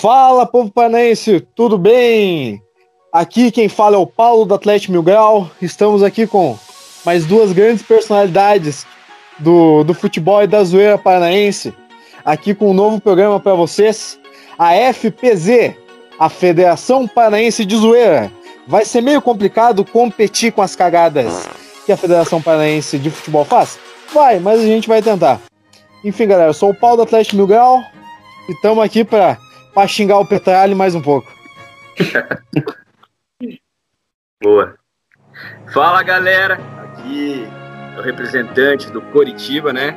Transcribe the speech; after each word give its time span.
Fala, 0.00 0.44
povo 0.44 0.70
paranaense, 0.70 1.40
tudo 1.54 1.78
bem? 1.78 2.60
Aqui 3.12 3.50
quem 3.50 3.68
fala 3.68 3.94
é 3.94 3.98
o 3.98 4.06
Paulo 4.06 4.44
do 4.44 4.52
Atlético 4.52 4.92
Mil 4.92 5.02
Grau. 5.02 5.48
Estamos 5.62 6.02
aqui 6.02 6.26
com 6.26 6.58
mais 7.06 7.24
duas 7.24 7.52
grandes 7.52 7.82
personalidades 7.82 8.84
do, 9.38 9.84
do 9.84 9.94
futebol 9.94 10.42
e 10.42 10.48
da 10.48 10.62
zoeira 10.64 10.98
paranaense. 10.98 11.72
Aqui 12.24 12.54
com 12.54 12.72
um 12.72 12.74
novo 12.74 13.00
programa 13.00 13.38
para 13.38 13.54
vocês, 13.54 14.18
a 14.58 14.72
FPZ, 14.92 15.74
a 16.18 16.28
Federação 16.28 17.06
Paranaense 17.06 17.64
de 17.64 17.76
Zoeira. 17.76 18.32
Vai 18.66 18.84
ser 18.84 19.00
meio 19.00 19.22
complicado 19.22 19.84
competir 19.84 20.52
com 20.52 20.60
as 20.60 20.74
cagadas 20.74 21.48
que 21.86 21.92
a 21.92 21.96
Federação 21.96 22.42
Paranaense 22.42 22.98
de 22.98 23.10
Futebol 23.10 23.44
faz? 23.44 23.78
Vai, 24.12 24.40
mas 24.40 24.60
a 24.60 24.64
gente 24.64 24.88
vai 24.88 25.00
tentar. 25.00 25.40
Enfim, 26.04 26.26
galera, 26.26 26.50
eu 26.50 26.54
sou 26.54 26.70
o 26.70 26.74
Paulo 26.74 26.96
do 26.96 27.02
Atlético 27.04 27.36
Mil 27.36 27.46
Grau 27.46 27.80
e 28.48 28.52
estamos 28.52 28.84
aqui 28.84 29.04
para 29.04 29.38
xingar 29.88 30.18
o 30.18 30.26
Petralho 30.26 30.76
mais 30.76 30.94
um 30.94 31.02
pouco. 31.02 31.32
Boa. 34.42 34.74
Fala, 35.72 36.02
galera. 36.02 36.60
Aqui 36.82 37.46
é 37.96 37.98
o 37.98 38.02
representante 38.02 38.90
do 38.90 39.00
Coritiba, 39.00 39.72
né? 39.72 39.96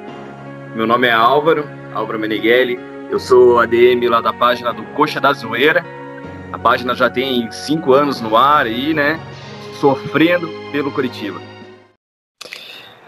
Meu 0.75 0.87
nome 0.87 1.07
é 1.07 1.11
Álvaro, 1.11 1.67
Álvaro 1.93 2.19
Meneghelli. 2.19 2.79
Eu 3.11 3.19
sou 3.19 3.59
ADM 3.59 4.07
lá 4.09 4.21
da 4.21 4.33
página 4.33 4.73
do 4.73 4.83
Coxa 4.93 5.19
da 5.19 5.33
Zoeira. 5.33 5.83
A 6.51 6.57
página 6.57 6.95
já 6.95 7.09
tem 7.09 7.51
cinco 7.51 7.93
anos 7.93 8.21
no 8.21 8.35
ar 8.35 8.65
aí, 8.65 8.93
né? 8.93 9.19
Sofrendo 9.79 10.49
pelo 10.71 10.91
Coritiba. 10.91 11.39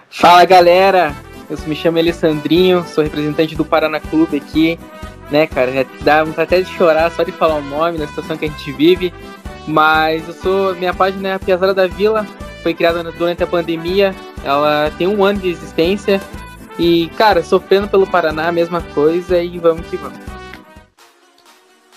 Fala, 0.09 0.45
galera. 0.45 1.15
Eu 1.49 1.57
me 1.65 1.75
chamo 1.75 1.97
Alessandrinho, 1.97 2.83
sou 2.83 3.03
representante 3.03 3.55
do 3.55 3.65
Paraná 3.65 3.99
Clube 3.99 4.37
aqui, 4.37 4.77
né, 5.31 5.47
cara? 5.47 5.85
Dá 6.01 6.23
vontade 6.23 6.55
até 6.55 6.61
de 6.61 6.69
chorar 6.75 7.11
só 7.11 7.23
de 7.23 7.31
falar 7.31 7.55
o 7.55 7.61
nome 7.61 7.97
da 7.97 8.07
situação 8.07 8.37
que 8.37 8.45
a 8.45 8.47
gente 8.47 8.71
vive. 8.71 9.13
Mas 9.67 10.27
eu 10.27 10.33
sou. 10.33 10.75
Minha 10.75 10.93
página 10.93 11.29
é 11.29 11.33
a 11.33 11.39
Piazada 11.39 11.73
da 11.73 11.87
Vila, 11.87 12.25
foi 12.63 12.73
criada 12.73 13.03
durante 13.03 13.43
a 13.43 13.47
pandemia. 13.47 14.15
Ela 14.43 14.91
tem 14.97 15.07
um 15.07 15.23
ano 15.23 15.39
de 15.39 15.49
existência. 15.49 16.21
E, 16.77 17.09
cara, 17.17 17.43
sofrendo 17.43 17.87
pelo 17.87 18.07
Paraná, 18.07 18.47
a 18.47 18.53
mesma 18.53 18.81
coisa, 18.81 19.41
e 19.41 19.59
vamos 19.59 19.85
que 19.87 19.97
vamos. 19.97 20.17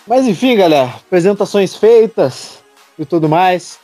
Mas 0.06 0.26
enfim, 0.26 0.56
galera, 0.56 0.92
apresentações 1.06 1.76
feitas 1.76 2.58
e 2.98 3.04
tudo 3.04 3.28
mais. 3.28 3.78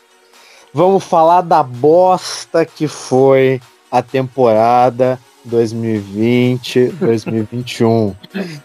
Vamos 0.74 1.04
falar 1.04 1.40
da 1.40 1.62
bosta 1.62 2.64
que 2.64 2.88
foi 2.88 3.60
a 3.90 4.02
temporada 4.02 5.18
2020-2021, 5.46 8.16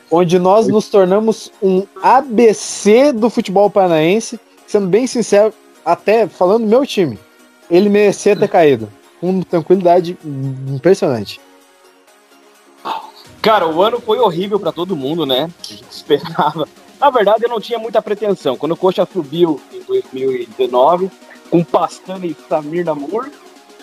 onde 0.09 0.39
nós 0.39 0.67
nos 0.67 0.89
tornamos 0.89 1.51
um 1.61 1.85
ABC 2.01 3.11
do 3.11 3.29
futebol 3.29 3.69
paranaense, 3.69 4.39
sendo 4.65 4.87
bem 4.87 5.05
sincero, 5.05 5.53
até 5.85 6.27
falando 6.27 6.63
do 6.63 6.69
meu 6.69 6.85
time, 6.85 7.19
ele 7.69 7.89
merecia 7.89 8.35
ter 8.35 8.47
caído, 8.47 8.89
com 9.19 9.41
tranquilidade 9.41 10.17
impressionante. 10.67 11.39
Cara, 13.41 13.67
o 13.67 13.81
ano 13.81 13.99
foi 13.99 14.19
horrível 14.19 14.57
para 14.57 14.71
todo 14.71 14.95
mundo, 14.95 15.25
né? 15.25 15.51
Esperava. 15.91 16.65
Na 16.97 17.09
verdade, 17.09 17.43
eu 17.43 17.49
não 17.49 17.59
tinha 17.59 17.77
muita 17.77 18.01
pretensão. 18.01 18.55
Quando 18.55 18.71
o 18.71 18.77
Coxa 18.77 19.05
subiu 19.11 19.59
em 19.73 19.81
2019, 19.81 21.11
com 21.49 21.61
Pastana 21.61 22.25
e 22.25 22.33
Samir 22.47 22.85
Namur, 22.85 23.29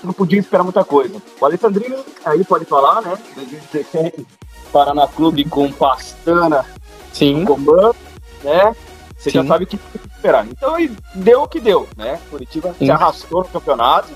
não 0.02 0.12
podia 0.12 0.38
esperar 0.38 0.62
muita 0.62 0.84
coisa. 0.84 1.20
O 1.40 1.44
Alessandrino 1.44 2.04
aí 2.24 2.44
pode 2.44 2.64
falar, 2.64 3.02
né? 3.02 3.18
2017, 3.34 4.26
Paraná 4.72 5.06
Clube 5.06 5.44
com 5.44 5.70
Pastana 5.72 6.64
Sim. 7.12 7.44
comando, 7.44 7.96
né? 8.42 8.74
Você 9.16 9.30
Sim. 9.30 9.42
já 9.42 9.46
sabe 9.46 9.64
o 9.64 9.66
que 9.66 9.76
tem 9.76 10.00
que 10.00 10.08
esperar. 10.08 10.46
Então 10.46 10.78
e 10.78 10.90
deu 11.14 11.42
o 11.42 11.48
que 11.48 11.60
deu, 11.60 11.88
né? 11.96 12.20
Curitiba 12.30 12.74
Sim. 12.78 12.86
se 12.86 12.90
arrastou 12.90 13.42
no 13.42 13.48
campeonato, 13.48 14.08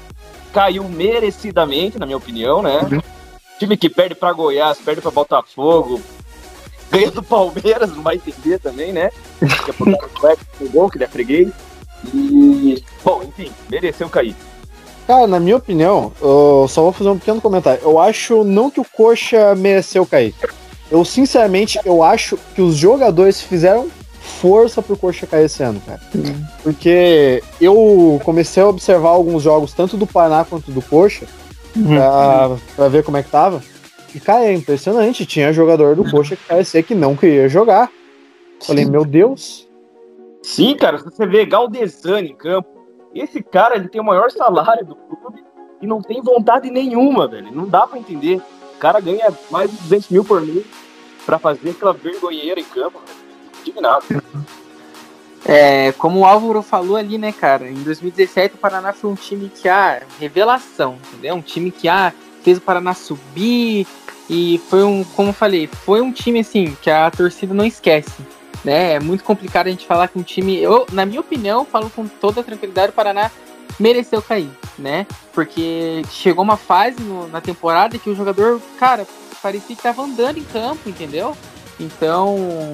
caiu 0.52 0.84
merecidamente, 0.84 1.98
na 1.98 2.06
minha 2.06 2.18
opinião, 2.18 2.62
né? 2.62 2.80
Uhum. 2.90 3.00
Time 3.58 3.76
que 3.76 3.88
perde 3.88 4.14
pra 4.14 4.32
Goiás, 4.32 4.78
perde 4.78 5.00
pra 5.00 5.10
Botafogo, 5.10 6.00
ganha 6.90 7.10
do 7.10 7.22
Palmeiras, 7.22 7.94
não 7.94 8.02
vai 8.02 8.16
entender 8.16 8.58
também, 8.58 8.92
né? 8.92 9.10
Que 9.38 9.70
é 9.70 9.74
botar 9.74 10.06
o 10.06 10.20
Fleck 10.20 10.42
no 10.60 10.68
gol, 10.70 10.90
que 10.90 10.96
ele 10.96 11.04
é 11.04 11.08
freguês. 11.08 11.52
E, 12.12 12.84
bom, 13.02 13.22
enfim, 13.22 13.50
mereceu 13.70 14.08
cair. 14.08 14.34
Cara, 15.06 15.26
na 15.26 15.38
minha 15.38 15.56
opinião, 15.56 16.12
eu 16.20 16.66
só 16.68 16.82
vou 16.82 16.92
fazer 16.92 17.10
um 17.10 17.18
pequeno 17.18 17.40
comentário. 17.40 17.80
Eu 17.82 17.98
acho 17.98 18.42
não 18.42 18.70
que 18.70 18.80
o 18.80 18.86
Coxa 18.96 19.54
mereceu 19.54 20.06
cair. 20.06 20.34
Eu, 20.90 21.04
sinceramente, 21.04 21.78
eu 21.84 22.02
acho 22.02 22.38
que 22.54 22.62
os 22.62 22.76
jogadores 22.76 23.40
fizeram 23.40 23.88
força 24.40 24.80
pro 24.80 24.96
Coxa 24.96 25.26
cair 25.26 25.44
esse 25.44 25.62
ano, 25.62 25.80
cara. 25.84 26.00
Porque 26.62 27.42
eu 27.60 28.20
comecei 28.24 28.62
a 28.62 28.68
observar 28.68 29.10
alguns 29.10 29.42
jogos, 29.42 29.74
tanto 29.74 29.96
do 29.96 30.06
Paraná 30.06 30.44
quanto 30.44 30.70
do 30.70 30.80
Coxa, 30.80 31.26
pra, 31.86 32.56
pra 32.74 32.88
ver 32.88 33.04
como 33.04 33.18
é 33.18 33.22
que 33.22 33.30
tava. 33.30 33.62
E, 34.14 34.20
cara, 34.20 34.46
é 34.46 34.54
impressionante. 34.54 35.26
Tinha 35.26 35.52
jogador 35.52 35.96
do 35.96 36.10
Coxa 36.10 36.36
que 36.36 36.44
parecia 36.46 36.82
que 36.82 36.94
não 36.94 37.14
queria 37.14 37.48
jogar. 37.48 37.90
Falei, 38.62 38.86
meu 38.86 39.04
Deus. 39.04 39.68
Sim, 40.42 40.76
cara, 40.76 40.98
se 40.98 41.04
você 41.04 41.26
vê 41.26 41.44
Galdesani 41.44 42.30
em 42.30 42.36
campo, 42.36 42.68
esse 43.20 43.42
cara 43.42 43.76
ele 43.76 43.88
tem 43.88 44.00
o 44.00 44.04
maior 44.04 44.30
salário 44.30 44.84
do 44.84 44.96
clube 44.96 45.44
e 45.80 45.86
não 45.86 46.00
tem 46.00 46.20
vontade 46.22 46.70
nenhuma, 46.70 47.28
velho. 47.28 47.52
Não 47.52 47.66
dá 47.66 47.86
pra 47.86 47.98
entender. 47.98 48.40
O 48.74 48.78
cara 48.78 49.00
ganha 49.00 49.32
mais 49.50 49.70
de 49.70 49.76
200 49.76 50.08
mil 50.10 50.24
por 50.24 50.40
mês 50.40 50.64
pra 51.24 51.38
fazer 51.38 51.70
aquela 51.70 51.92
vergonheira 51.92 52.60
em 52.60 52.64
campo. 52.64 53.00
Indignado. 53.60 54.04
É, 55.46 55.92
como 55.92 56.20
o 56.20 56.24
Álvaro 56.24 56.62
falou 56.62 56.96
ali, 56.96 57.18
né, 57.18 57.30
cara? 57.30 57.68
Em 57.68 57.82
2017 57.82 58.54
o 58.54 58.58
Paraná 58.58 58.92
foi 58.94 59.10
um 59.10 59.14
time 59.14 59.50
que, 59.50 59.68
ah, 59.68 60.02
revelação, 60.18 60.98
entendeu? 61.08 61.34
Um 61.34 61.42
time 61.42 61.70
que, 61.70 61.86
ah, 61.86 62.14
fez 62.42 62.58
o 62.58 62.62
Paraná 62.62 62.94
subir 62.94 63.86
e 64.28 64.58
foi 64.70 64.82
um, 64.84 65.04
como 65.04 65.30
eu 65.30 65.34
falei, 65.34 65.66
foi 65.66 66.00
um 66.00 66.10
time, 66.10 66.40
assim, 66.40 66.76
que 66.80 66.90
a 66.90 67.10
torcida 67.10 67.52
não 67.52 67.64
esquece, 67.64 68.22
né? 68.64 68.94
É 68.94 69.00
muito 69.00 69.22
complicado 69.24 69.66
a 69.66 69.70
gente 69.70 69.86
falar 69.86 70.08
que 70.08 70.18
um 70.18 70.22
time, 70.22 70.58
eu, 70.58 70.86
na 70.92 71.04
minha 71.04 71.20
opinião, 71.20 71.64
falo 71.64 71.90
com 71.90 72.06
toda 72.06 72.42
tranquilidade, 72.42 72.90
o 72.90 72.94
Paraná 72.94 73.30
mereceu 73.78 74.22
cair, 74.22 74.50
né? 74.78 75.06
Porque 75.32 76.02
chegou 76.10 76.42
uma 76.44 76.56
fase 76.56 77.00
no- 77.02 77.28
na 77.28 77.40
temporada 77.40 77.98
que 77.98 78.08
o 78.08 78.14
jogador, 78.14 78.60
cara, 78.78 79.06
parecia 79.42 79.74
que 79.76 79.82
tava 79.82 80.02
andando 80.02 80.38
em 80.38 80.44
campo, 80.44 80.88
entendeu? 80.88 81.36
Então, 81.78 82.72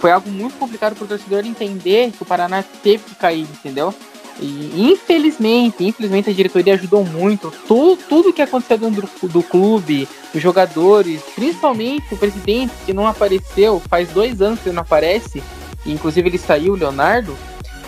foi 0.00 0.12
algo 0.12 0.30
muito 0.30 0.56
complicado 0.56 0.94
para 0.94 1.04
o 1.04 1.08
torcedor 1.08 1.44
entender 1.44 2.12
que 2.12 2.22
o 2.22 2.26
Paraná 2.26 2.62
teve 2.82 3.04
que 3.04 3.14
cair, 3.16 3.42
entendeu? 3.42 3.92
E 4.38 4.90
infelizmente, 4.92 5.84
infelizmente 5.84 6.30
a 6.30 6.32
diretoria 6.32 6.74
ajudou 6.74 7.04
muito. 7.04 7.52
Tudo, 7.66 8.02
tudo 8.08 8.32
que 8.32 8.42
aconteceu 8.42 8.78
dentro 8.78 9.08
do, 9.22 9.28
do 9.28 9.42
clube, 9.42 10.08
os 10.34 10.42
jogadores, 10.42 11.22
principalmente 11.34 12.12
o 12.12 12.16
presidente 12.16 12.72
que 12.84 12.92
não 12.92 13.06
apareceu, 13.06 13.80
faz 13.88 14.08
dois 14.10 14.42
anos 14.42 14.60
que 14.60 14.68
ele 14.68 14.76
não 14.76 14.82
aparece, 14.82 15.42
e 15.84 15.92
inclusive 15.92 16.28
ele 16.28 16.38
saiu, 16.38 16.74
o 16.74 16.76
Leonardo, 16.76 17.36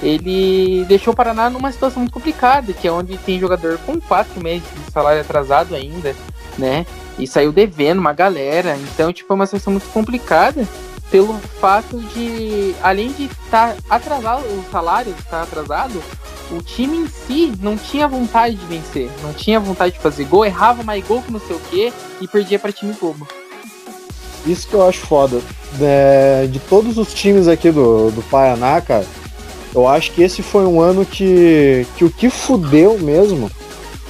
ele 0.02 0.84
deixou 0.86 1.12
o 1.12 1.16
Paraná 1.16 1.50
numa 1.50 1.72
situação 1.72 2.00
muito 2.00 2.12
complicada, 2.12 2.72
que 2.72 2.86
é 2.86 2.92
onde 2.92 3.18
tem 3.18 3.40
jogador 3.40 3.78
com 3.84 4.00
quatro 4.00 4.40
meses 4.40 4.66
de 4.74 4.92
salário 4.92 5.20
atrasado 5.20 5.74
ainda, 5.74 6.14
né? 6.56 6.86
E 7.18 7.26
saiu 7.26 7.50
devendo 7.50 7.98
uma 7.98 8.12
galera. 8.12 8.76
Então, 8.76 9.12
tipo, 9.12 9.32
é 9.32 9.34
uma 9.34 9.46
situação 9.46 9.72
muito 9.72 9.88
complicada 9.88 10.66
pelo 11.10 11.38
fato 11.60 11.98
de, 11.98 12.74
além 12.82 13.12
de 13.12 13.24
estar 13.24 13.76
atrasado, 13.88 14.42
o 14.42 14.64
salário 14.70 15.14
estar 15.18 15.42
atrasado, 15.42 16.02
o 16.50 16.62
time 16.62 16.98
em 16.98 17.06
si 17.06 17.52
não 17.60 17.76
tinha 17.76 18.08
vontade 18.08 18.56
de 18.56 18.66
vencer, 18.66 19.10
não 19.22 19.32
tinha 19.32 19.60
vontade 19.60 19.94
de 19.94 20.00
fazer 20.00 20.24
gol, 20.24 20.44
errava 20.44 20.82
mais 20.82 21.06
gol 21.06 21.22
que 21.22 21.32
não 21.32 21.40
sei 21.40 21.56
o 21.56 21.60
que 21.60 21.92
e 22.20 22.28
perdia 22.28 22.58
para 22.58 22.72
time 22.72 22.94
bobo. 23.00 23.26
Isso 24.46 24.66
que 24.68 24.74
eu 24.74 24.86
acho 24.86 25.00
foda. 25.00 25.40
É, 25.80 26.46
de 26.50 26.58
todos 26.58 26.96
os 26.96 27.12
times 27.12 27.48
aqui 27.48 27.70
do, 27.70 28.10
do 28.10 28.22
Paraná, 28.22 28.80
cara, 28.80 29.04
eu 29.74 29.86
acho 29.86 30.12
que 30.12 30.22
esse 30.22 30.42
foi 30.42 30.64
um 30.64 30.80
ano 30.80 31.04
que, 31.04 31.86
que 31.96 32.04
o 32.04 32.10
que 32.10 32.30
fudeu 32.30 32.98
mesmo 32.98 33.50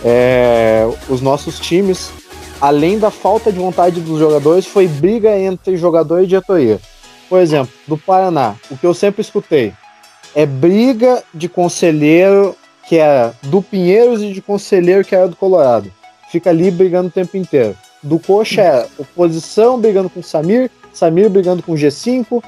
é, 0.04 0.88
os 1.08 1.20
nossos 1.20 1.58
times, 1.58 2.12
além 2.60 2.98
da 2.98 3.10
falta 3.10 3.52
de 3.52 3.58
vontade 3.58 4.00
dos 4.00 4.18
jogadores, 4.18 4.66
foi 4.66 4.86
briga 4.86 5.36
entre 5.38 5.76
jogador 5.76 6.22
e 6.22 6.26
diretoria. 6.26 6.80
Por 7.28 7.40
exemplo, 7.40 7.72
do 7.86 7.96
Paraná, 7.96 8.56
o 8.70 8.76
que 8.76 8.86
eu 8.86 8.94
sempre 8.94 9.20
escutei 9.20 9.72
é 10.34 10.46
briga 10.46 11.22
de 11.32 11.48
conselheiro 11.48 12.54
que 12.88 12.96
era 12.96 13.34
do 13.42 13.60
Pinheiros 13.60 14.22
e 14.22 14.32
de 14.32 14.40
conselheiro 14.40 15.04
que 15.04 15.14
era 15.14 15.28
do 15.28 15.36
Colorado. 15.36 15.92
Fica 16.30 16.50
ali 16.50 16.70
brigando 16.70 17.08
o 17.08 17.12
tempo 17.12 17.36
inteiro. 17.36 17.76
Do 18.02 18.18
Coxa 18.18 18.62
era 18.62 18.88
oposição 18.96 19.78
brigando 19.78 20.08
com 20.08 20.20
o 20.20 20.22
Samir, 20.22 20.70
Samir 20.92 21.28
brigando 21.28 21.62
com 21.62 21.72
o 21.72 21.74
G5, 21.74 22.42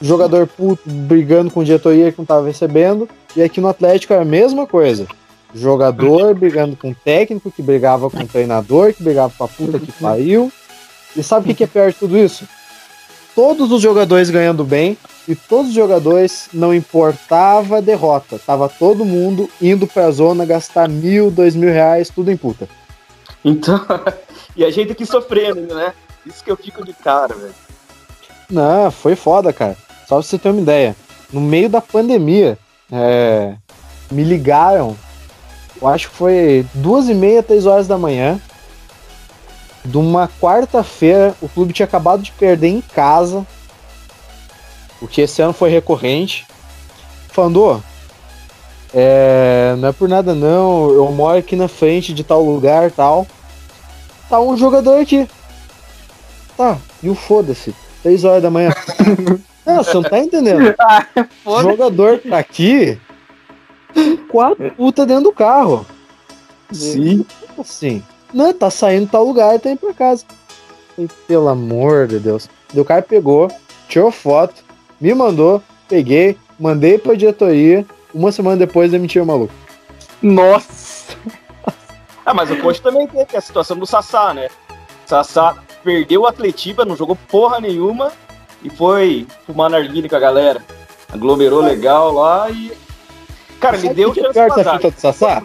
jogador 0.00 0.46
puto 0.46 0.82
brigando 0.88 1.50
com 1.50 1.62
diretoria 1.62 2.10
que 2.10 2.18
não 2.18 2.24
tava 2.24 2.46
recebendo. 2.46 3.08
E 3.36 3.42
aqui 3.42 3.60
no 3.60 3.68
Atlético 3.68 4.12
era 4.12 4.22
a 4.22 4.26
mesma 4.26 4.66
coisa. 4.66 5.06
Jogador 5.54 6.34
brigando 6.34 6.76
com 6.76 6.92
técnico, 6.92 7.50
que 7.50 7.62
brigava 7.62 8.10
com 8.10 8.26
treinador, 8.26 8.92
que 8.92 9.02
brigava 9.02 9.32
com 9.36 9.44
a 9.44 9.48
puta 9.48 9.78
que 9.78 9.92
pariu. 9.92 10.52
E 11.16 11.22
sabe 11.22 11.44
o 11.44 11.46
que, 11.48 11.54
que 11.54 11.64
é 11.64 11.66
pior 11.66 11.92
de 11.92 11.98
tudo 11.98 12.18
isso? 12.18 12.44
todos 13.34 13.72
os 13.72 13.82
jogadores 13.82 14.30
ganhando 14.30 14.64
bem 14.64 14.96
e 15.26 15.34
todos 15.34 15.68
os 15.68 15.74
jogadores 15.74 16.48
não 16.52 16.72
importava 16.72 17.78
a 17.78 17.80
derrota. 17.80 18.38
Tava 18.38 18.68
todo 18.68 19.04
mundo 19.04 19.50
indo 19.60 19.86
pra 19.86 20.10
zona 20.10 20.46
gastar 20.46 20.88
mil, 20.88 21.30
dois 21.30 21.54
mil 21.56 21.70
reais, 21.70 22.08
tudo 22.08 22.30
em 22.30 22.36
puta. 22.36 22.68
Então, 23.44 23.80
e 24.56 24.64
a 24.64 24.70
gente 24.70 24.92
aqui 24.92 25.04
sofrendo, 25.04 25.74
né? 25.74 25.92
Isso 26.24 26.42
que 26.42 26.50
eu 26.50 26.56
fico 26.56 26.84
de 26.84 26.92
cara, 26.92 27.34
velho. 27.34 27.54
Não, 28.48 28.90
foi 28.90 29.16
foda, 29.16 29.52
cara. 29.52 29.76
Só 30.06 30.16
pra 30.16 30.22
você 30.22 30.38
ter 30.38 30.50
uma 30.50 30.60
ideia. 30.60 30.94
No 31.32 31.40
meio 31.40 31.68
da 31.68 31.80
pandemia, 31.80 32.56
é, 32.92 33.56
me 34.10 34.22
ligaram, 34.22 34.96
eu 35.80 35.88
acho 35.88 36.08
que 36.08 36.16
foi 36.16 36.66
duas 36.74 37.08
e 37.08 37.14
meia, 37.14 37.42
três 37.42 37.66
horas 37.66 37.86
da 37.86 37.98
manhã, 37.98 38.40
de 39.84 39.98
uma 39.98 40.28
quarta-feira, 40.40 41.34
o 41.42 41.48
clube 41.48 41.72
tinha 41.72 41.84
acabado 41.84 42.22
de 42.22 42.32
perder 42.32 42.68
em 42.68 42.80
casa, 42.80 43.46
o 45.00 45.06
que 45.06 45.20
esse 45.20 45.42
ano 45.42 45.52
foi 45.52 45.70
recorrente, 45.70 46.46
falando, 47.28 47.82
é, 48.94 49.74
não 49.78 49.88
é 49.88 49.92
por 49.92 50.08
nada 50.08 50.34
não, 50.34 50.90
eu 50.90 51.10
moro 51.12 51.38
aqui 51.38 51.56
na 51.56 51.68
frente 51.68 52.14
de 52.14 52.24
tal 52.24 52.42
lugar 52.42 52.90
tal, 52.90 53.26
tá 54.28 54.40
um 54.40 54.56
jogador 54.56 55.00
aqui. 55.00 55.28
Tá, 56.56 56.78
e 57.02 57.10
o 57.10 57.14
foda-se, 57.14 57.74
três 58.02 58.24
horas 58.24 58.42
da 58.42 58.50
manhã. 58.50 58.70
não, 59.66 59.76
você 59.82 59.94
não 59.94 60.02
tá 60.02 60.18
entendendo. 60.18 60.74
o 61.44 61.62
jogador 61.62 62.20
tá 62.20 62.38
aqui, 62.38 62.98
quatro 64.28 64.70
puta 64.72 65.06
dentro 65.06 65.24
do 65.24 65.32
carro. 65.32 65.86
Sim. 66.72 67.24
Assim, 67.58 68.02
não, 68.32 68.52
tá 68.52 68.70
saindo 68.70 69.10
tal 69.10 69.24
lugar 69.24 69.54
e 69.54 69.58
tá 69.58 69.70
indo 69.70 69.78
pra 69.78 69.94
casa. 69.94 70.24
E, 70.98 71.06
pelo 71.26 71.48
amor 71.48 72.06
de 72.06 72.18
Deus. 72.18 72.48
E 72.72 72.80
o 72.80 72.84
cara 72.84 73.02
pegou, 73.02 73.48
tirou 73.88 74.10
foto, 74.10 74.62
me 75.00 75.14
mandou, 75.14 75.62
peguei, 75.88 76.36
mandei 76.58 76.98
pra 76.98 77.14
diretoria. 77.14 77.86
Uma 78.12 78.32
semana 78.32 78.56
depois 78.56 78.90
demitiu 78.90 79.22
o 79.22 79.26
maluco. 79.26 79.52
Nossa! 80.22 81.16
Ah, 82.26 82.32
mas 82.32 82.50
o 82.50 82.56
coach 82.56 82.80
também 82.80 83.06
teve 83.06 83.36
a 83.36 83.40
situação 83.40 83.76
do 83.76 83.86
Sassá, 83.86 84.32
né? 84.32 84.48
Sassá 85.04 85.56
perdeu 85.82 86.22
o 86.22 86.26
Atletiba, 86.26 86.84
não 86.84 86.96
jogou 86.96 87.16
porra 87.28 87.60
nenhuma 87.60 88.10
e 88.62 88.70
foi 88.70 89.26
fumar 89.46 89.68
narguilha 89.68 90.08
com 90.08 90.16
a 90.16 90.20
galera. 90.20 90.64
Aglomerou 91.12 91.60
legal 91.60 92.12
lá 92.12 92.50
e. 92.50 92.72
Cara, 93.64 93.78
ele 93.78 93.86
Sabe 93.86 93.94
deu 93.94 94.12
que 94.12 94.20
chance 94.20 94.32
pior 94.34 94.48
da 94.50 94.72
fita 94.74 94.90
do 94.90 95.00
Sassá? 95.00 95.42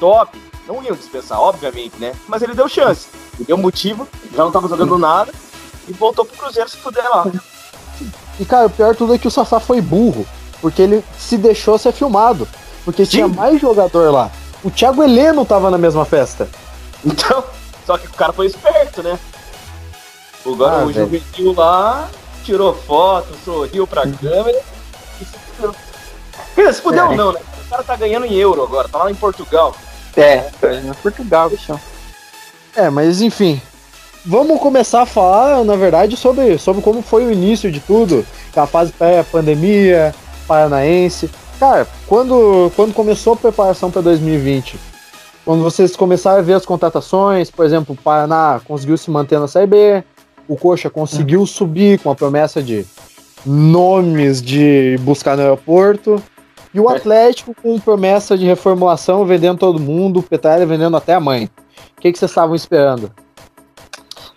Top. 0.00 0.42
Não 0.66 0.82
iam 0.82 0.96
dispensar, 0.96 1.38
obviamente, 1.38 1.98
né? 1.98 2.14
Mas 2.26 2.40
ele 2.40 2.54
deu 2.54 2.66
chance. 2.68 3.08
Ele 3.34 3.44
deu 3.44 3.58
motivo, 3.58 4.08
já 4.34 4.44
não 4.44 4.50
tava 4.50 4.66
jogando 4.66 4.96
nada 4.96 5.30
e 5.86 5.92
voltou 5.92 6.24
pro 6.24 6.38
Cruzeiro 6.38 6.70
se 6.70 6.78
fuder 6.78 7.04
lá. 7.10 7.26
E 8.40 8.44
cara, 8.46 8.66
o 8.66 8.70
pior 8.70 8.96
tudo 8.96 9.14
é 9.14 9.18
que 9.18 9.28
o 9.28 9.30
Sassá 9.30 9.60
foi 9.60 9.82
burro, 9.82 10.26
porque 10.62 10.80
ele 10.80 11.04
se 11.18 11.36
deixou 11.36 11.76
ser 11.76 11.92
filmado. 11.92 12.48
Porque 12.82 13.04
Sim. 13.04 13.10
tinha 13.10 13.28
mais 13.28 13.60
jogador 13.60 14.10
lá. 14.10 14.30
O 14.64 14.70
Thiago 14.70 15.02
Heleno 15.02 15.44
tava 15.44 15.70
na 15.70 15.76
mesma 15.76 16.06
festa. 16.06 16.48
Então, 17.04 17.44
só 17.84 17.98
que 17.98 18.06
o 18.06 18.12
cara 18.12 18.32
foi 18.32 18.46
esperto, 18.46 19.02
né? 19.02 19.18
Ah, 20.46 20.48
o 20.48 20.56
velho. 20.56 20.92
juvenil 20.94 21.52
lá 21.52 22.08
tirou 22.42 22.74
foto, 22.74 23.28
sorriu 23.44 23.86
pra 23.86 24.10
câmera 24.10 24.62
e 25.20 25.24
se 25.26 25.36
se 26.72 26.82
fudeu 26.82 27.12
É. 27.12 27.16
não, 27.16 27.32
né? 27.32 27.40
O 27.66 27.70
cara 27.70 27.82
tá 27.82 27.96
ganhando 27.96 28.26
em 28.26 28.34
euro 28.34 28.62
agora, 28.62 28.88
tá 28.88 28.98
lá 28.98 29.10
em 29.10 29.14
Portugal. 29.14 29.74
É, 30.16 30.40
foi 30.58 30.80
no 30.80 30.94
Portugal, 30.96 31.50
bichão. 31.50 31.78
É, 32.74 32.90
mas 32.90 33.20
enfim. 33.20 33.60
Vamos 34.26 34.60
começar 34.60 35.02
a 35.02 35.06
falar, 35.06 35.64
na 35.64 35.76
verdade, 35.76 36.16
sobre, 36.16 36.58
sobre 36.58 36.82
como 36.82 37.00
foi 37.02 37.24
o 37.24 37.32
início 37.32 37.70
de 37.70 37.80
tudo. 37.80 38.26
A 38.54 38.66
fase 38.66 38.92
pré-pandemia, 38.92 40.14
paranaense. 40.46 41.30
Cara, 41.60 41.86
quando, 42.06 42.70
quando 42.74 42.92
começou 42.92 43.34
a 43.34 43.36
preparação 43.36 43.90
para 43.90 44.02
2020, 44.02 44.78
quando 45.44 45.62
vocês 45.62 45.96
começaram 45.96 46.38
a 46.38 46.42
ver 46.42 46.54
as 46.54 46.66
contratações, 46.66 47.50
por 47.50 47.64
exemplo, 47.64 47.94
o 47.94 48.02
Paraná 48.02 48.60
conseguiu 48.66 48.96
se 48.98 49.10
manter 49.10 49.38
na 49.38 49.48
Série 49.48 49.66
B, 49.66 50.04
o 50.46 50.56
Coxa 50.56 50.90
conseguiu 50.90 51.46
subir 51.46 51.98
com 52.00 52.10
a 52.10 52.14
promessa 52.14 52.62
de 52.62 52.84
nomes 53.46 54.42
de 54.42 54.96
buscar 55.00 55.36
no 55.36 55.42
aeroporto, 55.42 56.22
e 56.72 56.80
o 56.80 56.90
É. 56.90 56.96
Atlético 56.96 57.54
com 57.54 57.78
promessa 57.78 58.36
de 58.36 58.44
reformulação, 58.44 59.24
vendendo 59.24 59.58
todo 59.58 59.78
mundo, 59.78 60.20
o 60.20 60.22
Petralha 60.22 60.66
vendendo 60.66 60.96
até 60.96 61.14
a 61.14 61.20
mãe. 61.20 61.50
O 61.96 62.00
que, 62.00 62.12
que 62.12 62.18
vocês 62.18 62.30
estavam 62.30 62.54
esperando? 62.54 63.12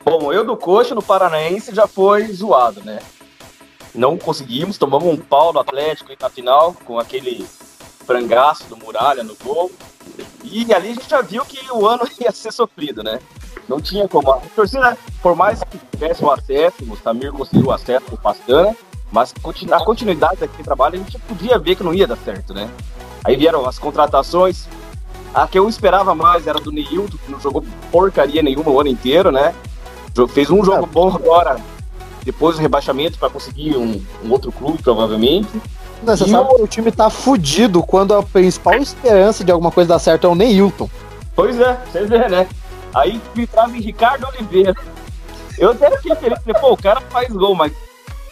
Bom, 0.04 0.34
eu 0.34 0.44
do 0.44 0.58
Coxa 0.58 0.96
no 0.96 1.02
Paranaense 1.02 1.74
já 1.76 1.88
foi 1.88 2.26
zoado, 2.28 2.82
né? 2.84 3.00
Não 3.94 4.18
conseguimos, 4.18 4.78
tomamos 4.78 5.08
um 5.08 5.18
pau 5.18 5.52
do 5.54 5.60
Atlético 5.60 6.12
na 6.20 6.30
final, 6.30 6.76
com 6.86 6.98
aquele 6.98 7.46
frangaço 8.06 8.68
do 8.68 8.78
Muralha 8.78 9.24
no 9.24 9.36
gol. 9.44 9.72
E 10.44 10.74
ali 10.74 10.90
a 10.90 10.94
gente 10.94 11.10
já 11.10 11.22
viu 11.22 11.46
que 11.46 11.60
o 11.72 11.86
ano 11.86 12.04
ia 12.20 12.32
ser 12.32 12.52
sofrido, 12.52 13.04
né? 13.04 13.20
Não 13.68 13.80
tinha 13.80 14.08
como. 14.08 14.32
A 14.32 14.38
torcida, 14.56 14.98
por 15.22 15.36
mais 15.36 15.64
que 15.64 15.78
tivesse 15.92 16.24
o 16.24 16.32
acesso, 16.32 16.78
o 16.90 16.98
Samir 16.98 17.32
conseguiu 17.32 17.68
o 17.68 17.72
acesso 17.72 18.06
com 18.08 18.16
o 18.16 18.18
Pastana, 18.18 18.76
mas 19.12 19.34
a 19.72 19.80
continuidade 19.84 20.38
daquele 20.40 20.64
trabalho 20.64 20.96
a 20.96 20.98
gente 20.98 21.20
podia 21.20 21.60
ver 21.60 21.76
que 21.76 21.84
não 21.84 21.94
ia 21.94 22.08
dar 22.08 22.18
certo, 22.18 22.54
né? 22.54 22.70
Aí 23.24 23.36
vieram 23.36 23.68
as 23.68 23.78
contratações. 23.78 24.68
A 25.34 25.48
que 25.48 25.58
eu 25.58 25.70
esperava 25.70 26.14
mais 26.16 26.48
era 26.48 26.60
do 26.60 26.72
Neilton, 26.72 27.18
que 27.24 27.32
não 27.32 27.40
jogou 27.40 27.64
porcaria 27.92 28.42
nenhuma 28.42 28.70
o 28.70 28.80
ano 28.80 28.90
inteiro, 28.90 29.32
né? 29.32 29.54
Fez 30.30 30.50
um 30.50 30.64
jogo 30.64 30.86
bom 30.86 31.14
agora, 31.14 31.58
depois 32.24 32.56
do 32.56 32.62
rebaixamento, 32.62 33.18
para 33.18 33.30
conseguir 33.30 33.78
um, 33.78 34.04
um 34.24 34.32
outro 34.32 34.52
clube, 34.52 34.82
provavelmente. 34.82 35.50
Não, 36.04 36.18
você 36.18 36.26
E 36.26 36.30
sabe 36.30 36.56
que 36.56 36.62
o 36.62 36.68
time 36.68 36.92
tá 36.92 37.10
fudido 37.10 37.82
quando 37.84 38.14
a 38.14 38.24
principal 38.24 38.76
esperança 38.76 39.44
de 39.44 39.52
alguma 39.52 39.72
coisa 39.72 39.90
dar 39.90 40.00
certo 40.00 40.28
é 40.28 40.30
o 40.30 40.36
Neilton. 40.36 40.90
Pois 41.36 41.60
é, 41.60 41.80
você 41.92 42.06
vê, 42.06 42.28
né? 42.28 42.48
Aí 42.94 43.22
filtrava 43.34 43.76
em 43.78 43.82
Ricardo 43.82 44.28
Oliveira. 44.28 44.76
Eu 45.58 45.72
até 45.72 45.96
fiquei 45.98 46.16
feliz, 46.16 46.40
falei, 46.44 46.60
pô, 46.60 46.74
o 46.74 46.78
cara 46.78 47.00
faz 47.10 47.30
gol, 47.30 47.56
mas 47.56 47.72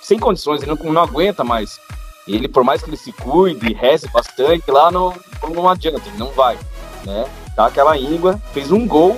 sem 0.09 0.17
condições, 0.17 0.63
ele 0.63 0.73
não, 0.73 0.91
não 0.91 1.03
aguenta 1.03 1.43
mais. 1.43 1.79
Ele, 2.27 2.47
por 2.47 2.63
mais 2.63 2.81
que 2.81 2.89
ele 2.89 2.97
se 2.97 3.11
cuide, 3.11 3.73
reze 3.73 4.07
bastante, 4.09 4.69
lá 4.69 4.91
não, 4.91 5.13
não 5.53 5.69
adianta, 5.69 6.01
ele 6.07 6.17
não 6.17 6.31
vai, 6.31 6.57
né? 7.05 7.27
Dá 7.55 7.67
aquela 7.67 7.95
íngua, 7.95 8.41
fez 8.51 8.71
um 8.71 8.87
gol 8.87 9.17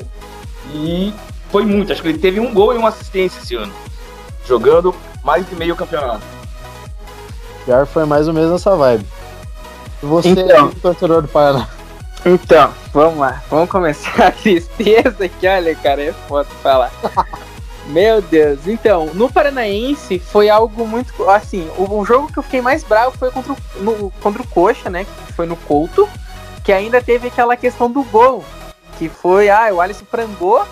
e 0.74 1.14
foi 1.50 1.66
muito. 1.66 1.94
Acho 1.94 2.02
que 2.02 2.10
ele 2.10 2.20
teve 2.20 2.42
um 2.42 2.54
gol 2.54 2.74
e 2.74 2.78
uma 2.78 2.90
assistência 2.90 3.40
esse 3.40 3.56
ano, 3.56 3.74
jogando 4.46 4.94
mais 5.24 5.48
de 5.50 5.56
meio 5.56 5.76
campeonato. 5.78 6.24
Pior 7.66 7.86
foi 7.86 8.06
mais 8.06 8.28
ou 8.28 8.34
menos 8.34 8.52
essa 8.52 8.76
vibe. 8.76 9.06
E 10.04 10.06
você, 10.06 10.30
Então. 10.30 10.72
torcedor 10.82 11.22
do 11.22 11.27
Paraná? 11.30 11.70
Então, 12.25 12.74
vamos 12.94 13.18
lá. 13.18 13.42
Vamos 13.50 13.70
começar 13.70 14.27
a 14.27 14.32
tristeza 14.32 15.25
aqui. 15.25 15.48
Olha, 15.48 15.75
cara, 15.75 16.04
é 16.04 16.13
foda 16.27 16.50
falar. 16.62 16.92
Meu 17.91 18.21
Deus. 18.21 18.67
Então, 18.67 19.07
no 19.13 19.29
Paranaense 19.29 20.17
foi 20.19 20.50
algo 20.50 20.88
muito. 20.88 21.29
Assim, 21.29 21.69
o, 21.77 22.00
o 22.00 22.05
jogo 22.05 22.31
que 22.31 22.39
eu 22.39 22.43
fiquei 22.43 22.62
mais 22.62 22.83
bravo 22.83 23.17
foi 23.17 23.29
contra 23.31 23.51
o, 23.53 23.57
no- 23.79 24.12
contra 24.21 24.41
o 24.41 24.48
Coxa, 24.48 24.89
né? 24.89 25.05
Que 25.27 25.33
foi 25.33 25.45
no 25.45 25.55
Couto. 25.55 26.07
Que 26.63 26.71
ainda 26.71 27.01
teve 27.01 27.27
aquela 27.27 27.57
questão 27.57 27.91
do 27.91 28.03
gol. 28.03 28.45
Que 28.98 29.10
foi, 29.10 29.50
ah, 29.50 29.69
o 29.74 29.81
Alisson 29.81 30.05
frangou, 30.05 30.65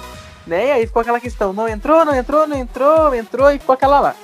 né? 0.47 0.67
E 0.67 0.71
aí 0.71 0.87
ficou 0.87 1.01
aquela 1.01 1.19
questão: 1.19 1.51
não 1.51 1.67
entrou, 1.67 2.05
não 2.05 2.15
entrou, 2.15 2.47
não 2.47 2.57
entrou, 2.57 3.13
entrou 3.13 3.51
e 3.51 3.59
ficou 3.59 3.73
aquela 3.73 3.99
lá. 3.99 4.15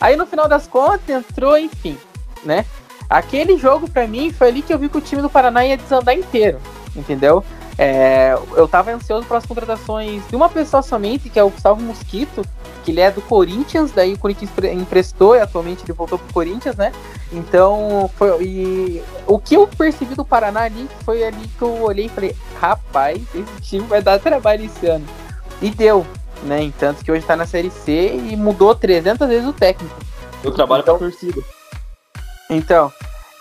Aí 0.00 0.16
no 0.16 0.26
final 0.26 0.48
das 0.48 0.66
contas 0.66 1.08
entrou, 1.08 1.56
enfim, 1.56 1.96
né? 2.44 2.66
Aquele 3.08 3.56
jogo 3.56 3.88
pra 3.88 4.06
mim 4.06 4.32
foi 4.32 4.48
ali 4.48 4.62
que 4.62 4.72
eu 4.74 4.78
vi 4.78 4.88
que 4.88 4.98
o 4.98 5.00
time 5.00 5.22
do 5.22 5.30
Paraná 5.30 5.64
ia 5.64 5.76
desandar 5.76 6.16
inteiro, 6.16 6.58
entendeu? 6.96 7.44
É, 7.78 8.34
eu 8.54 8.68
tava 8.68 8.92
ansioso 8.92 9.26
para 9.26 9.38
as 9.38 9.46
contratações 9.46 10.22
de 10.28 10.36
uma 10.36 10.48
pessoa 10.48 10.82
somente, 10.82 11.30
que 11.30 11.38
é 11.38 11.42
o 11.42 11.48
Gustavo 11.50 11.80
Mosquito, 11.80 12.44
que 12.84 12.90
ele 12.90 13.00
é 13.00 13.10
do 13.10 13.22
Corinthians, 13.22 13.92
daí 13.92 14.12
o 14.12 14.18
Corinthians 14.18 14.50
empre- 14.50 14.72
emprestou 14.72 15.34
e 15.36 15.40
atualmente 15.40 15.82
ele 15.84 15.92
voltou 15.92 16.18
pro 16.18 16.32
Corinthians, 16.34 16.76
né? 16.76 16.92
Então, 17.32 18.10
foi, 18.16 18.42
e 18.42 19.02
o 19.26 19.38
que 19.38 19.54
eu 19.54 19.66
percebi 19.66 20.14
do 20.14 20.24
Paraná 20.24 20.62
ali 20.62 20.86
foi 21.04 21.24
ali 21.24 21.48
que 21.48 21.62
eu 21.62 21.82
olhei 21.82 22.06
e 22.06 22.08
falei, 22.10 22.36
rapaz, 22.60 23.22
esse 23.34 23.60
time 23.62 23.86
vai 23.86 24.02
dar 24.02 24.18
trabalho 24.18 24.64
esse 24.64 24.86
ano. 24.86 25.06
E 25.62 25.70
deu, 25.70 26.06
né? 26.42 26.70
Tanto 26.78 27.02
que 27.04 27.10
hoje 27.10 27.24
tá 27.24 27.36
na 27.36 27.46
Série 27.46 27.70
C 27.70 28.14
e 28.16 28.36
mudou 28.36 28.74
300 28.74 29.26
vezes 29.28 29.48
o 29.48 29.52
técnico. 29.52 29.94
Eu 30.44 30.52
trabalho 30.52 30.82
com 30.82 30.90
a 30.90 30.98
torcida. 30.98 31.40
Então, 32.50 32.92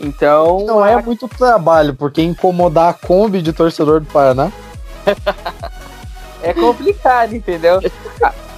então 0.01 0.65
Não 0.65 0.85
é 0.85 1.01
muito 1.01 1.27
trabalho, 1.27 1.93
porque 1.95 2.21
incomodar 2.21 2.89
a 2.89 2.93
Kombi 2.93 3.41
de 3.41 3.53
torcedor 3.53 3.99
do 3.99 4.07
Paraná. 4.07 4.51
é 6.41 6.53
complicado, 6.53 7.35
entendeu? 7.35 7.79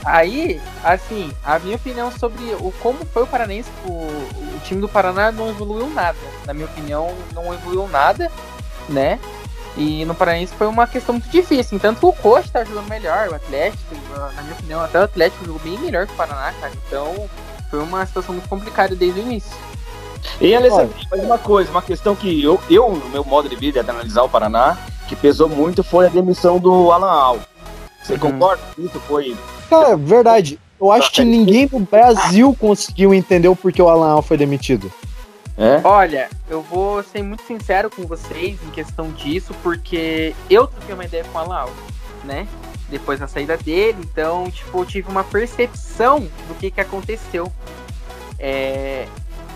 Aí, 0.06 0.62
assim, 0.84 1.32
a 1.44 1.58
minha 1.60 1.76
opinião 1.76 2.12
sobre 2.12 2.44
o 2.60 2.74
como 2.82 3.06
foi 3.06 3.24
o 3.24 3.28
Paranense, 3.28 3.70
o, 3.86 3.92
o 3.92 4.60
time 4.64 4.82
do 4.82 4.90
Paraná 4.90 5.32
não 5.32 5.50
evoluiu 5.50 5.90
nada. 5.90 6.18
Na 6.46 6.54
minha 6.54 6.66
opinião, 6.66 7.14
não 7.34 7.54
evoluiu 7.54 7.88
nada, 7.88 8.30
né? 8.90 9.20
E 9.76 10.06
no 10.06 10.14
Paranense 10.14 10.54
foi 10.54 10.68
uma 10.68 10.86
questão 10.86 11.14
muito 11.14 11.30
difícil. 11.30 11.80
Tanto 11.80 12.00
que 12.00 12.06
o 12.06 12.14
Coxa 12.14 12.50
tá 12.52 12.64
jogando 12.64 12.88
melhor, 12.88 13.30
o 13.30 13.36
Atlético, 13.36 13.96
na 14.36 14.42
minha 14.44 14.54
opinião, 14.54 14.82
até 14.82 15.00
o 15.00 15.04
Atlético 15.04 15.46
jogou 15.46 15.62
bem 15.62 15.78
melhor 15.80 16.06
que 16.06 16.14
o 16.14 16.18
Paraná, 16.18 16.54
cara. 16.60 16.74
Então, 16.88 17.30
foi 17.70 17.82
uma 17.82 18.06
situação 18.06 18.36
muito 18.36 18.50
complicada 18.50 18.96
desde 18.96 19.20
o 19.20 19.24
início. 19.24 19.56
E 20.39 20.56
Alessandro, 20.56 20.94
mais 21.10 21.24
uma 21.24 21.38
coisa, 21.38 21.72
uma 21.72 21.82
questão 21.82 22.15
que 22.15 22.44
eu, 22.44 22.60
eu, 22.70 22.89
no 22.89 23.10
meu 23.10 23.24
modo 23.24 23.48
de 23.48 23.56
vida, 23.56 23.84
de 23.84 23.89
analisar 23.89 24.24
o 24.24 24.30
Paraná, 24.30 24.77
que 25.08 25.15
pesou 25.15 25.48
muito 25.48 25.84
foi 25.84 26.08
a 26.08 26.10
demissão 26.10 26.60
do 26.60 26.92
Alan 26.92 27.12
Al. 27.12 27.39
Você 28.03 28.13
uhum. 28.13 28.20
concorda 28.20 28.62
com 28.75 28.82
isso? 28.82 29.00
Foi. 29.01 29.38
Cara, 29.70 29.96
verdade. 29.96 30.60
Eu 30.80 30.92
acho 30.92 31.12
que 31.12 31.24
ninguém 31.24 31.70
no 31.72 31.80
Brasil 31.80 32.56
conseguiu 32.60 33.13
entender 33.13 33.48
o 33.48 33.56
porquê 33.56 33.82
o 33.82 33.88
Alan 33.88 34.12
Al 34.12 34.22
foi 34.22 34.36
demitido. 34.36 34.92
É? 35.58 35.80
Olha, 35.84 36.30
eu 36.50 36.62
vou 36.62 37.03
ser 37.03 37.22
muito 37.22 37.44
sincero 37.44 37.89
com 37.89 38.03
vocês 38.03 38.58
em 38.63 38.72
questão 38.72 39.12
disso, 39.12 39.53
porque 39.62 40.36
eu 40.50 40.68
troquei 40.68 40.94
uma 40.94 41.06
ideia 41.06 41.24
com 41.24 41.38
o 41.38 41.42
Alan 41.42 41.56
Al, 41.56 41.70
né? 42.24 42.48
Depois 42.89 43.20
da 43.20 43.27
saída 43.27 43.56
dele, 43.56 44.00
então, 44.01 44.50
tipo, 44.50 44.80
eu 44.80 44.86
tive 44.86 45.10
uma 45.10 45.24
percepção 45.24 46.20
do 46.48 46.56
que 46.60 46.70
que 46.70 46.82
aconteceu. 46.82 47.51
É, 48.38 49.08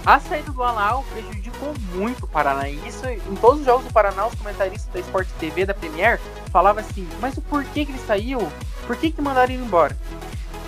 a 0.08 0.22
saída 0.22 0.54
do 0.54 0.64
Alau 0.64 1.04
prejudicou 1.12 1.74
muito 1.94 2.24
o 2.24 2.28
Paraná. 2.30 2.70
E 2.70 2.88
isso, 2.88 3.06
em 3.06 3.36
todos 3.42 3.60
os 3.60 3.66
jogos 3.66 3.86
do 3.86 3.92
Paraná, 3.92 4.26
os 4.26 4.36
comentaristas 4.36 4.90
da 4.94 5.02
Sport 5.02 5.28
TV, 5.38 5.66
da 5.66 5.74
Premier, 5.74 6.18
falavam 6.50 6.82
assim: 6.82 7.06
mas 7.20 7.36
o 7.36 7.42
porquê 7.42 7.84
que 7.84 7.92
ele 7.92 8.00
saiu? 8.08 8.40
Por 8.88 8.96
que, 8.96 9.12
que 9.12 9.22
mandaram 9.22 9.54
ele 9.54 9.62
embora? 9.62 9.98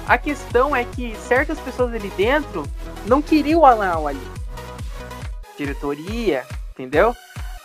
A 0.06 0.18
questão 0.18 0.76
é 0.76 0.84
que 0.84 1.16
certas 1.16 1.58
pessoas 1.58 1.94
ali 1.94 2.10
dentro 2.18 2.66
não 3.06 3.22
queriam 3.22 3.62
o 3.62 3.66
Alau 3.66 4.10
ali. 4.10 4.28
Diretoria, 5.58 6.46
entendeu? 6.74 7.16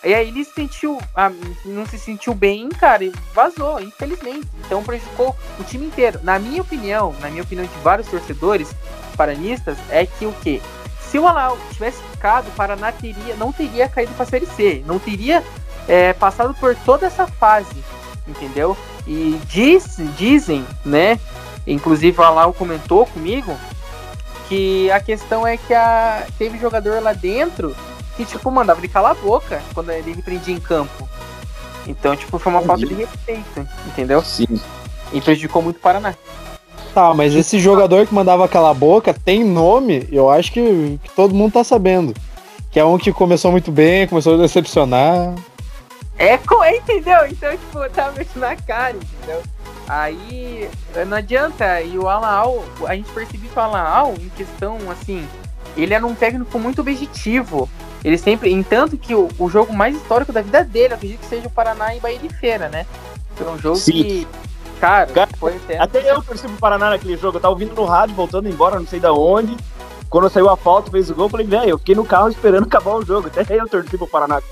E 0.04 0.14
aí 0.14 0.28
ele 0.28 0.45
se 0.45 0.52
sentiu, 0.52 1.00
ah, 1.12 1.33
não 1.64 1.87
se 1.87 1.99
sentiu 1.99 2.35
bem, 2.35 2.69
cara, 2.69 3.02
e 3.02 3.12
vazou, 3.35 3.81
infelizmente. 3.81 4.47
Então 4.64 4.85
prejudicou 4.85 5.35
o 5.59 5.64
time 5.64 5.87
inteiro. 5.87 6.21
Na 6.23 6.38
minha 6.38 6.62
opinião, 6.62 7.12
na 7.19 7.31
minha 7.31 7.43
opinião 7.43 7.66
de 7.66 7.75
vários 7.81 8.07
torcedores 8.07 8.73
paranistas, 9.16 9.76
é 9.90 10.07
que 10.07 10.25
o 10.25 10.33
que? 10.35 10.62
Se 11.14 11.18
o 11.21 11.28
Alau 11.28 11.56
tivesse 11.71 12.02
ficado, 12.11 12.49
o 12.49 12.50
Paraná 12.50 12.90
teria, 12.90 13.37
não 13.37 13.52
teria 13.52 13.88
caído 13.88 14.12
para 14.14 14.25
a 14.25 14.26
Série 14.26 14.47
C, 14.47 14.83
não 14.85 14.99
teria 14.99 15.44
é, 15.87 16.12
passado 16.12 16.52
por 16.54 16.75
toda 16.75 17.06
essa 17.06 17.25
fase, 17.25 17.85
entendeu? 18.26 18.76
E 19.06 19.40
diz, 19.47 19.99
dizem, 20.18 20.66
né? 20.85 21.21
Inclusive 21.64 22.21
o 22.21 22.25
Alau 22.25 22.52
comentou 22.52 23.06
comigo 23.06 23.56
que 24.49 24.90
a 24.90 24.99
questão 24.99 25.47
é 25.47 25.56
que 25.56 25.73
a, 25.73 26.26
teve 26.37 26.59
jogador 26.59 27.00
lá 27.00 27.12
dentro 27.12 27.76
que, 28.16 28.25
tipo, 28.25 28.50
mandava 28.50 28.80
ele 28.80 28.88
calar 28.88 29.12
a 29.12 29.14
boca 29.14 29.62
quando 29.73 29.92
ele 29.92 30.21
prendia 30.21 30.52
em 30.52 30.59
campo. 30.59 31.09
Então, 31.87 32.16
tipo, 32.16 32.40
foi 32.40 32.50
uma 32.50 32.62
falta 32.62 32.85
de 32.85 32.92
respeito, 32.92 33.68
entendeu? 33.87 34.21
Sim. 34.21 34.61
E 35.12 35.21
prejudicou 35.21 35.62
muito 35.62 35.76
o 35.76 35.80
Paraná. 35.80 36.12
Tá, 36.95 37.13
mas 37.13 37.35
esse 37.35 37.59
jogador 37.59 38.07
que 38.07 38.15
mandava 38.15 38.45
aquela 38.45 38.73
boca 38.73 39.13
tem 39.13 39.43
nome, 39.43 40.07
eu 40.13 40.31
acho 40.31 40.53
que, 40.53 41.01
que, 41.03 41.11
todo 41.11 41.35
mundo 41.35 41.55
tá 41.55 41.65
sabendo. 41.65 42.15
Que 42.71 42.79
é 42.79 42.85
um 42.85 42.97
que 42.97 43.13
começou 43.13 43.51
muito 43.51 43.73
bem, 43.73 44.07
começou 44.07 44.35
a 44.35 44.37
decepcionar. 44.37 45.35
É, 46.17 46.35
é 46.35 46.77
entendeu? 46.77 47.27
Então, 47.29 47.51
tipo, 47.51 47.91
tá 47.91 48.13
meio 48.13 48.29
na 48.37 48.55
cara, 48.55 48.97
entendeu? 48.97 49.43
Aí 49.89 50.71
não 51.09 51.17
adianta, 51.17 51.81
e 51.83 51.99
o 51.99 52.09
Alaal, 52.09 52.65
a 52.87 52.95
gente 52.95 53.11
percebeu 53.11 53.51
que 53.51 53.59
o 53.59 53.63
Alaal, 53.63 54.15
em 54.19 54.29
questão, 54.31 54.79
assim, 54.89 55.27
ele 55.77 55.95
era 55.95 56.07
um 56.07 56.15
técnico 56.15 56.61
muito 56.61 56.81
objetivo. 56.81 57.69
Ele 58.05 58.17
sempre, 58.17 58.53
entanto 58.53 58.97
que 58.97 59.17
o, 59.17 59.29
o 59.37 59.49
jogo 59.51 59.73
mais 59.73 59.97
histórico 59.97 60.33
da 60.33 60.43
vida 60.43 60.63
dele, 60.63 60.95
acredito 60.95 61.21
que 61.21 61.27
seja 61.27 61.49
o 61.49 61.51
Paraná 61.51 61.93
e 61.95 61.99
Bahia 61.99 62.21
de 62.21 62.29
Feira, 62.29 62.69
né? 62.69 62.87
Foi 63.35 63.51
um 63.51 63.59
jogo 63.59 63.77
Sim. 63.77 63.93
que 63.93 64.29
Cara, 64.85 65.07
Cara 65.07 65.31
foi 65.38 65.59
Até 65.79 66.11
eu 66.11 66.23
torci 66.23 66.47
pro 66.47 66.59
Paraná 66.59 66.91
naquele 66.91 67.17
jogo. 67.17 67.38
Eu 67.38 67.41
tava 67.41 67.55
ouvindo 67.55 67.75
no 67.75 67.87
rádio, 67.87 68.14
voltando 68.14 68.50
embora, 68.50 68.79
não 68.79 68.87
sei 68.87 69.00
da 69.00 69.14
onde. 69.14 69.57
Quando 70.11 70.29
saiu 70.29 70.50
a 70.50 70.59
falta, 70.59 70.91
fez 70.91 71.09
o 71.09 71.14
gol, 71.14 71.25
eu 71.25 71.31
falei, 71.31 71.47
velho, 71.47 71.71
eu 71.71 71.79
fiquei 71.79 71.95
no 71.95 72.05
carro 72.05 72.29
esperando 72.29 72.64
acabar 72.69 72.97
o 72.97 73.03
jogo. 73.03 73.29
Até 73.29 73.59
eu 73.59 73.67
torci 73.67 73.97
pro 73.97 74.07
Paraná. 74.07 74.43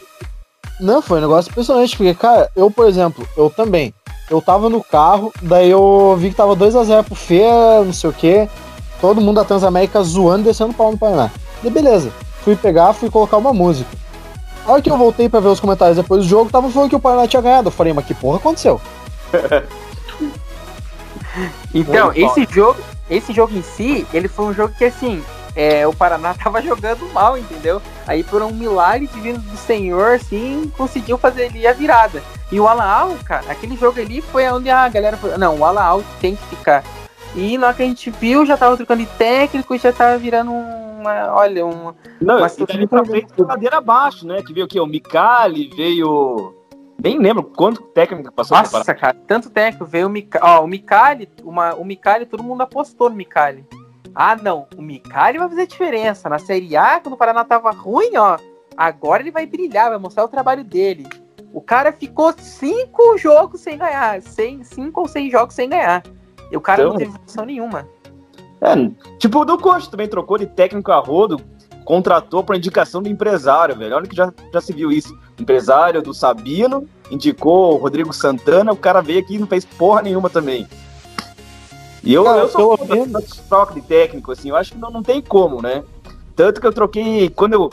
Não, 0.81 1.03
foi 1.03 1.19
um 1.19 1.21
negócio 1.21 1.51
impressionante, 1.51 1.95
porque, 1.95 2.15
cara, 2.15 2.51
eu, 2.57 2.71
por 2.71 2.89
exemplo, 2.89 3.29
eu 3.37 3.51
também. 3.51 3.93
Eu 4.31 4.41
tava 4.41 4.71
no 4.71 4.83
carro, 4.83 5.31
daí 5.43 5.71
eu 5.71 6.17
vi 6.19 6.31
que 6.31 6.37
tava 6.37 6.57
2x0 6.57 7.05
pro 7.05 7.15
Fê, 7.15 7.45
não 7.85 7.93
sei 7.93 8.09
o 8.09 8.15
quê. 8.15 8.49
Todo 9.03 9.21
mundo 9.21 9.37
da 9.37 9.45
Transamérica 9.45 10.03
zoando 10.03 10.41
e 10.41 10.45
descendo 10.45 10.73
pau 10.73 10.93
no 10.93 10.97
Paraná. 10.97 11.31
E 11.63 11.69
beleza. 11.69 12.11
Fui 12.43 12.57
pegar, 12.57 12.95
fui 12.95 13.11
colocar 13.11 13.37
uma 13.37 13.53
música. 13.53 13.91
A 14.67 14.73
hora 14.73 14.81
que 14.81 14.91
eu 14.91 14.97
voltei 14.97 15.29
pra 15.29 15.41
ver 15.41 15.49
os 15.49 15.61
comentários 15.61 15.99
depois 15.99 16.23
do 16.23 16.29
jogo, 16.29 16.51
tava 16.51 16.71
falando 16.71 16.89
que 16.89 16.97
o 16.97 17.01
Paraná 17.01 17.29
tinha 17.29 17.43
ganhado. 17.43 17.69
Eu 17.69 17.73
falei, 17.73 17.93
mas 17.93 18.07
que 18.07 18.15
porra 18.15 18.39
aconteceu? 18.39 18.81
Então, 21.75 22.13
esse 22.15 22.47
jogo, 22.51 22.81
esse 23.09 23.33
jogo 23.33 23.57
em 23.57 23.63
si, 23.63 24.07
ele 24.13 24.29
foi 24.29 24.47
um 24.47 24.53
jogo 24.53 24.75
que 24.77 24.85
assim, 24.85 25.23
é, 25.55 25.87
o 25.87 25.95
Paraná 25.95 26.35
tava 26.43 26.63
jogando 26.63 27.11
mal, 27.13 27.37
entendeu? 27.37 27.81
Aí 28.07 28.23
por 28.23 28.43
um 28.43 28.51
milagre 28.51 29.07
divino 29.07 29.39
do 29.39 29.57
Senhor, 29.57 30.15
assim, 30.15 30.71
conseguiu 30.77 31.19
fazer 31.19 31.47
ali 31.47 31.67
a 31.67 31.73
virada. 31.73 32.23
E 32.51 32.61
o 32.61 32.69
Alaal, 32.69 33.17
cara, 33.25 33.51
aquele 33.51 33.77
jogo 33.77 34.01
ali 34.01 34.21
foi 34.21 34.47
onde 34.49 34.69
a 34.69 34.89
galera 34.89 35.17
falou, 35.17 35.39
não, 35.39 35.59
o 35.59 35.65
Alaal 35.65 36.03
tem 36.21 36.37
que 36.37 36.57
ficar. 36.57 36.85
E 37.35 37.57
na 37.57 37.69
hora 37.69 37.77
que 37.77 37.83
a 37.83 37.87
gente 37.87 38.11
viu, 38.11 38.45
já 38.45 38.59
tava 38.59 38.77
trocando 38.77 39.01
de 39.01 39.09
técnico 39.17 39.75
e 39.75 39.79
já 39.79 39.91
tava 39.91 40.19
virando 40.19 40.53
uma, 40.53 41.35
olha, 41.35 41.65
uma... 41.65 41.95
Não, 42.21 42.39
uma 42.39 42.47
e 42.47 42.67
dali 42.67 42.87
pra 42.87 43.05
frente, 43.05 43.33
cadeira 43.33 43.79
abaixo, 43.79 44.27
né? 44.27 44.43
Que 44.43 44.53
veio 44.53 44.67
o 44.67 44.69
quê? 44.69 44.79
O 44.79 44.87
Micali, 44.87 45.71
veio 45.75 46.55
nem 47.03 47.19
lembro 47.19 47.43
quanto 47.43 47.83
técnico 47.83 48.33
passou 48.33 48.57
Nossa, 48.57 48.95
cara, 48.95 49.17
tanto 49.27 49.51
técnico. 49.51 49.85
Veio 49.85 50.07
o 50.07 50.11
Micali. 50.11 50.45
Ó, 50.45 50.65
o 50.65 50.69
Micali, 50.69 51.29
uma, 51.43 51.75
o 51.75 51.85
Micali, 51.85 52.27
todo 52.27 52.43
mundo 52.43 52.63
apostou 52.63 53.11
no 53.11 53.17
Micali. 53.17 53.67
Ah, 54.15 54.37
não. 54.37 54.67
O 54.77 54.83
Micali 54.83 55.39
vai 55.39 55.49
fazer 55.49 55.67
diferença. 55.67 56.29
Na 56.29 56.39
Série 56.39 56.77
A, 56.77 57.01
quando 57.01 57.15
o 57.15 57.17
Paraná 57.17 57.45
tava 57.45 57.71
ruim, 57.71 58.17
ó. 58.17 58.39
Agora 58.77 59.23
ele 59.23 59.31
vai 59.31 59.47
brilhar, 59.47 59.91
vai 59.91 59.99
mostrar 59.99 60.25
o 60.25 60.29
trabalho 60.29 60.65
dele. 60.65 61.07
O 61.53 61.61
cara 61.61 61.93
ficou 61.93 62.33
cinco 62.39 63.19
jogos 63.19 63.61
sem 63.61 63.77
ganhar. 63.77 64.23
Sem, 64.23 64.63
cinco 64.63 65.01
ou 65.01 65.09
seis 65.09 65.31
jogos 65.31 65.55
sem 65.55 65.69
ganhar. 65.69 66.03
E 66.51 66.57
o 66.57 66.61
cara 66.61 66.83
então, 66.83 66.93
não 66.93 66.99
teve 66.99 67.13
função 67.13 67.45
nenhuma. 67.45 67.89
É, 68.61 68.75
tipo 69.19 69.41
o 69.41 69.45
do 69.45 69.59
Coxa 69.59 69.91
também 69.91 70.07
trocou 70.07 70.39
de 70.39 70.47
técnico 70.47 70.93
a 70.93 70.99
rodo, 70.99 71.41
contratou 71.85 72.43
por 72.43 72.57
indicação 72.57 73.03
do 73.03 73.09
empresário, 73.09 73.77
velho. 73.77 73.97
Olha 73.97 74.07
que 74.07 74.17
já, 74.17 74.33
já 74.53 74.61
se 74.61 74.73
viu 74.73 74.91
isso. 74.91 75.17
Empresário 75.39 76.03
do 76.03 76.15
Sabino, 76.15 76.89
indicou 77.11 77.75
o 77.75 77.77
Rodrigo 77.77 78.13
Santana, 78.13 78.73
o 78.73 78.77
cara 78.77 79.01
veio 79.01 79.21
aqui 79.21 79.35
e 79.35 79.39
não 79.39 79.47
fez 79.47 79.65
porra 79.65 80.03
nenhuma 80.03 80.31
também. 80.31 80.67
E 82.03 82.13
eu, 82.13 82.27
eu 82.27 82.49
sou 82.49 82.77
pelo 82.77 83.07
menos 83.07 83.37
troca 83.49 83.75
de 83.75 83.81
técnico, 83.81 84.33
assim, 84.33 84.49
eu 84.49 84.57
acho 84.57 84.73
que 84.73 84.79
não, 84.79 84.91
não 84.91 85.03
tem 85.03 85.21
como, 85.21 85.63
né? 85.63 85.85
Tanto 86.35 86.61
que 86.61 86.67
eu 86.67 86.73
troquei, 86.73 87.29
quando 87.29 87.53
eu 87.53 87.71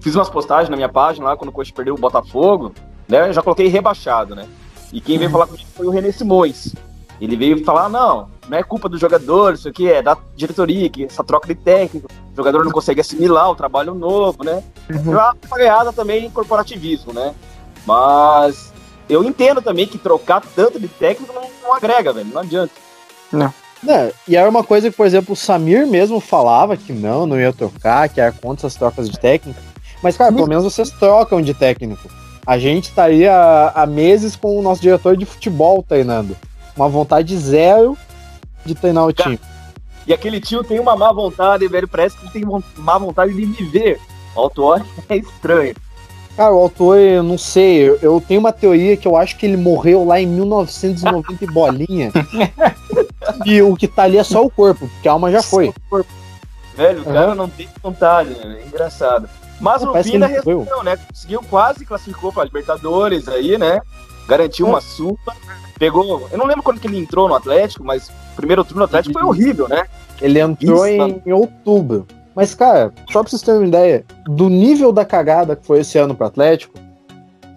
fiz 0.00 0.14
umas 0.14 0.28
postagens 0.28 0.68
na 0.68 0.76
minha 0.76 0.88
página 0.88 1.26
lá, 1.26 1.36
quando 1.36 1.48
o 1.48 1.52
Coxa 1.52 1.72
perdeu 1.74 1.94
o 1.94 1.98
Botafogo, 1.98 2.74
né? 3.08 3.28
Eu 3.28 3.32
já 3.32 3.42
coloquei 3.42 3.68
rebaixado, 3.68 4.34
né? 4.34 4.46
E 4.92 5.00
quem 5.00 5.16
veio 5.16 5.28
uhum. 5.28 5.32
falar 5.32 5.46
comigo 5.46 5.68
foi 5.74 5.86
o 5.86 5.90
René 5.90 6.12
Simões. 6.12 6.74
Ele 7.20 7.36
veio 7.36 7.64
falar, 7.64 7.88
não, 7.88 8.28
não 8.50 8.58
é 8.58 8.62
culpa 8.64 8.88
dos 8.88 9.00
jogadores, 9.00 9.60
isso 9.60 9.68
aqui 9.68 9.90
é 9.90 10.02
da 10.02 10.16
diretoria, 10.34 10.90
que 10.90 11.04
essa 11.04 11.22
troca 11.22 11.46
de 11.46 11.54
técnico, 11.54 12.08
o 12.32 12.36
jogador 12.36 12.64
não 12.64 12.72
consegue 12.72 13.00
assimilar 13.00 13.48
o 13.48 13.54
trabalho 13.54 13.94
novo, 13.94 14.42
né? 14.42 14.62
Uhum. 14.90 15.12
É 15.12 15.16
uma 15.16 15.36
falhada 15.48 15.92
também 15.92 16.26
em 16.26 16.30
corporativismo, 16.30 17.12
né? 17.12 17.32
Mas 17.86 18.72
eu 19.08 19.22
entendo 19.22 19.62
também 19.62 19.86
que 19.86 19.96
trocar 19.98 20.42
tanto 20.54 20.80
de 20.80 20.88
técnico 20.88 21.32
não, 21.32 21.48
não 21.62 21.74
agrega, 21.74 22.12
velho, 22.12 22.28
não 22.32 22.40
adianta. 22.40 22.72
Não. 23.30 23.54
É, 23.88 24.12
e 24.26 24.36
era 24.36 24.50
uma 24.50 24.64
coisa 24.64 24.90
que, 24.90 24.96
por 24.96 25.06
exemplo, 25.06 25.32
o 25.32 25.36
Samir 25.36 25.86
mesmo 25.86 26.20
falava 26.20 26.76
que 26.76 26.92
não, 26.92 27.26
não 27.26 27.40
ia 27.40 27.52
trocar, 27.52 28.08
que 28.08 28.20
era 28.20 28.32
contra 28.32 28.66
essas 28.66 28.74
trocas 28.76 29.08
de 29.08 29.18
técnico. 29.18 29.60
Mas, 30.02 30.16
cara, 30.16 30.32
pelo 30.32 30.48
menos 30.48 30.64
vocês 30.64 30.90
trocam 30.90 31.40
de 31.40 31.54
técnico. 31.54 32.10
A 32.46 32.58
gente 32.58 32.92
tá 32.92 33.04
aí 33.04 33.26
há, 33.26 33.72
há 33.74 33.86
meses 33.86 34.34
com 34.34 34.58
o 34.58 34.62
nosso 34.62 34.82
diretor 34.82 35.16
de 35.16 35.24
futebol 35.24 35.84
treinando 35.86 36.36
uma 36.76 36.88
vontade 36.88 37.36
zero 37.38 37.96
de 38.64 38.74
treinar 38.74 39.06
o 39.06 39.12
time. 39.12 39.38
E 40.06 40.12
aquele 40.12 40.40
tio 40.40 40.64
tem 40.64 40.80
uma 40.80 40.96
má 40.96 41.12
vontade, 41.12 41.66
velho. 41.68 41.86
Parece 41.86 42.16
que 42.16 42.30
tem 42.30 42.44
má 42.76 42.98
vontade 42.98 43.32
de 43.32 43.44
viver. 43.44 44.00
O 44.34 44.40
autor 44.40 44.84
é 45.08 45.16
estranho. 45.16 45.74
Cara, 46.36 46.54
o 46.54 46.58
autor, 46.58 46.98
eu 46.98 47.22
não 47.22 47.36
sei. 47.36 47.88
Eu, 47.88 47.98
eu, 48.00 48.20
tenho 48.26 48.40
uma 48.40 48.52
teoria 48.52 48.96
que 48.96 49.06
eu 49.06 49.16
acho 49.16 49.36
que 49.36 49.44
ele 49.44 49.56
morreu 49.56 50.04
lá 50.04 50.20
em 50.20 50.26
1990 50.26 51.44
e 51.44 51.46
bolinha. 51.52 52.12
e 53.44 53.60
o 53.60 53.76
que 53.76 53.86
tá 53.86 54.04
ali 54.04 54.16
é 54.16 54.24
só 54.24 54.44
o 54.44 54.50
corpo, 54.50 54.88
porque 54.88 55.08
a 55.08 55.12
alma 55.12 55.30
já 55.30 55.42
foi. 55.42 55.72
Velho, 56.76 57.02
o 57.02 57.06
uhum. 57.06 57.12
cara 57.12 57.34
não 57.34 57.48
tem 57.48 57.68
vontade, 57.82 58.30
né? 58.30 58.60
É 58.62 58.66
engraçado. 58.66 59.28
Mas 59.60 59.82
no 59.82 60.02
fim 60.02 60.18
da 60.18 60.26
reação, 60.26 60.82
né? 60.82 60.96
Conseguiu 60.96 61.42
quase 61.50 61.84
classificou 61.84 62.32
pra 62.32 62.44
Libertadores 62.44 63.28
aí, 63.28 63.58
né? 63.58 63.80
Garantiu 64.26 64.66
uma 64.66 64.80
supa 64.80 65.36
pegou. 65.80 66.28
Eu 66.30 66.36
não 66.36 66.46
lembro 66.46 66.62
quando 66.62 66.78
que 66.78 66.86
ele 66.86 66.98
entrou 66.98 67.26
no 67.26 67.34
Atlético, 67.34 67.82
mas 67.82 68.08
o 68.08 68.36
primeiro 68.36 68.62
turno 68.62 68.80
do 68.80 68.84
Atlético 68.84 69.14
foi 69.14 69.22
horrível, 69.24 69.66
né? 69.66 69.86
Ele 70.20 70.38
entrou 70.38 70.86
em, 70.86 71.22
em, 71.24 71.32
outubro. 71.32 72.06
Mas, 72.36 72.54
cara, 72.54 72.92
só 73.10 73.22
pra 73.22 73.30
vocês 73.30 73.40
terem 73.40 73.62
uma 73.62 73.66
ideia, 73.66 74.04
do 74.26 74.50
nível 74.50 74.92
da 74.92 75.06
cagada 75.06 75.56
que 75.56 75.66
foi 75.66 75.80
esse 75.80 75.96
ano 75.96 76.14
pro 76.14 76.26
Atlético, 76.26 76.74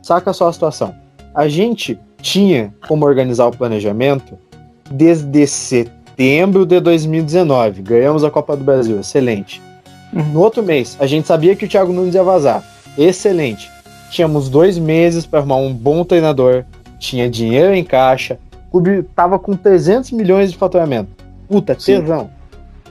saca 0.02 0.32
só 0.32 0.48
a 0.48 0.54
situação. 0.54 0.96
A 1.36 1.50
gente 1.50 2.00
tinha 2.22 2.74
como 2.88 3.06
organizar 3.06 3.46
o 3.48 3.52
planejamento 3.52 4.40
desde 4.90 5.46
setembro 5.46 6.66
de 6.66 6.80
2019. 6.80 7.82
Ganhamos 7.82 8.24
a 8.24 8.32
Copa 8.32 8.56
do 8.56 8.64
Brasil, 8.64 9.02
excelente. 9.02 9.62
Uhum. 10.14 10.24
No 10.32 10.40
outro 10.40 10.64
mês, 10.64 10.96
a 11.00 11.06
gente 11.06 11.28
sabia 11.28 11.56
que 11.56 11.66
o 11.66 11.68
Thiago 11.68 11.92
Nunes 11.92 12.16
ia 12.16 12.24
vazar. 12.24 12.64
Excelente. 12.98 13.70
Tínhamos 14.10 14.48
dois 14.48 14.78
meses 14.78 15.26
para 15.26 15.40
arrumar 15.40 15.58
um 15.58 15.74
bom 15.74 16.06
treinador, 16.06 16.64
tinha 17.04 17.30
dinheiro 17.30 17.74
em 17.74 17.84
caixa, 17.84 18.40
o 18.68 18.72
clube 18.72 19.04
tava 19.16 19.38
com 19.38 19.56
300 19.56 20.12
milhões 20.12 20.52
de 20.52 20.58
faturamento. 20.58 21.10
Puta, 21.48 21.76
Sim. 21.78 22.02
tesão. 22.02 22.30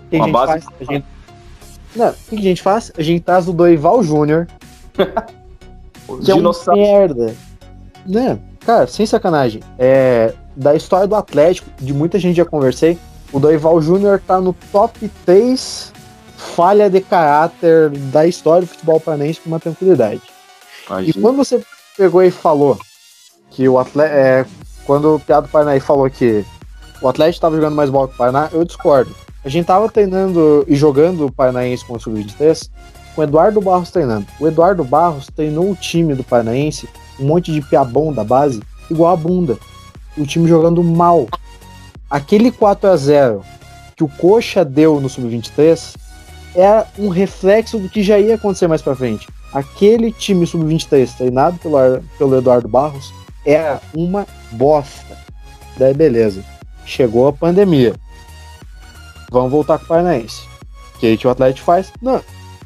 O 0.07 0.09
que 0.11 0.16
a 0.16 0.19
Uma 0.19 0.25
gente 0.26 0.33
base- 0.33 0.47
faz? 0.52 0.66
A 0.81 0.92
gente... 0.92 1.04
Não, 1.97 2.09
o 2.11 2.14
que 2.28 2.37
a 2.37 2.40
gente 2.42 2.62
faz? 2.62 2.92
A 2.97 3.02
gente 3.02 3.21
traz 3.23 3.49
o 3.49 3.52
Dorival 3.52 4.02
Júnior, 4.02 4.47
que 4.95 5.02
é 6.31 6.35
um 6.35 6.38
Dinossauro. 6.38 6.81
merda. 6.81 7.35
Né? 8.07 8.38
Cara, 8.64 8.87
sem 8.87 9.04
sacanagem. 9.07 9.62
É, 9.78 10.35
da 10.54 10.75
história 10.75 11.07
do 11.07 11.14
Atlético, 11.14 11.69
de 11.81 11.92
muita 11.95 12.19
gente 12.19 12.37
já 12.37 12.45
conversei, 12.45 12.99
o 13.33 13.40
Dorival 13.40 13.81
Júnior 13.81 14.21
tá 14.26 14.40
no 14.40 14.52
top 14.71 15.11
3 15.25 15.92
falha 16.37 16.90
de 16.90 17.00
caráter 17.00 17.88
da 17.90 18.26
história 18.26 18.62
do 18.62 18.66
futebol 18.66 18.99
paranaense 19.00 19.40
com 19.40 19.49
uma 19.49 19.61
tranquilidade. 19.61 20.21
E 20.21 20.87
Imagina. 20.90 21.23
quando 21.23 21.37
você 21.37 21.62
pegou 21.97 22.23
e 22.23 22.31
falou 22.31 22.78
que 23.54 23.68
o 23.68 23.78
Atlético. 23.78 24.16
É, 24.16 24.47
quando 24.85 25.14
o 25.14 25.21
Piado 25.21 25.49
Paraná 25.49 25.78
falou 25.80 26.11
que 26.11 26.44
o 27.00 27.09
Atlético 27.09 27.37
estava 27.37 27.56
jogando 27.56 27.76
mais 27.76 27.88
bola 27.88 28.09
que 28.09 28.14
o 28.14 28.16
Paraná, 28.16 28.49
eu 28.52 28.64
discordo. 28.64 29.14
A 29.44 29.49
gente 29.49 29.66
tava 29.66 29.88
treinando 29.88 30.64
e 30.68 30.75
jogando 30.75 31.26
o 31.26 31.32
Paranaense 31.32 31.85
com 31.85 31.94
o 31.94 32.00
Sub-23 32.00 32.71
com 33.14 33.21
o 33.21 33.25
Eduardo 33.25 33.61
Barros 33.61 33.90
treinando. 33.90 34.26
O 34.40 34.47
Eduardo 34.47 34.85
Barros 34.85 35.26
treinou 35.35 35.71
o 35.71 35.76
time 35.76 36.14
do 36.14 36.25
Paranaense, 36.25 36.88
um 37.21 37.26
monte 37.26 37.52
de 37.52 37.61
piabão 37.61 38.12
da 38.12 38.25
base, 38.25 38.62
igual 38.90 39.12
a 39.12 39.16
bunda. 39.16 39.59
O 40.16 40.25
time 40.25 40.49
jogando 40.49 40.82
mal. 40.82 41.28
Aquele 42.09 42.50
4 42.50 42.88
a 42.90 42.97
0 42.97 43.42
que 43.97 44.04
o 44.04 44.09
Coxa 44.09 44.64
deu 44.64 45.00
no 45.00 45.09
Sub-23 45.09 45.97
era 46.54 46.87
um 46.99 47.09
reflexo 47.09 47.78
do 47.78 47.88
que 47.88 48.02
já 48.02 48.18
ia 48.18 48.35
acontecer 48.35 48.68
mais 48.68 48.82
pra 48.82 48.94
frente. 48.94 49.28
Aquele 49.52 50.11
time 50.11 50.47
sub-23 50.47 51.16
treinado 51.16 51.59
pelo, 51.59 51.76
pelo 52.18 52.38
Eduardo 52.38 52.68
Barros 52.68 53.12
era 53.45 53.81
uma 53.95 54.27
bosta. 54.53 55.17
Daí 55.77 55.95
beleza. 55.95 56.45
Chegou 56.85 57.29
a 57.29 57.33
pandemia. 57.33 57.95
Vamos 59.31 59.51
voltar 59.51 59.79
com 59.79 59.85
o 59.85 59.89
Paranaense. 59.89 60.43
O 60.95 60.99
que, 60.99 61.17
que 61.17 61.27
o 61.27 61.31
Atlético 61.31 61.65
faz? 61.65 61.93
Não. 62.01 62.23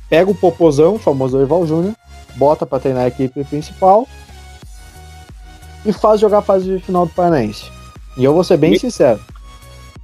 Pega 0.09 0.31
o 0.31 0.35
Popozão, 0.35 0.95
o 0.95 0.99
famoso 0.99 1.37
Dorival 1.37 1.67
Júnior, 1.67 1.95
bota 2.37 2.65
pra 2.67 2.79
treinar 2.79 3.05
a 3.05 3.09
equipe 3.09 3.43
principal 3.45 4.07
e 5.85 5.93
faz 5.93 6.21
jogar 6.21 6.39
a 6.39 6.43
fase 6.43 6.65
de 6.65 6.85
final 6.85 7.07
do 7.07 7.13
Paranaense. 7.13 7.71
E 8.17 8.25
eu 8.25 8.33
vou 8.33 8.45
ser 8.45 8.57
bem 8.57 8.79
sincero. 8.79 9.21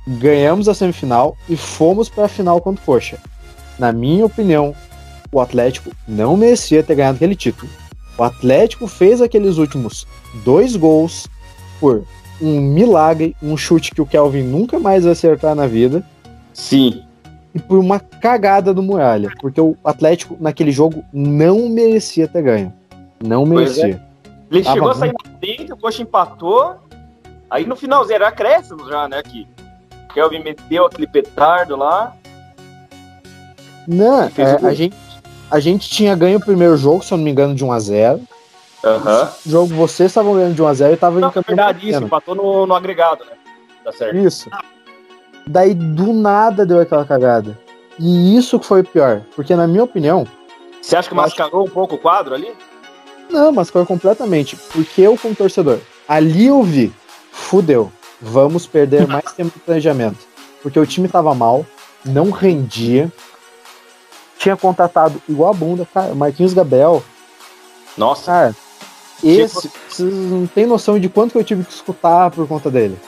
Ganhamos 0.07 0.69
a 0.69 0.75
semifinal 0.75 1.37
e 1.49 1.57
fomos 1.57 2.09
pra 2.09 2.29
final 2.29 2.61
contra 2.61 2.83
o 2.83 2.85
Coxa. 2.85 3.19
Na 3.79 3.93
minha 3.93 4.26
opinião, 4.26 4.75
o 5.31 5.41
Atlético 5.41 5.91
não 6.07 6.37
merecia 6.37 6.83
ter 6.83 6.95
ganhado 6.95 7.17
aquele 7.17 7.35
título. 7.37 7.71
O 8.19 8.23
Atlético 8.23 8.87
fez 8.87 9.21
aqueles 9.21 9.57
últimos 9.57 10.07
dois 10.45 10.76
gols 10.76 11.26
por 11.81 12.04
um 12.40 12.61
milagre, 12.61 13.37
um 13.42 13.57
chute 13.57 13.92
que 13.95 14.00
o 14.00 14.07
Kelvin 14.07 14.42
nunca 14.42 14.78
mais 14.78 15.04
vai 15.04 15.12
acertar 15.12 15.54
na 15.54 15.66
vida, 15.66 16.04
Sim. 16.52 17.04
e 17.54 17.59
por 17.59 17.78
uma 17.78 18.00
cagada 18.00 18.75
do 18.75 18.83
Muralha. 18.83 19.31
Porque 19.40 19.61
o 19.61 19.76
Atlético, 19.85 20.37
naquele 20.40 20.73
jogo, 20.73 21.04
não 21.12 21.69
merecia 21.69 22.26
ter 22.28 22.42
ganho. 22.42 22.73
Não 23.25 23.45
é. 23.45 23.47
merecia. 23.47 24.02
Ele 24.50 24.62
Tava 24.62 24.75
chegou 24.75 24.90
a 24.90 24.95
sair 24.95 25.12
muito- 25.12 25.38
frente, 25.38 25.73
o 25.73 25.76
Coxa 25.76 26.02
empatou. 26.02 26.75
Aí 27.49 27.66
no 27.66 27.76
finalzinho 27.76 28.16
era 28.16 28.28
acréscimo 28.28 28.88
já, 28.88 29.09
né? 29.09 29.23
Que 29.23 29.47
o 30.11 30.14
Kelvin 30.14 30.42
meteu 30.42 30.87
aquele 30.87 31.07
petardo 31.07 31.76
lá. 31.76 32.14
Não, 33.87 34.23
é, 34.23 34.31
a, 34.62 34.75
gente, 34.75 34.95
a 35.52 35.61
gente 35.61 35.88
tinha 35.88 36.16
ganho 36.16 36.38
o 36.38 36.44
primeiro 36.44 36.76
jogo, 36.76 37.04
se 37.04 37.12
eu 37.12 37.18
não 37.18 37.25
me 37.25 37.30
engano, 37.30 37.54
de 37.54 37.64
1x0. 37.64 38.21
Aham. 38.85 39.30
O 39.47 39.50
jogo 39.50 39.75
vocês 39.75 40.10
estavam 40.10 40.34
ganhando 40.34 40.54
de 40.54 40.62
1x0 40.62 40.91
e 40.91 40.95
estavam 40.95 41.21
Não, 41.21 41.28
em 41.28 41.32
campeão 41.32 41.56
verdade, 41.56 41.88
isso, 41.88 42.02
empatou 42.02 42.34
no, 42.34 42.67
no 42.67 42.75
agregado, 42.75 43.25
né? 43.25 43.32
Tá 43.84 43.93
certo. 43.93 44.17
Isso. 44.17 44.50
Daí 45.47 45.75
do 45.75 46.12
nada 46.12 46.65
deu 46.67 46.80
aquela 46.80 47.04
cagada. 47.04 47.58
E 47.99 48.36
isso 48.36 48.58
que 48.58 48.67
foi 48.67 48.80
o 48.80 48.84
pior. 48.84 49.23
Porque, 49.36 49.54
na 49.54 49.67
minha 49.67 49.84
opinião, 49.84 50.26
Você 50.80 50.97
acha 50.97 51.08
que 51.08 51.15
Eu 51.15 51.21
acho- 51.21 51.36
mascarou 51.38 51.65
um 51.67 51.71
pouco 51.71 51.95
o 51.97 51.99
quadro 51.99 52.34
ali? 52.34 52.50
não, 53.30 53.52
mas 53.52 53.71
foi 53.71 53.84
completamente. 53.86 54.56
Porque 54.73 55.00
eu, 55.02 55.17
como 55.17 55.34
torcedor, 55.34 55.78
ali 56.08 56.47
eu 56.47 56.62
vi, 56.62 56.93
fudeu. 57.30 57.91
Vamos 58.21 58.67
perder 58.67 59.06
mais 59.08 59.32
tempo 59.32 59.50
de 59.54 59.60
planejamento. 59.60 60.19
Porque 60.62 60.78
o 60.78 60.86
time 60.86 61.08
tava 61.08 61.34
mal, 61.34 61.65
não 62.04 62.30
rendia. 62.30 63.10
Tinha 64.43 64.57
contratado 64.57 65.23
igual 65.28 65.50
a 65.50 65.55
bunda, 65.55 65.87
cara. 65.95 66.15
Marquinhos 66.15 66.52
Gabriel, 66.52 67.02
Nossa, 67.97 68.25
cara. 68.26 68.57
Esse, 69.23 69.71
vocês 69.89 70.13
não 70.13 70.49
têm 70.49 70.67
noção 70.67 70.99
de 70.99 71.09
quanto 71.09 71.31
que 71.33 71.39
eu 71.39 71.45
tive 71.45 71.63
que 71.65 71.73
escutar 71.73 72.28
por 72.33 72.47
conta 72.49 72.69
dele. 72.69 72.99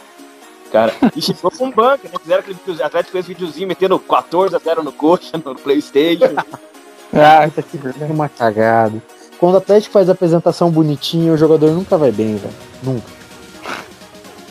cara. 0.70 0.92
E 1.16 1.20
chegou 1.20 1.50
com 1.50 1.66
um 1.66 1.72
banco, 1.72 2.06
né? 2.06 2.14
Fizeram 2.20 2.40
aquele 2.40 2.58
vídeo, 2.64 2.80
o 2.80 2.86
Atlético 2.86 3.12
fez 3.12 3.26
videozinho 3.26 3.66
metendo 3.66 3.98
14 3.98 4.54
a 4.54 4.58
0 4.60 4.84
no 4.84 4.92
Coxa, 4.92 5.36
no 5.44 5.54
Playstation. 5.56 6.34
Ah, 7.16 7.44
Puta 7.44 7.62
que 7.62 7.78
é 8.02 8.06
uma 8.06 8.28
cagada. 8.28 9.00
Quando 9.38 9.54
o 9.54 9.58
Atlético 9.58 9.92
faz 9.92 10.08
a 10.08 10.12
apresentação 10.12 10.68
bonitinha, 10.68 11.32
o 11.32 11.36
jogador 11.36 11.70
nunca 11.70 11.96
vai 11.96 12.10
bem, 12.10 12.34
velho. 12.36 12.54
Nunca. 12.82 13.06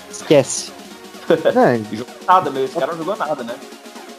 Esquece. 0.10 0.72
Não, 1.28 1.98
jogou 1.98 2.15
nada, 2.26 2.50
meu. 2.50 2.63
Esse 2.63 2.76
cara 2.76 2.93
não 2.93 3.00
jogou 3.00 3.17
nada, 3.17 3.43
né? 3.43 3.56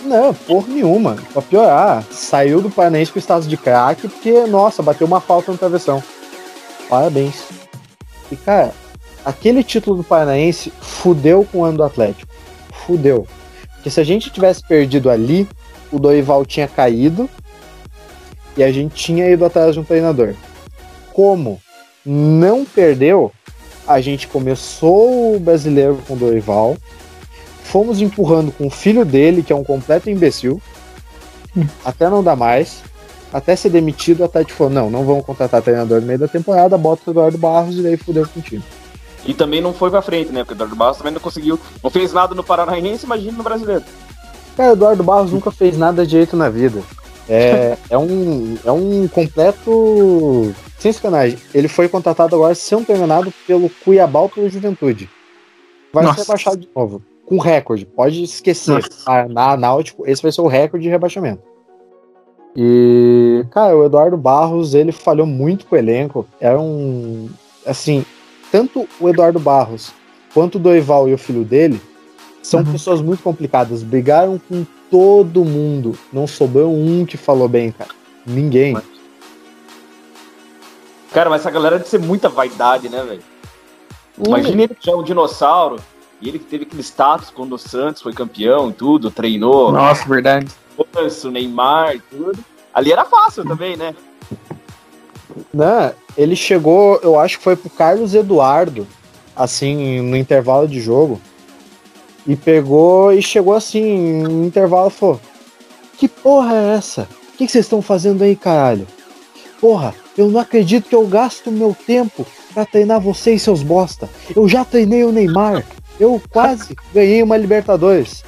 Não, 0.04 0.34
porra 0.34 0.68
nenhuma. 0.68 1.16
Pra 1.32 1.42
piorar, 1.42 2.04
saiu 2.10 2.60
do 2.60 2.70
Paranaense 2.70 3.12
com 3.12 3.18
status 3.18 3.48
de 3.48 3.56
craque 3.56 4.08
porque, 4.08 4.46
nossa, 4.46 4.82
bateu 4.82 5.06
uma 5.06 5.20
falta 5.20 5.50
no 5.50 5.58
travessão. 5.58 6.02
Parabéns. 6.88 7.44
E, 8.30 8.36
cara, 8.36 8.72
aquele 9.24 9.62
título 9.64 9.96
do 9.96 10.04
Paranaense 10.04 10.72
fudeu 10.80 11.46
com 11.50 11.58
o 11.58 11.64
ano 11.64 11.78
do 11.78 11.84
Atlético. 11.84 12.32
Fudeu. 12.86 13.26
Porque 13.74 13.90
se 13.90 14.00
a 14.00 14.04
gente 14.04 14.30
tivesse 14.30 14.62
perdido 14.66 15.10
ali, 15.10 15.48
o 15.90 15.98
Dorival 15.98 16.44
tinha 16.44 16.68
caído 16.68 17.28
e 18.56 18.62
a 18.62 18.72
gente 18.72 18.94
tinha 18.94 19.28
ido 19.28 19.44
atrás 19.44 19.74
de 19.74 19.80
um 19.80 19.84
treinador. 19.84 20.34
Como 21.12 21.60
não 22.04 22.64
perdeu, 22.64 23.32
a 23.86 24.00
gente 24.00 24.26
começou 24.26 25.36
o 25.36 25.40
brasileiro 25.40 26.00
com 26.06 26.14
o 26.14 26.16
Dorival, 26.16 26.76
fomos 27.74 28.00
empurrando 28.00 28.52
com 28.52 28.68
o 28.68 28.70
filho 28.70 29.04
dele, 29.04 29.42
que 29.42 29.52
é 29.52 29.56
um 29.56 29.64
completo 29.64 30.08
imbecil, 30.08 30.62
até 31.84 32.08
não 32.08 32.22
dar 32.22 32.36
mais, 32.36 32.84
até 33.32 33.56
ser 33.56 33.68
demitido, 33.70 34.20
o 34.20 34.24
Atlético 34.26 34.56
falou, 34.56 34.72
não, 34.72 34.88
não 34.88 35.04
vamos 35.04 35.26
contratar 35.26 35.60
treinador 35.60 36.00
no 36.00 36.06
meio 36.06 36.20
da 36.20 36.28
temporada, 36.28 36.78
bota 36.78 37.02
o 37.04 37.10
Eduardo 37.10 37.36
Barros 37.36 37.76
e 37.76 37.82
daí 37.82 37.96
fudeu 37.96 38.28
com 38.28 38.38
o 38.38 38.42
time. 38.44 38.62
E 39.26 39.34
também 39.34 39.60
não 39.60 39.74
foi 39.74 39.90
pra 39.90 40.00
frente, 40.00 40.30
né? 40.30 40.44
Porque 40.44 40.52
o 40.52 40.54
Eduardo 40.54 40.76
Barros 40.76 40.98
também 40.98 41.12
não 41.14 41.20
conseguiu. 41.20 41.58
Não 41.82 41.90
fez 41.90 42.12
nada 42.12 42.32
no 42.32 42.44
Paranaense, 42.44 43.06
imagina 43.06 43.36
no 43.36 43.42
brasileiro. 43.42 43.82
Cara, 44.56 44.70
o 44.70 44.74
Eduardo 44.74 45.02
Barros 45.02 45.32
nunca 45.32 45.50
fez 45.50 45.76
nada 45.76 46.06
direito 46.06 46.36
na 46.36 46.48
vida. 46.48 46.80
É, 47.28 47.76
é, 47.90 47.98
um, 47.98 48.56
é 48.64 48.70
um 48.70 49.08
completo. 49.08 50.54
Sem 50.78 50.92
sacanagem. 50.92 51.38
Ele 51.52 51.66
foi 51.66 51.88
contratado 51.88 52.36
agora, 52.36 52.54
se 52.54 52.72
eu 52.72 52.76
não 52.76 52.82
estou 52.82 52.94
enganado, 52.94 53.34
pelo 53.48 53.68
Cuiabá 53.68 54.20
ou 54.20 54.28
pelo 54.28 54.48
Juventude. 54.48 55.10
Vai 55.92 56.04
Nossa. 56.04 56.18
ser 56.18 56.22
rebaixado 56.22 56.58
de 56.58 56.68
novo. 56.72 57.02
Com 57.26 57.38
recorde. 57.38 57.86
Pode 57.86 58.22
esquecer. 58.22 58.72
Nossa. 58.74 58.88
Ah, 59.06 59.26
Na 59.28 59.56
Náutico, 59.56 60.04
esse 60.06 60.22
vai 60.22 60.30
ser 60.32 60.40
o 60.42 60.46
recorde 60.46 60.84
de 60.84 60.90
rebaixamento. 60.90 61.42
E, 62.56 63.44
cara, 63.50 63.76
o 63.76 63.84
Eduardo 63.84 64.16
Barros, 64.16 64.74
ele 64.74 64.92
falhou 64.92 65.26
muito 65.26 65.66
com 65.66 65.74
o 65.74 65.78
elenco. 65.78 66.26
Era 66.40 66.60
um. 66.60 67.28
Assim, 67.66 68.04
tanto 68.52 68.86
o 69.00 69.08
Eduardo 69.08 69.40
Barros 69.40 69.92
quanto 70.32 70.56
o 70.56 70.58
Doival 70.60 71.08
e 71.08 71.14
o 71.14 71.18
filho 71.18 71.44
dele 71.44 71.80
são 72.42 72.60
Uhum. 72.60 72.72
pessoas 72.72 73.00
muito 73.00 73.22
complicadas. 73.22 73.82
Brigaram 73.82 74.38
com 74.48 74.64
todo 74.90 75.44
mundo. 75.44 75.98
Não 76.12 76.26
sobrou 76.26 76.72
um 76.72 77.04
que 77.04 77.16
falou 77.16 77.48
bem, 77.48 77.72
cara. 77.72 77.90
Ninguém. 78.26 78.76
Cara, 81.12 81.30
mas 81.30 81.40
essa 81.40 81.50
galera 81.50 81.78
deve 81.78 81.88
ser 81.88 81.98
muita 82.00 82.28
vaidade, 82.28 82.88
né, 82.88 83.02
velho? 83.02 83.22
Imagina 84.26 84.62
ele 84.64 84.74
que 84.74 84.86
já 84.86 84.92
é 84.92 84.96
um 84.96 85.02
dinossauro. 85.02 85.76
E 86.24 86.28
ele 86.30 86.38
que 86.38 86.46
teve 86.46 86.64
aquele 86.64 86.82
status 86.82 87.28
quando 87.28 87.52
o 87.52 87.58
Santos 87.58 88.00
foi 88.00 88.14
campeão 88.14 88.70
e 88.70 88.72
tudo, 88.72 89.10
treinou. 89.10 89.70
nossa, 89.70 90.08
verdade. 90.08 90.46
Ganso, 90.94 91.30
Neymar 91.30 91.96
e 91.96 92.00
tudo. 92.00 92.42
Ali 92.72 92.92
era 92.92 93.04
fácil 93.04 93.44
também, 93.44 93.76
né? 93.76 93.94
Né? 95.52 95.92
Ele 96.16 96.34
chegou, 96.34 96.98
eu 97.02 97.20
acho 97.20 97.36
que 97.36 97.44
foi 97.44 97.56
pro 97.56 97.68
Carlos 97.68 98.14
Eduardo, 98.14 98.86
assim, 99.36 100.00
no 100.00 100.16
intervalo 100.16 100.66
de 100.66 100.80
jogo. 100.80 101.20
E 102.26 102.34
pegou 102.34 103.12
e 103.12 103.20
chegou 103.20 103.52
assim, 103.52 104.22
no 104.22 104.46
intervalo 104.46 104.88
e 104.88 104.92
falou: 104.92 105.20
Que 105.98 106.08
porra 106.08 106.56
é 106.56 106.76
essa? 106.76 107.02
O 107.02 107.36
que 107.36 107.44
que 107.44 107.52
vocês 107.52 107.66
estão 107.66 107.82
fazendo 107.82 108.24
aí, 108.24 108.34
caralho? 108.34 108.86
Porra, 109.60 109.94
eu 110.16 110.30
não 110.30 110.40
acredito 110.40 110.88
que 110.88 110.94
eu 110.94 111.06
gasto 111.06 111.52
meu 111.52 111.76
tempo 111.86 112.24
pra 112.54 112.64
treinar 112.64 112.98
vocês, 112.98 113.42
seus 113.42 113.62
bosta. 113.62 114.08
Eu 114.34 114.48
já 114.48 114.64
treinei 114.64 115.04
o 115.04 115.12
Neymar. 115.12 115.66
Eu 115.98 116.20
quase 116.30 116.76
ganhei 116.92 117.22
uma 117.22 117.36
Libertadores. 117.36 118.24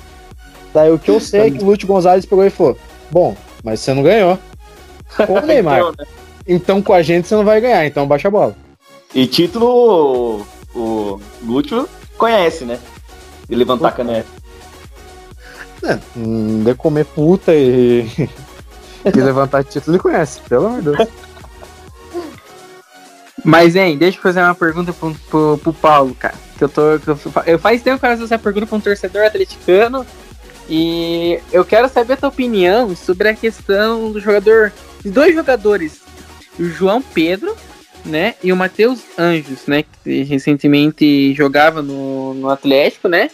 Daí 0.73 0.91
o 0.91 0.99
que 0.99 1.11
eu 1.11 1.21
sei 1.21 1.41
é 1.41 1.51
que 1.51 1.63
o 1.63 1.67
Lúcio 1.67 1.87
Gonzalez 1.87 2.25
pegou 2.27 2.45
e 2.45 2.51
falou: 2.51 2.77
Bom, 3.11 3.37
mas 3.65 3.81
você 3.81 3.95
não 3.95 4.03
ganhou. 4.03 4.39
Com 5.27 5.35
o 5.39 5.41
Neymar. 5.41 5.79
então, 5.79 5.95
né? 5.99 6.07
então 6.47 6.83
com 6.83 6.93
a 6.93 7.03
gente 7.03 7.27
você 7.27 7.35
não 7.35 7.45
vai 7.45 7.61
ganhar, 7.61 7.87
então 7.87 8.07
baixa 8.07 8.29
a 8.29 8.31
bola. 8.31 8.57
E 9.15 9.27
título 9.27 10.47
o 10.75 11.21
Lúcio 11.43 11.89
conhece, 12.19 12.65
né? 12.65 12.79
De 13.49 13.55
levantar 13.55 13.89
a 13.89 13.93
caneta. 13.93 14.29
É, 15.83 15.99
de 16.65 16.75
comer 16.75 17.05
puta 17.05 17.55
e, 17.55 18.07
e 19.05 19.21
levantar 19.21 19.65
título 19.65 19.97
ele 19.97 20.03
conhece, 20.03 20.41
pelo 20.49 20.67
amor 20.67 20.83
de 20.83 20.97
Deus. 20.97 21.09
Mas, 23.45 23.77
hein, 23.77 23.97
deixa 23.97 24.19
eu 24.19 24.23
fazer 24.23 24.41
uma 24.41 24.55
pergunta 24.55 24.93
pro, 24.93 25.15
pro, 25.31 25.59
pro 25.59 25.73
Paulo, 25.73 26.15
cara. 26.15 26.35
Que 26.59 26.65
eu 26.65 26.69
tô. 26.69 26.99
Que 26.99 27.09
eu, 27.09 27.19
eu 27.47 27.59
faz 27.59 27.83
tempo 27.83 27.99
que 27.99 28.07
eu 28.07 28.11
faço 28.11 28.25
essa 28.25 28.39
pergunta 28.39 28.67
pra 28.67 28.77
um 28.77 28.81
torcedor 28.81 29.25
atleticano. 29.25 30.07
E 30.69 31.41
eu 31.53 31.65
quero 31.65 31.89
saber 31.89 32.15
a 32.15 32.17
tua 32.17 32.29
opinião 32.29 32.95
sobre 32.97 33.29
a 33.29 33.35
questão 33.35 34.11
do 34.11 34.21
jogador. 34.21 34.73
De 35.03 35.11
dois 35.11 35.35
jogadores. 35.35 36.01
O 36.59 36.65
João 36.65 37.03
Pedro, 37.03 37.55
né? 38.05 38.35
E 38.43 38.53
o 38.53 38.57
Matheus 38.57 39.01
Anjos, 39.19 39.67
né? 39.67 39.85
Que 40.03 40.23
recentemente 40.23 41.35
jogava 41.35 41.83
no, 41.83 42.35
no 42.35 42.51
Atlético, 42.51 43.09
né? 43.09 43.31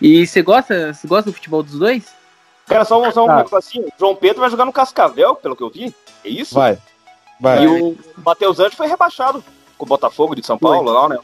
E 0.00 0.26
você 0.26 0.42
gosta, 0.42 0.92
você 0.92 1.06
gosta 1.06 1.30
do 1.30 1.34
futebol 1.34 1.62
dos 1.62 1.78
dois? 1.78 2.04
Cara, 2.66 2.84
só, 2.84 3.10
só 3.10 3.24
um 3.24 3.26
tá. 3.26 3.58
assim, 3.58 3.84
João 3.98 4.16
Pedro 4.16 4.40
vai 4.40 4.50
jogar 4.50 4.64
no 4.64 4.72
Cascavel, 4.72 5.34
pelo 5.36 5.54
que 5.54 5.62
eu 5.62 5.70
vi. 5.70 5.94
É 6.24 6.28
isso? 6.28 6.54
Vai. 6.54 6.78
vai. 7.40 7.64
E 7.64 7.66
o 7.66 7.96
Matheus 8.24 8.58
Anjos 8.58 8.74
foi 8.74 8.86
rebaixado 8.86 9.44
com 9.76 9.84
o 9.84 9.88
Botafogo 9.88 10.34
de 10.34 10.44
São 10.44 10.58
Paulo, 10.58 10.90
lá, 10.90 11.08
né? 11.08 11.18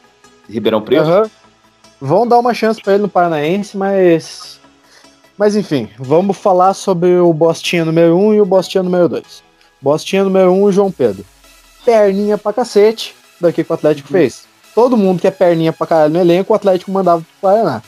Ribeirão 0.47 0.81
Preto. 0.81 1.09
Uhum. 1.09 1.29
Vão 2.01 2.27
dar 2.27 2.39
uma 2.39 2.51
chance 2.51 2.81
para 2.81 2.93
ele 2.93 3.03
no 3.03 3.09
Paranaense, 3.09 3.77
mas. 3.77 4.59
Mas 5.37 5.55
enfim, 5.55 5.87
vamos 5.99 6.35
falar 6.35 6.73
sobre 6.73 7.17
o 7.17 7.31
Bostinha 7.31 7.85
número 7.85 8.17
1 8.17 8.33
e 8.33 8.41
o 8.41 8.45
Bostinha 8.45 8.83
número 8.83 9.07
2. 9.07 9.43
Bostinha 9.79 10.23
número 10.23 10.51
1, 10.51 10.63
o 10.63 10.71
João 10.71 10.91
Pedro. 10.91 11.23
Perninha 11.85 12.39
pra 12.39 12.53
cacete, 12.53 13.15
daqui 13.39 13.63
que 13.63 13.71
o 13.71 13.75
Atlético 13.75 14.11
uhum. 14.11 14.19
fez. 14.19 14.45
Todo 14.73 14.97
mundo 14.97 15.21
que 15.21 15.27
é 15.27 15.31
perninha 15.31 15.71
pra 15.71 15.85
caralho 15.85 16.13
no 16.13 16.19
elenco, 16.19 16.53
o 16.53 16.55
Atlético 16.55 16.91
mandava 16.91 17.21
pro 17.21 17.49
Paraná. 17.49 17.83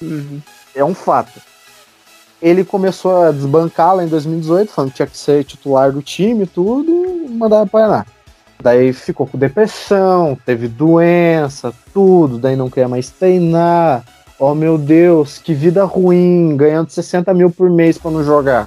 Uhum. 0.00 0.40
É 0.74 0.84
um 0.84 0.94
fato. 0.94 1.40
Ele 2.40 2.64
começou 2.64 3.24
a 3.24 3.30
desbancar 3.30 3.96
lá 3.96 4.04
em 4.04 4.08
2018, 4.08 4.72
falando 4.72 4.90
que 4.90 4.96
tinha 4.96 5.06
que 5.06 5.18
ser 5.18 5.44
titular 5.44 5.92
do 5.92 6.02
time 6.02 6.44
e 6.44 6.46
tudo, 6.46 6.90
e 6.90 7.28
mandava 7.28 7.62
pro 7.66 7.72
Paraná. 7.72 8.06
Daí 8.64 8.94
ficou 8.94 9.26
com 9.26 9.36
depressão, 9.36 10.38
teve 10.46 10.68
doença, 10.68 11.70
tudo, 11.92 12.38
daí 12.38 12.56
não 12.56 12.70
queria 12.70 12.88
mais 12.88 13.10
treinar. 13.10 14.02
Oh 14.38 14.54
meu 14.54 14.78
Deus, 14.78 15.36
que 15.36 15.52
vida 15.52 15.84
ruim, 15.84 16.56
ganhando 16.56 16.88
60 16.88 17.34
mil 17.34 17.50
por 17.50 17.68
mês 17.68 17.98
para 17.98 18.10
não 18.10 18.24
jogar. 18.24 18.66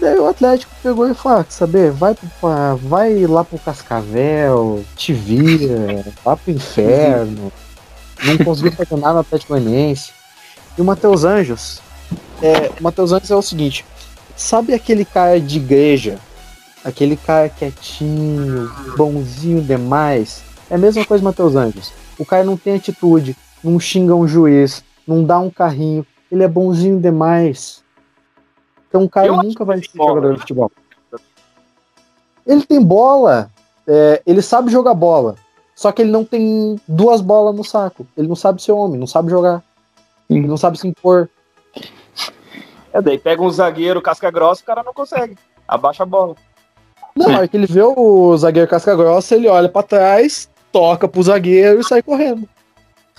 Daí 0.00 0.16
o 0.20 0.28
Atlético 0.28 0.72
pegou 0.84 1.10
e 1.10 1.14
falou: 1.14 1.40
ah, 1.40 1.46
saber, 1.48 1.90
vai, 1.90 2.14
pro, 2.14 2.28
vai 2.76 3.26
lá 3.26 3.42
pro 3.42 3.58
Cascavel, 3.58 4.84
te 4.94 5.12
vira, 5.12 6.04
vá 6.24 6.36
pro 6.36 6.52
inferno. 6.52 7.52
Não 8.22 8.38
conseguiu 8.38 8.70
fazer 8.70 8.94
nada 8.94 9.14
no 9.14 9.20
Atlético 9.20 9.54
Goianiense. 9.54 10.12
E 10.78 10.80
o 10.80 10.84
Matheus 10.84 11.24
Anjos, 11.24 11.82
é, 12.40 12.70
o 12.78 12.84
Matheus 12.84 13.10
Anjos 13.10 13.32
é 13.32 13.36
o 13.36 13.42
seguinte: 13.42 13.84
sabe 14.36 14.72
aquele 14.72 15.04
cara 15.04 15.40
de 15.40 15.56
igreja 15.56 16.20
Aquele 16.84 17.16
cara 17.16 17.48
quietinho, 17.48 18.70
bonzinho 18.96 19.62
demais. 19.62 20.44
É 20.70 20.74
a 20.74 20.78
mesma 20.78 21.04
coisa 21.04 21.24
Matheus 21.24 21.56
Anjos. 21.56 21.92
O 22.18 22.26
cara 22.26 22.44
não 22.44 22.56
tem 22.56 22.76
atitude, 22.76 23.36
não 23.62 23.80
xinga 23.80 24.14
um 24.14 24.28
juiz, 24.28 24.84
não 25.06 25.24
dá 25.24 25.38
um 25.38 25.50
carrinho. 25.50 26.06
Ele 26.30 26.42
é 26.42 26.48
bonzinho 26.48 27.00
demais. 27.00 27.82
Então 28.88 29.04
o 29.04 29.08
cara 29.08 29.28
Eu 29.28 29.36
nunca 29.36 29.64
vai 29.64 29.78
ser 29.78 29.90
jogador 29.94 30.28
de 30.28 30.34
né? 30.34 30.38
futebol. 30.38 30.72
Ele 32.46 32.62
tem 32.64 32.82
bola, 32.82 33.50
é, 33.86 34.22
ele 34.26 34.42
sabe 34.42 34.70
jogar 34.70 34.92
bola. 34.94 35.36
Só 35.74 35.90
que 35.90 36.02
ele 36.02 36.10
não 36.10 36.24
tem 36.24 36.78
duas 36.86 37.20
bolas 37.20 37.54
no 37.56 37.64
saco. 37.64 38.06
Ele 38.16 38.28
não 38.28 38.36
sabe 38.36 38.62
ser 38.62 38.72
homem, 38.72 39.00
não 39.00 39.06
sabe 39.06 39.30
jogar. 39.30 39.62
Ele 40.28 40.46
não 40.46 40.56
sabe 40.56 40.78
se 40.78 40.86
impor. 40.86 41.28
É, 42.92 43.02
daí 43.02 43.18
pega 43.18 43.42
um 43.42 43.50
zagueiro 43.50 44.00
casca 44.00 44.30
grossa, 44.30 44.62
o 44.62 44.64
cara 44.64 44.82
não 44.82 44.94
consegue. 44.94 45.36
Abaixa 45.66 46.04
a 46.04 46.06
bola. 46.06 46.36
Não, 47.16 47.42
é 47.42 47.46
que 47.46 47.56
ele 47.56 47.66
vê 47.66 47.82
o 47.82 48.36
zagueiro 48.36 48.68
casca 48.68 48.96
grossa, 48.96 49.36
ele 49.36 49.46
olha 49.46 49.68
para 49.68 49.86
trás, 49.86 50.50
toca 50.72 51.06
pro 51.06 51.22
zagueiro 51.22 51.80
e 51.80 51.84
sai 51.84 52.02
correndo. 52.02 52.48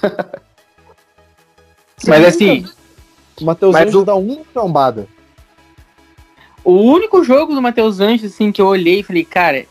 mas 2.05 2.25
assim. 2.25 2.65
O 3.39 3.45
Matheus 3.45 3.75
Anjos 3.75 3.95
o... 3.95 4.05
dá 4.05 4.15
uma 4.15 4.43
trombada. 4.53 5.07
O 6.63 6.73
único 6.73 7.23
jogo 7.23 7.53
do 7.53 7.61
Matheus 7.61 7.99
Anjos, 7.99 8.33
assim, 8.33 8.51
que 8.51 8.61
eu 8.61 8.67
olhei 8.67 8.99
e 8.99 9.03
falei, 9.03 9.23
cara, 9.23 9.65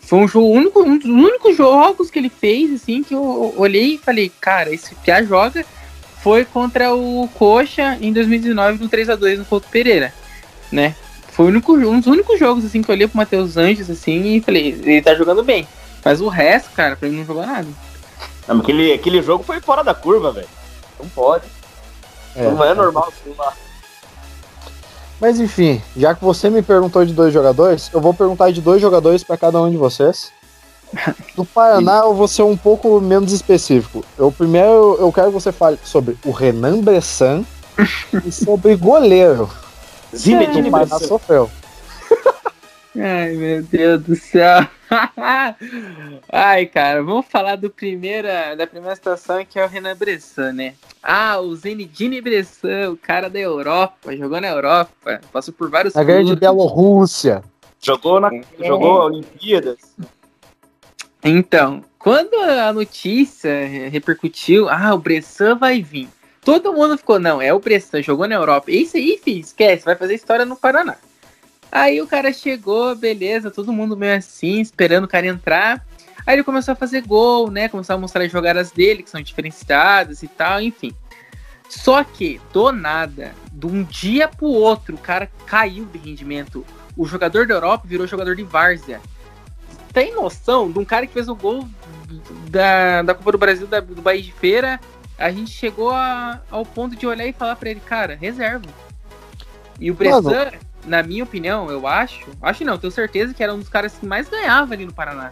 foi 0.00 0.18
um 0.18 0.28
jogo 0.28 0.48
único, 0.48 0.82
um 0.82 0.98
dos 0.98 1.08
únicos 1.08 1.56
jogos 1.56 2.10
que 2.10 2.18
ele 2.18 2.28
fez, 2.28 2.72
assim, 2.72 3.02
que 3.02 3.14
eu 3.14 3.54
olhei 3.56 3.94
e 3.94 3.98
falei, 3.98 4.30
cara, 4.40 4.74
esse 4.74 4.94
Pia 4.96 5.24
joga 5.24 5.64
foi 6.22 6.44
contra 6.44 6.94
o 6.94 7.28
Coxa 7.34 7.96
em 8.00 8.12
2019 8.12 8.82
no 8.82 8.90
3x2 8.90 9.38
no 9.38 9.44
Couto 9.44 9.68
Pereira, 9.68 10.12
né? 10.70 10.94
Foi 11.40 11.46
único, 11.46 11.72
um 11.72 12.00
dos 12.00 12.06
únicos 12.06 12.38
jogos 12.38 12.66
assim 12.66 12.82
que 12.82 12.90
eu 12.90 12.94
olhei 12.94 13.08
pro 13.08 13.16
Matheus 13.16 13.56
Anjos 13.56 13.88
assim 13.88 14.36
e 14.36 14.42
falei, 14.42 14.78
ele 14.84 15.00
tá 15.00 15.14
jogando 15.14 15.42
bem. 15.42 15.66
Mas 16.04 16.20
o 16.20 16.28
resto, 16.28 16.68
cara, 16.72 16.96
pra 16.96 17.08
mim 17.08 17.16
não 17.16 17.24
jogou 17.24 17.46
nada. 17.46 17.66
Não, 18.46 18.58
aquele, 18.58 18.92
aquele 18.92 19.22
jogo 19.22 19.42
foi 19.42 19.58
fora 19.58 19.82
da 19.82 19.94
curva, 19.94 20.32
velho. 20.32 20.48
Não 20.98 21.08
pode. 21.08 21.44
É, 22.36 22.42
não 22.42 22.62
é 22.62 22.74
normal 22.74 23.08
assim 23.08 23.34
lá. 23.38 23.54
Mas 25.18 25.40
enfim, 25.40 25.80
já 25.96 26.14
que 26.14 26.22
você 26.22 26.50
me 26.50 26.60
perguntou 26.60 27.06
de 27.06 27.14
dois 27.14 27.32
jogadores, 27.32 27.88
eu 27.90 28.02
vou 28.02 28.12
perguntar 28.12 28.50
de 28.50 28.60
dois 28.60 28.82
jogadores 28.82 29.24
para 29.24 29.38
cada 29.38 29.62
um 29.62 29.70
de 29.70 29.78
vocês. 29.78 30.30
Do 31.34 31.46
Paraná 31.46 32.00
eu 32.00 32.12
vou 32.12 32.28
ser 32.28 32.42
um 32.42 32.54
pouco 32.56 33.00
menos 33.00 33.32
específico. 33.32 34.04
Eu 34.18 34.30
primeiro 34.30 34.98
eu 35.00 35.10
quero 35.10 35.28
que 35.28 35.32
você 35.40 35.52
fale 35.52 35.78
sobre 35.82 36.18
o 36.22 36.32
Renan 36.32 36.82
Bressan 36.82 37.46
e 38.26 38.30
sobre 38.30 38.76
goleiro. 38.76 39.48
Zinedine 40.14 40.68
é, 40.68 40.70
Bressan 40.70 40.98
sofreu. 40.98 41.50
Ai, 42.96 43.34
meu 43.34 43.62
Deus 43.62 44.02
do 44.02 44.16
céu. 44.16 44.66
Ai, 46.28 46.66
cara, 46.66 47.02
vamos 47.02 47.26
falar 47.26 47.56
do 47.56 47.70
primeira, 47.70 48.56
da 48.56 48.66
primeira 48.66 48.96
situação 48.96 49.44
que 49.44 49.58
é 49.58 49.64
o 49.64 49.68
Renan 49.68 49.96
Bressan, 49.96 50.52
né? 50.52 50.74
Ah, 51.02 51.38
o 51.40 51.54
Zenedine 51.54 52.20
Bressan, 52.20 52.90
o 52.90 52.96
cara 52.96 53.30
da 53.30 53.38
Europa, 53.38 54.14
jogou 54.16 54.40
na 54.40 54.48
Europa, 54.48 55.20
passou 55.32 55.54
por 55.54 55.70
vários 55.70 55.96
A 55.96 56.02
grande 56.02 56.34
Bielorrússia. 56.34 57.42
Jogou 57.80 58.20
na 58.20 58.34
é. 58.34 58.42
jogou 58.58 59.04
Olimpíadas. 59.04 59.78
Então, 61.22 61.84
quando 61.98 62.34
a 62.34 62.72
notícia 62.72 63.66
repercutiu, 63.90 64.68
ah, 64.68 64.94
o 64.94 64.98
Bressan 64.98 65.56
vai 65.56 65.80
vir. 65.80 66.08
Todo 66.42 66.72
mundo 66.72 66.96
ficou, 66.96 67.18
não, 67.18 67.40
é 67.40 67.52
o 67.52 67.60
Bressan, 67.60 68.02
jogou 68.02 68.26
na 68.26 68.34
Europa. 68.34 68.70
Isso 68.70 68.96
aí, 68.96 69.20
filho, 69.22 69.40
esquece, 69.40 69.84
vai 69.84 69.94
fazer 69.94 70.14
história 70.14 70.46
no 70.46 70.56
Paraná. 70.56 70.96
Aí 71.70 72.00
o 72.00 72.06
cara 72.06 72.32
chegou, 72.32 72.94
beleza, 72.96 73.50
todo 73.50 73.72
mundo 73.72 73.96
meio 73.96 74.16
assim, 74.16 74.60
esperando 74.60 75.04
o 75.04 75.08
cara 75.08 75.26
entrar. 75.26 75.86
Aí 76.26 76.34
ele 76.34 76.42
começou 76.42 76.72
a 76.72 76.76
fazer 76.76 77.02
gol, 77.02 77.50
né? 77.50 77.68
Começou 77.68 77.94
a 77.94 77.98
mostrar 77.98 78.24
as 78.24 78.32
jogadas 78.32 78.70
dele, 78.70 79.02
que 79.02 79.10
são 79.10 79.20
diferenciadas 79.20 80.22
e 80.22 80.28
tal, 80.28 80.60
enfim. 80.60 80.92
Só 81.68 82.02
que, 82.02 82.40
do 82.52 82.72
nada, 82.72 83.32
de 83.52 83.66
um 83.66 83.84
dia 83.84 84.26
pro 84.26 84.46
outro, 84.46 84.96
o 84.96 84.98
cara 84.98 85.30
caiu 85.46 85.84
de 85.84 85.98
rendimento. 85.98 86.64
O 86.96 87.06
jogador 87.06 87.46
da 87.46 87.54
Europa 87.54 87.86
virou 87.86 88.06
jogador 88.06 88.34
de 88.34 88.42
Várzea. 88.42 89.00
Tem 89.92 90.14
noção 90.14 90.70
de 90.70 90.78
um 90.78 90.84
cara 90.84 91.06
que 91.06 91.12
fez 91.12 91.28
o 91.28 91.34
gol 91.34 91.68
da, 92.48 93.02
da 93.02 93.14
Copa 93.14 93.32
do 93.32 93.38
Brasil 93.38 93.66
da, 93.66 93.80
do 93.80 94.02
Bahia 94.02 94.22
de 94.22 94.32
Feira 94.32 94.80
a 95.20 95.30
gente 95.30 95.50
chegou 95.50 95.90
a, 95.90 96.40
ao 96.50 96.64
ponto 96.64 96.96
de 96.96 97.06
olhar 97.06 97.26
e 97.26 97.32
falar 97.32 97.54
para 97.54 97.70
ele, 97.70 97.80
cara, 97.80 98.16
reserva. 98.18 98.64
E 99.78 99.90
o 99.90 99.94
Bressan, 99.94 100.50
na 100.86 101.02
minha 101.02 101.22
opinião, 101.22 101.70
eu 101.70 101.86
acho, 101.86 102.26
acho 102.40 102.64
não, 102.64 102.78
tenho 102.78 102.90
certeza 102.90 103.34
que 103.34 103.42
era 103.42 103.52
um 103.52 103.58
dos 103.58 103.68
caras 103.68 103.92
que 103.92 104.06
mais 104.06 104.30
ganhava 104.30 104.72
ali 104.72 104.86
no 104.86 104.94
Paraná. 104.94 105.30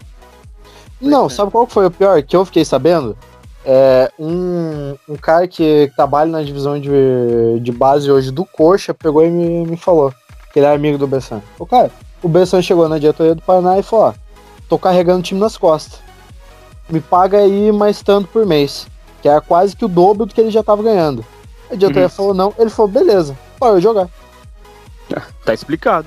Não, 1.01 1.29
sabe 1.29 1.51
qual 1.51 1.67
foi 1.67 1.87
o 1.87 1.91
pior 1.91 2.23
que 2.23 2.37
eu 2.37 2.45
fiquei 2.45 2.67
sabendo? 2.67 3.17
É, 3.65 4.13
um, 4.19 4.95
um 5.09 5.17
cara 5.17 5.49
que 5.49 5.91
trabalha 5.97 6.31
na 6.31 6.43
divisão 6.43 6.79
de, 6.79 6.91
de 7.61 7.73
base 7.73 8.11
hoje 8.11 8.31
do 8.31 8.45
Coxa 8.45 8.93
pegou 8.93 9.25
e 9.25 9.31
me, 9.31 9.67
me 9.67 9.77
falou 9.77 10.13
que 10.53 10.59
ele 10.59 10.67
é 10.67 10.75
amigo 10.75 10.99
do 10.99 11.07
Bressan. 11.07 11.43
O 11.59 11.67
cara, 11.67 11.91
o 12.23 12.29
Bressan 12.29 12.61
chegou 12.61 12.89
na 12.89 12.99
diretoria 12.99 13.35
do 13.35 13.43
Paraná 13.43 13.79
e 13.79 13.83
falou: 13.83 14.07
ó, 14.07 14.15
tô 14.69 14.79
carregando 14.79 15.21
o 15.21 15.23
time 15.23 15.41
nas 15.41 15.57
costas. 15.57 16.01
Me 16.91 17.01
paga 17.01 17.39
aí 17.39 17.73
mais 17.73 18.03
tanto 18.03 18.29
por 18.29 18.47
mês 18.47 18.87
que 19.29 19.33
era 19.33 19.41
quase 19.43 19.77
que 19.77 19.85
o 19.85 19.89
dobro 19.89 20.25
do 20.25 20.35
que 20.35 20.41
ele 20.41 20.51
já 20.51 20.61
estava 20.61 20.83
ganhando. 20.83 21.25
A 21.71 21.75
diretoria 21.75 22.05
uhum. 22.05 22.09
falou 22.09 22.35
não, 22.35 22.55
ele 22.59 22.71
falou, 22.71 22.91
beleza, 22.91 23.39
parou 23.61 23.79
jogar. 23.79 24.09
Tá 25.45 25.53
explicado. 25.53 26.07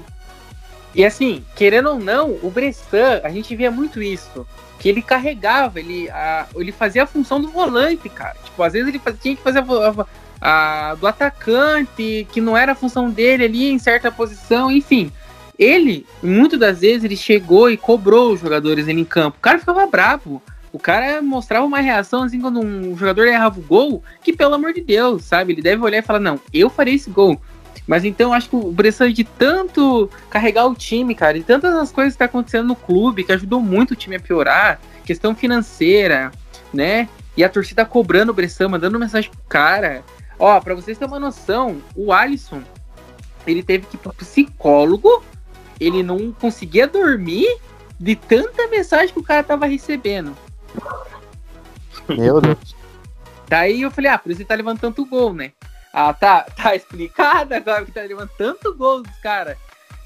E 0.94 1.06
assim, 1.06 1.44
querendo 1.56 1.90
ou 1.90 2.00
não, 2.00 2.38
o 2.44 2.50
Bressan, 2.50 3.22
a 3.24 3.30
gente 3.30 3.56
via 3.56 3.72
muito 3.72 4.02
isso. 4.02 4.46
Que 4.80 4.90
ele 4.90 5.02
carregava, 5.02 5.80
ele, 5.80 6.10
a, 6.10 6.48
ele 6.56 6.72
fazia 6.72 7.04
a 7.04 7.08
função 7.08 7.40
do 7.40 7.50
volante, 7.50 8.10
cara. 8.10 8.36
Tipo, 8.44 8.64
às 8.64 8.74
vezes 8.74 8.88
ele 8.88 9.00
fazia, 9.00 9.20
tinha 9.22 9.36
que 9.36 9.44
fazer 9.44 9.60
a, 9.60 10.06
a, 10.42 10.96
do 10.96 11.06
atacante, 11.06 12.28
que 12.32 12.42
não 12.42 12.58
era 12.58 12.72
a 12.72 12.76
função 12.76 13.10
dele 13.10 13.46
ali 13.46 13.72
em 13.72 13.80
certa 13.80 14.12
posição, 14.12 14.72
enfim. 14.72 15.12
Ele, 15.58 16.06
muitas 16.24 16.60
das 16.60 16.82
vezes, 16.82 17.04
ele 17.04 17.16
chegou 17.16 17.70
e 17.70 17.78
cobrou 17.78 18.34
os 18.34 18.40
jogadores 18.40 18.88
ali 18.88 19.02
em 19.02 19.06
campo. 19.06 19.38
O 19.38 19.42
cara 19.42 19.60
ficava 19.60 19.86
bravo. 19.86 20.42
O 20.74 20.80
cara 20.80 21.22
mostrava 21.22 21.66
uma 21.66 21.80
reação 21.80 22.24
assim 22.24 22.40
quando 22.40 22.60
um 22.60 22.96
jogador 22.98 23.28
errava 23.28 23.60
o 23.60 23.64
gol, 23.64 24.04
que 24.24 24.32
pelo 24.32 24.56
amor 24.56 24.74
de 24.74 24.82
Deus, 24.82 25.26
sabe? 25.26 25.54
Ele 25.54 25.62
deve 25.62 25.84
olhar 25.84 26.00
e 26.00 26.02
falar: 26.02 26.20
Não, 26.20 26.40
eu 26.54 26.70
farei 26.70 26.96
esse 26.96 27.10
gol. 27.10 27.40
Mas 27.88 28.06
então 28.06 28.32
acho 28.32 28.50
que 28.50 28.56
o 28.56 28.72
Bressan 28.72 29.12
de 29.12 29.24
tanto 29.24 30.10
carregar 30.30 30.66
o 30.68 30.76
time, 30.76 31.14
cara, 31.14 31.38
e 31.38 31.44
tantas 31.44 31.74
as 31.74 31.92
coisas 31.92 32.14
que 32.14 32.20
tá 32.20 32.26
acontecendo 32.26 32.68
no 32.68 32.76
clube, 32.76 33.24
que 33.24 33.32
ajudou 33.32 33.60
muito 33.60 33.92
o 33.92 33.96
time 33.96 34.16
a 34.16 34.20
piorar, 34.20 34.80
questão 35.04 35.36
financeira, 35.36 36.32
né? 36.74 37.10
E 37.36 37.44
a 37.44 37.50
torcida 37.50 37.86
cobrando 37.86 38.32
o 38.32 38.36
Bressan, 38.36 38.70
mandando 38.70 39.00
mensagem 39.00 39.30
pro 39.30 39.42
cara. 39.50 40.04
Ó, 40.38 40.60
pra 40.60 40.76
vocês 40.76 40.98
terem 40.98 41.12
uma 41.12 41.20
noção, 41.20 41.82
o 41.96 42.14
Alisson, 42.14 42.62
ele 43.46 43.64
teve 43.64 43.86
que 43.88 43.96
ir 43.96 44.00
pro 44.00 44.14
psicólogo, 44.14 45.24
ele 45.80 46.04
não 46.04 46.32
conseguia 46.32 46.88
dormir 46.88 47.48
de 48.00 48.16
tanta 48.16 48.68
mensagem 48.68 49.14
que 49.14 49.20
o 49.20 49.24
cara 49.24 49.44
tava 49.44 49.66
recebendo. 49.66 50.36
Meu 52.08 52.42
Deus. 52.42 52.76
Daí 53.48 53.82
eu 53.82 53.92
falei, 53.92 54.12
ah, 54.12 54.18
por 54.18 54.32
isso 54.32 54.42
ele 54.42 54.48
tá 54.48 54.56
levando 54.56 54.80
tanto 54.80 55.06
gol, 55.06 55.34
né? 55.34 55.52
Ah, 55.94 56.14
tá, 56.14 56.46
tá 56.56 56.76
explicado 56.76 57.54
agora 57.54 57.86
que 57.86 57.92
tá 57.92 58.02
levando 58.02 58.30
tanto 58.38 58.76
gol 58.76 59.04
dos 59.04 59.16
caras. 59.18 59.58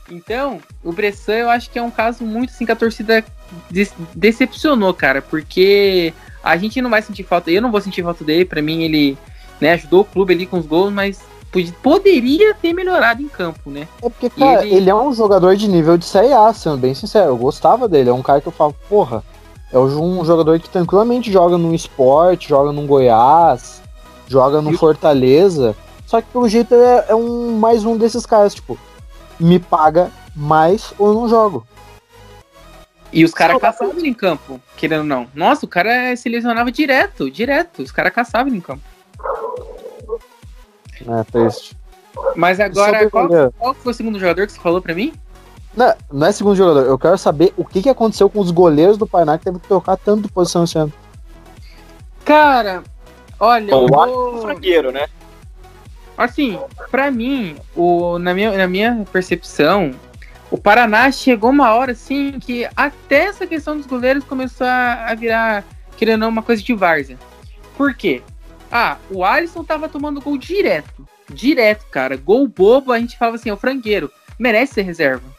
Então, 0.10 0.60
o 0.84 0.92
Bressan 0.92 1.34
eu 1.34 1.50
acho 1.50 1.70
que 1.70 1.80
é 1.80 1.82
um 1.82 1.92
caso 1.92 2.24
muito 2.24 2.52
assim 2.52 2.66
que 2.66 2.72
a 2.72 2.76
torcida 2.76 3.24
de 3.70 3.88
decepcionou, 4.14 4.94
cara, 4.94 5.22
porque 5.22 6.14
a 6.44 6.58
gente 6.58 6.82
não 6.82 6.90
vai 6.90 7.02
sentir 7.02 7.24
falta, 7.24 7.50
eu 7.50 7.62
não 7.62 7.72
vou 7.72 7.82
sentir 7.82 8.04
falta 8.04 8.24
dele, 8.24 8.46
para 8.46 8.62
mim 8.62 8.84
ele 8.84 9.18
né, 9.60 9.74
ajudou 9.74 10.02
o 10.02 10.06
clube 10.06 10.34
ali 10.34 10.46
com 10.46 10.58
os 10.58 10.66
gols, 10.66 10.94
mas 10.94 11.24
poderia 11.82 12.54
ter 12.54 12.74
melhorado 12.74 13.22
em 13.22 13.28
campo, 13.28 13.70
né? 13.70 13.88
É 14.02 14.10
porque, 14.10 14.30
cara, 14.30 14.66
ele... 14.66 14.76
ele... 14.76 14.90
é 14.90 14.96
um 14.96 15.14
jogador 15.14 15.56
de 15.56 15.68
nível 15.68 15.98
de 15.98 16.06
Série 16.06 16.34
A, 16.34 16.54
sendo 16.54 16.78
bem 16.78 16.94
sincero. 16.94 17.28
Eu 17.28 17.38
gostava 17.38 17.88
dele. 17.88 18.10
É 18.10 18.14
um 18.14 18.22
cara 18.22 18.42
que 18.42 18.48
eu 18.48 18.52
falo, 18.52 18.76
porra, 18.90 19.24
é 19.72 19.78
um 19.80 20.24
jogador 20.24 20.60
que 20.60 20.70
tranquilamente 20.70 21.32
joga 21.32 21.58
num 21.58 21.74
esporte, 21.74 22.50
joga 22.50 22.72
num 22.72 22.88
Goiás, 22.88 23.82
joga 24.28 24.62
no 24.62 24.78
Fortaleza. 24.78 25.76
Só 26.06 26.22
que 26.22 26.28
pelo 26.30 26.48
jeito 26.48 26.74
é, 26.76 27.06
é 27.10 27.16
um 27.16 27.58
mais 27.58 27.84
um 27.84 27.98
desses 27.98 28.26
caras, 28.26 28.56
tipo, 28.56 28.78
me 29.40 29.60
paga 29.60 30.12
mais 30.36 30.94
ou 30.98 31.08
eu 31.08 31.14
não 31.14 31.30
jogo. 31.30 31.66
E 33.12 33.24
os 33.24 33.34
caras 33.34 33.60
caçavam 33.62 33.98
em 34.00 34.14
campo, 34.14 34.60
querendo 34.76 35.00
ou 35.00 35.06
não. 35.06 35.28
Nossa, 35.34 35.66
o 35.66 35.70
cara 35.70 36.16
se 36.16 36.28
lesionava 36.28 36.72
direto, 36.72 37.32
direto. 37.32 37.82
Os 37.82 37.92
caras 37.92 38.14
caçavam 38.14 38.54
em 38.54 38.60
campo. 38.60 38.84
É, 41.08 41.24
triste. 41.24 41.78
Mas 42.36 42.60
agora, 42.60 43.10
qual, 43.10 43.28
qual, 43.58 43.74
foi 43.74 43.92
o 43.92 43.96
segundo 43.96 44.20
jogador 44.20 44.46
que 44.46 44.54
você 44.54 44.60
falou 44.60 44.82
pra 44.82 44.94
mim? 44.94 45.14
Não, 45.76 45.94
não 46.12 46.28
é 46.28 46.32
segundo 46.32 46.56
jogador. 46.56 46.86
Eu 46.86 46.98
quero 46.98 47.18
saber 47.18 47.54
o 47.58 47.66
que, 47.66 47.82
que 47.82 47.90
aconteceu 47.90 48.30
com 48.30 48.40
os 48.40 48.52
goleiros 48.52 48.98
do 48.98 49.06
Paraná 49.06 49.38
que 49.38 49.46
teve 49.46 49.60
que 49.60 49.68
trocar 49.68 49.98
tanto 49.98 50.24
de 50.24 50.32
posição 50.32 50.64
esse 50.64 50.78
ano. 50.78 50.94
Cara, 52.24 52.84
olha. 53.40 53.76
O 53.76 53.88
vou... 53.88 54.42
franqueiro, 54.42 54.92
né? 54.92 55.08
Assim, 56.18 56.58
para 56.90 57.12
mim, 57.12 57.58
o, 57.76 58.18
na, 58.18 58.34
minha, 58.34 58.58
na 58.58 58.68
minha 58.68 59.06
percepção, 59.12 59.92
o 60.50 60.58
Paraná 60.58 61.12
chegou 61.12 61.50
uma 61.50 61.74
hora 61.74 61.92
assim 61.92 62.40
que 62.40 62.66
até 62.76 63.26
essa 63.26 63.46
questão 63.46 63.76
dos 63.76 63.86
goleiros 63.86 64.24
começou 64.24 64.66
a, 64.66 65.08
a 65.10 65.16
virar, 65.16 65.66
querendo 65.98 66.14
ou 66.14 66.20
não, 66.20 66.30
uma 66.30 66.42
coisa 66.42 66.64
de 66.64 66.74
várzea. 66.74 67.18
Por 67.76 67.94
quê? 67.94 68.24
Ah, 68.72 68.98
o 69.12 69.26
Alisson 69.26 69.64
tava 69.64 69.90
tomando 69.90 70.22
gol 70.22 70.38
direto. 70.38 71.06
Direto, 71.30 71.86
cara. 71.92 72.16
Gol 72.16 72.48
bobo, 72.48 72.94
a 72.94 73.00
gente 73.00 73.18
falava 73.18 73.36
assim, 73.36 73.50
é 73.50 73.54
o 73.54 73.58
frangueiro. 73.58 74.10
Merece 74.40 74.76
ser 74.76 74.82
reserva. 74.84 75.35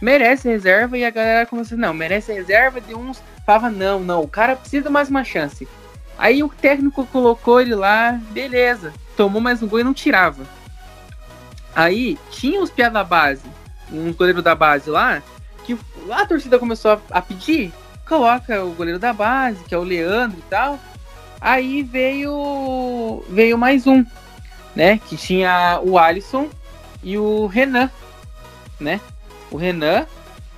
Merece 0.00 0.48
reserva 0.48 0.96
e 0.96 1.04
a 1.04 1.10
galera 1.10 1.46
começou 1.46 1.76
não, 1.76 1.92
merece 1.92 2.32
reserva 2.32 2.80
de 2.80 2.94
uns. 2.94 3.22
Falava, 3.44 3.70
não, 3.70 4.00
não, 4.00 4.22
o 4.22 4.28
cara 4.28 4.56
precisa 4.56 4.88
mais 4.88 5.08
uma 5.08 5.24
chance. 5.24 5.68
Aí 6.18 6.42
o 6.42 6.48
técnico 6.48 7.06
colocou 7.06 7.60
ele 7.60 7.74
lá, 7.74 8.18
beleza 8.30 8.92
tomou 9.20 9.42
mais 9.42 9.62
um 9.62 9.68
gol 9.68 9.80
e 9.80 9.84
não 9.84 9.92
tirava. 9.92 10.46
Aí 11.76 12.18
tinha 12.30 12.62
os 12.62 12.70
piadas 12.70 12.94
da 12.94 13.04
base, 13.04 13.42
um 13.92 14.14
goleiro 14.14 14.40
da 14.40 14.54
base 14.54 14.88
lá, 14.88 15.22
que 15.62 15.78
a 16.10 16.24
torcida 16.24 16.58
começou 16.58 16.92
a, 16.92 17.00
a, 17.10 17.20
pedir, 17.20 17.70
coloca 18.08 18.64
o 18.64 18.72
goleiro 18.72 18.98
da 18.98 19.12
base, 19.12 19.62
que 19.64 19.74
é 19.74 19.78
o 19.78 19.82
Leandro 19.82 20.38
e 20.38 20.42
tal. 20.48 20.78
Aí 21.38 21.82
veio 21.82 23.22
veio 23.28 23.58
mais 23.58 23.86
um, 23.86 24.02
né, 24.74 24.98
que 25.06 25.18
tinha 25.18 25.78
o 25.82 25.98
Alisson 25.98 26.48
e 27.02 27.18
o 27.18 27.46
Renan, 27.46 27.90
né? 28.80 29.02
O 29.50 29.56
Renan 29.56 30.06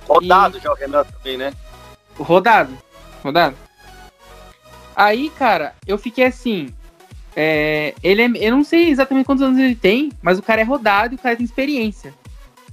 rodado 0.07 0.57
e... 0.57 0.61
já 0.61 0.71
o 0.71 0.75
Renan 0.75 1.03
também, 1.03 1.37
né? 1.37 1.53
Rodado. 2.17 2.77
Rodado. 3.23 3.55
Aí, 4.95 5.29
cara, 5.31 5.73
eu 5.87 5.97
fiquei 5.97 6.25
assim, 6.25 6.73
é, 7.35 7.95
ele 8.03 8.21
é, 8.21 8.31
eu 8.35 8.55
não 8.55 8.63
sei 8.63 8.89
exatamente 8.89 9.25
quantos 9.25 9.43
anos 9.43 9.57
ele 9.57 9.75
tem, 9.75 10.11
mas 10.21 10.37
o 10.37 10.43
cara 10.43 10.61
é 10.61 10.63
rodado 10.63 11.13
e 11.13 11.15
o 11.15 11.19
cara 11.19 11.35
tem 11.35 11.45
experiência. 11.45 12.13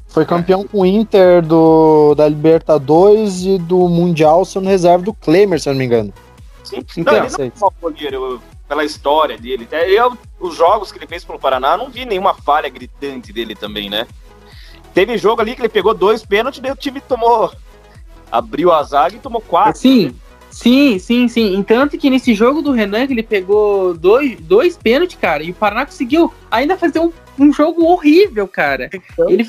Foi 0.09 0.27
campeão 0.27 0.67
com 0.67 0.81
o 0.81 0.87
Inter 0.87 1.41
do, 1.41 2.15
da 2.17 2.29
Libertadores 2.29 3.43
e 3.43 3.59
do 3.59 3.89
Mundial 3.89 4.45
sendo 4.45 4.69
reserva 4.69 5.05
do 5.05 5.15
Klemer, 5.15 5.61
se 5.61 5.69
eu 5.69 5.73
não 5.73 5.79
me 5.79 5.87
engano. 5.87 6.13
Sim, 6.65 6.85
então, 6.97 7.15
não, 7.15 7.25
ele 7.25 7.53
não 7.59 7.69
é 7.69 7.71
um 7.71 7.81
goleiro 7.81 8.43
pela 8.69 8.85
história 8.85 9.39
dele. 9.39 9.69
Eu, 9.71 10.19
os 10.41 10.57
jogos 10.57 10.91
que 10.91 10.99
ele 10.99 11.07
fez 11.07 11.25
pelo 11.25 11.39
Paraná, 11.39 11.77
não 11.77 11.91
vi 11.91 12.05
nenhuma 12.05 12.35
falha 12.35 12.69
gritante 12.69 13.33
dele 13.33 13.55
também, 13.55 13.89
né? 13.89 14.07
Teve 14.95 15.17
jogo 15.19 15.41
ali 15.41 15.55
que 15.55 15.61
ele 15.61 15.69
pegou 15.69 15.95
dois 15.95 16.25
pênaltis, 16.25 16.61
daí 16.61 16.73
o 16.73 16.77
time 16.77 17.01
tomou. 17.01 17.53
Abriu 18.31 18.73
a 18.73 18.83
zaga 18.83 19.17
e 19.17 19.21
tomou 19.21 19.41
quatro. 19.41 19.81
Sim, 19.81 20.15
Sim, 20.51 20.99
sim, 20.99 21.29
sim. 21.29 21.63
Tanto 21.63 21.97
que 21.97 22.11
nesse 22.11 22.35
jogo 22.35 22.61
do 22.61 22.73
Renan, 22.73 23.07
que 23.07 23.13
ele 23.13 23.23
pegou 23.23 23.95
dois, 23.95 24.39
dois 24.41 24.77
pênaltis, 24.77 25.17
cara, 25.19 25.43
e 25.43 25.51
o 25.51 25.55
Paraná 25.55 25.87
conseguiu 25.87 26.33
ainda 26.51 26.77
fazer 26.77 26.99
um, 26.99 27.13
um 27.39 27.53
jogo 27.53 27.85
horrível, 27.85 28.49
cara. 28.49 28.91
Então... 28.93 29.31
Ele 29.31 29.49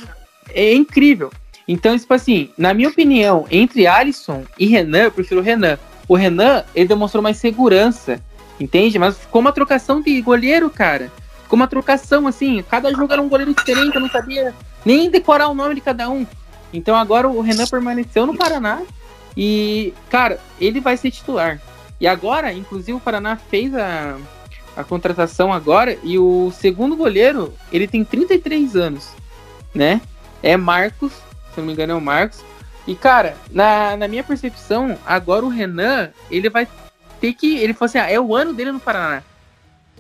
é 0.54 0.74
incrível. 0.74 1.32
Então, 1.68 1.98
tipo 1.98 2.14
assim, 2.14 2.50
na 2.58 2.74
minha 2.74 2.90
opinião, 2.90 3.46
entre 3.50 3.88
Alisson 3.88 4.44
e 4.60 4.68
Renan, 4.68 5.04
eu 5.04 5.12
prefiro 5.12 5.42
o 5.42 5.44
Renan. 5.44 5.78
O 6.08 6.16
Renan, 6.16 6.64
ele 6.76 6.88
demonstrou 6.88 7.24
mais 7.24 7.38
segurança, 7.38 8.22
entende? 8.60 9.00
Mas 9.00 9.18
ficou 9.18 9.42
uma 9.42 9.52
trocação 9.52 10.02
de 10.02 10.22
goleiro, 10.22 10.70
cara. 10.70 11.12
Ficou 11.44 11.58
uma 11.58 11.68
trocação, 11.68 12.28
assim, 12.28 12.64
cada 12.70 12.92
jogo 12.92 13.12
era 13.12 13.22
um 13.22 13.30
goleiro 13.30 13.54
diferente, 13.54 13.96
eu 13.96 14.02
não 14.02 14.10
sabia 14.10 14.54
nem 14.86 15.10
decorar 15.10 15.48
o 15.50 15.54
nome 15.54 15.76
de 15.76 15.82
cada 15.82 16.10
um. 16.10 16.26
Então 16.74 16.96
agora 16.96 17.28
o 17.28 17.42
Renan 17.42 17.68
permaneceu 17.68 18.26
no 18.26 18.36
Paraná 18.36 18.82
e, 19.36 19.94
cara, 20.10 20.40
ele 20.60 20.80
vai 20.80 20.98
ser 20.98 21.12
titular. 21.12 21.62
E 22.00 22.08
agora, 22.08 22.52
inclusive, 22.52 22.94
o 22.94 23.00
Paraná 23.00 23.36
fez 23.36 23.76
a, 23.76 24.18
a 24.76 24.84
contratação 24.84 25.54
agora 25.54 25.98
e 26.04 26.18
o 26.18 26.52
segundo 26.52 26.96
goleiro, 26.96 27.54
ele 27.72 27.88
tem 27.88 28.04
33 28.04 28.76
anos, 28.76 29.10
né? 29.74 30.02
É 30.42 30.58
Marcos, 30.58 31.14
se 31.54 31.60
não 31.60 31.66
me 31.66 31.74
engano 31.74 31.94
é 31.94 31.96
o 31.96 32.02
Marcos. 32.02 32.44
E, 32.88 32.96
cara, 32.96 33.38
na, 33.52 33.96
na 33.96 34.08
minha 34.08 34.24
percepção, 34.24 34.98
agora 35.06 35.46
o 35.46 35.50
Renan, 35.50 36.10
ele 36.32 36.50
vai 36.50 36.68
ter 37.20 37.34
que. 37.34 37.58
Ele 37.58 37.74
falou 37.74 37.86
assim: 37.86 38.00
ah, 38.00 38.10
é 38.10 38.20
o 38.20 38.36
ano 38.36 38.54
dele 38.54 38.72
no 38.72 38.80
Paraná. 38.80 39.22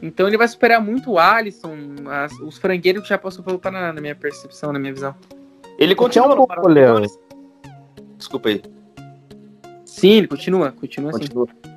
Então 0.01 0.27
ele 0.27 0.37
vai 0.37 0.47
superar 0.47 0.81
muito 0.81 1.11
o 1.11 1.19
Alisson, 1.19 1.77
as, 2.09 2.31
os 2.39 2.57
frangueiros 2.57 3.03
que 3.03 3.09
já 3.09 3.17
passou 3.17 3.43
pelo 3.43 3.59
Paraná, 3.59 3.93
na 3.93 4.01
minha 4.01 4.15
percepção, 4.15 4.73
na 4.73 4.79
minha 4.79 4.93
visão. 4.93 5.15
Ele 5.77 5.95
continua 5.95 6.33
um 6.33 6.35
no 6.35 6.47
Paraná. 6.47 7.01
Desculpa 8.17 8.49
aí. 8.49 8.61
Sim, 9.85 10.11
ele 10.13 10.27
continua, 10.27 10.71
continua, 10.71 11.11
assim. 11.11 11.19
continua. 11.19 11.47
assim. 11.63 11.71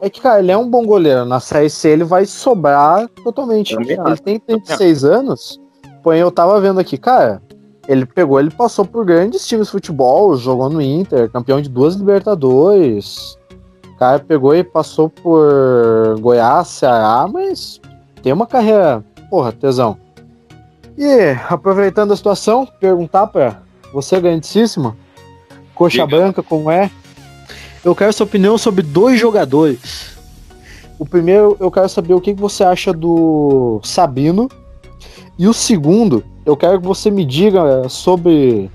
É 0.00 0.10
que, 0.10 0.20
cara, 0.20 0.40
ele 0.40 0.50
é 0.50 0.56
um 0.56 0.68
bom 0.68 0.84
goleiro. 0.84 1.24
Na 1.24 1.40
Série 1.40 1.70
C 1.70 1.90
ele 1.90 2.04
vai 2.04 2.26
sobrar 2.26 3.08
totalmente. 3.22 3.74
Ele 3.74 3.96
tem 4.22 4.38
36 4.38 5.04
anos, 5.04 5.60
porém 6.02 6.20
eu 6.20 6.30
tava 6.30 6.60
vendo 6.60 6.80
aqui, 6.80 6.98
cara, 6.98 7.40
ele 7.86 8.04
pegou, 8.06 8.40
ele 8.40 8.50
passou 8.50 8.84
por 8.84 9.04
grandes 9.04 9.46
times 9.46 9.66
de 9.66 9.72
futebol, 9.72 10.36
jogou 10.36 10.68
no 10.68 10.80
Inter, 10.80 11.30
campeão 11.30 11.60
de 11.60 11.68
duas 11.68 11.94
Libertadores. 11.94 13.38
O 14.04 14.06
cara 14.06 14.18
pegou 14.18 14.54
e 14.54 14.62
passou 14.62 15.08
por 15.08 16.20
Goiás, 16.20 16.68
Ceará, 16.68 17.26
mas 17.26 17.80
tem 18.22 18.34
uma 18.34 18.46
carreira, 18.46 19.02
porra, 19.30 19.50
tesão. 19.50 19.96
E 20.98 21.34
aproveitando 21.48 22.12
a 22.12 22.16
situação, 22.16 22.68
perguntar 22.78 23.28
para 23.28 23.62
você, 23.94 24.20
grandíssima, 24.20 24.94
coxa 25.74 26.04
Diga. 26.04 26.18
branca, 26.18 26.42
como 26.42 26.70
é? 26.70 26.90
Eu 27.82 27.94
quero 27.94 28.12
sua 28.12 28.26
opinião 28.26 28.58
sobre 28.58 28.82
dois 28.82 29.18
jogadores. 29.18 30.18
O 30.98 31.06
primeiro, 31.06 31.56
eu 31.58 31.70
quero 31.70 31.88
saber 31.88 32.12
o 32.12 32.20
que 32.20 32.34
você 32.34 32.62
acha 32.62 32.92
do 32.92 33.80
Sabino. 33.82 34.50
E 35.38 35.48
o 35.48 35.54
segundo, 35.54 36.22
eu 36.44 36.58
quero 36.58 36.78
que 36.78 36.86
você 36.86 37.10
me 37.10 37.24
diga 37.24 37.88
sobre 37.88 38.70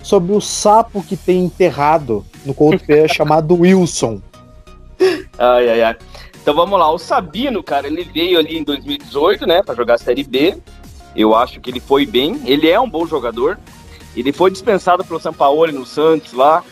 sobre 0.00 0.32
o 0.32 0.40
sapo 0.40 1.02
que 1.02 1.16
tem 1.16 1.44
enterrado 1.44 2.24
no 2.46 2.54
Couto 2.54 2.84
chamado 3.12 3.56
Wilson. 3.56 4.22
Ai, 5.38 5.68
ai, 5.68 5.82
ai. 5.82 5.96
Então 6.40 6.54
vamos 6.54 6.78
lá, 6.78 6.90
o 6.90 6.98
Sabino, 6.98 7.62
cara, 7.62 7.86
ele 7.86 8.04
veio 8.04 8.38
ali 8.38 8.58
em 8.58 8.62
2018, 8.62 9.46
né, 9.46 9.62
para 9.62 9.74
jogar 9.74 9.94
a 9.94 9.98
Série 9.98 10.22
B. 10.22 10.56
Eu 11.16 11.34
acho 11.34 11.60
que 11.60 11.70
ele 11.70 11.80
foi 11.80 12.04
bem, 12.04 12.40
ele 12.44 12.68
é 12.68 12.78
um 12.78 12.88
bom 12.88 13.06
jogador. 13.06 13.58
Ele 14.16 14.32
foi 14.32 14.50
dispensado 14.50 15.04
pelo 15.04 15.20
São 15.20 15.32
Paulo 15.32 15.70
no 15.72 15.86
Santos 15.86 16.32
lá 16.32 16.62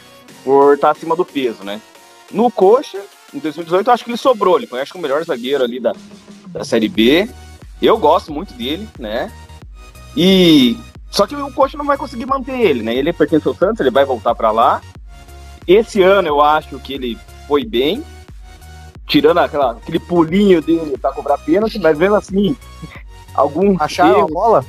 por 0.45 0.75
estar 0.75 0.91
acima 0.91 1.17
do 1.17 1.25
peso, 1.25 1.65
né? 1.65 1.81
No 2.31 2.51
Coxa, 2.51 3.01
em 3.33 3.39
2018, 3.39 3.87
eu 3.87 3.95
acho 3.95 4.05
que 4.05 4.11
ele 4.11 4.17
sobrou, 4.17 4.59
ele 4.59 4.67
que 4.67 4.97
o 4.97 5.01
melhor 5.01 5.25
zagueiro 5.25 5.65
ali 5.65 5.81
da, 5.81 5.93
da 6.49 6.65
Série 6.65 6.89
B. 6.89 7.29
Eu 7.81 7.99
gosto 7.99 8.33
muito 8.33 8.53
dele, 8.55 8.89
né? 8.99 9.33
E 10.17 10.77
só 11.11 11.27
que 11.27 11.35
o 11.35 11.53
Coxa 11.53 11.77
não 11.77 11.85
vai 11.85 11.97
conseguir 11.97 12.27
manter 12.27 12.61
ele, 12.61 12.83
né? 12.83 12.95
Ele 12.95 13.13
pertence 13.13 13.47
ao 13.49 13.55
Santos, 13.55 13.81
ele 13.81 13.91
vai 13.91 14.05
voltar 14.05 14.35
para 14.35 14.51
lá. 14.51 14.81
Esse 15.67 16.03
ano 16.03 16.29
eu 16.29 16.41
acho 16.41 16.79
que 16.79 16.95
ele 16.95 17.19
foi 17.47 17.65
bem, 17.65 18.05
tirando 19.13 19.39
aquela, 19.39 19.73
aquele 19.73 19.99
pulinho 19.99 20.63
dele 20.63 20.97
para 20.97 21.13
cobrar 21.13 21.37
pênalti, 21.37 21.79
mas 21.79 21.99
vendo 21.99 22.15
assim, 22.15 22.57
algum 23.35 23.77
acharam 23.79 24.23
a 24.23 24.27
bola, 24.27 24.65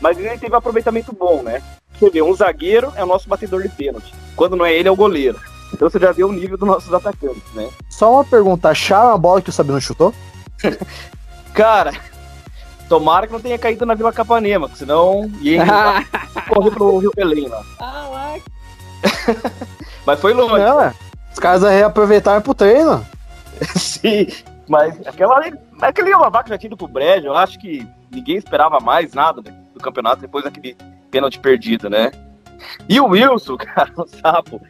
mas 0.00 0.18
ele 0.18 0.36
teve 0.36 0.52
um 0.52 0.58
aproveitamento 0.58 1.14
bom, 1.14 1.40
né? 1.40 1.62
Você 1.92 2.10
vê, 2.10 2.22
um 2.22 2.34
zagueiro 2.34 2.92
é 2.96 3.04
o 3.04 3.06
nosso 3.06 3.28
batedor 3.28 3.62
de 3.62 3.68
pênalti. 3.68 4.12
Quando 4.34 4.56
não 4.56 4.66
é 4.66 4.74
ele, 4.74 4.88
é 4.88 4.90
o 4.90 4.96
goleiro. 4.96 5.38
Então 5.72 5.88
você 5.88 6.00
já 6.00 6.10
vê 6.10 6.24
o 6.24 6.32
nível 6.32 6.58
dos 6.58 6.66
nossos 6.66 6.92
atacantes, 6.92 7.44
né? 7.54 7.68
Só 7.88 8.12
uma 8.14 8.24
pergunta, 8.24 8.68
acharam 8.68 9.12
a 9.12 9.18
bola 9.18 9.40
que 9.40 9.50
o 9.50 9.52
Sabino 9.52 9.80
chutou? 9.80 10.12
Cara, 11.54 11.92
tomara 12.88 13.28
que 13.28 13.32
não 13.32 13.40
tenha 13.40 13.58
caído 13.58 13.86
na 13.86 13.94
Vila 13.94 14.12
Capanema, 14.12 14.68
senão 14.74 15.30
ia 15.40 15.64
correr 16.52 16.70
pro 16.72 16.98
Rio 16.98 17.12
Belém 17.14 17.46
lá. 17.46 17.62
Ah, 17.78 18.08
lá. 18.10 18.34
Mas 20.04 20.18
foi 20.18 20.34
longe. 20.34 20.64
Não, 20.64 20.80
é. 20.80 20.92
Os 21.32 21.38
caras 21.38 21.62
reaproveitaram 21.62 22.42
pro 22.42 22.54
treino. 22.54 23.06
Sim, 23.76 24.26
mas 24.68 25.06
aquela, 25.06 25.40
aquele 25.80 26.14
Lavac 26.14 26.48
já 26.48 26.56
tinha 26.56 26.68
ido 26.68 26.76
pro 26.76 26.88
Brejo, 26.88 27.26
eu 27.26 27.36
acho 27.36 27.58
que 27.58 27.86
ninguém 28.10 28.36
esperava 28.36 28.80
mais 28.80 29.12
nada 29.12 29.42
do 29.42 29.80
campeonato 29.80 30.20
depois 30.20 30.44
daquele 30.44 30.76
pênalti 31.10 31.38
perdido, 31.38 31.90
né? 31.90 32.10
E 32.88 33.00
o 33.00 33.06
Wilson, 33.06 33.56
cara, 33.58 33.92
o 33.96 34.06
sapo. 34.06 34.60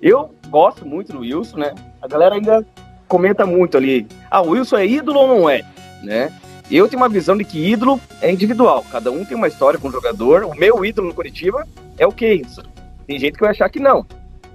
Eu 0.00 0.34
gosto 0.48 0.86
muito 0.86 1.12
do 1.12 1.20
Wilson, 1.20 1.58
né? 1.58 1.74
A 2.02 2.06
galera 2.06 2.34
ainda 2.34 2.64
comenta 3.08 3.46
muito 3.46 3.76
ali. 3.76 4.06
Ah, 4.30 4.42
o 4.42 4.50
Wilson 4.50 4.76
é 4.76 4.86
ídolo 4.86 5.20
ou 5.20 5.28
não 5.28 5.48
é? 5.48 5.62
Né? 6.02 6.32
Eu 6.70 6.88
tenho 6.88 7.02
uma 7.02 7.08
visão 7.08 7.36
de 7.36 7.44
que 7.44 7.72
ídolo 7.72 8.00
é 8.20 8.30
individual. 8.30 8.84
Cada 8.90 9.10
um 9.10 9.24
tem 9.24 9.36
uma 9.36 9.48
história 9.48 9.78
com 9.78 9.88
o 9.88 9.92
jogador. 9.92 10.44
O 10.44 10.54
meu 10.54 10.84
ídolo 10.84 11.08
no 11.08 11.14
Curitiba 11.14 11.66
é 11.98 12.06
o 12.06 12.12
Keynes. 12.12 12.58
Tem 13.06 13.18
gente 13.18 13.34
que 13.34 13.40
vai 13.40 13.50
achar 13.50 13.68
que 13.68 13.80
não. 13.80 14.06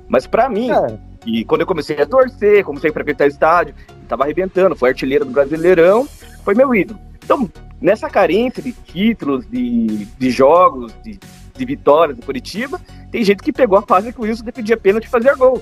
Mas 0.07 0.27
para 0.27 0.49
mim, 0.49 0.71
é. 0.71 0.97
E 1.31 1.45
quando 1.45 1.61
eu 1.61 1.67
comecei 1.67 2.01
a 2.01 2.05
torcer, 2.05 2.63
comecei 2.63 2.89
a 2.89 2.93
frequentar 2.93 3.27
estádio, 3.27 3.75
tava 4.07 4.23
arrebentando, 4.23 4.75
foi 4.75 4.89
artilheiro 4.89 5.25
do 5.25 5.31
Brasileirão, 5.31 6.07
foi 6.43 6.55
meu 6.55 6.73
ídolo. 6.73 6.99
Então, 7.23 7.49
nessa 7.79 8.09
carência 8.09 8.63
de 8.63 8.71
títulos, 8.71 9.45
de, 9.47 10.05
de 10.05 10.31
jogos, 10.31 10.93
de, 11.03 11.19
de 11.55 11.65
vitórias 11.65 12.17
do 12.17 12.25
Curitiba, 12.25 12.81
tem 13.11 13.23
gente 13.23 13.43
que 13.43 13.53
pegou 13.53 13.77
a 13.77 13.81
fase 13.83 14.11
que 14.11 14.19
o 14.19 14.23
Wilson 14.23 14.43
defendia 14.43 14.77
pênalti 14.77 15.05
e 15.05 15.09
fazia 15.09 15.35
gol. 15.35 15.61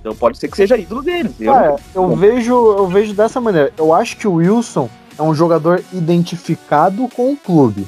Então 0.00 0.14
pode 0.14 0.38
ser 0.38 0.48
que 0.48 0.56
seja 0.56 0.76
ídolo 0.76 1.02
deles. 1.02 1.32
Eu, 1.40 1.54
é, 1.54 1.76
eu 1.94 2.14
vejo, 2.14 2.52
eu 2.52 2.86
vejo 2.86 3.12
dessa 3.14 3.40
maneira. 3.40 3.72
Eu 3.76 3.92
acho 3.92 4.16
que 4.16 4.28
o 4.28 4.34
Wilson 4.34 4.88
é 5.18 5.22
um 5.22 5.34
jogador 5.34 5.82
identificado 5.92 7.08
com 7.08 7.32
o 7.32 7.36
clube. 7.36 7.84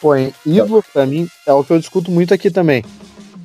Porém, 0.00 0.34
ídolo 0.44 0.82
para 0.92 1.06
mim 1.06 1.28
é 1.46 1.52
o 1.52 1.62
que 1.62 1.72
eu 1.72 1.78
discuto 1.78 2.10
muito 2.10 2.34
aqui 2.34 2.50
também. 2.50 2.84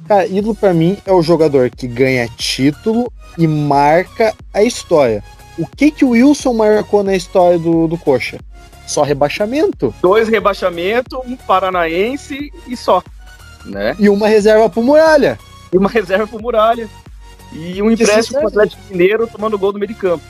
Cara, 0.08 0.28
ídolo 0.28 0.54
para 0.54 0.74
mim 0.74 0.98
é 1.06 1.13
o 1.13 1.22
jogador 1.22 1.70
que 1.70 1.88
ganha 1.88 2.28
título 2.28 3.12
e 3.38 3.48
marca 3.48 4.34
a 4.54 4.63
história. 4.63 5.24
O 5.58 5.66
que 5.66 5.92
que 5.92 6.04
o 6.04 6.10
Wilson 6.10 6.54
marcou 6.54 7.04
na 7.04 7.16
história 7.16 7.58
do, 7.58 7.88
do 7.88 7.98
Coxa? 7.98 8.39
Só 8.86 9.04
rebaixamento. 9.04 9.94
Dois 10.02 10.28
rebaixamentos, 10.28 11.18
um 11.26 11.36
paranaense 11.36 12.52
e 12.68 12.76
só. 12.76 13.02
Né? 13.66 13.96
E 13.98 14.10
uma 14.10 14.28
reserva 14.28 14.70
pro 14.70 14.84
Muralha. 14.84 15.39
E 15.72 15.78
uma 15.78 15.89
reserva 15.89 16.28
pro 16.28 16.42
Muralha. 16.42 16.89
E 17.54 17.82
um 17.82 17.89
empréstimo 17.89 18.39
pro 18.39 18.48
Atlético 18.50 18.82
Mineiro 18.89 19.28
tomando 19.28 19.58
gol 19.58 19.72
no 19.72 19.80
meio 19.80 19.94
de 19.94 19.98
campo. 19.98 20.24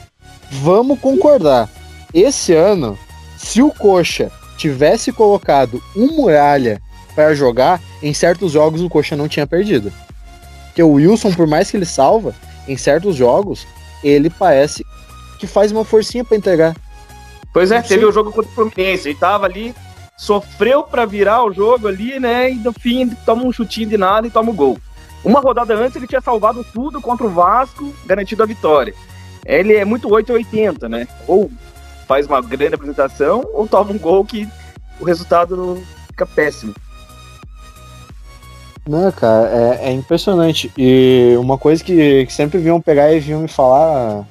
Vamos 0.52 1.00
concordar. 1.00 1.70
Esse 2.14 2.54
ano, 2.54 2.98
se 3.38 3.62
o 3.62 3.72
Coxa 3.72 4.30
tivesse 4.58 5.12
colocado 5.12 5.82
um 5.96 6.08
Muralha 6.16 6.80
para 7.16 7.34
jogar, 7.34 7.82
em 8.02 8.14
certos 8.14 8.52
jogos 8.52 8.82
o 8.82 8.90
Coxa 8.90 9.16
não 9.16 9.28
tinha 9.28 9.48
perdido. 9.48 9.92
Porque 10.68 10.82
o 10.82 10.94
Wilson, 10.94 11.32
por 11.34 11.48
mais 11.48 11.70
que 11.70 11.78
ele 11.78 11.86
salva, 11.86 12.34
em 12.68 12.76
certos 12.78 13.16
jogos, 13.16 13.68
ele 14.04 14.30
parece 14.30 14.86
que 15.40 15.46
faz 15.46 15.72
uma 15.72 15.86
forcinha 15.86 16.24
para 16.24 16.38
entregar. 16.38 16.76
Pois 17.54 17.72
é, 17.72 17.82
teve 17.82 18.06
o 18.06 18.12
jogo 18.12 18.32
contra 18.32 18.50
o 18.50 18.56
Fluminense, 18.56 19.10
ele 19.10 19.18
tava 19.18 19.46
ali, 19.46 19.76
sofreu 20.18 20.84
para 20.84 21.06
virar 21.06 21.44
o 21.44 21.54
jogo 21.54 21.88
ali, 21.88 22.20
né? 22.20 22.52
E 22.52 22.56
no 22.56 22.74
fim 22.74 23.10
toma 23.26 23.44
um 23.44 23.52
chutinho 23.52 23.90
de 23.90 23.98
nada 23.98 24.26
e 24.26 24.32
toma 24.32 24.50
o 24.50 24.54
um 24.54 24.56
gol. 24.56 24.78
Uma 25.24 25.40
rodada 25.40 25.76
antes 25.76 25.96
ele 25.96 26.08
tinha 26.08 26.22
salvado 26.22 26.66
tudo 26.74 27.00
contra 27.00 27.26
o 27.26 27.30
Vasco, 27.30 27.94
garantido 28.06 28.42
a 28.44 28.46
vitória. 28.46 28.94
Ele 29.46 29.76
é 29.76 29.86
muito 29.86 30.10
880, 30.10 30.90
né? 30.90 31.08
Ou 31.28 31.52
faz 32.08 32.26
uma 32.26 32.42
grande 32.42 32.76
apresentação 32.76 33.44
ou 33.54 33.68
toma 33.68 33.92
um 33.92 34.00
gol 34.00 34.26
que 34.26 34.48
o 35.00 35.06
resultado 35.06 35.82
fica 36.08 36.26
péssimo. 36.26 36.74
Não, 38.88 39.12
cara, 39.12 39.50
é, 39.50 39.90
é 39.90 39.92
impressionante. 39.92 40.72
E 40.78 41.36
uma 41.38 41.58
coisa 41.58 41.84
que, 41.84 42.26
que, 42.26 42.34
sempre 42.34 42.58
vinham 42.58 42.82
pegar 42.82 43.14
e 43.14 43.20
vinham 43.20 43.42
me 43.42 43.48
falar, 43.48 44.28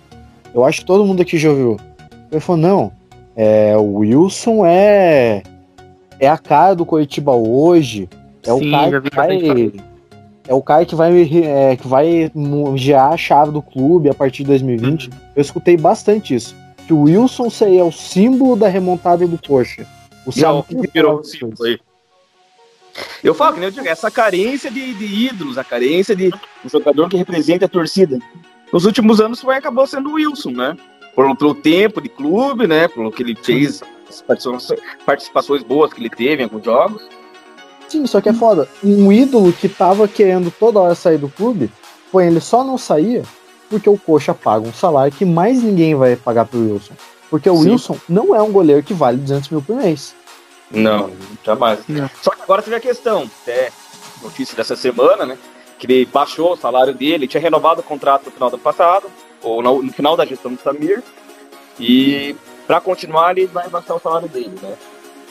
eu 0.55 0.65
acho 0.65 0.81
que 0.81 0.87
todo 0.87 1.05
mundo 1.05 1.23
aqui 1.23 1.39
já 1.39 1.51
ouviu. 1.51 1.79
Ele 2.31 2.41
falou, 2.41 2.61
não, 2.61 2.93
é, 3.35 3.77
o 3.77 3.99
Wilson 3.99 4.65
é 4.67 5.43
é 6.21 6.29
a 6.29 6.39
cara 6.39 6.75
do 6.75 6.87
Curitiba 6.87 7.33
hoje. 7.33 8.09
É 8.45 8.53
Sim, 8.53 8.69
o 8.69 8.71
cara 8.71 9.01
que 9.01 9.17
vai, 9.17 9.73
é 10.47 10.55
o 10.55 10.63
cara 10.63 10.85
que 10.85 10.95
vai, 10.95 11.43
é, 11.45 11.77
que 11.77 11.89
vai 11.89 12.31
gerar 12.77 13.09
a 13.09 13.17
chave 13.17 13.51
do 13.51 13.63
clube 13.63 14.09
a 14.09 14.15
partir 14.15 14.43
de 14.43 14.49
2020. 14.49 15.07
Uhum. 15.07 15.13
Eu 15.35 15.41
escutei 15.41 15.77
bastante 15.77 16.35
isso 16.35 16.55
que 16.87 16.93
o 16.93 17.03
Wilson 17.03 17.49
seria 17.51 17.85
o 17.85 17.93
símbolo 17.93 18.57
da 18.57 18.69
remontada 18.69 19.27
do 19.27 19.39
Coxa. 19.39 19.87
O 20.27 20.31
Não, 20.41 20.63
que 20.63 20.77
virou 20.93 21.21
o 21.21 21.25
símbolo 21.25 21.65
aí. 21.65 21.79
Eu 23.23 23.35
falo 23.35 23.55
que 23.55 23.61
nem 23.61 23.69
eu 23.69 23.73
digo, 23.73 23.89
essa 23.89 24.11
carência 24.11 24.71
de, 24.71 24.95
de, 24.95 25.05
ídolos, 25.05 25.57
a 25.57 25.65
carência 25.65 26.15
de 26.15 26.31
um 26.65 26.69
jogador 26.69 27.09
que 27.09 27.17
representa 27.17 27.67
a 27.67 27.69
torcida. 27.69 28.19
Nos 28.73 28.85
últimos 28.85 29.21
anos 29.21 29.41
foi 29.41 29.57
acabou 29.57 29.87
sendo 29.87 30.11
o 30.11 30.15
Wilson, 30.15 30.51
né? 30.51 30.77
Por, 31.15 31.37
pelo 31.37 31.55
tempo 31.55 32.01
de 32.01 32.09
clube, 32.09 32.67
né? 32.67 32.89
Pelo 32.89 33.13
que 33.13 33.23
ele 33.23 33.35
fez, 33.35 33.83
as 34.09 34.23
participações, 34.23 34.81
participações 35.07 35.63
boas 35.63 35.93
que 35.93 36.01
ele 36.01 36.11
teve 36.11 36.43
em 36.43 36.45
alguns 36.45 36.65
jogos. 36.65 37.03
Sim, 37.89 38.07
só 38.07 38.21
que 38.21 38.29
é 38.29 38.33
foda. 38.33 38.69
Um 38.83 39.13
ídolo 39.13 39.53
que 39.53 39.69
tava 39.69 40.09
querendo 40.09 40.51
toda 40.51 40.81
hora 40.81 40.95
sair 40.95 41.19
do 41.19 41.29
clube, 41.29 41.71
pô, 42.11 42.21
ele 42.21 42.41
só 42.41 42.65
não 42.65 42.79
saía 42.79 43.23
porque 43.73 43.89
o 43.89 43.97
Coxa 43.97 44.35
paga 44.35 44.69
um 44.69 44.73
salário 44.73 45.13
que 45.15 45.25
mais 45.25 45.63
ninguém 45.63 45.95
vai 45.95 46.15
pagar 46.15 46.45
pro 46.45 46.61
Wilson. 46.61 46.93
Porque 47.31 47.49
o 47.49 47.57
Sim. 47.57 47.71
Wilson 47.71 47.97
não 48.07 48.37
é 48.37 48.43
um 48.43 48.53
goleiro 48.53 48.83
que 48.83 48.93
vale 48.93 49.17
200 49.17 49.49
mil 49.49 49.63
por 49.63 49.77
mês. 49.77 50.15
Não, 50.73 51.11
jamais. 51.45 51.81
Não. 51.89 52.09
Só 52.21 52.31
que 52.31 52.43
agora 52.43 52.63
teve 52.63 52.77
a 52.77 52.81
questão, 52.81 53.29
até 53.43 53.71
notícia 54.23 54.57
dessa 54.57 54.75
semana, 54.75 55.27
né? 55.27 55.39
Que 55.79 55.87
ele 55.87 56.07
baixou 56.07 56.53
o 56.53 56.57
salário 56.57 56.95
dele, 56.95 57.29
tinha 57.29 57.41
renovado 57.41 57.81
o 57.81 57.85
contrato 57.85 58.27
no 58.27 58.31
final 58.31 58.51
do 58.51 58.59
passado, 58.59 59.09
ou 59.43 59.63
no, 59.63 59.83
no 59.83 59.93
final 59.93 60.17
da 60.17 60.25
gestão 60.25 60.53
do 60.53 60.61
Samir, 60.61 61.03
e 61.79 62.35
para 62.67 62.81
continuar 62.81 63.37
ele 63.37 63.47
vai 63.47 63.69
baixar 63.69 63.95
o 63.95 64.01
salário 64.01 64.29
dele, 64.29 64.55
né? 64.63 64.75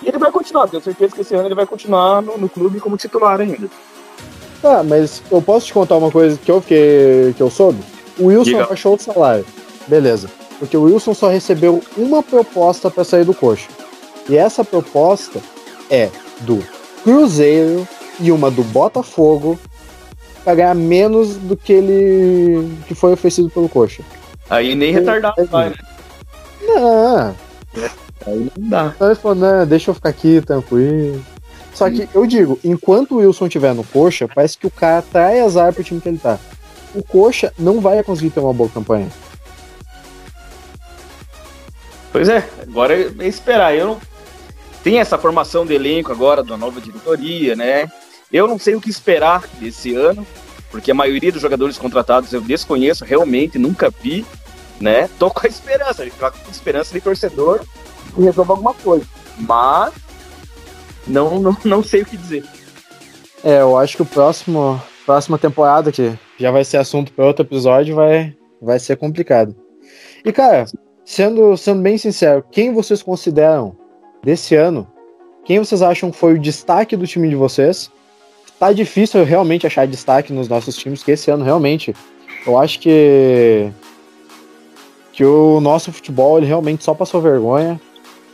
E 0.03 0.07
ele 0.07 0.17
vai 0.17 0.31
continuar, 0.31 0.67
tenho 0.67 0.81
certeza 0.81 1.15
que 1.15 1.21
esse 1.21 1.35
ano 1.35 1.47
ele 1.47 1.55
vai 1.55 1.65
continuar 1.65 2.21
no, 2.21 2.37
no 2.37 2.49
clube 2.49 2.79
como 2.79 2.97
titular 2.97 3.39
ainda. 3.39 3.69
Ah, 4.63 4.83
mas 4.83 5.23
eu 5.31 5.41
posso 5.41 5.67
te 5.67 5.73
contar 5.73 5.95
uma 5.95 6.11
coisa 6.11 6.37
que 6.37 6.51
eu 6.51 6.61
fiquei, 6.61 7.33
que 7.35 7.41
eu 7.41 7.49
soube? 7.49 7.83
O 8.17 8.25
Wilson 8.27 8.43
Diga. 8.43 8.65
baixou 8.65 8.95
o 8.95 8.99
salário. 8.99 9.45
Beleza. 9.87 10.29
Porque 10.59 10.77
o 10.77 10.83
Wilson 10.83 11.13
só 11.13 11.27
recebeu 11.27 11.81
uma 11.97 12.21
proposta 12.21 12.89
para 12.89 13.03
sair 13.03 13.25
do 13.25 13.33
coxa. 13.33 13.67
E 14.29 14.37
essa 14.37 14.63
proposta 14.63 15.41
é 15.89 16.09
do 16.41 16.63
Cruzeiro 17.03 17.87
e 18.19 18.31
uma 18.31 18.49
do 18.49 18.63
Botafogo 18.63 19.59
para 20.43 20.55
ganhar 20.55 20.75
menos 20.75 21.35
do 21.37 21.55
que 21.55 21.73
ele 21.73 22.71
que 22.87 22.95
foi 22.95 23.13
oferecido 23.13 23.49
pelo 23.49 23.69
coxa. 23.69 24.03
Aí 24.49 24.75
nem 24.75 24.91
retardado 24.91 25.45
vai, 25.45 25.69
né? 25.69 25.75
Não. 26.61 27.35
Aí 28.25 28.51
não 28.57 28.69
dá. 28.69 28.93
Então 28.95 29.07
ele 29.07 29.15
falou, 29.15 29.37
não, 29.37 29.65
deixa 29.65 29.91
eu 29.91 29.95
ficar 29.95 30.09
aqui 30.09 30.41
tranquilo. 30.41 31.23
Só 31.73 31.89
que 31.89 32.07
eu 32.13 32.25
digo, 32.25 32.59
enquanto 32.63 33.13
o 33.13 33.17
Wilson 33.17 33.47
estiver 33.47 33.73
no 33.73 33.83
coxa, 33.83 34.27
parece 34.27 34.57
que 34.57 34.67
o 34.67 34.71
cara 34.71 35.01
trai 35.01 35.39
azar 35.39 35.73
pro 35.73 35.83
time 35.83 36.01
que 36.01 36.09
ele 36.09 36.17
tá 36.17 36.37
o 36.93 37.03
Coxa 37.03 37.53
não 37.57 37.79
vai 37.79 38.03
conseguir 38.03 38.31
ter 38.31 38.39
uma 38.39 38.53
boa 38.53 38.69
campanha. 38.69 39.07
Pois 42.11 42.27
é, 42.27 42.47
agora 42.61 42.93
é 42.93 43.27
esperar. 43.27 43.75
Eu 43.75 43.87
não 43.87 43.99
tem 44.83 44.99
essa 44.99 45.17
formação 45.17 45.65
de 45.65 45.73
elenco 45.73 46.11
agora 46.11 46.43
da 46.43 46.57
nova 46.57 46.81
diretoria, 46.81 47.55
né? 47.55 47.89
Eu 48.31 48.47
não 48.47 48.57
sei 48.57 48.75
o 48.75 48.81
que 48.81 48.89
esperar 48.89 49.47
desse 49.59 49.93
ano, 49.93 50.25
porque 50.69 50.91
a 50.91 50.95
maioria 50.95 51.31
dos 51.31 51.41
jogadores 51.41 51.77
contratados 51.77 52.31
eu 52.33 52.41
desconheço 52.41 53.05
realmente, 53.05 53.59
nunca 53.59 53.89
vi. 53.89 54.25
né? 54.79 55.09
Tô 55.19 55.29
com 55.29 55.45
a 55.45 55.49
esperança, 55.49 56.01
ele 56.01 56.11
troca 56.11 56.37
com 56.43 56.51
esperança 56.51 56.93
de 56.93 57.01
torcedor 57.01 57.61
e 58.17 58.23
resolve 58.23 58.51
alguma 58.51 58.73
coisa. 58.73 59.05
Mas 59.37 59.93
não, 61.07 61.39
não, 61.39 61.57
não 61.63 61.83
sei 61.83 62.01
o 62.01 62.05
que 62.05 62.17
dizer. 62.17 62.43
É, 63.43 63.61
eu 63.61 63.77
acho 63.77 63.95
que 63.95 64.01
o 64.01 64.05
próximo 64.05 64.81
próxima 65.05 65.37
temporada, 65.37 65.91
que 65.91 66.17
já 66.37 66.51
vai 66.51 66.63
ser 66.63 66.77
assunto 66.77 67.11
para 67.11 67.25
outro 67.25 67.43
episódio, 67.43 67.95
vai, 67.95 68.35
vai 68.61 68.79
ser 68.79 68.95
complicado. 68.97 69.55
E, 70.23 70.31
cara, 70.31 70.65
sendo, 71.03 71.57
sendo 71.57 71.81
bem 71.81 71.97
sincero, 71.97 72.45
quem 72.51 72.73
vocês 72.73 73.01
consideram 73.01 73.75
desse 74.23 74.55
ano? 74.55 74.87
Quem 75.43 75.59
vocês 75.59 75.81
acham 75.81 76.11
foi 76.11 76.35
o 76.35 76.39
destaque 76.39 76.95
do 76.95 77.07
time 77.07 77.29
de 77.29 77.35
vocês? 77.35 77.91
Tá 78.59 78.71
difícil 78.71 79.23
realmente 79.23 79.65
achar 79.65 79.87
destaque 79.87 80.31
nos 80.31 80.47
nossos 80.47 80.75
times, 80.77 81.03
que 81.03 81.11
esse 81.11 81.31
ano 81.31 81.43
realmente 81.43 81.95
eu 82.45 82.57
acho 82.57 82.79
que 82.79 83.71
que 85.13 85.25
o 85.25 85.59
nosso 85.59 85.91
futebol 85.91 86.37
ele 86.37 86.47
realmente 86.47 86.83
só 86.83 86.93
passou 86.93 87.21
vergonha. 87.21 87.79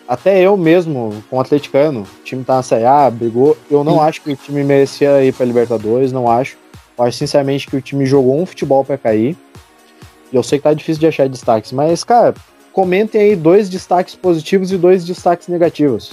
Até 0.07 0.39
eu 0.39 0.55
mesmo, 0.55 1.21
com 1.29 1.37
o 1.37 1.41
atleticano, 1.41 2.01
o 2.01 2.23
time 2.23 2.43
tá 2.43 2.55
na 2.55 2.63
Série 2.63 2.85
A, 2.85 3.09
brigou. 3.09 3.57
Eu 3.69 3.83
não 3.83 3.95
Sim. 3.95 3.99
acho 4.01 4.21
que 4.21 4.31
o 4.31 4.35
time 4.35 4.63
merecia 4.63 5.23
ir 5.23 5.33
pra 5.33 5.45
Libertadores, 5.45 6.13
não 6.13 6.29
acho. 6.29 6.57
Eu 6.97 7.03
acho 7.03 7.17
sinceramente 7.17 7.67
que 7.67 7.75
o 7.75 7.81
time 7.81 8.05
jogou 8.05 8.39
um 8.39 8.45
futebol 8.45 8.85
para 8.85 8.97
cair. 8.97 9.35
E 10.31 10.35
eu 10.35 10.43
sei 10.43 10.59
que 10.59 10.63
tá 10.63 10.73
difícil 10.73 10.99
de 10.99 11.07
achar 11.07 11.27
destaques, 11.27 11.71
mas, 11.71 12.03
cara, 12.03 12.33
comentem 12.77 13.19
aí 13.19 13.35
dois 13.35 13.69
destaques 13.69 14.13
positivos 14.13 14.71
e 14.71 14.77
dois 14.77 15.03
destaques 15.03 15.47
negativos. 15.47 16.11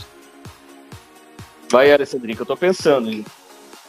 Vai, 1.70 1.92
Alessandrinho, 1.92 2.36
que 2.36 2.40
eu 2.40 2.46
tô 2.46 2.56
pensando, 2.56 3.10
hein? 3.10 3.22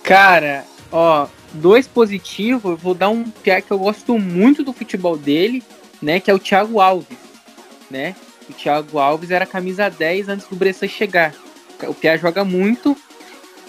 Cara, 0.03 0.65
ó, 0.91 1.26
dois 1.53 1.88
positivos, 1.88 2.71
eu 2.71 2.76
vou 2.76 2.93
dar 2.93 3.07
um 3.07 3.23
piá 3.23 3.61
que 3.61 3.71
eu 3.71 3.80
gosto 3.80 4.19
muito 4.19 4.61
do 4.61 4.73
futebol 4.73 5.15
dele, 5.15 5.63
né, 6.01 6.19
que 6.19 6.30
é 6.30 6.34
o 6.34 6.39
Thiago 6.39 6.82
Alves, 6.82 7.17
né? 7.89 8.13
O 8.49 8.51
Thiago 8.51 8.99
Alves 8.99 9.32
era 9.32 9.45
camisa 9.45 9.88
10 9.88 10.28
antes 10.28 10.45
do 10.45 10.57
Bressan 10.57 10.89
chegar. 10.89 11.34
O 11.84 11.93
Pia 11.93 12.17
joga 12.17 12.43
muito. 12.43 12.97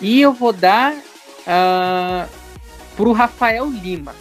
E 0.00 0.20
eu 0.20 0.32
vou 0.32 0.52
dar 0.52 0.92
uh, 0.92 2.28
pro 2.96 3.12
Rafael 3.12 3.66
Lima. 3.66 4.16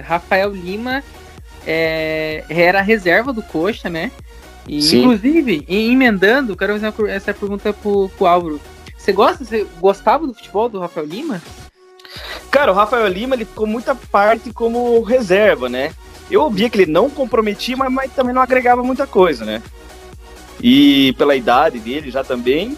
Rafael 0.00 0.50
Lima 0.50 1.02
é, 1.66 2.44
era 2.48 2.78
a 2.78 2.82
reserva 2.82 3.32
do 3.32 3.42
Coxa, 3.42 3.90
né? 3.90 4.10
E, 4.68 4.78
inclusive, 4.96 5.64
emendando, 5.68 6.56
quero 6.56 6.78
fazer 6.78 7.10
essa 7.10 7.32
pergunta 7.32 7.72
pro, 7.72 8.08
pro 8.10 8.26
Álvaro. 8.26 8.60
Você 8.96 9.12
gosta, 9.12 9.44
você 9.44 9.66
gostava 9.78 10.26
do 10.26 10.34
futebol 10.34 10.68
do 10.68 10.80
Rafael 10.80 11.06
Lima? 11.06 11.40
Cara, 12.50 12.72
o 12.72 12.74
Rafael 12.74 13.06
Lima 13.06 13.34
ele 13.34 13.44
ficou 13.44 13.66
muita 13.66 13.94
parte 13.94 14.52
como 14.52 15.00
reserva, 15.02 15.68
né? 15.68 15.92
Eu 16.30 16.50
via 16.50 16.68
que 16.68 16.78
ele 16.78 16.90
não 16.90 17.08
comprometia, 17.08 17.76
mas, 17.76 17.92
mas 17.92 18.12
também 18.12 18.34
não 18.34 18.42
agregava 18.42 18.82
muita 18.82 19.06
coisa, 19.06 19.44
né? 19.44 19.62
E 20.60 21.12
pela 21.18 21.36
idade 21.36 21.78
dele 21.78 22.10
já 22.10 22.24
também, 22.24 22.76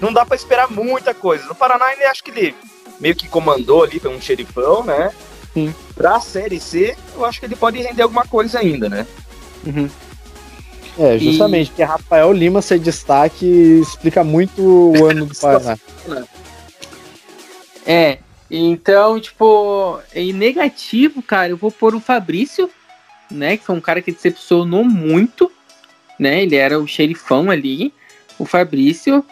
não 0.00 0.12
dá 0.12 0.24
para 0.24 0.34
esperar 0.34 0.70
muita 0.70 1.14
coisa. 1.14 1.46
No 1.46 1.54
Paraná, 1.54 1.92
ele 1.92 2.04
acho 2.04 2.24
que 2.24 2.30
ele 2.30 2.54
meio 2.98 3.14
que 3.14 3.28
comandou 3.28 3.84
ali, 3.84 4.00
foi 4.00 4.14
um 4.14 4.20
xerifão, 4.20 4.82
né? 4.82 5.12
Sim. 5.56 5.74
Pra 5.94 6.20
Série 6.20 6.60
C, 6.60 6.94
eu 7.14 7.24
acho 7.24 7.40
que 7.40 7.46
ele 7.46 7.56
pode 7.56 7.80
render 7.80 8.02
alguma 8.02 8.26
coisa 8.26 8.58
ainda, 8.58 8.90
né? 8.90 9.06
Uhum. 9.64 9.88
É, 10.98 11.18
justamente, 11.18 11.68
e... 11.68 11.70
porque 11.70 11.82
Rafael 11.82 12.30
Lima 12.30 12.60
ser 12.60 12.78
destaque 12.78 13.46
explica 13.80 14.22
muito 14.22 14.60
o 14.60 15.06
ano 15.06 15.24
do 15.24 15.34
Paraná. 15.34 15.78
É, 17.88 18.18
então, 18.50 19.20
tipo, 19.20 20.00
em 20.12 20.32
negativo, 20.32 21.22
cara, 21.22 21.50
eu 21.50 21.56
vou 21.56 21.70
pôr 21.70 21.94
o 21.94 22.00
Fabrício, 22.00 22.68
né? 23.30 23.56
Que 23.56 23.64
foi 23.64 23.76
um 23.76 23.80
cara 23.80 24.02
que 24.02 24.10
decepcionou 24.10 24.84
muito, 24.84 25.52
né? 26.18 26.42
Ele 26.42 26.56
era 26.56 26.76
o 26.80 26.88
xerifão 26.88 27.48
ali, 27.48 27.94
o 28.40 28.44
Fabrício. 28.44 29.24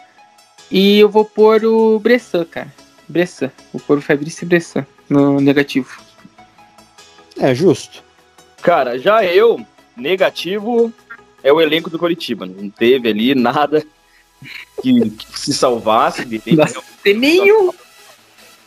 E 0.71 0.99
eu 0.99 1.09
vou 1.09 1.25
pôr 1.25 1.65
o 1.65 1.99
Bressan, 1.99 2.45
cara. 2.45 2.73
Bressan. 3.09 3.51
Vou 3.73 3.81
pôr 3.81 3.97
o 3.97 4.01
Fabrício 4.01 4.45
e 4.45 4.47
Bressan 4.47 4.87
no 5.09 5.41
negativo. 5.41 6.04
É 7.37 7.53
justo. 7.53 8.03
Cara, 8.61 8.97
já 8.97 9.23
eu, 9.25 9.65
negativo 9.95 10.91
é 11.43 11.51
o 11.51 11.61
elenco 11.61 11.89
do 11.89 11.99
Coritiba. 11.99 12.45
Não 12.45 12.69
teve 12.69 13.09
ali 13.09 13.35
nada 13.35 13.83
que, 14.81 15.09
que 15.09 15.39
se 15.39 15.53
salvasse. 15.53 16.25
De 16.25 17.13
nenhum 17.13 17.71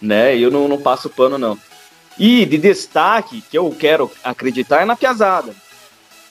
né? 0.01 0.37
Eu 0.37 0.51
não, 0.51 0.69
não 0.69 0.81
passo 0.81 1.11
pano, 1.11 1.37
não. 1.37 1.59
E 2.19 2.45
de 2.45 2.59
destaque, 2.59 3.43
que 3.43 3.57
eu 3.57 3.71
quero 3.79 4.11
acreditar, 4.25 4.83
é 4.83 4.85
na 4.85 4.97
Piazada. 4.97 5.55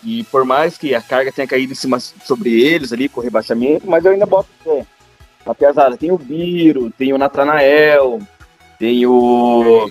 E 0.04 0.24
por 0.26 0.46
mais 0.46 0.78
que 0.78 0.94
a 0.94 1.02
carga 1.02 1.32
tenha 1.32 1.48
caído 1.48 1.74
em 1.74 1.76
cima 1.76 2.00
sobre 2.00 2.62
eles 2.62 2.94
ali 2.94 3.10
com 3.10 3.20
o 3.20 3.24
rebaixamento, 3.24 3.90
mas 3.90 4.06
eu 4.06 4.12
ainda 4.12 4.26
boto 4.26 4.50
fé. 4.64 4.86
Na 5.46 5.56
Piazada 5.56 5.98
tem 5.98 6.12
o 6.12 6.18
Biro, 6.18 6.92
tem 6.98 7.14
o 7.14 7.18
Natanael, 7.18 8.20
tem 8.78 9.06
o, 9.06 9.90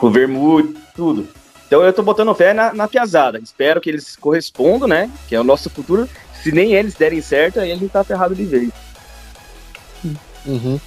o 0.00 0.10
Vermute, 0.10 0.81
tudo. 0.94 1.28
Então 1.66 1.82
eu 1.82 1.92
tô 1.92 2.02
botando 2.02 2.34
fé 2.34 2.52
na, 2.52 2.72
na 2.74 2.86
Piazada. 2.86 3.38
Espero 3.38 3.80
que 3.80 3.88
eles 3.88 4.16
correspondam, 4.16 4.86
né? 4.86 5.10
Que 5.28 5.34
é 5.34 5.40
o 5.40 5.44
nosso 5.44 5.70
futuro. 5.70 6.08
Se 6.42 6.52
nem 6.52 6.74
eles 6.74 6.94
derem 6.94 7.20
certo, 7.22 7.60
aí 7.60 7.72
a 7.72 7.76
gente 7.76 7.90
tá 7.90 8.04
ferrado 8.04 8.34
de 8.34 8.44
vez. 8.44 8.70
Uhum. 10.44 10.78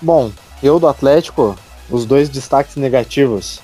Bom, 0.00 0.32
eu 0.62 0.80
do 0.80 0.88
Atlético, 0.88 1.56
os 1.90 2.04
dois 2.06 2.28
destaques 2.28 2.76
negativos. 2.76 3.60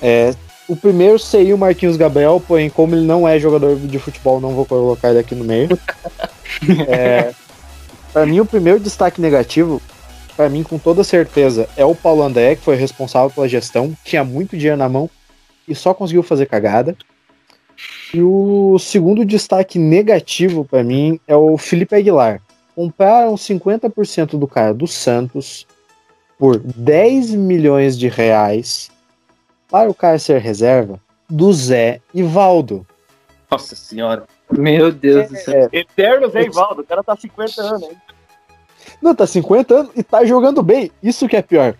É, 0.00 0.34
o 0.68 0.74
primeiro 0.74 1.18
seria 1.18 1.54
o 1.54 1.58
Marquinhos 1.58 1.96
Gabriel, 1.96 2.42
porém, 2.46 2.68
como 2.68 2.94
ele 2.94 3.06
não 3.06 3.26
é 3.26 3.38
jogador 3.38 3.76
de 3.76 3.98
futebol, 3.98 4.40
não 4.40 4.54
vou 4.54 4.66
colocar 4.66 5.10
ele 5.10 5.18
aqui 5.18 5.34
no 5.34 5.44
meio. 5.44 5.68
é, 6.88 7.32
para 8.12 8.26
mim, 8.26 8.40
o 8.40 8.46
primeiro 8.46 8.80
destaque 8.80 9.20
negativo, 9.20 9.80
para 10.36 10.48
mim, 10.48 10.62
com 10.62 10.78
toda 10.78 11.02
certeza, 11.02 11.68
é 11.76 11.84
o 11.84 11.94
Paulo 11.94 12.22
André, 12.22 12.56
que 12.56 12.62
foi 12.62 12.76
responsável 12.76 13.30
pela 13.30 13.48
gestão, 13.48 13.96
tinha 14.04 14.22
muito 14.22 14.56
dinheiro 14.56 14.76
na 14.76 14.88
mão 14.88 15.08
e 15.66 15.74
só 15.74 15.94
conseguiu 15.94 16.22
fazer 16.22 16.46
cagada. 16.46 16.96
E 18.12 18.20
o 18.22 18.78
segundo 18.78 19.24
destaque 19.24 19.78
negativo 19.78 20.64
para 20.64 20.84
mim 20.84 21.18
é 21.26 21.34
o 21.34 21.56
Felipe 21.56 21.94
Aguilar 21.94 22.40
compraram 22.76 23.34
50% 23.34 24.38
do 24.38 24.46
cara 24.46 24.74
do 24.74 24.86
Santos 24.86 25.66
por 26.38 26.58
10 26.58 27.30
milhões 27.30 27.98
de 27.98 28.06
reais 28.06 28.90
para 29.70 29.88
o 29.88 29.94
cara 29.94 30.18
ser 30.18 30.42
reserva 30.42 31.00
do 31.28 31.50
Zé 31.54 32.02
Ivaldo. 32.12 32.86
Nossa 33.50 33.74
senhora. 33.74 34.26
Meu 34.50 34.92
Deus 34.92 35.24
é, 35.24 35.28
do 35.28 35.36
céu. 35.36 35.68
É, 35.72 35.78
Eterno 35.78 36.28
Zé 36.28 36.42
Ivaldo, 36.42 36.82
o 36.82 36.84
cara 36.84 37.02
tá 37.02 37.16
50 37.16 37.62
anos, 37.62 37.82
hein? 37.82 37.96
Não, 39.00 39.14
tá 39.14 39.26
50 39.26 39.74
anos 39.74 39.92
e 39.96 40.02
tá 40.02 40.24
jogando 40.24 40.62
bem. 40.62 40.90
Isso 41.02 41.28
que 41.28 41.36
é 41.36 41.42
pior. 41.42 41.74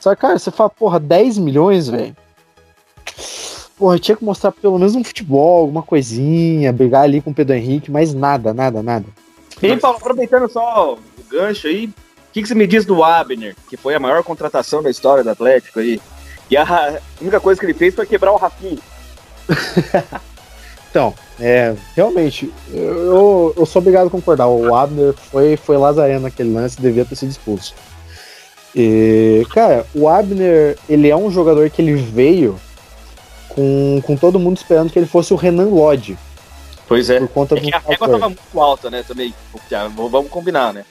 Só 0.00 0.14
que, 0.14 0.20
cara, 0.20 0.38
você 0.38 0.50
fala, 0.50 0.70
porra, 0.70 1.00
10 1.00 1.38
milhões, 1.38 1.88
velho. 1.88 2.14
Porra, 3.76 3.98
tinha 3.98 4.16
que 4.16 4.24
mostrar 4.24 4.52
pelo 4.52 4.78
menos 4.78 4.94
um 4.94 5.02
futebol, 5.02 5.62
alguma 5.62 5.82
coisinha, 5.82 6.72
brigar 6.72 7.02
ali 7.02 7.20
com 7.20 7.30
o 7.30 7.34
Pedro 7.34 7.56
Henrique, 7.56 7.90
mas 7.90 8.14
nada, 8.14 8.54
nada, 8.54 8.82
nada. 8.82 9.06
E 9.62 9.76
Paulo, 9.76 9.98
aproveitando 9.98 10.48
só 10.48 10.94
o 10.94 10.98
gancho 11.30 11.66
aí, 11.66 11.86
o 11.86 11.92
que, 12.32 12.42
que 12.42 12.48
você 12.48 12.54
me 12.54 12.66
diz 12.66 12.84
do 12.84 13.02
Abner, 13.02 13.56
que 13.68 13.76
foi 13.76 13.94
a 13.94 14.00
maior 14.00 14.22
contratação 14.22 14.82
da 14.82 14.90
história 14.90 15.24
do 15.24 15.30
Atlético 15.30 15.80
aí? 15.80 16.00
E 16.50 16.56
a 16.56 17.00
única 17.20 17.40
coisa 17.40 17.58
que 17.58 17.66
ele 17.66 17.74
fez 17.74 17.94
foi 17.94 18.06
quebrar 18.06 18.32
o 18.32 18.36
Rafinha. 18.36 18.78
então, 20.94 21.12
é, 21.40 21.74
realmente, 21.96 22.54
eu, 22.72 23.52
eu 23.56 23.66
sou 23.66 23.82
obrigado 23.82 24.06
a 24.06 24.10
concordar. 24.10 24.46
O 24.46 24.72
Abner 24.72 25.12
foi, 25.12 25.56
foi 25.56 25.76
lazareno 25.76 26.20
naquele 26.20 26.54
lance, 26.54 26.80
devia 26.80 27.04
ter 27.04 27.16
sido 27.16 27.32
expulso. 27.32 27.74
E, 28.72 29.44
cara, 29.52 29.84
o 29.92 30.08
Abner, 30.08 30.78
ele 30.88 31.08
é 31.08 31.16
um 31.16 31.32
jogador 31.32 31.68
que 31.68 31.82
ele 31.82 31.96
veio 31.96 32.60
com, 33.48 34.00
com 34.04 34.16
todo 34.16 34.38
mundo 34.38 34.56
esperando 34.56 34.88
que 34.88 34.96
ele 34.96 35.08
fosse 35.08 35.34
o 35.34 35.36
Renan 35.36 35.64
Lodge. 35.64 36.16
Pois 36.86 37.10
é. 37.10 37.18
Por 37.18 37.28
conta 37.28 37.56
é 37.56 37.60
que 37.60 37.74
a 37.74 37.78
régua 37.80 38.08
tava 38.08 38.28
muito 38.28 38.60
alta, 38.60 38.88
né, 38.88 39.02
também. 39.02 39.34
Vamos 39.96 40.30
combinar, 40.30 40.72
né? 40.72 40.84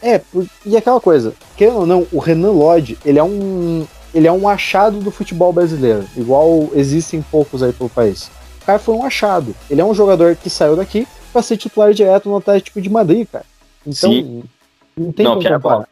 É, 0.00 0.20
e 0.64 0.76
aquela 0.76 1.00
coisa, 1.00 1.34
querendo 1.56 1.78
ou 1.78 1.86
não, 1.86 2.06
o 2.12 2.20
Renan 2.20 2.52
Lodge, 2.52 2.96
ele 3.04 3.18
é 3.18 3.24
um. 3.24 3.84
Ele 4.14 4.28
é 4.28 4.32
um 4.32 4.48
achado 4.48 5.00
do 5.00 5.10
futebol 5.10 5.52
brasileiro. 5.52 6.04
Igual 6.16 6.70
existem 6.72 7.20
poucos 7.20 7.64
aí 7.64 7.72
pelo 7.72 7.90
país. 7.90 8.30
Foi 8.76 8.94
um 8.94 9.04
achado. 9.04 9.54
Ele 9.70 9.80
é 9.80 9.84
um 9.84 9.94
jogador 9.94 10.34
que 10.36 10.50
saiu 10.50 10.76
daqui 10.76 11.06
pra 11.32 11.40
ser 11.40 11.56
titular 11.56 11.94
direto 11.94 12.28
no 12.28 12.36
Atlético 12.36 12.80
de 12.80 12.90
Madrid, 12.90 13.26
cara. 13.30 13.44
Então, 13.86 14.10
Sim. 14.10 14.42
não 14.96 15.12
tem 15.12 15.24
não, 15.24 15.36
como 15.36 15.48
comparar. 15.48 15.88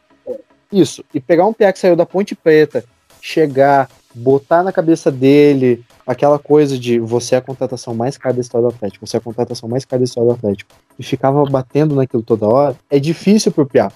Isso. 0.71 1.03
E 1.13 1.19
pegar 1.19 1.45
um 1.45 1.53
piá 1.53 1.71
que 1.71 1.79
saiu 1.79 1.95
da 1.95 2.05
Ponte 2.05 2.35
Preta, 2.35 2.83
chegar, 3.21 3.89
botar 4.13 4.63
na 4.63 4.71
cabeça 4.71 5.09
dele, 5.09 5.83
aquela 6.05 6.37
coisa 6.37 6.77
de 6.77 6.99
você 6.99 7.35
é 7.35 7.37
a 7.37 7.41
contratação 7.41 7.93
mais 7.93 8.17
cara 8.17 8.35
da 8.35 8.41
história 8.41 8.67
do 8.67 8.73
Atlético, 8.73 9.07
você 9.07 9.17
é 9.17 9.19
a 9.19 9.21
contratação 9.21 9.69
mais 9.69 9.85
cara 9.85 9.99
da 9.99 10.05
história 10.05 10.29
do 10.29 10.35
Atlético, 10.35 10.69
e 10.97 11.03
ficava 11.03 11.43
batendo 11.45 11.95
naquilo 11.95 12.23
toda 12.23 12.47
hora, 12.47 12.75
é 12.89 12.99
difícil 12.99 13.51
pro 13.51 13.65
Piá. 13.65 13.91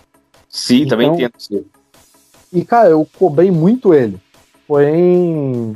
Sim, 0.50 0.82
então, 0.82 0.90
também 0.90 1.08
entendo. 1.14 1.34
Sim. 1.38 1.66
E, 2.52 2.66
cara, 2.66 2.90
eu 2.90 3.08
cobrei 3.18 3.50
muito 3.50 3.94
ele. 3.94 4.20
Porém, 4.68 5.76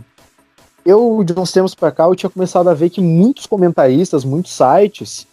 eu, 0.86 1.24
de 1.24 1.34
uns 1.38 1.52
tempos 1.52 1.74
pra 1.74 1.92
cá, 1.92 2.04
eu 2.06 2.16
tinha 2.16 2.30
começado 2.30 2.70
a 2.70 2.74
ver 2.74 2.92
que 2.92 3.02
muitos 3.02 3.48
comentaristas, 3.48 4.24
muitos 4.24 4.54
sites, 4.54 5.26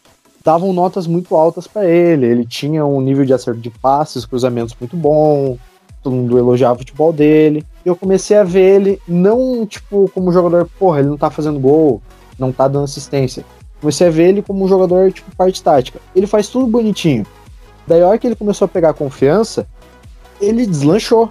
davam 0.42 0.72
notas 0.72 1.06
muito 1.06 1.36
altas 1.36 1.66
para 1.66 1.84
ele. 1.84 2.24
Ele 2.24 2.46
tinha 2.46 2.86
um 2.86 3.02
nível 3.02 3.24
de 3.26 3.34
acerto 3.34 3.60
de 3.60 3.68
passes, 3.68 4.24
cruzamentos 4.24 4.74
muito 4.80 4.96
bom, 4.96 5.58
todo 6.02 6.16
mundo 6.16 6.38
elogiava 6.38 6.76
o 6.76 6.78
futebol 6.78 7.12
dele. 7.12 7.64
E 7.84 7.88
eu 7.88 7.94
comecei 7.94 8.38
a 8.38 8.44
ver 8.44 8.80
ele 8.80 9.02
não, 9.06 9.66
tipo, 9.66 10.10
como 10.14 10.32
jogador, 10.32 10.66
porra, 10.78 11.00
ele 11.00 11.08
não 11.08 11.18
tá 11.18 11.30
fazendo 11.30 11.60
gol, 11.60 12.00
não 12.38 12.50
tá 12.50 12.66
dando 12.66 12.84
assistência. 12.84 13.44
Comecei 13.78 14.06
a 14.06 14.10
ver 14.10 14.30
ele 14.30 14.42
como 14.42 14.64
um 14.64 14.68
jogador, 14.68 15.12
tipo, 15.12 15.34
parte 15.36 15.62
tática. 15.62 16.00
Ele 16.16 16.26
faz 16.26 16.48
tudo 16.48 16.66
bonitinho. 16.66 17.26
Daí, 17.86 18.00
a 18.00 18.08
hora 18.08 18.18
que 18.18 18.26
ele 18.26 18.36
começou 18.36 18.64
a 18.64 18.68
pegar 18.68 18.94
confiança, 18.94 19.66
ele 20.40 20.64
deslanchou. 20.64 21.28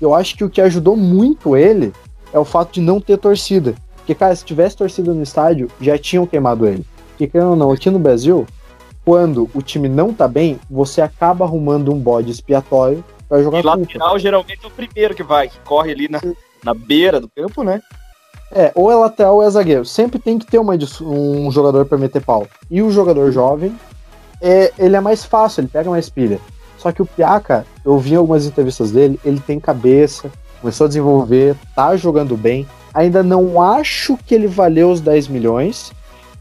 Eu 0.00 0.14
acho 0.14 0.36
que 0.36 0.44
o 0.44 0.48
que 0.48 0.60
ajudou 0.60 0.96
muito 0.96 1.56
ele 1.56 1.92
é 2.32 2.38
o 2.38 2.44
fato 2.44 2.72
de 2.72 2.80
não 2.80 3.00
ter 3.00 3.18
torcida. 3.18 3.74
Porque, 3.96 4.14
cara, 4.14 4.34
se 4.34 4.44
tivesse 4.44 4.76
torcida 4.76 5.12
no 5.12 5.22
estádio, 5.22 5.70
já 5.80 5.98
tinham 5.98 6.26
queimado 6.26 6.66
ele. 6.66 6.84
Porque, 7.10 7.26
querendo 7.26 7.50
ou 7.50 7.56
não, 7.56 7.70
aqui 7.70 7.90
no 7.90 7.98
Brasil, 7.98 8.46
quando 9.04 9.48
o 9.54 9.62
time 9.62 9.88
não 9.88 10.12
tá 10.12 10.26
bem, 10.28 10.58
você 10.70 11.00
acaba 11.00 11.44
arrumando 11.44 11.92
um 11.92 11.98
bode 11.98 12.30
expiatório 12.30 13.04
para 13.28 13.42
jogar 13.42 13.58
e 13.58 13.62
lateral 13.62 14.18
geralmente 14.18 14.60
é 14.64 14.66
o 14.66 14.70
primeiro 14.70 15.14
que 15.14 15.22
vai, 15.22 15.48
que 15.48 15.58
corre 15.60 15.92
ali 15.92 16.08
na, 16.08 16.20
na 16.64 16.72
beira 16.72 17.20
do 17.20 17.28
campo, 17.28 17.62
né? 17.62 17.80
É, 18.50 18.72
ou 18.74 18.90
é 18.90 18.94
lateral 18.94 19.36
ou 19.36 19.42
é 19.42 19.50
zagueiro. 19.50 19.84
Sempre 19.84 20.18
tem 20.18 20.38
que 20.38 20.46
ter 20.46 20.58
uma, 20.58 20.74
um 21.02 21.50
jogador 21.50 21.84
para 21.84 21.98
meter 21.98 22.22
pau. 22.22 22.46
E 22.70 22.80
o 22.80 22.90
jogador 22.90 23.30
jovem, 23.30 23.78
é, 24.40 24.72
ele 24.78 24.96
é 24.96 25.00
mais 25.00 25.24
fácil, 25.24 25.60
ele 25.60 25.68
pega 25.68 25.90
mais 25.90 26.08
pilha. 26.08 26.40
Só 26.78 26.92
que 26.92 27.02
o 27.02 27.06
Piaca, 27.06 27.66
eu 27.84 27.98
vi 27.98 28.14
algumas 28.14 28.46
entrevistas 28.46 28.92
dele, 28.92 29.20
ele 29.24 29.40
tem 29.40 29.58
cabeça, 29.60 30.30
começou 30.60 30.84
a 30.84 30.88
desenvolver, 30.88 31.56
tá 31.74 31.96
jogando 31.96 32.36
bem. 32.36 32.66
Ainda 32.92 33.22
não 33.22 33.60
acho 33.60 34.16
que 34.16 34.34
ele 34.34 34.46
valeu 34.46 34.90
os 34.90 35.00
10 35.00 35.28
milhões, 35.28 35.92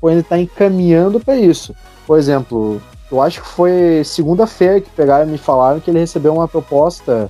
ou 0.02 0.10
ele 0.10 0.24
tá 0.24 0.40
encaminhando 0.40 1.20
para 1.20 1.36
isso. 1.36 1.76
Por 2.06 2.18
exemplo, 2.18 2.82
eu 3.12 3.22
acho 3.22 3.42
que 3.42 3.48
foi 3.48 4.02
segunda-feira 4.04 4.82
que 4.82 4.90
pegaram 4.90 5.28
e 5.28 5.32
me 5.32 5.38
falaram 5.38 5.80
que 5.80 5.90
ele 5.90 6.00
recebeu 6.00 6.34
uma 6.34 6.48
proposta 6.48 7.30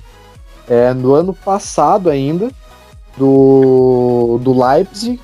é, 0.68 0.92
no 0.92 1.14
ano 1.14 1.34
passado 1.34 2.10
ainda, 2.10 2.50
do, 3.16 4.38
do 4.42 4.52
Leipzig, 4.58 5.20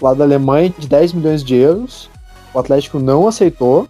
lá 0.00 0.14
da 0.14 0.24
Alemanha, 0.24 0.72
de 0.76 0.88
10 0.88 1.12
milhões 1.12 1.42
de 1.42 1.56
euros. 1.56 2.08
O 2.54 2.58
Atlético 2.58 2.98
não 2.98 3.26
aceitou. 3.26 3.88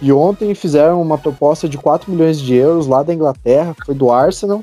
E 0.00 0.12
ontem 0.12 0.54
fizeram 0.54 1.00
uma 1.00 1.16
proposta 1.16 1.68
de 1.68 1.78
4 1.78 2.10
milhões 2.10 2.40
de 2.40 2.54
euros 2.54 2.86
lá 2.86 3.02
da 3.02 3.14
Inglaterra, 3.14 3.74
foi 3.86 3.94
do 3.94 4.10
Arsenal. 4.10 4.60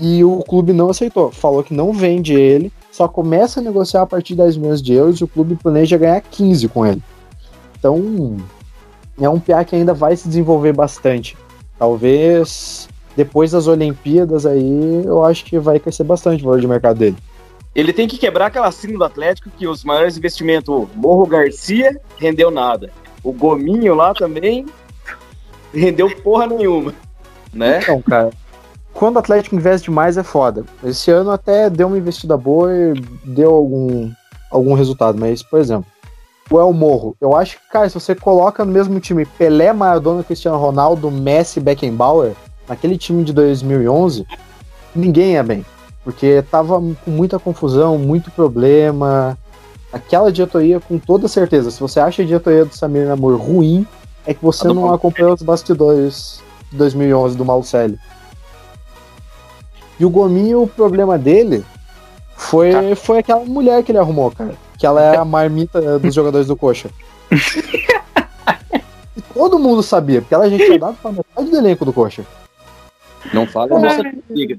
E 0.00 0.22
o 0.24 0.42
clube 0.42 0.72
não 0.72 0.90
aceitou. 0.90 1.30
Falou 1.30 1.62
que 1.62 1.74
não 1.74 1.92
vende 1.92 2.34
ele, 2.34 2.72
só 2.90 3.08
começa 3.08 3.60
a 3.60 3.62
negociar 3.62 4.02
a 4.02 4.06
partir 4.06 4.34
de 4.34 4.42
10 4.42 4.56
milhões 4.56 4.82
de 4.82 4.92
euros 4.94 5.20
e 5.20 5.24
o 5.24 5.28
clube 5.28 5.56
planeja 5.56 5.98
ganhar 5.98 6.20
15 6.20 6.68
com 6.68 6.86
ele. 6.86 7.02
Então, 7.78 8.36
é 9.20 9.28
um 9.28 9.40
PA 9.40 9.64
que 9.64 9.76
ainda 9.76 9.94
vai 9.94 10.16
se 10.16 10.28
desenvolver 10.28 10.72
bastante. 10.72 11.36
Talvez 11.78 12.88
depois 13.16 13.50
das 13.50 13.66
Olimpíadas 13.66 14.46
aí, 14.46 15.02
eu 15.04 15.24
acho 15.24 15.44
que 15.44 15.58
vai 15.58 15.80
crescer 15.80 16.04
bastante 16.04 16.42
o 16.42 16.46
valor 16.46 16.60
de 16.60 16.68
mercado 16.68 16.98
dele. 16.98 17.16
Ele 17.74 17.92
tem 17.92 18.08
que 18.08 18.16
quebrar 18.18 18.46
aquela 18.46 18.70
cena 18.70 18.98
do 18.98 19.04
Atlético 19.04 19.50
que 19.50 19.66
os 19.66 19.84
maiores 19.84 20.16
investimentos, 20.16 20.68
o 20.68 20.88
Morro 20.94 21.26
Garcia, 21.26 22.00
rendeu 22.16 22.50
nada 22.50 22.90
o 23.22 23.32
Gominho 23.32 23.94
lá 23.94 24.14
também 24.14 24.66
rendeu 25.72 26.10
porra 26.22 26.46
nenhuma, 26.46 26.94
né? 27.52 27.80
Então, 27.82 28.00
cara, 28.02 28.30
quando 28.98 29.14
o 29.14 29.18
Atlético 29.20 29.54
investe 29.54 29.84
demais 29.84 30.16
é 30.16 30.24
foda. 30.24 30.64
Esse 30.82 31.08
ano 31.08 31.30
até 31.30 31.70
deu 31.70 31.86
uma 31.86 31.96
investida 31.96 32.36
boa 32.36 32.74
e 32.74 32.94
deu 33.24 33.54
algum, 33.54 34.10
algum 34.50 34.74
resultado, 34.74 35.16
mas, 35.16 35.40
por 35.40 35.60
exemplo, 35.60 35.86
o 36.50 36.58
El 36.58 36.72
Morro, 36.72 37.14
eu 37.20 37.36
acho 37.36 37.58
que, 37.58 37.68
cara, 37.70 37.88
se 37.88 37.94
você 37.94 38.12
coloca 38.12 38.64
no 38.64 38.72
mesmo 38.72 38.98
time 38.98 39.24
Pelé, 39.24 39.72
Maradona, 39.72 40.24
Cristiano 40.24 40.58
Ronaldo, 40.58 41.12
Messi, 41.12 41.60
Beckenbauer, 41.60 42.32
naquele 42.68 42.98
time 42.98 43.22
de 43.22 43.32
2011, 43.32 44.26
ninguém 44.96 45.38
é 45.38 45.42
bem. 45.44 45.64
Porque 46.02 46.42
tava 46.50 46.80
com 46.80 47.10
muita 47.10 47.38
confusão, 47.38 47.98
muito 47.98 48.32
problema, 48.32 49.38
aquela 49.92 50.32
diretoria, 50.32 50.80
com 50.80 50.98
toda 50.98 51.28
certeza, 51.28 51.70
se 51.70 51.78
você 51.78 52.00
acha 52.00 52.22
a 52.22 52.26
diretoria 52.26 52.64
do 52.64 52.74
Samir 52.74 53.06
Namor 53.06 53.36
ruim, 53.40 53.86
é 54.26 54.34
que 54.34 54.42
você 54.42 54.66
não 54.66 54.92
acompanhou 54.92 55.34
os 55.34 55.42
bastidores 55.42 56.42
de 56.72 56.76
2011 56.76 57.36
do 57.36 57.44
Malucelli. 57.44 57.96
E 59.98 60.04
o 60.04 60.10
Gominho, 60.10 60.62
o 60.62 60.68
problema 60.68 61.18
dele 61.18 61.64
foi, 62.36 62.94
foi 62.94 63.18
aquela 63.18 63.44
mulher 63.44 63.82
que 63.82 63.90
ele 63.90 63.98
arrumou, 63.98 64.30
cara. 64.30 64.54
Que 64.78 64.86
ela 64.86 65.02
é 65.02 65.16
a 65.16 65.24
marmita 65.24 65.98
dos 65.98 66.14
jogadores 66.14 66.46
do 66.46 66.56
Coxa. 66.56 66.88
e 69.16 69.22
todo 69.34 69.58
mundo 69.58 69.82
sabia, 69.82 70.20
porque 70.20 70.34
ela 70.34 70.48
já 70.48 70.56
tinha 70.56 70.78
dado 70.78 70.96
pra 71.02 71.12
metade 71.12 71.50
do 71.50 71.56
elenco 71.56 71.84
do 71.84 71.92
Coxa. 71.92 72.24
Não 73.34 73.46
fala 73.46 73.76
a 73.76 73.80
nossa 73.80 74.02
liga. 74.30 74.56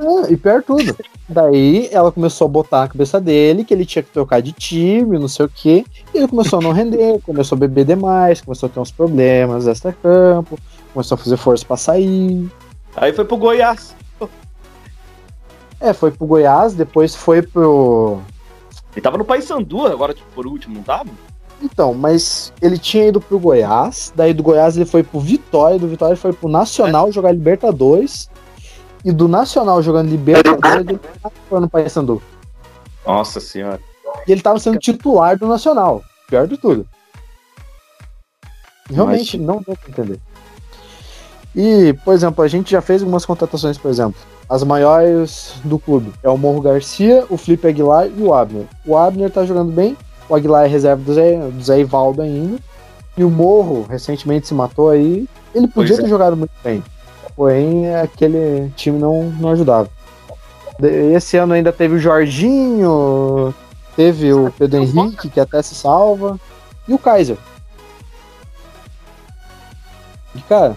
É, 0.00 0.32
e 0.32 0.36
pior 0.36 0.62
tudo. 0.62 0.96
Daí 1.28 1.88
ela 1.90 2.12
começou 2.12 2.46
a 2.46 2.48
botar 2.48 2.80
na 2.80 2.88
cabeça 2.88 3.20
dele 3.20 3.64
que 3.64 3.74
ele 3.74 3.84
tinha 3.84 4.02
que 4.02 4.10
trocar 4.10 4.40
de 4.40 4.52
time, 4.52 5.18
não 5.18 5.28
sei 5.28 5.46
o 5.46 5.50
quê. 5.52 5.84
E 6.14 6.18
ele 6.18 6.28
começou 6.28 6.60
a 6.60 6.62
não 6.62 6.72
render, 6.72 7.20
começou 7.26 7.56
a 7.56 7.58
beber 7.58 7.84
demais, 7.84 8.40
começou 8.40 8.68
a 8.68 8.70
ter 8.70 8.80
uns 8.80 8.92
problemas 8.92 9.66
extra-campo, 9.66 10.58
começou 10.94 11.16
a 11.16 11.18
fazer 11.18 11.36
força 11.36 11.64
pra 11.64 11.76
sair. 11.76 12.48
Aí 13.00 13.12
foi 13.12 13.24
pro 13.24 13.36
Goiás. 13.36 13.94
É, 15.80 15.92
foi 15.92 16.10
pro 16.10 16.26
Goiás, 16.26 16.74
depois 16.74 17.14
foi 17.14 17.40
pro. 17.40 18.20
Ele 18.92 19.00
tava 19.00 19.16
no 19.16 19.24
Paysandu 19.24 19.86
agora, 19.86 20.12
tipo, 20.12 20.28
por 20.34 20.46
último, 20.46 20.74
não 20.74 20.82
tava? 20.82 21.10
Então, 21.62 21.94
mas 21.94 22.52
ele 22.60 22.78
tinha 22.78 23.06
ido 23.06 23.20
pro 23.20 23.38
Goiás, 23.38 24.12
daí 24.14 24.32
do 24.32 24.42
Goiás 24.42 24.76
ele 24.76 24.86
foi 24.86 25.02
pro 25.02 25.20
Vitória, 25.20 25.78
do 25.78 25.88
Vitória 25.88 26.12
ele 26.12 26.20
foi 26.20 26.32
pro 26.32 26.48
Nacional 26.48 27.08
é. 27.08 27.12
jogar 27.12 27.32
Libertadores, 27.32 28.28
e 29.04 29.12
do 29.12 29.28
Nacional 29.28 29.82
jogando 29.82 30.10
Libertadores, 30.10 30.88
ele 30.88 31.00
tava 31.22 31.60
no 31.60 31.68
Paysandu. 31.68 32.22
Nossa 33.06 33.40
senhora. 33.40 33.80
E 34.26 34.32
ele 34.32 34.42
tava 34.42 34.58
sendo 34.58 34.78
titular 34.78 35.38
do 35.38 35.46
Nacional. 35.46 36.02
Pior 36.28 36.46
de 36.46 36.56
tudo. 36.56 36.86
Realmente 38.90 39.38
Mas... 39.38 39.46
não 39.46 39.62
deu 39.62 39.76
pra 39.76 39.88
entender. 39.88 40.20
E, 41.54 41.92
por 42.04 42.14
exemplo, 42.14 42.44
a 42.44 42.48
gente 42.48 42.70
já 42.70 42.80
fez 42.80 43.02
algumas 43.02 43.24
contratações, 43.24 43.78
por 43.78 43.90
exemplo. 43.90 44.20
As 44.48 44.62
maiores 44.62 45.54
do 45.64 45.78
clube 45.78 46.12
é 46.22 46.28
o 46.28 46.38
Morro 46.38 46.60
Garcia, 46.60 47.24
o 47.28 47.36
Felipe 47.36 47.68
Aguilar 47.68 48.06
e 48.06 48.22
o 48.22 48.32
Abner. 48.32 48.66
O 48.86 48.96
Abner 48.96 49.30
tá 49.30 49.44
jogando 49.44 49.72
bem, 49.72 49.96
o 50.28 50.34
Aguilar 50.34 50.64
é 50.64 50.68
reserva 50.68 51.02
do 51.02 51.12
Zé, 51.12 51.36
do 51.36 51.62
Zé 51.62 51.80
Ivaldo 51.80 52.22
ainda. 52.22 52.58
E 53.16 53.24
o 53.24 53.30
Morro 53.30 53.86
recentemente 53.88 54.46
se 54.46 54.54
matou 54.54 54.90
aí. 54.90 55.28
Ele 55.54 55.66
podia 55.66 55.96
pois 55.96 55.98
ter 55.98 56.06
é. 56.06 56.08
jogado 56.08 56.36
muito 56.36 56.52
bem. 56.62 56.82
Porém, 57.34 57.94
aquele 57.96 58.70
time 58.76 58.98
não, 58.98 59.24
não 59.24 59.50
ajudava. 59.50 59.88
Esse 60.80 61.36
ano 61.36 61.54
ainda 61.54 61.72
teve 61.72 61.96
o 61.96 61.98
Jorginho, 61.98 63.52
teve 63.96 64.32
o 64.32 64.52
Pedro 64.56 64.80
Henrique, 64.80 65.28
que 65.28 65.40
até 65.40 65.60
se 65.60 65.74
salva, 65.74 66.38
e 66.86 66.94
o 66.94 66.98
Kaiser. 66.98 67.36
E, 70.34 70.40
cara, 70.42 70.76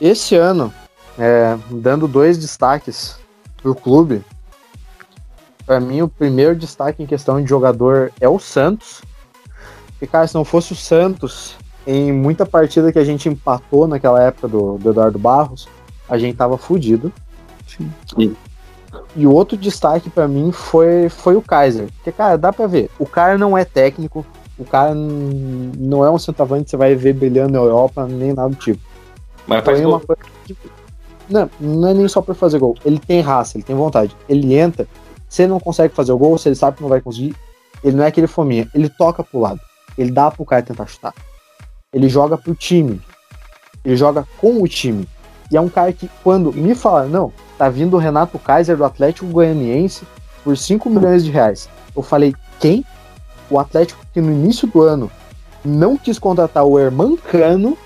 esse 0.00 0.34
ano, 0.34 0.72
é, 1.18 1.56
dando 1.70 2.08
dois 2.08 2.38
destaques 2.38 3.16
pro 3.62 3.74
clube, 3.74 4.22
para 5.66 5.78
mim 5.78 6.02
o 6.02 6.08
primeiro 6.08 6.56
destaque 6.56 7.02
em 7.02 7.06
questão 7.06 7.40
de 7.40 7.48
jogador 7.48 8.12
é 8.20 8.28
o 8.28 8.38
Santos. 8.38 9.02
E, 10.00 10.06
cara, 10.06 10.26
se 10.26 10.34
não 10.34 10.44
fosse 10.44 10.72
o 10.72 10.76
Santos, 10.76 11.54
em 11.86 12.12
muita 12.12 12.46
partida 12.46 12.90
que 12.90 12.98
a 12.98 13.04
gente 13.04 13.28
empatou 13.28 13.86
naquela 13.86 14.22
época 14.22 14.48
do, 14.48 14.78
do 14.78 14.90
Eduardo 14.90 15.18
Barros, 15.18 15.68
a 16.08 16.18
gente 16.18 16.36
tava 16.36 16.56
fudido. 16.56 17.12
Sim. 17.66 18.34
E 19.14 19.26
o 19.26 19.32
outro 19.32 19.56
destaque 19.56 20.10
para 20.10 20.26
mim 20.26 20.50
foi, 20.50 21.08
foi 21.08 21.36
o 21.36 21.42
Kaiser. 21.42 21.88
Porque, 21.96 22.10
cara, 22.10 22.36
dá 22.36 22.52
pra 22.52 22.66
ver, 22.66 22.90
o 22.98 23.06
cara 23.06 23.38
não 23.38 23.56
é 23.56 23.64
técnico, 23.64 24.24
o 24.58 24.64
cara 24.64 24.94
não 24.94 26.04
é 26.04 26.10
um 26.10 26.18
centroavante 26.18 26.64
que 26.64 26.70
você 26.70 26.76
vai 26.76 26.94
ver 26.94 27.14
brilhando 27.14 27.52
na 27.52 27.58
Europa, 27.58 28.06
nem 28.06 28.32
nada 28.32 28.48
do 28.48 28.56
tipo. 28.56 28.89
Mas 29.50 29.64
faz 29.64 29.80
uma 29.84 29.98
coisa 29.98 30.20
não, 31.28 31.50
não 31.60 31.88
é 31.88 31.94
nem 31.94 32.06
só 32.08 32.22
por 32.22 32.36
fazer 32.36 32.58
gol. 32.58 32.76
Ele 32.84 32.98
tem 32.98 33.20
raça, 33.20 33.56
ele 33.56 33.64
tem 33.64 33.74
vontade. 33.74 34.16
Ele 34.28 34.54
entra, 34.54 34.86
se 35.28 35.42
ele 35.42 35.50
não 35.50 35.60
consegue 35.60 35.92
fazer 35.92 36.12
o 36.12 36.18
gol, 36.18 36.38
se 36.38 36.48
ele 36.48 36.56
sabe 36.56 36.76
que 36.76 36.82
não 36.82 36.88
vai 36.88 37.00
conseguir, 37.00 37.34
ele 37.82 37.96
não 37.96 38.04
é 38.04 38.08
aquele 38.08 38.28
fominha, 38.28 38.68
ele 38.74 38.88
toca 38.88 39.24
pro 39.24 39.40
lado. 39.40 39.60
Ele 39.98 40.12
dá 40.12 40.30
pro 40.30 40.44
cara 40.44 40.62
tentar 40.62 40.86
chutar. 40.86 41.12
Ele 41.92 42.08
joga 42.08 42.38
pro 42.38 42.54
time. 42.54 43.00
Ele 43.84 43.96
joga 43.96 44.26
com 44.38 44.62
o 44.62 44.68
time. 44.68 45.08
E 45.50 45.56
é 45.56 45.60
um 45.60 45.68
cara 45.68 45.92
que, 45.92 46.08
quando 46.22 46.52
me 46.52 46.74
fala, 46.76 47.06
não, 47.06 47.32
tá 47.58 47.68
vindo 47.68 47.96
o 47.96 47.98
Renato 47.98 48.38
Kaiser 48.38 48.76
do 48.76 48.84
Atlético 48.84 49.26
Goianiense 49.26 50.04
por 50.44 50.56
5 50.56 50.88
milhões 50.88 51.24
de 51.24 51.30
reais. 51.30 51.68
Eu 51.94 52.02
falei, 52.02 52.34
quem? 52.60 52.84
O 53.50 53.58
Atlético 53.58 54.04
que 54.12 54.20
no 54.20 54.30
início 54.30 54.68
do 54.68 54.80
ano 54.80 55.10
não 55.64 55.96
quis 55.96 56.18
contratar 56.18 56.64
o 56.64 56.78
Hermancano 56.78 57.76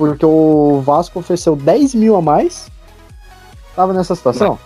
porque 0.00 0.24
o 0.24 0.80
Vasco 0.80 1.18
ofereceu 1.18 1.54
10 1.54 1.94
mil 1.94 2.16
a 2.16 2.22
mais. 2.22 2.70
Tava 3.76 3.92
nessa 3.92 4.14
situação? 4.14 4.58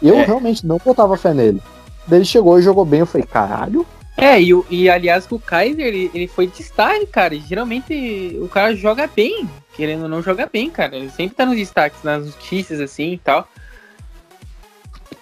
Eu 0.00 0.14
é. 0.14 0.24
realmente 0.24 0.64
não 0.64 0.78
botava 0.78 1.16
fé 1.16 1.34
nele. 1.34 1.60
Daí 2.06 2.20
ele 2.20 2.24
chegou 2.24 2.56
e 2.56 2.62
jogou 2.62 2.84
bem, 2.84 3.00
eu 3.00 3.06
falei, 3.06 3.26
caralho. 3.26 3.84
É, 4.16 4.40
e, 4.40 4.52
e 4.70 4.88
aliás, 4.88 5.26
o 5.28 5.40
Kaiser, 5.40 5.86
ele, 5.86 6.08
ele 6.14 6.28
foi 6.28 6.46
destaque, 6.46 7.04
cara. 7.06 7.34
E, 7.34 7.40
geralmente 7.40 8.38
o 8.40 8.48
cara 8.48 8.76
joga 8.76 9.08
bem, 9.08 9.50
querendo 9.74 10.04
ou 10.04 10.08
não 10.08 10.22
joga 10.22 10.48
bem, 10.50 10.70
cara. 10.70 10.94
Ele 10.94 11.10
sempre 11.10 11.34
tá 11.34 11.44
nos 11.44 11.56
destaques, 11.56 12.04
nas 12.04 12.26
notícias, 12.26 12.78
assim 12.78 13.14
e 13.14 13.18
tal. 13.18 13.48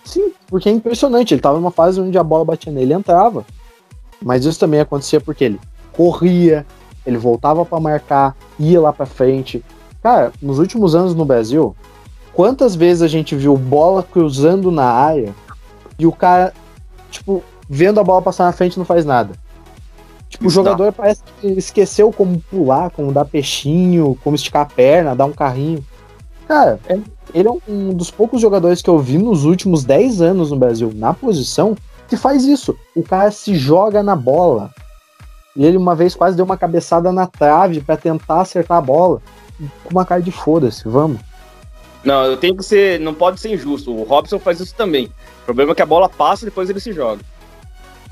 Sim, 0.05 0.31
porque 0.47 0.69
é 0.69 0.73
impressionante. 0.73 1.33
Ele 1.33 1.41
tava 1.41 1.57
numa 1.57 1.71
fase 1.71 2.03
onde 2.03 2.19
a 2.19 2.23
bola 2.23 2.45
batia 2.45 2.71
nele 2.71 2.93
e 2.93 2.97
entrava. 2.97 3.47
Mas 4.21 4.45
isso 4.45 4.61
também 4.61 4.81
acontecia 4.81 5.23
porque 5.23 5.45
ele 5.45 5.61
corria, 5.91 6.67
ele 7.07 7.19
voltava 7.19 7.65
para 7.65 7.81
marcar, 7.81 8.37
ia 8.59 8.81
lá 8.81 8.93
para 8.93 9.07
frente. 9.07 9.65
Cara, 10.03 10.33
nos 10.41 10.59
últimos 10.59 10.95
anos 10.95 11.15
no 11.15 11.25
Brasil, 11.25 11.75
quantas 12.33 12.75
vezes 12.75 13.03
a 13.03 13.09
gente 13.09 13.35
viu 13.35 13.57
bola 13.57 14.03
cruzando 14.03 14.71
na 14.71 14.85
área 14.85 15.35
e 15.99 16.07
o 16.07 16.13
cara, 16.13 16.53
tipo, 17.11 17.43
vendo 17.69 18.01
a 18.01 18.05
bola 18.05 18.23
passar 18.23 18.45
na 18.45 18.53
frente 18.53 18.79
não 18.79 18.85
faz 18.85 19.05
nada? 19.05 19.33
Tipo, 20.29 20.49
o 20.49 20.51
jogador 20.51 20.93
parece 20.93 21.23
que 21.41 21.47
esqueceu 21.47 22.13
como 22.13 22.41
pular, 22.51 22.91
como 22.91 23.13
dar 23.13 23.25
peixinho, 23.25 24.19
como 24.25 24.35
esticar 24.35 24.63
a 24.63 24.67
perna, 24.67 25.15
dar 25.15 25.27
um 25.27 25.33
carrinho. 25.33 25.85
Cara, 26.49 26.81
é, 26.89 26.99
ele 27.33 27.49
é 27.49 27.53
um 27.69 27.95
dos 27.95 28.11
poucos 28.11 28.41
jogadores 28.41 28.83
que 28.83 28.91
eu 28.91 28.99
vi 28.99 29.17
nos 29.17 29.45
últimos 29.45 29.85
10 29.85 30.21
anos 30.21 30.51
no 30.51 30.59
Brasil 30.59 30.93
na 30.95 31.15
posição 31.15 31.77
que 32.09 32.17
faz 32.17 32.45
isso. 32.45 32.77
O 32.95 33.03
cara 33.03 33.31
se 33.31 33.55
joga 33.55 34.03
na 34.03 34.17
bola. 34.17 34.71
E 35.57 35.65
ele 35.65 35.77
uma 35.77 35.95
vez 35.95 36.15
quase 36.15 36.37
deu 36.37 36.45
uma 36.45 36.57
cabeçada 36.57 37.13
na 37.13 37.27
trave 37.27 37.81
para 37.81 37.97
tentar 37.97 38.41
acertar 38.41 38.79
a 38.79 38.81
bola. 38.81 39.23
Com 39.85 39.91
uma 39.91 40.05
cara 40.05 40.21
de 40.21 40.33
foda-se, 40.33 40.89
vamos. 40.89 41.21
Não, 42.05 42.25
eu 42.25 42.37
tenho 42.37 42.57
que 42.57 42.63
ser. 42.63 43.01
Não 43.01 43.15
pode 43.15 43.41
ser 43.41 43.55
injusto. 43.55 43.95
O 43.95 44.03
Robson 44.03 44.39
faz 44.39 44.61
isso 44.61 44.75
também. 44.75 45.07
O 45.43 45.45
problema 45.45 45.73
é 45.73 45.75
que 45.75 45.83
a 45.83 45.87
bola 45.87 46.09
passa 46.09 46.45
e 46.45 46.47
depois 46.47 46.69
ele 46.69 46.81
se 46.81 46.93
joga. 46.93 47.21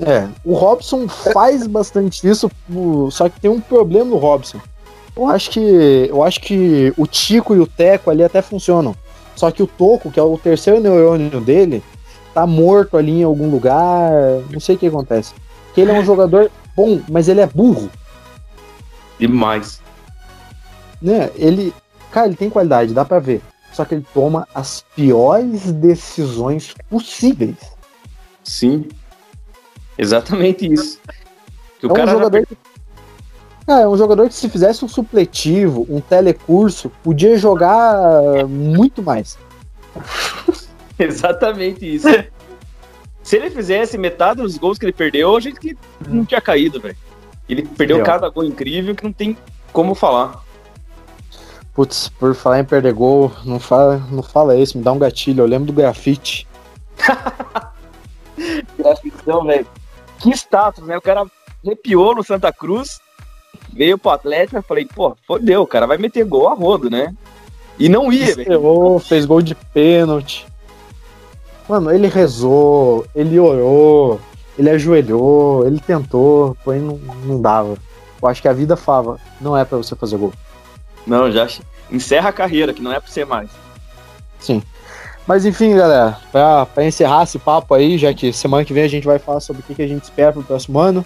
É, 0.01 0.27
o 0.45 0.55
Robson 0.55 1.07
faz 1.07 1.67
bastante 1.67 2.27
isso, 2.27 2.51
só 3.11 3.29
que 3.29 3.39
tem 3.39 3.51
um 3.51 3.61
problema 3.61 4.07
no 4.07 4.17
Robson. 4.17 4.59
Eu 5.15 5.27
acho 5.27 5.51
que. 5.51 6.07
Eu 6.09 6.23
acho 6.23 6.41
que 6.41 6.93
o 6.97 7.07
Tico 7.07 7.55
e 7.55 7.61
o 7.61 7.67
Teco 7.67 8.11
ali 8.11 8.23
até 8.23 8.41
funcionam. 8.41 8.97
Só 9.37 9.51
que 9.51 9.63
o 9.63 9.67
Toco, 9.67 10.11
que 10.11 10.19
é 10.19 10.23
o 10.23 10.39
terceiro 10.39 10.81
neurônio 10.81 11.41
dele, 11.41 11.83
tá 12.33 12.47
morto 12.47 12.97
ali 12.97 13.21
em 13.21 13.25
algum 13.25 13.51
lugar. 13.51 14.11
Não 14.51 14.61
sei 14.61 14.77
o 14.77 14.79
que 14.79 14.87
acontece. 14.87 15.35
Que 15.75 15.83
ele 15.83 15.91
é 15.91 15.95
um 15.99 16.05
jogador 16.05 16.51
bom, 16.77 17.01
mas 17.09 17.29
ele 17.29 17.41
é 17.41 17.47
burro. 17.47 17.91
Demais. 19.19 19.81
Né? 21.01 21.31
Ele. 21.35 21.73
Cara, 22.11 22.27
ele 22.27 22.37
tem 22.37 22.51
qualidade, 22.51 22.95
dá 22.95 23.05
pra 23.05 23.19
ver. 23.19 23.41
Só 23.73 23.85
que 23.85 23.95
ele 23.95 24.07
toma 24.13 24.47
as 24.55 24.85
piores 24.95 25.73
decisões 25.73 26.75
possíveis. 26.91 27.57
Sim. 28.45 28.89
Exatamente 29.97 30.71
isso. 30.71 31.01
Que 31.79 31.87
o 31.87 31.97
é 31.97 32.05
um 32.05 32.09
jogador 32.09 32.41
já... 32.41 32.47
que... 32.47 32.57
é 33.69 33.89
um 33.89 33.97
jogador 33.97 34.29
que 34.29 34.35
se 34.35 34.49
fizesse 34.49 34.85
um 34.85 34.89
supletivo, 34.89 35.87
um 35.89 36.01
telecurso, 36.01 36.91
podia 37.03 37.39
jogar 37.39 38.47
muito 38.47 39.03
mais. 39.03 39.39
Exatamente 40.99 41.95
isso. 41.95 42.09
Se 43.23 43.37
ele 43.37 43.51
fizesse 43.51 43.97
metade 43.97 44.43
dos 44.43 44.59
gols 44.59 44.79
que 44.79 44.85
ele 44.85 44.93
perdeu, 44.93 45.37
a 45.37 45.41
gente 45.41 45.59
que 45.59 45.77
não 46.09 46.25
tinha 46.25 46.41
caído, 46.41 46.81
velho. 46.81 46.97
Ele 47.49 47.63
perdeu 47.63 48.03
cada 48.03 48.29
gol 48.29 48.45
incrível 48.45 48.95
que 48.95 49.05
não 49.05 49.13
tem 49.13 49.37
como 49.73 49.95
falar. 49.95 50.43
Putz, 51.75 52.09
por 52.09 52.35
falar 52.35 52.61
em 52.61 52.65
perder 52.65 52.93
gol, 52.93 53.33
não 53.45 53.59
fala, 53.59 53.97
não 54.11 54.23
fala 54.23 54.57
isso, 54.57 54.77
me 54.77 54.85
dá 54.85 54.93
um 54.93 54.99
gatilho. 54.99 55.43
Eu 55.43 55.47
lembro 55.47 55.67
do 55.67 55.73
grafite. 55.73 56.47
Grafitão, 58.79 59.45
velho. 59.45 59.67
Que 60.19 60.31
status, 60.31 60.85
né? 60.85 60.97
O 60.97 61.03
cara 61.03 61.27
arrepiou 61.65 62.15
no 62.15 62.23
Santa 62.23 62.53
Cruz, 62.53 63.01
veio 63.73 63.97
pro 63.97 64.11
Atlético, 64.11 64.59
eu 64.59 64.63
falei, 64.63 64.85
pô, 64.85 65.17
fodeu, 65.27 65.63
o 65.63 65.67
cara 65.67 65.87
vai 65.87 65.97
meter 65.97 66.25
gol 66.25 66.49
a 66.49 66.55
rodo, 66.55 66.91
né? 66.91 67.15
E 67.79 67.89
não 67.89 68.13
ia, 68.13 68.35
velho. 68.35 68.99
Fez 68.99 69.25
gol 69.25 69.41
de 69.41 69.55
pênalti. 69.55 70.47
Mano, 71.69 71.91
ele 71.91 72.09
rezou, 72.09 73.07
ele 73.15 73.39
orou, 73.39 74.21
ele 74.59 74.71
ajoelhou, 74.71 75.67
ele 75.67 75.81
tentou, 75.81 76.57
porém 76.65 76.81
não, 76.81 76.99
não 77.25 77.41
dava. 77.41 77.77
Eu 78.21 78.29
acho 78.29 78.43
que 78.43 78.49
a 78.49 78.53
vida 78.53 78.77
fava, 78.77 79.19
não 79.41 79.57
é 79.57 79.65
para 79.65 79.79
você 79.79 79.97
fazer 79.97 80.17
gol. 80.17 80.33
Não, 81.07 81.31
já 81.31 81.49
encerra 81.91 82.29
a 82.31 82.33
carreira, 82.33 82.73
que 82.73 82.83
não 82.83 82.93
é 82.93 83.01
pra 83.01 83.11
ser 83.11 83.27
mais. 83.27 83.51
Sim. 84.39 84.63
Mas 85.27 85.45
enfim, 85.47 85.75
galera, 85.77 86.19
pra, 86.33 86.67
pra 86.67 86.85
encerrar 86.85 87.23
esse 87.23 87.39
papo 87.39 87.75
aí, 87.75 87.97
já 87.97 88.13
que 88.13 88.33
semana 88.33 88.65
que 88.65 88.73
vem 88.73 88.83
a 88.83 88.89
gente 88.89 89.07
vai 89.07 89.19
falar 89.19 89.41
sobre 89.41 89.63
o 89.63 89.65
que, 89.65 89.75
que 89.75 89.83
a 89.83 89.87
gente 89.87 90.03
espera 90.03 90.33
pro 90.33 90.43
próximo 90.43 90.79
ano, 90.79 91.05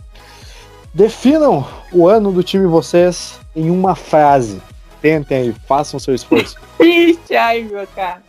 definam 0.92 1.66
o 1.92 2.08
ano 2.08 2.32
do 2.32 2.42
time 2.42 2.66
vocês 2.66 3.38
em 3.54 3.70
uma 3.70 3.94
frase. 3.94 4.60
Tentem 5.02 5.38
aí, 5.38 5.54
façam 5.68 6.00
seu 6.00 6.14
esforço. 6.14 6.56
Ixi, 6.80 7.36
ai, 7.36 7.62
meu 7.62 7.86
cara. 7.94 8.22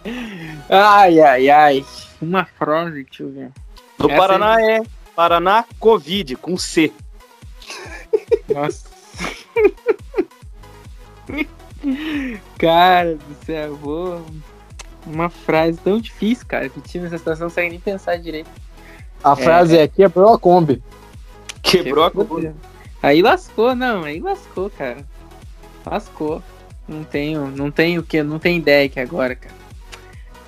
Ai, 0.69 1.19
ai, 1.21 1.49
ai. 1.49 1.85
Uma 2.21 2.45
frase, 2.45 3.03
deixa 3.03 3.23
eu 3.23 3.29
ver. 3.29 3.51
Do 3.97 4.09
Essa 4.09 4.17
Paraná 4.17 4.55
aí... 4.55 4.65
é 4.65 4.81
Paraná 5.15 5.65
Covid, 5.79 6.35
com 6.35 6.57
C. 6.57 6.91
Nossa. 8.53 8.87
cara 12.57 13.15
do 13.15 13.45
céu, 13.45 13.75
vou. 13.75 14.25
Uma 15.05 15.29
frase 15.29 15.79
tão 15.79 15.99
difícil, 15.99 16.45
cara, 16.45 16.67
que 16.67 16.81
tinha 16.81 17.03
nessa 17.03 17.17
situação 17.17 17.49
sem 17.49 17.69
nem 17.69 17.79
pensar 17.79 18.17
direito. 18.17 18.49
A 19.23 19.31
é, 19.31 19.35
frase 19.35 19.77
é 19.77 19.87
quebrou 19.87 20.33
a 20.33 20.39
Kombi. 20.39 20.83
Quebrou 21.63 22.03
a 22.03 22.11
Kombi. 22.11 22.53
Aí 23.01 23.21
lascou, 23.21 23.73
não, 23.73 24.03
aí 24.03 24.19
lascou, 24.19 24.69
cara. 24.69 25.05
Lascou. 25.85 26.43
Não 26.87 27.03
tenho, 27.03 27.47
não 27.47 27.71
tenho 27.71 28.03
que, 28.03 28.21
não 28.23 28.39
tenho 28.39 28.57
ideia 28.57 28.85
aqui 28.85 28.99
agora, 28.99 29.35
cara. 29.35 29.55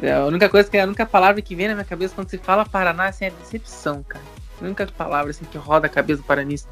É, 0.01 0.13
a 0.13 0.25
única 0.25 0.47
coisa 0.47 0.69
que 0.69 0.77
a 0.77 0.85
única 0.85 1.05
palavra 1.05 1.41
que 1.41 1.55
vem 1.55 1.67
na 1.67 1.73
minha 1.73 1.85
cabeça 1.85 2.15
quando 2.15 2.29
se 2.29 2.37
fala 2.37 2.65
Paraná 2.65 3.07
assim, 3.07 3.25
é 3.25 3.29
decepção, 3.31 4.03
cara. 4.03 4.23
A 4.61 4.65
única 4.65 4.87
palavra 4.87 5.31
assim 5.31 5.45
que 5.45 5.57
roda 5.57 5.87
a 5.87 5.89
cabeça 5.89 6.21
do 6.21 6.25
paranista. 6.25 6.69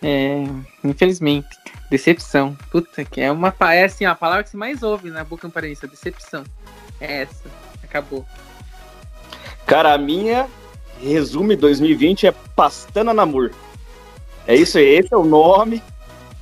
É, 0.00 0.44
infelizmente, 0.84 1.48
decepção. 1.90 2.56
Puta 2.70 3.04
que 3.04 3.20
é 3.20 3.30
uma 3.30 3.54
é 3.72 3.84
assim, 3.84 4.04
a 4.04 4.14
palavra 4.14 4.44
que 4.44 4.50
se 4.50 4.56
mais 4.56 4.82
ouve 4.82 5.10
na 5.10 5.24
boca 5.24 5.48
do 5.48 5.52
paranista, 5.52 5.86
decepção. 5.86 6.44
É 7.00 7.22
essa. 7.22 7.44
Acabou. 7.82 8.24
Cara, 9.66 9.92
a 9.92 9.98
minha 9.98 10.48
resume 11.00 11.56
2020 11.56 12.28
é 12.28 12.32
Pastana 12.54 13.12
Namur. 13.12 13.50
É 14.46 14.54
isso 14.54 14.78
aí, 14.78 14.86
esse 14.86 15.12
é 15.12 15.16
o 15.16 15.24
nome. 15.24 15.82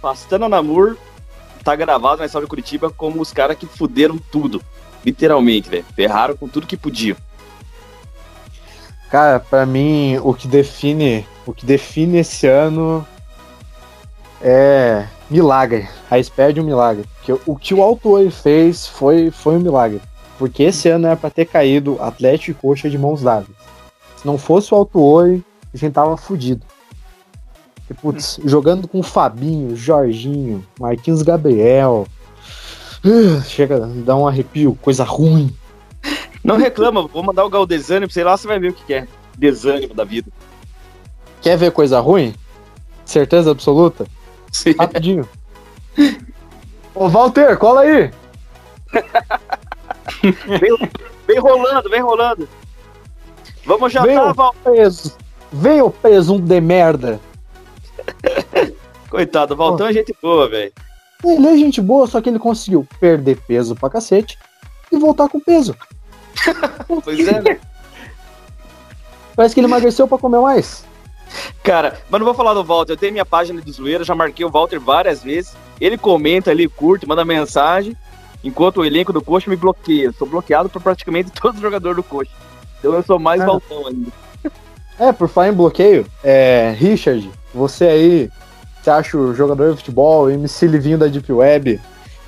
Pastana 0.00 0.48
Namur 0.48 0.96
tá 1.64 1.76
gravado 1.76 2.18
na 2.18 2.26
história 2.26 2.46
de 2.46 2.50
Curitiba 2.50 2.90
como 2.90 3.20
os 3.20 3.32
caras 3.32 3.56
que 3.56 3.66
fuderam 3.66 4.18
tudo. 4.18 4.62
Literalmente, 5.04 5.68
velho. 5.68 5.84
Ferraram 5.94 6.36
com 6.36 6.48
tudo 6.48 6.66
que 6.66 6.76
podiam. 6.76 7.16
Cara, 9.10 9.40
para 9.40 9.66
mim 9.66 10.18
o 10.22 10.32
que 10.32 10.46
define, 10.46 11.26
o 11.44 11.52
que 11.52 11.66
define 11.66 12.18
esse 12.18 12.46
ano 12.46 13.06
é 14.40 15.06
milagre. 15.28 15.88
A 16.10 16.18
espera 16.18 16.52
de 16.52 16.60
um 16.60 16.64
milagre. 16.64 17.04
Porque 17.16 17.32
o 17.46 17.56
que 17.56 17.74
o 17.74 17.82
Alto 17.82 18.30
fez 18.30 18.86
foi 18.86 19.30
foi 19.30 19.56
um 19.56 19.60
milagre. 19.60 20.00
Porque 20.38 20.62
esse 20.62 20.88
ano 20.88 21.06
era 21.06 21.16
para 21.16 21.28
ter 21.28 21.44
caído 21.44 22.00
Atlético 22.00 22.50
e 22.50 22.54
Coxa 22.54 22.88
de 22.88 22.96
mãos 22.96 23.22
dadas. 23.22 23.48
Se 24.16 24.26
não 24.26 24.38
fosse 24.38 24.72
o 24.72 24.76
Alto 24.76 25.00
Oi, 25.00 25.42
a 25.72 25.76
gente 25.76 25.92
tava 25.92 26.16
fudido. 26.16 26.64
E, 27.90 27.94
putz, 27.94 28.38
jogando 28.44 28.86
com 28.86 29.02
Fabinho, 29.02 29.74
Jorginho, 29.74 30.64
Marquinhos 30.78 31.22
Gabriel, 31.22 32.06
Uh, 33.04 33.40
chega, 33.42 33.80
dá 33.80 34.14
um 34.14 34.28
arrepio, 34.28 34.76
coisa 34.80 35.04
ruim. 35.04 35.54
Não 36.42 36.56
reclama, 36.56 37.06
vou 37.06 37.22
mandar 37.22 37.44
o 37.44 37.50
Galdesânimo, 37.50 38.10
sei 38.10 38.24
lá, 38.24 38.36
você 38.36 38.46
vai 38.46 38.58
ver 38.58 38.70
o 38.70 38.74
que 38.74 38.94
é. 38.94 39.06
Desânimo 39.36 39.94
da 39.94 40.04
vida. 40.04 40.30
Quer 41.40 41.56
ver 41.56 41.70
coisa 41.72 42.00
ruim? 42.00 42.34
Certeza 43.04 43.50
absoluta? 43.50 44.06
Sim. 44.52 44.74
Rapidinho. 44.78 45.28
Ô, 46.94 47.08
Walter, 47.08 47.56
cola 47.56 47.82
aí! 47.82 48.10
vem, 50.22 50.90
vem, 51.26 51.38
rolando, 51.38 51.88
vem 51.88 52.00
rolando. 52.00 52.48
Vamos 53.64 53.92
já 53.92 54.04
tá, 54.04 54.32
Walter. 54.32 54.72
Peso. 54.72 55.16
Vem 55.52 55.82
o 55.82 55.90
peso 55.90 56.38
de 56.38 56.60
merda. 56.60 57.20
Coitado, 59.10 59.54
o 59.54 59.56
Valtão 59.56 59.88
é 59.88 59.92
gente 59.92 60.14
boa, 60.22 60.48
velho. 60.48 60.72
Ele 61.24 61.46
é 61.46 61.56
gente 61.56 61.80
boa, 61.80 62.06
só 62.06 62.20
que 62.20 62.28
ele 62.28 62.38
conseguiu 62.38 62.86
perder 62.98 63.38
peso 63.46 63.74
pra 63.74 63.90
cacete 63.90 64.38
e 64.90 64.96
voltar 64.96 65.28
com 65.28 65.40
peso. 65.40 65.76
pois 67.04 67.26
é, 67.26 67.42
né? 67.42 67.60
Parece 69.36 69.54
que 69.54 69.60
ele 69.60 69.68
emagreceu 69.68 70.08
pra 70.08 70.18
comer 70.18 70.40
mais. 70.40 70.84
Cara, 71.62 72.00
mas 72.10 72.18
não 72.18 72.26
vou 72.26 72.34
falar 72.34 72.54
do 72.54 72.64
Walter. 72.64 72.92
Eu 72.92 72.96
tenho 72.96 73.12
minha 73.12 73.24
página 73.24 73.60
de 73.60 73.70
zoeira, 73.70 74.04
já 74.04 74.14
marquei 74.14 74.44
o 74.44 74.50
Walter 74.50 74.80
várias 74.80 75.22
vezes. 75.22 75.54
Ele 75.80 75.96
comenta 75.96 76.50
ali, 76.50 76.68
curte, 76.68 77.06
manda 77.06 77.24
mensagem, 77.24 77.96
enquanto 78.42 78.78
o 78.78 78.84
elenco 78.84 79.12
do 79.12 79.22
Coxa 79.22 79.48
me 79.48 79.56
bloqueia. 79.56 80.12
Sou 80.12 80.26
bloqueado 80.26 80.68
por 80.68 80.82
praticamente 80.82 81.30
todo 81.40 81.60
jogador 81.60 81.94
do 81.94 82.02
Coxa. 82.02 82.32
Então 82.78 82.92
eu 82.94 83.02
sou 83.02 83.18
mais 83.18 83.40
ah. 83.40 83.46
voltão 83.46 83.86
ainda. 83.86 84.10
É, 84.98 85.12
por 85.12 85.28
falar 85.28 85.48
em 85.48 85.54
bloqueio, 85.54 86.06
é, 86.22 86.74
Richard, 86.76 87.30
você 87.54 87.86
aí, 87.86 88.30
você 88.82 88.90
acha 88.90 89.16
o 89.16 89.34
jogador 89.34 89.70
de 89.70 89.76
futebol, 89.76 90.30
MC 90.30 90.66
Livinho 90.66 90.98
da 90.98 91.06
Deep 91.06 91.30
Web, 91.32 91.80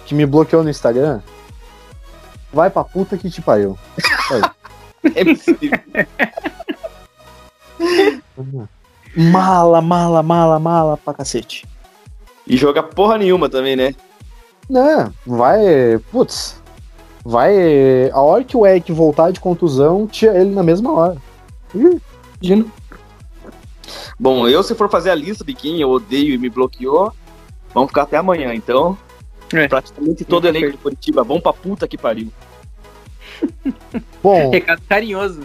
que 0.05 0.15
me 0.15 0.27
bloqueou 0.27 0.63
no 0.63 0.71
Instagram? 0.71 1.21
Vai 2.53 2.69
pra 2.69 2.85
puta 2.85 3.17
que 3.17 3.31
te 3.31 3.41
pariu. 3.41 3.79
é 5.15 5.25
possível. 5.25 5.81
mala, 9.17 9.81
mala, 9.81 10.23
mala, 10.23 10.59
mala 10.59 10.97
pra 10.99 11.15
cacete. 11.15 11.67
E 12.47 12.57
joga 12.57 12.83
porra 12.83 13.17
nenhuma 13.17 13.49
também, 13.49 13.77
né? 13.77 13.95
Não, 14.69 15.13
vai. 15.27 15.99
Putz. 16.11 16.61
Vai. 17.25 18.11
A 18.11 18.21
hora 18.21 18.45
que 18.45 18.57
o 18.57 18.67
Eric 18.67 18.93
voltar 18.93 19.33
de 19.33 19.41
contusão, 19.41 20.07
tira 20.07 20.39
ele 20.39 20.51
na 20.51 20.63
mesma 20.63 20.93
hora. 20.93 21.17
Imagina. 21.75 22.67
Bom, 24.19 24.49
eu 24.49 24.63
se 24.63 24.75
for 24.75 24.91
fazer 24.91 25.11
a 25.11 25.15
lista 25.15 25.45
de 25.45 25.55
quem 25.55 25.81
eu 25.81 25.91
odeio 25.91 26.35
e 26.35 26.39
me 26.39 26.49
bloqueou, 26.49 27.13
vamos 27.75 27.91
ficar 27.91 28.03
até 28.03 28.17
amanhã. 28.17 28.55
Então, 28.55 28.97
é. 29.53 29.69
praticamente 29.69 30.25
todo 30.25 30.47
elenco 30.47 30.71
de 30.71 30.79
Curitiba, 30.79 31.23
vão 31.23 31.41
pra 31.41 31.53
puta 31.53 31.89
que 31.89 31.99
pariu. 31.99 32.33
Bom. 34.23 34.51
Recado 34.51 34.83
carinhoso. 34.89 35.43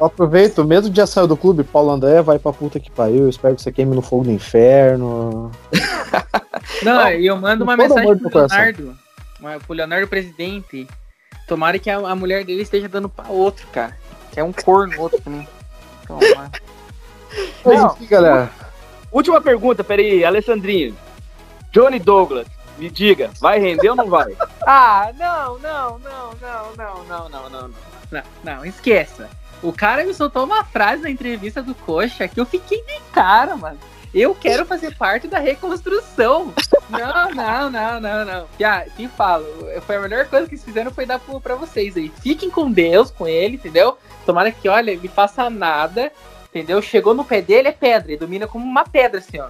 Aproveito, 0.00 0.64
mesmo 0.64 0.88
dia 0.88 1.06
saiu 1.06 1.26
do 1.26 1.36
clube, 1.36 1.64
Paulo 1.64 1.90
André 1.90 2.22
vai 2.22 2.38
pra 2.38 2.52
puta 2.52 2.78
que 2.78 2.90
pariu. 2.90 3.28
Espero 3.28 3.56
que 3.56 3.62
você 3.62 3.72
queime 3.72 3.94
no 3.94 4.02
fogo 4.02 4.24
do 4.24 4.30
inferno. 4.30 5.50
Não, 6.82 7.10
e 7.10 7.26
eu 7.26 7.36
mando 7.36 7.64
uma 7.64 7.76
mensagem 7.76 8.16
pro 8.16 8.38
Leonardo, 8.38 8.98
pro 9.66 9.74
Leonardo 9.74 10.08
presidente. 10.08 10.86
Tomara 11.46 11.78
que 11.78 11.90
a, 11.90 11.96
a, 11.96 12.14
mulher 12.14 12.44
dele 12.44 12.62
esteja 12.62 12.88
dando 12.88 13.08
pra 13.08 13.28
outro, 13.28 13.66
cara. 13.68 13.96
Que 14.32 14.40
é 14.40 14.44
um 14.44 14.52
corno 14.52 15.00
outro 15.00 15.20
também. 15.20 15.46
Toma. 16.06 16.50
Mas 17.64 17.82
enfim, 17.82 18.06
galera. 18.06 18.50
Última 19.10 19.40
pergunta, 19.40 19.82
peraí, 19.82 20.24
Alessandrinho. 20.24 20.96
Johnny 21.72 21.98
Douglas, 21.98 22.46
me 22.78 22.90
diga, 22.90 23.30
vai 23.40 23.58
render 23.58 23.90
ou 23.90 23.96
não 23.96 24.08
vai? 24.08 24.34
Ah, 24.70 25.10
não, 25.18 25.58
não, 25.60 25.98
não, 25.98 26.30
não, 26.42 26.76
não, 26.76 27.04
não, 27.06 27.28
não, 27.30 27.48
não, 27.48 27.70
não, 28.10 28.22
não, 28.44 28.66
esqueça. 28.66 29.30
O 29.62 29.72
cara 29.72 30.04
me 30.04 30.12
soltou 30.12 30.44
uma 30.44 30.62
frase 30.62 31.02
na 31.02 31.08
entrevista 31.08 31.62
do 31.62 31.74
Coxa 31.74 32.28
que 32.28 32.38
eu 32.38 32.44
fiquei 32.44 32.82
de 32.82 33.00
cara, 33.10 33.56
mano. 33.56 33.78
Eu 34.12 34.34
quero 34.34 34.66
fazer 34.66 34.94
parte 34.94 35.26
da 35.26 35.38
reconstrução. 35.38 36.52
Não, 36.90 37.30
não, 37.34 37.70
não, 37.70 38.00
não, 38.00 38.24
não. 38.24 38.46
Já, 38.58 38.84
te 38.84 39.08
falo, 39.08 39.46
foi 39.86 39.96
a 39.96 40.00
melhor 40.00 40.26
coisa 40.26 40.46
que 40.46 40.54
eles 40.54 40.64
fizeram 40.64 40.90
foi 40.90 41.06
dar 41.06 41.18
pra 41.18 41.54
vocês 41.54 41.96
aí. 41.96 42.12
Fiquem 42.22 42.50
com 42.50 42.70
Deus, 42.70 43.10
com 43.10 43.26
ele, 43.26 43.56
entendeu? 43.56 43.98
Tomara 44.24 44.50
que, 44.50 44.68
olha, 44.68 44.90
ele 44.90 45.08
faça 45.08 45.48
nada, 45.50 46.12
entendeu? 46.50 46.80
Chegou 46.82 47.14
no 47.14 47.24
pé 47.24 47.40
dele, 47.42 47.68
é 47.68 47.72
pedra, 47.72 48.10
ele 48.10 48.18
domina 48.18 48.46
como 48.46 48.64
uma 48.64 48.84
pedra, 48.84 49.18
assim, 49.18 49.38
ó. 49.38 49.48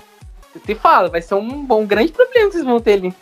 Eu 0.54 0.60
te 0.60 0.74
falo, 0.74 1.10
vai 1.10 1.22
ser 1.22 1.34
um, 1.34 1.66
um 1.70 1.86
grande 1.86 2.12
problema 2.12 2.48
que 2.48 2.52
vocês 2.52 2.64
vão 2.64 2.80
ter 2.80 2.94
ali. 2.94 3.14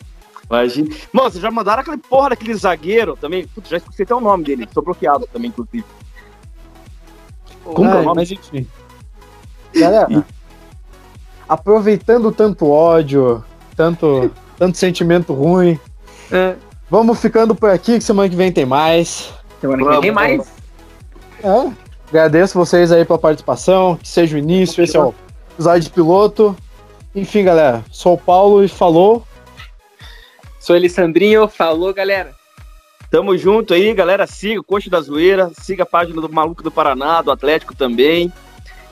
Imagina. 0.49 0.95
Mano, 1.11 1.29
vocês 1.29 1.41
já 1.41 1.51
mandaram 1.51 1.81
aquele 1.81 1.97
porra 1.97 2.29
daquele 2.29 2.53
zagueiro 2.53 3.17
também. 3.17 3.45
Putz, 3.47 3.69
já 3.69 3.77
esqueci 3.77 4.03
até 4.03 4.15
o 4.15 4.21
nome 4.21 4.45
dele. 4.45 4.67
Sou 4.73 4.81
bloqueado 4.81 5.27
também, 5.31 5.49
inclusive. 5.49 5.83
Como 7.63 7.89
é 7.89 7.95
o 7.95 8.03
nome? 8.03 8.15
Mas 8.15 8.31
enfim. 8.31 8.65
Galera, 9.75 10.25
aproveitando 11.47 12.31
tanto 12.31 12.69
ódio, 12.69 13.43
tanto, 13.75 14.31
tanto 14.57 14.77
sentimento 14.77 15.33
ruim, 15.33 15.77
é. 16.31 16.55
vamos 16.89 17.19
ficando 17.19 17.53
por 17.53 17.69
aqui, 17.69 17.97
que 17.97 18.03
semana 18.03 18.29
que 18.29 18.35
vem 18.35 18.51
tem 18.51 18.65
mais. 18.65 19.33
Semana 19.59 19.83
que 19.83 19.89
vem 19.89 20.01
tem 20.01 20.11
mais. 20.11 20.47
É. 21.43 21.86
Agradeço 22.09 22.57
vocês 22.57 22.91
aí 22.91 23.03
pela 23.03 23.19
participação, 23.19 23.97
que 23.97 24.07
seja 24.07 24.35
o 24.35 24.39
início, 24.39 24.83
esse 24.83 24.95
é 24.95 24.99
o 24.99 25.13
episódio 25.53 25.81
de 25.81 25.89
piloto. 25.89 26.55
Enfim, 27.13 27.43
galera, 27.43 27.83
sou 27.91 28.13
o 28.13 28.17
Paulo 28.17 28.63
e 28.63 28.67
falou. 28.67 29.25
Sou 30.59 30.75
Alessandrinho, 30.75 31.47
falou, 31.47 31.93
galera. 31.93 32.35
Tamo 33.09 33.37
junto 33.37 33.73
aí, 33.73 33.93
galera. 33.93 34.27
Siga 34.27 34.59
o 34.59 34.63
Coxa 34.63 34.89
da 34.89 35.01
Zoeira, 35.01 35.51
siga 35.61 35.83
a 35.83 35.85
página 35.85 36.21
do 36.21 36.31
Maluco 36.31 36.63
do 36.63 36.71
Paraná, 36.71 37.21
do 37.21 37.31
Atlético 37.31 37.75
também. 37.75 38.31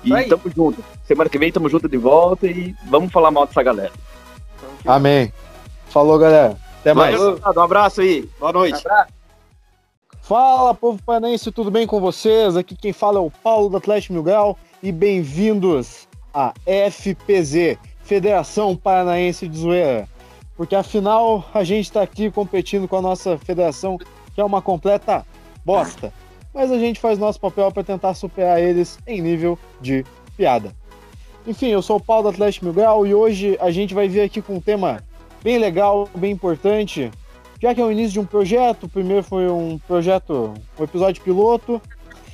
E 0.04 0.14
aí. 0.14 0.28
tamo 0.28 0.44
junto. 0.56 0.84
Semana 1.06 1.30
que 1.30 1.38
vem 1.38 1.52
tamo 1.52 1.70
junto 1.70 1.88
de 1.88 1.98
volta 1.98 2.48
e 2.48 2.76
vamos 2.88 3.12
falar 3.12 3.32
mal 3.32 3.46
dessa 3.46 3.64
galera. 3.64 3.92
Amém. 4.86 5.34
Falou, 5.90 6.18
galera. 6.18 6.58
Até 6.82 6.94
mais. 6.94 7.20
Um 7.20 7.62
abraço 7.62 8.02
aí. 8.02 8.30
Boa 8.40 8.54
noite. 8.54 8.76
Um 8.76 8.80
abraço. 8.80 9.16
Fala, 10.28 10.74
povo 10.74 11.02
panense, 11.04 11.52
tudo 11.52 11.70
bem 11.70 11.86
com 11.86 12.02
vocês? 12.02 12.58
Aqui 12.58 12.76
quem 12.76 12.92
fala 12.92 13.20
é 13.20 13.22
o 13.22 13.30
Paulo 13.30 13.70
do 13.70 13.78
Atlético 13.78 14.14
Mil 14.14 14.24
Grau 14.24 14.58
e 14.82 14.92
bem-vindos 14.92 16.08
à 16.34 16.52
FPZ, 16.66 17.78
Federação 18.02 18.76
Paranaense 18.76 19.48
de 19.48 19.58
Zoeira 19.58 20.10
porque 20.56 20.76
afinal 20.76 21.46
a 21.54 21.64
gente 21.64 21.86
está 21.86 22.02
aqui 22.02 22.32
competindo 22.32 22.88
com 22.88 22.96
a 22.96 23.02
nossa 23.02 23.38
federação, 23.38 23.98
que 23.98 24.42
é 24.42 24.44
uma 24.44 24.62
completa 24.62 25.26
bosta. 25.66 26.14
Mas 26.54 26.72
a 26.72 26.80
gente 26.80 27.00
faz 27.00 27.20
nosso 27.20 27.40
papel 27.40 27.72
para 27.72 27.84
tentar 27.84 28.14
superar 28.14 28.62
eles 28.62 28.98
em 29.06 29.22
nível 29.22 29.60
de 29.82 30.06
piada. 30.38 30.74
Enfim, 31.46 31.68
eu 31.68 31.82
sou 31.82 31.98
o 31.98 32.02
Paulo 32.02 32.24
do 32.24 32.30
Atlético 32.30 32.66
Mil 32.66 32.74
Grau 32.74 33.06
e 33.06 33.14
hoje 33.14 33.58
a 33.60 33.70
gente 33.70 33.94
vai 33.94 34.08
vir 34.08 34.22
aqui 34.22 34.42
com 34.42 34.56
um 34.56 34.62
tema 34.62 35.04
bem 35.44 35.58
legal, 35.58 36.10
bem 36.16 36.32
importante, 36.32 37.12
já 37.66 37.74
que 37.74 37.82
é 37.82 37.84
o 37.84 37.92
início 37.92 38.12
de 38.12 38.20
um 38.20 38.26
projeto. 38.26 38.84
O 38.84 38.90
primeiro 38.90 39.24
foi 39.24 39.50
um 39.50 39.80
projeto, 39.80 40.54
um 40.78 40.84
episódio 40.84 41.24
piloto. 41.24 41.82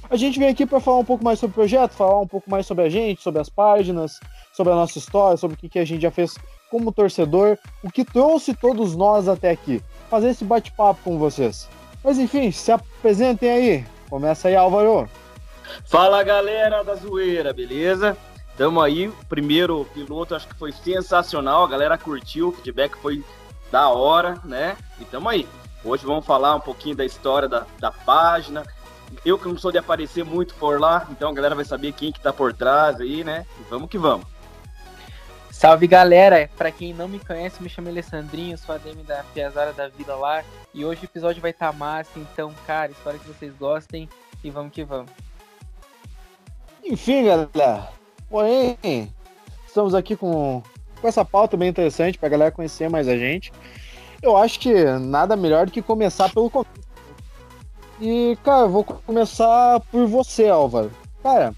A 0.09 0.17
gente 0.17 0.37
vem 0.37 0.49
aqui 0.49 0.65
para 0.65 0.81
falar 0.81 0.97
um 0.97 1.05
pouco 1.05 1.23
mais 1.23 1.39
sobre 1.39 1.53
o 1.53 1.55
projeto, 1.55 1.93
falar 1.93 2.19
um 2.19 2.27
pouco 2.27 2.49
mais 2.49 2.65
sobre 2.65 2.83
a 2.83 2.89
gente, 2.89 3.21
sobre 3.21 3.39
as 3.39 3.47
páginas, 3.47 4.19
sobre 4.51 4.73
a 4.73 4.75
nossa 4.75 4.97
história, 4.97 5.37
sobre 5.37 5.55
o 5.55 5.57
que, 5.57 5.69
que 5.69 5.79
a 5.79 5.85
gente 5.85 6.01
já 6.01 6.11
fez 6.11 6.35
como 6.69 6.91
torcedor, 6.91 7.57
o 7.81 7.89
que 7.89 8.03
trouxe 8.03 8.53
todos 8.53 8.93
nós 8.93 9.29
até 9.29 9.51
aqui. 9.51 9.81
Fazer 10.09 10.31
esse 10.31 10.43
bate-papo 10.43 10.99
com 11.01 11.17
vocês. 11.17 11.69
Mas 12.03 12.19
enfim, 12.19 12.51
se 12.51 12.69
apresentem 12.69 13.49
aí. 13.49 13.85
Começa 14.09 14.49
aí, 14.49 14.55
Álvaro. 14.57 15.09
Fala 15.85 16.21
galera 16.23 16.83
da 16.83 16.95
zoeira, 16.95 17.53
beleza? 17.53 18.17
Tamo 18.57 18.81
aí, 18.81 19.09
primeiro 19.29 19.87
piloto 19.93 20.35
acho 20.35 20.49
que 20.49 20.55
foi 20.55 20.73
sensacional, 20.73 21.63
a 21.63 21.69
galera 21.69 21.97
curtiu, 21.97 22.49
o 22.49 22.51
feedback 22.51 22.97
foi 22.97 23.23
da 23.71 23.87
hora, 23.87 24.37
né? 24.43 24.75
E 25.01 25.05
tamo 25.05 25.27
aí. 25.27 25.47
Hoje 25.83 26.05
vamos 26.05 26.25
falar 26.25 26.55
um 26.55 26.59
pouquinho 26.59 26.95
da 26.95 27.03
história 27.03 27.49
da, 27.49 27.65
da 27.79 27.91
página. 27.91 28.63
Eu 29.25 29.37
que 29.37 29.47
não 29.47 29.57
sou 29.57 29.71
de 29.71 29.79
aparecer 29.79 30.23
muito 30.23 30.53
por 30.55 30.79
lá, 30.79 31.07
então 31.09 31.29
a 31.29 31.33
galera 31.33 31.55
vai 31.55 31.65
saber 31.65 31.91
quem 31.91 32.11
que 32.11 32.19
tá 32.21 32.31
por 32.31 32.53
trás 32.53 33.01
aí, 33.01 33.23
né? 33.23 33.45
E 33.59 33.63
vamos 33.63 33.89
que 33.89 33.97
vamos. 33.97 34.27
Salve 35.49 35.87
galera! 35.87 36.49
Pra 36.55 36.71
quem 36.71 36.93
não 36.93 37.07
me 37.07 37.19
conhece, 37.19 37.61
me 37.61 37.67
chamo 37.67 37.89
Alessandrinho, 37.89 38.57
sou 38.57 38.75
ADM 38.75 39.03
da 39.03 39.23
Piazara 39.33 39.73
da 39.73 39.87
Vida 39.89 40.15
lá. 40.15 40.43
E 40.73 40.85
hoje 40.85 41.01
o 41.01 41.05
episódio 41.05 41.41
vai 41.41 41.51
estar 41.51 41.71
tá 41.71 41.77
massa, 41.77 42.11
então, 42.17 42.53
cara, 42.65 42.91
espero 42.91 43.19
que 43.19 43.27
vocês 43.27 43.53
gostem 43.55 44.07
e 44.43 44.49
vamos 44.49 44.71
que 44.71 44.83
vamos. 44.83 45.11
Enfim, 46.83 47.25
galera, 47.25 47.89
porém, 48.29 49.11
estamos 49.65 49.93
aqui 49.93 50.15
com, 50.15 50.63
com 50.99 51.07
essa 51.07 51.25
pauta 51.25 51.57
bem 51.57 51.69
interessante 51.69 52.17
pra 52.17 52.29
galera 52.29 52.51
conhecer 52.51 52.89
mais 52.89 53.07
a 53.07 53.17
gente. 53.17 53.51
Eu 54.21 54.37
acho 54.37 54.59
que 54.59 54.83
nada 54.99 55.35
melhor 55.35 55.65
do 55.65 55.71
que 55.71 55.81
começar 55.81 56.31
pelo 56.31 56.49
começo. 56.49 56.71
E, 57.99 58.37
cara, 58.43 58.67
vou 58.67 58.83
começar 58.83 59.79
por 59.91 60.05
você, 60.07 60.47
Álvaro. 60.47 60.91
Cara, 61.23 61.53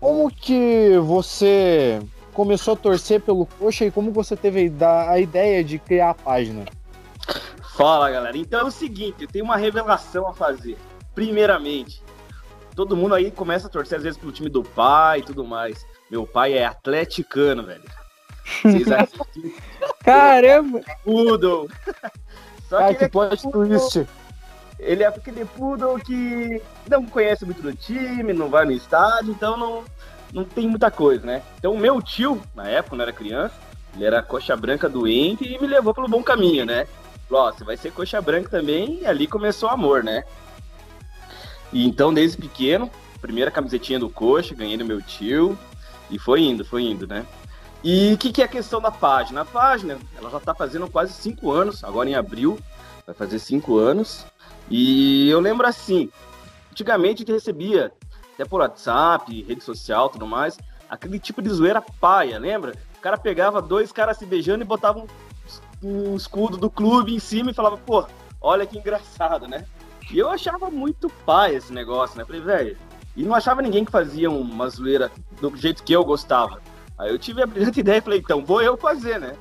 como 0.00 0.30
que 0.30 0.96
você 0.98 2.00
começou 2.32 2.74
a 2.74 2.76
torcer 2.76 3.20
pelo 3.20 3.46
Coxa 3.46 3.84
e 3.84 3.90
como 3.90 4.10
você 4.10 4.36
teve 4.36 4.72
a 4.80 5.18
ideia 5.18 5.62
de 5.62 5.78
criar 5.78 6.10
a 6.10 6.14
página? 6.14 6.64
Fala, 7.74 8.10
galera. 8.10 8.36
Então 8.36 8.60
é 8.60 8.64
o 8.64 8.70
seguinte, 8.70 9.22
eu 9.22 9.28
tenho 9.28 9.44
uma 9.44 9.56
revelação 9.56 10.26
a 10.28 10.32
fazer. 10.32 10.76
Primeiramente, 11.14 12.02
todo 12.74 12.96
mundo 12.96 13.14
aí 13.14 13.30
começa 13.30 13.66
a 13.66 13.70
torcer 13.70 13.98
às 13.98 14.04
vezes 14.04 14.18
pelo 14.18 14.32
time 14.32 14.48
do 14.48 14.62
pai 14.62 15.20
e 15.20 15.22
tudo 15.22 15.44
mais. 15.44 15.86
Meu 16.10 16.26
pai 16.26 16.54
é 16.54 16.64
atleticano, 16.64 17.64
velho. 17.64 17.84
Vocês 18.62 18.86
Caramba! 20.04 20.80
Poodle! 21.04 21.68
Só 22.68 22.78
que, 22.78 22.84
Ai, 22.84 22.94
que 22.94 23.04
é 23.04 23.08
plot 23.08 23.50
twist. 23.50 24.06
Ele 24.78 25.02
é 25.02 25.06
aquele 25.06 25.44
poodle 25.44 25.98
que 25.98 26.60
não 26.88 27.06
conhece 27.06 27.44
muito 27.44 27.62
do 27.62 27.72
time, 27.74 28.32
não 28.32 28.48
vai 28.48 28.64
no 28.64 28.72
estádio, 28.72 29.30
então 29.30 29.56
não, 29.56 29.84
não 30.32 30.44
tem 30.44 30.66
muita 30.66 30.90
coisa, 30.90 31.24
né? 31.24 31.42
Então, 31.58 31.72
o 31.72 31.78
meu 31.78 32.00
tio, 32.02 32.42
na 32.54 32.66
época, 32.66 32.90
quando 32.90 33.00
eu 33.02 33.06
era 33.08 33.12
criança, 33.12 33.54
ele 33.94 34.04
era 34.04 34.22
coxa 34.22 34.56
branca 34.56 34.88
doente 34.88 35.44
e 35.44 35.60
me 35.60 35.66
levou 35.66 35.94
pelo 35.94 36.08
bom 36.08 36.22
caminho, 36.22 36.64
né? 36.64 36.86
Falou, 37.28 37.46
ó, 37.46 37.52
você 37.52 37.62
vai 37.62 37.76
ser 37.76 37.92
coxa 37.92 38.20
branca 38.20 38.48
também, 38.48 39.00
e 39.02 39.06
ali 39.06 39.26
começou 39.26 39.68
o 39.68 39.72
amor, 39.72 40.02
né? 40.02 40.24
E 41.72 41.86
então, 41.86 42.12
desde 42.12 42.38
pequeno, 42.38 42.90
primeira 43.20 43.50
camisetinha 43.50 43.98
do 43.98 44.10
coxa, 44.10 44.54
ganhei 44.54 44.76
do 44.76 44.84
meu 44.84 45.00
tio, 45.00 45.56
e 46.10 46.18
foi 46.18 46.40
indo, 46.40 46.64
foi 46.64 46.82
indo, 46.82 47.06
né? 47.06 47.24
E 47.84 48.12
o 48.12 48.18
que, 48.18 48.32
que, 48.32 48.42
é 48.42 48.44
a 48.44 48.48
questão 48.48 48.80
da 48.80 48.92
página? 48.92 49.40
A 49.40 49.44
página, 49.44 49.98
ela 50.16 50.30
já 50.30 50.38
tá 50.38 50.54
fazendo 50.54 50.88
quase 50.88 51.12
cinco 51.14 51.50
anos, 51.50 51.82
agora 51.82 52.08
em 52.08 52.14
abril, 52.14 52.58
vai 53.04 53.14
fazer 53.14 53.40
cinco 53.40 53.76
anos. 53.76 54.24
E 54.70 55.28
eu 55.28 55.40
lembro 55.40 55.66
assim, 55.66 56.08
antigamente 56.70 57.16
a 57.16 57.18
gente 57.26 57.32
recebia, 57.32 57.92
até 58.34 58.44
por 58.44 58.60
WhatsApp, 58.60 59.42
rede 59.42 59.64
social 59.64 60.08
tudo 60.08 60.26
mais, 60.26 60.56
aquele 60.88 61.18
tipo 61.18 61.42
de 61.42 61.48
zoeira 61.50 61.82
paia, 62.00 62.38
lembra? 62.38 62.74
O 62.96 63.00
cara 63.00 63.18
pegava 63.18 63.60
dois 63.60 63.90
caras 63.90 64.16
se 64.16 64.26
beijando 64.26 64.62
e 64.62 64.66
botava 64.66 65.00
um, 65.00 65.06
um 65.82 66.14
escudo 66.14 66.56
do 66.56 66.70
clube 66.70 67.12
em 67.12 67.18
cima 67.18 67.50
e 67.50 67.54
falava, 67.54 67.76
pô, 67.78 68.06
olha 68.40 68.64
que 68.64 68.78
engraçado, 68.78 69.48
né? 69.48 69.64
E 70.12 70.18
eu 70.18 70.30
achava 70.30 70.70
muito 70.70 71.10
pai 71.26 71.56
esse 71.56 71.72
negócio, 71.72 72.16
né? 72.16 72.24
Falei, 72.24 72.40
velho, 72.40 72.76
e 73.16 73.24
não 73.24 73.34
achava 73.34 73.60
ninguém 73.60 73.84
que 73.84 73.90
fazia 73.90 74.30
uma 74.30 74.68
zoeira 74.68 75.10
do 75.40 75.56
jeito 75.56 75.82
que 75.82 75.92
eu 75.92 76.04
gostava. 76.04 76.60
Aí 77.02 77.10
eu 77.10 77.18
tive 77.18 77.42
a 77.42 77.46
brilhante 77.46 77.80
ideia 77.80 77.98
e 77.98 78.00
falei, 78.00 78.20
então 78.20 78.44
vou 78.44 78.62
eu 78.62 78.76
fazer, 78.76 79.18
né? 79.18 79.34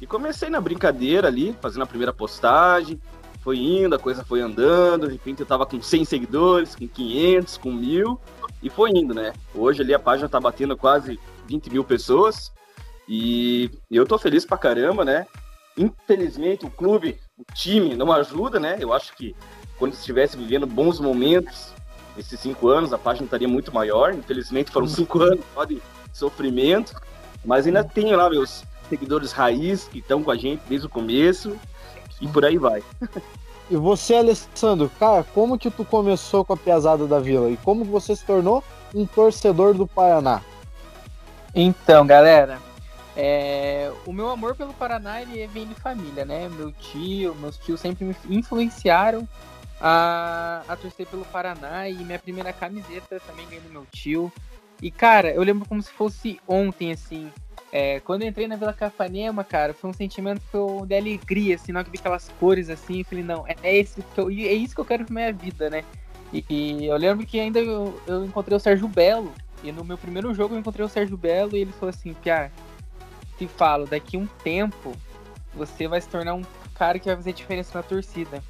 E 0.00 0.06
comecei 0.06 0.50
na 0.50 0.60
brincadeira 0.60 1.28
ali, 1.28 1.56
fazendo 1.60 1.82
a 1.82 1.86
primeira 1.86 2.12
postagem, 2.12 3.00
foi 3.40 3.58
indo, 3.58 3.94
a 3.94 3.98
coisa 3.98 4.24
foi 4.24 4.40
andando, 4.40 5.06
de 5.06 5.12
repente 5.12 5.40
eu 5.40 5.46
tava 5.46 5.64
com 5.64 5.80
100 5.80 6.04
seguidores, 6.04 6.74
com 6.74 6.86
500, 6.86 7.56
com 7.58 7.72
1000, 7.72 8.20
e 8.62 8.68
foi 8.68 8.90
indo, 8.90 9.14
né? 9.14 9.32
Hoje 9.54 9.82
ali 9.82 9.94
a 9.94 9.98
página 9.98 10.28
tá 10.28 10.40
batendo 10.40 10.76
quase 10.76 11.18
20 11.46 11.70
mil 11.70 11.84
pessoas, 11.84 12.52
e 13.08 13.70
eu 13.88 14.04
tô 14.04 14.18
feliz 14.18 14.44
pra 14.44 14.58
caramba, 14.58 15.04
né? 15.04 15.26
Infelizmente 15.78 16.66
o 16.66 16.70
clube, 16.70 17.18
o 17.38 17.44
time 17.54 17.94
não 17.94 18.10
ajuda, 18.10 18.58
né? 18.58 18.76
Eu 18.80 18.92
acho 18.92 19.14
que 19.16 19.34
quando 19.78 19.92
estivesse 19.92 20.36
vivendo 20.36 20.66
bons 20.66 20.98
momentos, 20.98 21.72
esses 22.18 22.40
cinco 22.40 22.68
anos, 22.68 22.92
a 22.92 22.98
página 22.98 23.26
estaria 23.26 23.46
muito 23.46 23.72
maior. 23.72 24.14
Infelizmente 24.14 24.70
foram 24.70 24.88
cinco 24.88 25.20
anos 25.20 25.44
de 25.68 25.82
sofrimento, 26.16 26.94
mas 27.44 27.66
ainda 27.66 27.84
tenho 27.84 28.16
lá 28.16 28.28
meus 28.28 28.64
seguidores 28.88 29.32
raiz 29.32 29.84
que 29.84 29.98
estão 29.98 30.22
com 30.22 30.30
a 30.30 30.36
gente 30.36 30.62
desde 30.68 30.86
o 30.86 30.90
começo 30.90 31.56
e 32.20 32.28
por 32.28 32.44
aí 32.44 32.58
vai. 32.58 32.82
E 33.68 33.74
você, 33.74 34.14
Alessandro, 34.14 34.88
cara, 34.96 35.24
como 35.34 35.58
que 35.58 35.68
tu 35.72 35.84
começou 35.84 36.44
com 36.44 36.52
a 36.52 36.56
Piazada 36.56 37.04
da 37.04 37.18
Vila 37.18 37.50
e 37.50 37.56
como 37.56 37.84
você 37.84 38.14
se 38.14 38.24
tornou 38.24 38.62
um 38.94 39.04
torcedor 39.04 39.74
do 39.74 39.88
Paraná? 39.88 40.40
Então, 41.52 42.06
galera, 42.06 42.60
é, 43.16 43.90
o 44.06 44.12
meu 44.12 44.30
amor 44.30 44.54
pelo 44.54 44.72
Paraná 44.74 45.20
ele 45.20 45.44
vem 45.48 45.66
de 45.66 45.74
família, 45.74 46.24
né? 46.24 46.48
Meu 46.48 46.70
tio, 46.70 47.34
meus 47.34 47.56
tios 47.56 47.80
sempre 47.80 48.04
me 48.04 48.16
influenciaram 48.36 49.26
a, 49.80 50.62
a 50.68 50.76
torcer 50.76 51.06
pelo 51.06 51.24
Paraná 51.24 51.88
e 51.88 51.94
minha 51.94 52.18
primeira 52.18 52.52
camiseta 52.52 53.20
também 53.26 53.46
ganhei 53.46 53.60
do 53.62 53.70
meu 53.70 53.86
tio. 53.90 54.30
E 54.80 54.90
cara, 54.90 55.32
eu 55.32 55.42
lembro 55.42 55.68
como 55.68 55.82
se 55.82 55.90
fosse 55.90 56.40
ontem, 56.46 56.92
assim. 56.92 57.30
É, 57.72 58.00
quando 58.00 58.22
eu 58.22 58.28
entrei 58.28 58.46
na 58.46 58.56
Vila 58.56 58.72
Capanema, 58.72 59.42
cara, 59.42 59.74
foi 59.74 59.90
um 59.90 59.92
sentimento 59.92 60.40
que 60.50 60.56
eu, 60.56 60.84
de 60.86 60.96
alegria, 60.96 61.56
assim, 61.56 61.72
na 61.72 61.80
hora 61.80 61.84
que 61.84 61.90
vi 61.90 61.98
aquelas 61.98 62.28
cores 62.40 62.70
assim, 62.70 63.00
eu 63.00 63.04
falei, 63.04 63.24
não, 63.24 63.44
é, 63.46 63.76
esse 63.76 64.00
que 64.00 64.20
eu, 64.20 64.30
é 64.30 64.52
isso 64.52 64.74
que 64.74 64.80
eu 64.80 64.84
quero 64.84 65.04
pra 65.04 65.14
minha 65.14 65.32
vida, 65.32 65.68
né? 65.68 65.84
E, 66.32 66.44
e 66.48 66.86
eu 66.86 66.96
lembro 66.96 67.26
que 67.26 67.38
ainda 67.38 67.58
eu, 67.58 68.00
eu, 68.06 68.24
encontrei 68.24 68.56
o 68.56 68.60
Sérgio 68.60 68.88
Belo, 68.88 69.32
e 69.62 69.72
no 69.72 69.84
meu 69.84 69.98
primeiro 69.98 70.32
jogo 70.32 70.54
eu 70.54 70.58
encontrei 70.58 70.84
o 70.84 70.88
Sérgio 70.88 71.16
Belo 71.16 71.56
e 71.56 71.60
ele 71.60 71.72
falou 71.72 71.90
assim, 71.90 72.14
Piar, 72.14 72.50
te 73.36 73.46
falo, 73.46 73.86
daqui 73.86 74.16
um 74.16 74.26
tempo 74.42 74.92
você 75.52 75.88
vai 75.88 76.00
se 76.00 76.08
tornar 76.08 76.34
um 76.34 76.42
cara 76.74 76.98
que 76.98 77.06
vai 77.06 77.16
fazer 77.16 77.32
diferença 77.32 77.76
na 77.76 77.82
torcida. 77.82 78.42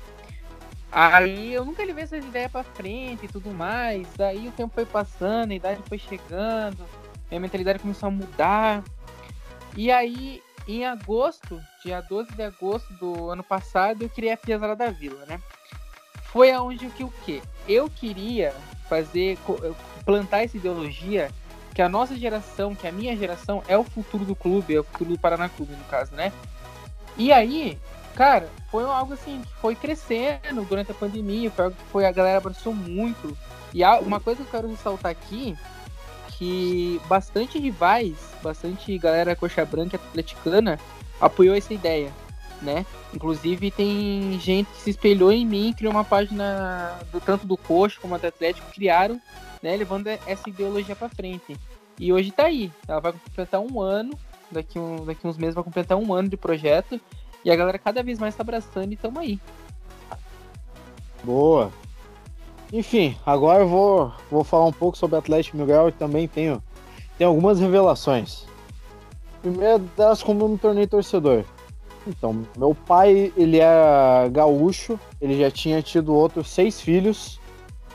Aí 0.99 1.53
eu 1.53 1.63
nunca 1.63 1.85
levei 1.85 2.05
essa 2.05 2.17
ideia 2.17 2.49
pra 2.49 2.65
frente 2.65 3.27
e 3.27 3.29
tudo 3.29 3.51
mais. 3.51 4.09
Daí 4.17 4.49
o 4.49 4.53
tempo 4.53 4.73
foi 4.75 4.87
passando, 4.87 5.51
a 5.51 5.55
idade 5.55 5.83
foi 5.87 5.99
chegando, 5.99 6.87
minha 7.31 7.39
mentalidade 7.39 7.81
começou 7.81 8.07
a 8.07 8.11
mudar. 8.11 8.83
E 9.77 9.93
aí, 9.93 10.43
em 10.67 10.87
agosto, 10.87 11.61
dia 11.85 12.01
12 12.01 12.33
de 12.33 12.43
agosto 12.43 12.91
do 12.95 13.29
ano 13.29 13.43
passado, 13.43 14.05
eu 14.05 14.09
criei 14.09 14.33
a 14.33 14.39
Piazada 14.39 14.75
da 14.75 14.89
Vila, 14.89 15.27
né? 15.27 15.39
Foi 16.33 16.51
aonde 16.51 16.89
que 16.89 17.05
o 17.05 17.13
quê? 17.27 17.43
Eu 17.69 17.91
queria 17.91 18.55
fazer, 18.89 19.37
plantar 20.03 20.45
essa 20.45 20.57
ideologia 20.57 21.31
que 21.75 21.83
a 21.83 21.91
nossa 21.91 22.17
geração, 22.17 22.75
que 22.75 22.87
a 22.87 22.93
minha 22.93 23.15
geração 23.15 23.63
é 23.69 23.77
o 23.77 23.85
futuro 23.85 24.25
do 24.25 24.35
clube, 24.35 24.75
é 24.75 24.81
o 24.81 24.85
futuro 24.85 25.11
do 25.11 25.19
Paraná 25.19 25.51
Clube, 25.51 25.75
no 25.75 25.85
caso, 25.85 26.15
né? 26.15 26.33
E 27.19 27.31
aí, 27.31 27.79
cara, 28.17 28.49
foi 28.71 28.83
algo 28.83 29.13
assim 29.13 29.43
que 29.43 29.55
foi 29.61 29.75
crescendo 29.75 30.65
durante 30.69 30.91
a 30.91 30.95
pandemia, 30.95 31.51
foi 31.51 31.71
foi, 31.93 32.07
a 32.07 32.11
galera 32.11 32.39
abraçou 32.39 32.75
muito. 32.75 33.37
E 33.75 33.85
uma 33.85 34.19
coisa 34.19 34.43
que 34.43 34.49
eu 34.49 34.51
quero 34.51 34.69
ressaltar 34.69 35.13
aqui 35.13 35.57
que 36.39 37.01
bastante 37.09 37.59
rivais, 37.59 38.17
bastante 38.43 38.97
galera 38.99 39.37
coxa 39.37 39.65
branca 39.65 39.97
atleticana 39.97 40.79
apoiou 41.21 41.55
essa 41.55 41.73
ideia, 41.73 42.13
né? 42.61 42.85
Inclusive 43.15 43.71
tem 43.71 44.39
gente 44.41 44.71
que 44.71 44.81
se 44.81 44.91
espelhou 44.91 45.33
em 45.33 45.47
mim, 45.47 45.75
criou 45.77 45.93
uma 45.93 46.05
página 46.05 46.99
do 47.13 47.21
tanto 47.21 47.47
do 47.47 47.57
coxa 47.57 47.99
como 48.01 48.19
do 48.19 48.27
Atlético 48.27 48.71
criaram, 48.73 49.21
né, 49.63 49.77
levando 49.77 50.09
essa 50.09 50.49
ideologia 50.49 50.95
para 50.95 51.09
frente. 51.09 51.57
E 51.99 52.13
hoje 52.13 52.31
tá 52.31 52.45
aí, 52.45 52.71
ela 52.87 53.01
vai 53.01 53.13
completar 53.13 53.61
um 53.61 53.81
ano, 53.81 54.19
daqui, 54.51 54.79
um, 54.79 55.05
daqui 55.05 55.27
uns 55.27 55.39
meses 55.39 55.55
vai 55.55 55.65
completar 55.65 55.97
um 55.97 56.13
ano 56.13 56.29
de 56.29 56.37
projeto 56.37 57.01
e 57.47 57.51
a 57.51 57.57
galera 57.57 57.79
cada 57.79 58.03
vez 58.03 58.19
mais 58.19 58.35
tá 58.35 58.43
abraçando 58.43 58.93
e 58.93 58.97
tamo 58.97 59.21
aí. 59.21 59.41
Boa, 61.23 61.71
enfim, 62.73 63.17
agora 63.25 63.63
eu 63.63 63.69
vou, 63.69 64.13
vou 64.31 64.43
falar 64.43 64.67
um 64.67 64.73
pouco 64.73 64.99
sobre 64.99 65.17
Atlético 65.17 65.57
Miguel 65.57 65.89
e 65.89 65.93
também 65.93 66.27
tenho, 66.27 66.63
tenho 67.17 67.31
algumas 67.31 67.61
revelações. 67.61 68.45
Primeira 69.41 69.79
delas, 69.79 70.23
como 70.23 70.43
eu 70.43 70.49
me 70.49 70.59
tornei 70.59 70.87
torcedor. 70.87 71.45
Então, 72.07 72.45
meu 72.57 72.75
pai, 72.75 73.33
ele 73.37 73.61
é 73.61 74.29
gaúcho, 74.31 74.99
ele 75.21 75.39
já 75.39 75.51
tinha 75.51 75.81
tido 75.83 76.15
outros 76.15 76.49
seis 76.49 76.81
filhos, 76.81 77.41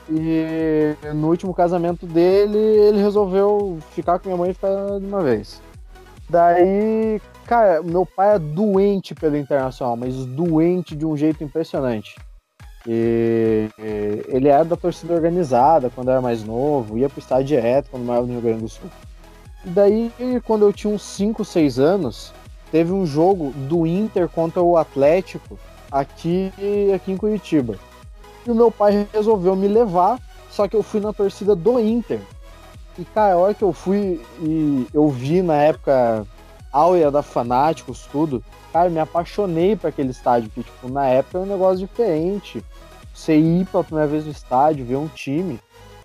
e 0.09 0.95
no 1.13 1.29
último 1.29 1.53
casamento 1.53 2.05
dele, 2.05 2.57
ele 2.57 3.01
resolveu 3.01 3.79
ficar 3.91 4.19
com 4.19 4.27
minha 4.27 4.37
mãe 4.37 4.51
e 4.51 4.53
ficar 4.53 4.99
de 4.99 5.05
uma 5.05 5.21
vez. 5.21 5.61
Daí, 6.29 7.21
cara, 7.45 7.81
meu 7.81 8.05
pai 8.05 8.35
é 8.35 8.39
doente 8.39 9.13
pelo 9.13 9.37
Internacional, 9.37 9.95
mas 9.95 10.15
doente 10.25 10.95
de 10.95 11.05
um 11.05 11.15
jeito 11.17 11.43
impressionante. 11.43 12.15
E 12.87 13.69
ele 14.27 14.47
era 14.47 14.65
da 14.65 14.75
torcida 14.75 15.13
organizada 15.13 15.91
quando 15.93 16.09
era 16.09 16.21
mais 16.21 16.43
novo, 16.43 16.97
ia 16.97 17.09
pro 17.09 17.19
estádio 17.19 17.47
direto 17.47 17.89
quando 17.91 18.03
morava 18.03 18.25
no 18.25 18.33
Rio 18.33 18.41
Grande 18.41 18.61
do 18.61 18.69
Sul. 18.69 18.89
E 19.63 19.69
daí, 19.69 20.11
quando 20.45 20.65
eu 20.65 20.73
tinha 20.73 20.91
uns 20.91 21.03
5, 21.03 21.45
6 21.45 21.77
anos, 21.77 22.33
teve 22.71 22.91
um 22.91 23.05
jogo 23.05 23.51
do 23.51 23.85
Inter 23.85 24.27
contra 24.27 24.61
o 24.61 24.77
Atlético 24.77 25.59
aqui, 25.91 26.51
aqui 26.95 27.11
em 27.11 27.17
Curitiba. 27.17 27.75
E 28.47 28.49
o 28.49 28.55
meu 28.55 28.71
pai 28.71 29.07
resolveu 29.13 29.55
me 29.55 29.67
levar, 29.67 30.19
só 30.49 30.67
que 30.67 30.75
eu 30.75 30.81
fui 30.81 30.99
na 30.99 31.13
torcida 31.13 31.55
do 31.55 31.79
Inter. 31.79 32.19
E 32.97 33.05
cara, 33.05 33.35
a 33.35 33.37
hora 33.37 33.53
que 33.53 33.63
eu 33.63 33.71
fui 33.71 34.19
e 34.41 34.87
eu 34.91 35.07
vi 35.09 35.43
na 35.43 35.55
época 35.55 36.25
áurea 36.71 37.11
da 37.11 37.21
Fanáticos, 37.21 38.07
tudo, 38.11 38.43
cara, 38.71 38.89
me 38.89 38.99
apaixonei 38.99 39.75
por 39.75 39.87
aquele 39.87 40.11
estádio, 40.11 40.49
que 40.49 40.63
tipo, 40.63 40.89
na 40.89 41.05
época 41.07 41.37
era 41.37 41.47
um 41.47 41.49
negócio 41.49 41.85
diferente 41.85 42.63
você 43.13 43.37
ir 43.37 43.65
pela 43.67 43.83
primeira 43.83 44.09
vez 44.09 44.25
no 44.25 44.31
estádio, 44.31 44.85
ver 44.85 44.95
um 44.95 45.07
time. 45.07 45.59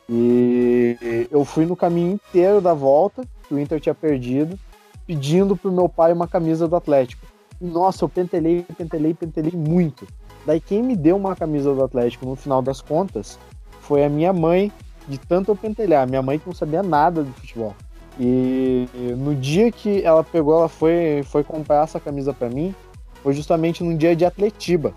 E 0.09 1.29
eu 1.31 1.45
fui 1.45 1.65
no 1.65 1.75
caminho 1.75 2.13
inteiro 2.13 2.61
da 2.61 2.75
volta, 2.75 3.23
que 3.47 3.55
o 3.55 3.59
Inter 3.59 3.81
tinha 3.81 3.95
perdido, 3.95 4.59
pedindo 5.07 5.57
pro 5.57 5.73
meu 5.73 5.89
pai 5.89 6.13
uma 6.13 6.29
camisa 6.29 6.69
do 6.69 6.77
Atlético. 6.77 7.27
E, 7.61 7.65
nossa, 7.65 8.05
eu 8.05 8.09
pentelei, 8.09 8.65
pentelei, 8.77 9.15
pentelei 9.15 9.53
muito. 9.53 10.07
Daí 10.45 10.61
quem 10.61 10.83
me 10.83 10.95
deu 10.95 11.17
uma 11.17 11.35
camisa 11.35 11.75
do 11.75 11.83
Atlético 11.83 12.27
no 12.27 12.37
final 12.37 12.61
das 12.61 12.81
contas 12.81 13.39
foi 13.81 14.05
a 14.05 14.09
minha 14.09 14.33
mãe, 14.33 14.71
de 15.09 15.19
tanto 15.19 15.53
eu 15.53 15.57
pentelhar. 15.57 16.09
Minha 16.09 16.23
mãe 16.23 16.39
que 16.39 16.47
não 16.47 16.55
sabia 16.55 16.83
nada 16.83 17.23
de 17.23 17.31
futebol. 17.33 17.75
E 18.19 18.87
no 19.19 19.35
dia 19.35 19.71
que 19.71 20.03
ela 20.03 20.25
pegou, 20.25 20.57
ela 20.57 20.69
foi, 20.69 21.23
foi 21.25 21.45
comprar 21.45 21.85
essa 21.85 22.01
camisa 22.01 22.33
para 22.33 22.49
mim, 22.49 22.75
foi 23.23 23.35
justamente 23.35 23.85
num 23.85 23.97
dia 23.97 24.17
de 24.17 24.25
Atletiba. 24.25 24.95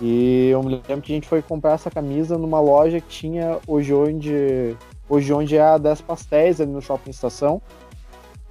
E 0.00 0.48
eu 0.50 0.62
me 0.62 0.70
lembro 0.70 1.02
que 1.02 1.12
a 1.12 1.14
gente 1.14 1.28
foi 1.28 1.40
comprar 1.40 1.74
essa 1.74 1.90
camisa 1.90 2.36
numa 2.36 2.60
loja 2.60 3.00
que 3.00 3.06
tinha 3.06 3.58
hoje 3.68 3.94
onde, 3.94 4.76
hoje 5.08 5.32
onde 5.32 5.56
é 5.56 5.62
a 5.62 5.78
10 5.78 6.00
Pastéis, 6.00 6.60
ali 6.60 6.72
no 6.72 6.82
Shopping 6.82 7.10
Estação. 7.10 7.62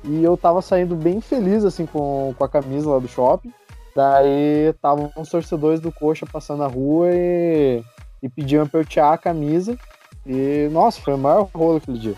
E 0.04 0.24
eu 0.24 0.38
tava 0.38 0.62
saindo 0.62 0.96
bem 0.96 1.20
feliz, 1.20 1.66
assim, 1.66 1.86
com, 1.86 2.34
com 2.38 2.44
a 2.44 2.50
camisa 2.50 2.89
lá 2.89 3.00
do 3.00 3.08
shopping. 3.08 3.52
Daí 3.96 4.70
estavam 4.70 5.12
os 5.18 5.30
torcedores 5.30 5.80
do 5.80 5.92
Coxa 5.92 6.26
passando 6.26 6.60
na 6.60 6.68
rua 6.68 7.10
e, 7.12 7.84
e 8.24 8.30
pediam 8.30 8.66
pra 8.66 8.80
eu 8.80 8.86
tirar 8.86 9.14
a 9.14 9.18
camisa. 9.18 9.78
E, 10.26 10.70
nossa, 10.72 11.02
foi 11.02 11.14
o 11.14 11.18
maior 11.18 11.50
rolo 11.54 11.78
aquele 11.78 12.00
dia. 12.00 12.16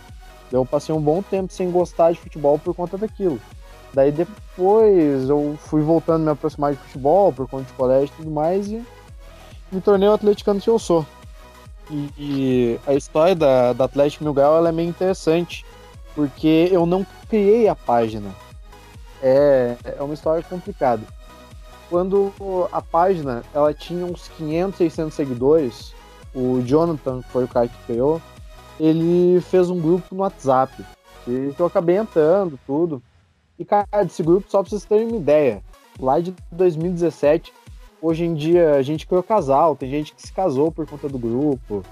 Eu 0.54 0.64
passei 0.64 0.94
um 0.94 1.02
bom 1.02 1.24
tempo 1.24 1.52
sem 1.52 1.72
gostar 1.72 2.12
de 2.12 2.20
futebol 2.20 2.60
por 2.60 2.76
conta 2.76 2.96
daquilo. 2.96 3.42
Daí 3.92 4.12
depois 4.12 5.28
eu 5.28 5.58
fui 5.60 5.82
voltando 5.82 6.22
a 6.22 6.26
me 6.26 6.32
aproximar 6.32 6.74
de 6.74 6.78
futebol 6.78 7.34
por 7.34 7.50
conta 7.50 7.64
de 7.64 7.74
colégio 7.74 8.14
e 8.14 8.18
tudo 8.18 8.30
mais. 8.30 8.68
E 8.68 8.86
me 9.72 9.82
tornei 9.82 10.08
o 10.08 10.14
atleticano 10.14 10.62
que 10.62 10.70
eu 10.70 10.78
sou. 10.78 11.04
E, 11.90 12.10
e 12.16 12.80
a 12.86 12.94
história 12.94 13.34
da, 13.34 13.74
da 13.74 13.86
Atlético 13.86 14.26
Miguel 14.26 14.58
ela 14.58 14.70
é 14.70 14.72
meio 14.72 14.90
interessante, 14.90 15.66
porque 16.14 16.70
eu 16.72 16.86
não 16.86 17.04
criei 17.28 17.68
a 17.68 17.76
página. 17.76 18.30
É, 19.24 19.76
é 19.84 20.04
uma 20.04 20.14
história 20.14 20.44
complicada. 20.44 21.02
Quando 21.90 22.32
a 22.72 22.82
página 22.82 23.42
ela 23.56 23.74
tinha 23.74 24.06
uns 24.06 24.28
500, 24.38 24.78
600 24.78 25.14
seguidores, 25.16 25.96
o 26.34 26.62
Jonathan, 26.62 27.24
que 27.24 27.30
foi 27.30 27.44
o 27.44 27.48
cara 27.48 27.68
que 27.68 27.78
criou, 27.88 28.22
ele 28.80 29.40
fez 29.42 29.70
um 29.70 29.80
grupo 29.80 30.16
no 30.16 30.22
WhatsApp, 30.22 30.84
que 31.26 31.56
eu 31.58 31.66
acabei 31.66 31.98
entrando, 31.98 32.60
tudo. 32.66 33.02
E, 33.58 33.64
cara, 33.64 33.88
desse 34.04 34.24
grupo, 34.24 34.50
só 34.50 34.62
pra 34.62 34.70
vocês 34.70 34.86
terem 34.86 35.08
uma 35.08 35.18
ideia, 35.18 35.62
lá 36.00 36.20
de 36.20 36.34
2017, 36.52 37.54
hoje 38.02 38.26
em 38.26 38.34
dia 38.34 38.76
a 38.76 38.82
gente 38.82 39.08
criou 39.08 39.24
casal, 39.24 39.76
tem 39.76 39.90
gente 39.90 40.14
que 40.14 40.22
se 40.22 40.34
casou 40.34 40.72
por 40.72 40.88
conta 40.88 41.08
do 41.08 41.20
grupo, 41.20 41.84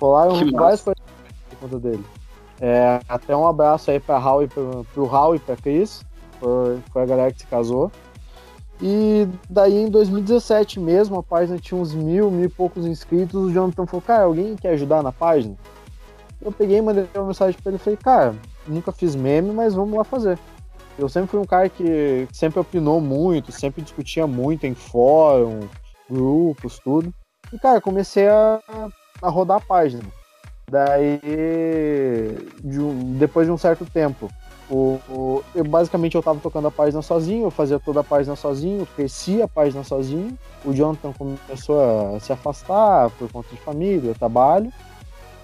rolaram 0.00 0.34
várias 0.52 0.82
coisas 0.82 1.02
por 1.50 1.58
conta 1.58 1.78
dele. 1.78 2.04
É, 2.60 3.00
até 3.08 3.36
um 3.36 3.46
abraço 3.46 3.90
aí 3.90 4.00
pra 4.00 4.18
Raul 4.18 4.44
e 4.44 4.48
pro, 4.48 4.86
pro 4.92 5.06
Raul 5.06 5.36
e 5.36 5.38
pra 5.38 5.56
Cris, 5.56 6.04
foi, 6.38 6.78
foi 6.92 7.02
a 7.02 7.06
galera 7.06 7.32
que 7.32 7.40
se 7.40 7.46
casou. 7.46 7.90
E 8.80 9.26
daí 9.48 9.74
em 9.74 9.88
2017 9.88 10.78
mesmo, 10.80 11.18
a 11.18 11.22
página 11.22 11.58
tinha 11.58 11.80
uns 11.80 11.94
mil, 11.94 12.30
mil 12.30 12.44
e 12.44 12.48
poucos 12.48 12.84
inscritos. 12.84 13.34
O 13.34 13.50
Jonathan 13.50 13.86
falou: 13.86 14.02
Cara, 14.02 14.24
alguém 14.24 14.54
quer 14.54 14.70
ajudar 14.70 15.02
na 15.02 15.12
página? 15.12 15.56
Eu 16.46 16.52
peguei 16.52 16.80
mandei 16.80 17.08
uma 17.12 17.26
mensagem 17.26 17.60
pra 17.60 17.70
ele 17.70 17.76
e 17.76 17.82
falei: 17.82 17.96
Cara, 17.96 18.34
nunca 18.68 18.92
fiz 18.92 19.16
meme, 19.16 19.50
mas 19.50 19.74
vamos 19.74 19.98
lá 19.98 20.04
fazer. 20.04 20.38
Eu 20.96 21.08
sempre 21.08 21.28
fui 21.28 21.40
um 21.40 21.44
cara 21.44 21.68
que 21.68 22.28
sempre 22.32 22.60
opinou 22.60 23.00
muito, 23.00 23.50
sempre 23.50 23.82
discutia 23.82 24.28
muito 24.28 24.64
em 24.64 24.72
fórum, 24.72 25.68
grupos, 26.08 26.78
tudo. 26.78 27.12
E, 27.52 27.58
cara, 27.58 27.80
comecei 27.80 28.28
a, 28.28 28.60
a 29.20 29.28
rodar 29.28 29.56
a 29.56 29.60
página. 29.60 30.04
Daí, 30.70 31.20
de 32.62 32.80
um, 32.80 33.14
depois 33.18 33.46
de 33.46 33.52
um 33.52 33.58
certo 33.58 33.84
tempo, 33.84 34.30
o, 34.70 35.00
o, 35.08 35.44
eu 35.52 35.64
basicamente 35.64 36.14
eu 36.14 36.22
tava 36.22 36.38
tocando 36.38 36.68
a 36.68 36.70
página 36.70 37.02
sozinho, 37.02 37.44
eu 37.44 37.50
fazia 37.50 37.80
toda 37.80 38.00
a 38.00 38.04
página 38.04 38.36
sozinho, 38.36 38.86
crescia 38.94 39.44
a 39.44 39.48
página 39.48 39.82
sozinho. 39.82 40.38
O 40.64 40.72
Jonathan 40.72 41.12
começou 41.12 42.14
a 42.14 42.20
se 42.20 42.32
afastar 42.32 43.10
por 43.10 43.30
conta 43.32 43.48
de 43.50 43.60
família, 43.60 44.14
trabalho. 44.14 44.72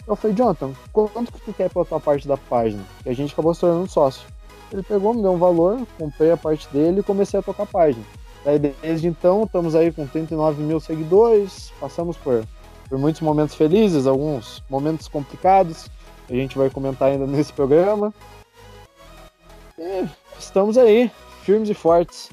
Eu 0.07 0.16
falei, 0.16 0.36
Jonathan, 0.36 0.72
quanto 0.92 1.32
que 1.32 1.40
tu 1.40 1.53
quer 1.53 1.70
pela 1.70 1.84
tua 1.84 2.00
parte 2.00 2.26
da 2.26 2.36
página? 2.36 2.82
E 3.07 3.11
a 3.11 3.14
gente 3.14 3.32
acabou 3.32 3.55
se 3.55 3.61
tornando 3.61 3.88
sócio. 3.88 4.26
Ele 4.72 4.82
pegou, 4.82 5.14
me 5.14 5.22
deu 5.22 5.32
um 5.32 5.38
valor, 5.38 5.86
comprei 5.98 6.32
a 6.32 6.36
parte 6.36 6.68
dele 6.68 7.00
e 7.00 7.03
comecei 7.03 7.38
a 7.38 7.42
tocar 7.42 7.64
a 7.64 7.66
página. 7.66 8.05
Daí, 8.44 8.59
desde 8.59 9.07
então, 9.07 9.44
estamos 9.44 9.74
aí 9.74 9.92
com 9.92 10.07
39 10.07 10.62
mil 10.62 10.80
seguidores, 10.80 11.72
passamos 11.78 12.16
por, 12.16 12.44
por 12.88 12.98
muitos 12.98 13.20
momentos 13.20 13.55
felizes, 13.55 14.07
alguns 14.07 14.62
momentos 14.68 15.07
complicados, 15.07 15.88
a 16.28 16.32
gente 16.32 16.59
vai 16.59 16.68
comentar 16.68 17.11
ainda 17.11 17.26
nesse 17.26 17.53
programa. 17.53 18.12
E 19.78 20.09
estamos 20.38 20.76
aí, 20.76 21.11
firmes 21.42 21.68
e 21.68 21.74
fortes. 21.74 22.30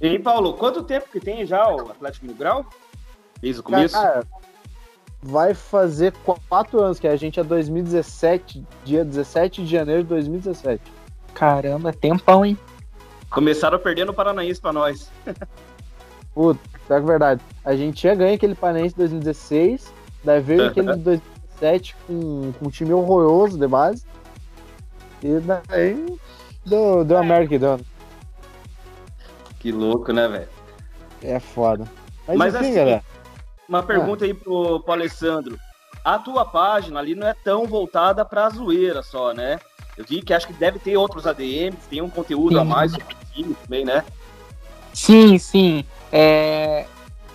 E 0.00 0.18
Paulo, 0.18 0.54
quanto 0.54 0.82
tempo 0.82 1.08
que 1.12 1.20
tem 1.20 1.46
já 1.46 1.68
o 1.68 1.90
Atlético 1.90 2.26
Mil 2.26 2.34
Grau? 2.34 2.66
Desde 3.40 3.60
o 3.60 3.62
começo? 3.62 3.94
Cara, 3.94 4.26
vai 5.22 5.54
fazer 5.54 6.12
quatro 6.48 6.82
anos, 6.82 6.98
que 6.98 7.06
a 7.06 7.16
gente 7.16 7.38
é 7.38 7.44
2017, 7.44 8.64
dia 8.84 9.04
17 9.04 9.62
de 9.62 9.70
janeiro 9.70 10.02
de 10.02 10.08
2017. 10.08 10.82
Caramba, 11.32 11.90
é 11.90 11.92
tempão, 11.92 12.44
hein? 12.44 12.58
Começaram 13.30 13.78
perdendo 13.78 14.10
o 14.10 14.14
Paranaense 14.14 14.60
pra 14.60 14.72
nós. 14.72 15.10
Puta, 16.34 16.60
é 16.90 17.00
verdade. 17.00 17.40
A 17.64 17.76
gente 17.76 17.96
tinha 17.98 18.14
ganho 18.14 18.34
aquele 18.34 18.54
Paranaense 18.54 18.96
2016, 18.96 19.92
daí 20.24 20.40
veio 20.40 20.66
aquele 20.66 20.92
de 20.96 21.00
2017 21.62 21.96
com, 22.06 22.52
com 22.58 22.66
um 22.66 22.70
time 22.70 22.92
horroroso 22.92 23.56
de 23.56 23.66
base. 23.68 24.04
E 25.22 25.38
daí 25.40 26.18
deu, 26.66 27.04
deu 27.04 27.18
a 27.18 27.22
merda 27.22 27.46
que 27.46 27.58
deu. 27.58 27.80
Que 29.60 29.70
louco, 29.70 30.12
né, 30.12 30.26
velho? 30.26 30.48
É 31.22 31.38
foda. 31.38 31.84
Mas, 32.26 32.36
Mas 32.36 32.54
enfim, 32.54 32.64
assim, 32.64 32.74
galera. 32.74 33.04
Uma 33.72 33.82
pergunta 33.82 34.22
ah. 34.22 34.26
aí 34.26 34.34
pro, 34.34 34.80
pro 34.80 34.92
Alessandro. 34.92 35.58
A 36.04 36.18
tua 36.18 36.44
página 36.44 37.00
ali 37.00 37.14
não 37.14 37.26
é 37.26 37.32
tão 37.32 37.66
voltada 37.66 38.22
pra 38.22 38.50
zoeira 38.50 39.02
só, 39.02 39.32
né? 39.32 39.58
Eu 39.96 40.04
vi 40.04 40.20
que 40.20 40.34
acho 40.34 40.46
que 40.46 40.52
deve 40.52 40.78
ter 40.78 40.94
outros 40.98 41.26
ADMs, 41.26 41.78
tem 41.88 42.02
um 42.02 42.10
conteúdo 42.10 42.54
sim. 42.54 42.60
a 42.60 42.64
mais 42.64 42.92
sobre 42.92 43.14
o 43.14 43.32
time 43.32 43.54
também, 43.54 43.82
né? 43.82 44.04
Sim, 44.92 45.38
sim. 45.38 45.86
É... 46.12 46.84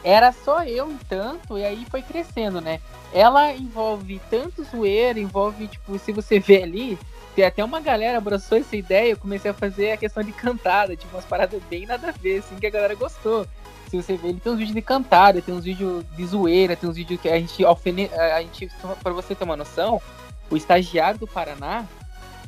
Era 0.03 0.31
só 0.31 0.63
eu 0.63 0.93
tanto, 1.09 1.57
e 1.57 1.65
aí 1.65 1.88
foi 1.89 2.03
crescendo, 2.03 2.61
né? 2.61 2.81
Ela 3.11 3.53
envolve 3.53 4.21
tanto 4.29 4.63
zoeira, 4.63 5.19
envolve, 5.19 5.67
tipo, 5.67 5.97
se 5.97 6.11
você 6.11 6.39
vê 6.39 6.61
ali, 6.61 6.99
tem 7.35 7.45
até 7.45 7.63
uma 7.63 7.79
galera 7.79 8.19
abraçou 8.19 8.59
essa 8.59 8.75
ideia, 8.75 9.11
eu 9.11 9.17
comecei 9.17 9.49
a 9.49 9.55
fazer 9.55 9.91
a 9.91 9.97
questão 9.97 10.21
de 10.21 10.31
cantada, 10.31 10.95
tipo, 10.95 11.15
umas 11.15 11.25
paradas 11.25 11.61
bem 11.67 11.88
nada 11.88 12.09
a 12.09 12.11
ver, 12.11 12.39
assim, 12.39 12.55
que 12.57 12.67
a 12.67 12.71
galera 12.71 12.93
gostou. 12.93 13.47
Se 13.89 13.95
você 13.95 14.17
ver, 14.17 14.29
ele 14.29 14.39
tem 14.39 14.51
uns 14.51 14.57
vídeos 14.57 14.75
de 14.75 14.81
cantada, 14.81 15.41
tem 15.41 15.53
uns 15.55 15.63
vídeos 15.63 16.03
de 16.15 16.25
zoeira, 16.25 16.75
tem 16.75 16.89
uns 16.89 16.95
vídeos 16.97 17.19
que 17.21 17.29
a 17.29 17.39
gente 17.39 17.63
alfene... 17.63 18.09
a 18.13 18.41
gente, 18.41 18.69
pra 19.01 19.13
você 19.13 19.33
ter 19.33 19.43
uma 19.43 19.55
noção, 19.55 20.01
o 20.49 20.57
estagiário 20.57 21.19
do 21.19 21.27
Paraná, 21.27 21.85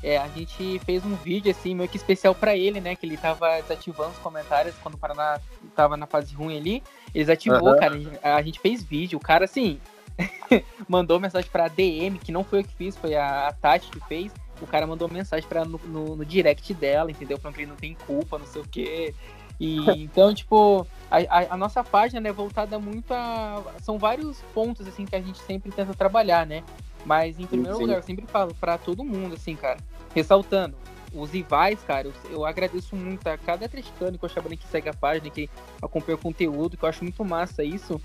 é, 0.02 0.18
a 0.18 0.28
gente 0.30 0.80
fez 0.80 1.06
um 1.06 1.16
vídeo 1.16 1.52
assim 1.52 1.76
meio 1.76 1.90
que 1.90 1.98
especial 1.98 2.34
para 2.34 2.56
ele, 2.56 2.80
né? 2.80 2.96
Que 2.96 3.06
ele 3.06 3.18
tava 3.18 3.62
desativando 3.62 4.12
os 4.12 4.18
comentários 4.20 4.74
quando 4.82 4.96
o 4.96 4.98
Paraná 4.98 5.40
tava 5.76 5.98
na 5.98 6.06
fase 6.06 6.34
ruim 6.34 6.58
ali. 6.58 6.84
Ele 7.14 7.26
desativou, 7.26 7.74
uhum. 7.74 7.80
cara. 7.80 7.96
A 8.24 8.42
gente 8.42 8.60
fez 8.60 8.82
vídeo. 8.82 9.18
O 9.18 9.22
cara, 9.22 9.44
assim, 9.44 9.80
mandou 10.88 11.20
mensagem 11.20 11.50
pra 11.50 11.68
DM, 11.68 12.18
que 12.18 12.32
não 12.32 12.44
foi 12.44 12.60
eu 12.60 12.64
que 12.64 12.74
fiz, 12.74 12.96
foi 12.96 13.16
a, 13.16 13.48
a 13.48 13.54
Tati 13.54 13.90
que 13.90 14.00
fez. 14.08 14.32
O 14.62 14.68
cara 14.68 14.86
mandou 14.86 15.10
mensagem 15.10 15.48
para 15.48 15.64
no, 15.64 15.80
no, 15.86 16.16
no, 16.18 16.26
direct 16.26 16.74
dela, 16.74 17.12
entendeu? 17.12 17.38
Falando 17.38 17.56
que 17.56 17.62
ele 17.62 17.70
não 17.70 17.78
tem 17.78 17.96
culpa, 18.06 18.38
não 18.38 18.46
sei 18.46 18.62
o 18.62 18.68
quê. 18.68 19.14
E 19.60 20.04
então, 20.04 20.34
tipo, 20.34 20.88
a, 21.12 21.54
a, 21.54 21.58
nossa 21.58 21.84
página 21.84 22.20
é 22.20 22.22
né, 22.22 22.32
voltada 22.32 22.80
muito 22.80 23.12
a. 23.14 23.62
São 23.82 23.98
vários 23.98 24.42
pontos 24.54 24.88
assim 24.88 25.06
que 25.06 25.16
a 25.16 25.22
gente 25.22 25.40
sempre 25.40 25.72
tenta 25.72 25.94
trabalhar, 25.94 26.46
né? 26.46 26.64
Mas 27.06 27.40
em 27.40 27.46
primeiro 27.46 27.76
Sim. 27.76 27.82
lugar, 27.84 27.98
eu 27.98 28.04
sempre 28.04 28.26
falo 28.28 28.54
para 28.56 28.78
todo 28.78 29.04
mundo, 29.04 29.36
assim, 29.36 29.56
cara, 29.56 29.78
ressaltando, 30.14 30.76
os 31.14 31.32
rivais, 31.32 31.82
cara, 31.84 32.08
eu, 32.08 32.14
eu 32.30 32.46
agradeço 32.46 32.96
muito 32.96 33.26
a 33.28 33.38
cada 33.38 33.66
atleticano 33.66 34.18
que 34.18 34.26
eu 34.26 34.30
chamando 34.30 34.56
que 34.58 34.68
segue 34.68 34.90
a 34.90 34.94
página, 34.94 35.30
que 35.30 35.50
acompanha 35.82 36.16
o 36.16 36.22
conteúdo, 36.22 36.78
que 36.78 36.84
eu 36.84 36.90
acho 36.90 37.04
muito 37.04 37.24
massa 37.26 37.64
isso. 37.64 38.00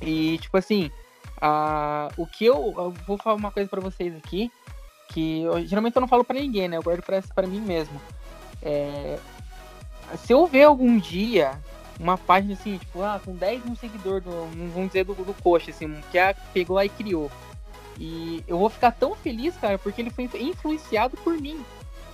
E, 0.00 0.38
tipo 0.38 0.56
assim, 0.56 0.90
a, 1.40 2.08
o 2.16 2.26
que 2.26 2.44
eu, 2.44 2.74
eu 2.76 2.94
vou 3.06 3.16
falar 3.18 3.36
uma 3.36 3.50
coisa 3.50 3.68
para 3.68 3.80
vocês 3.80 4.14
aqui, 4.16 4.50
que 5.08 5.42
eu, 5.42 5.64
geralmente 5.66 5.96
eu 5.96 6.00
não 6.00 6.08
falo 6.08 6.24
para 6.24 6.40
ninguém, 6.40 6.68
né? 6.68 6.76
Eu 6.76 6.82
guardo 6.82 7.02
para 7.02 7.46
mim 7.46 7.60
mesmo. 7.60 8.00
É, 8.62 9.18
se 10.16 10.32
eu 10.32 10.46
ver 10.46 10.64
algum 10.64 10.98
dia 10.98 11.58
uma 11.98 12.18
página 12.18 12.54
assim, 12.54 12.76
tipo, 12.78 13.02
ah, 13.02 13.20
com 13.24 13.34
10 13.34 13.64
mil 13.64 13.76
seguidores, 13.76 14.24
do, 14.24 14.30
vamos 14.72 14.88
dizer, 14.88 15.04
do, 15.04 15.14
do 15.14 15.34
coxa, 15.42 15.70
assim, 15.70 15.96
que 16.10 16.18
a 16.18 16.34
pegou 16.52 16.76
lá 16.76 16.84
e 16.84 16.88
criou. 16.88 17.30
E 17.98 18.44
eu 18.46 18.58
vou 18.58 18.68
ficar 18.68 18.92
tão 18.92 19.14
feliz, 19.14 19.56
cara, 19.56 19.78
porque 19.78 20.02
ele 20.02 20.10
foi 20.10 20.28
influenciado 20.40 21.16
por 21.16 21.40
mim. 21.40 21.64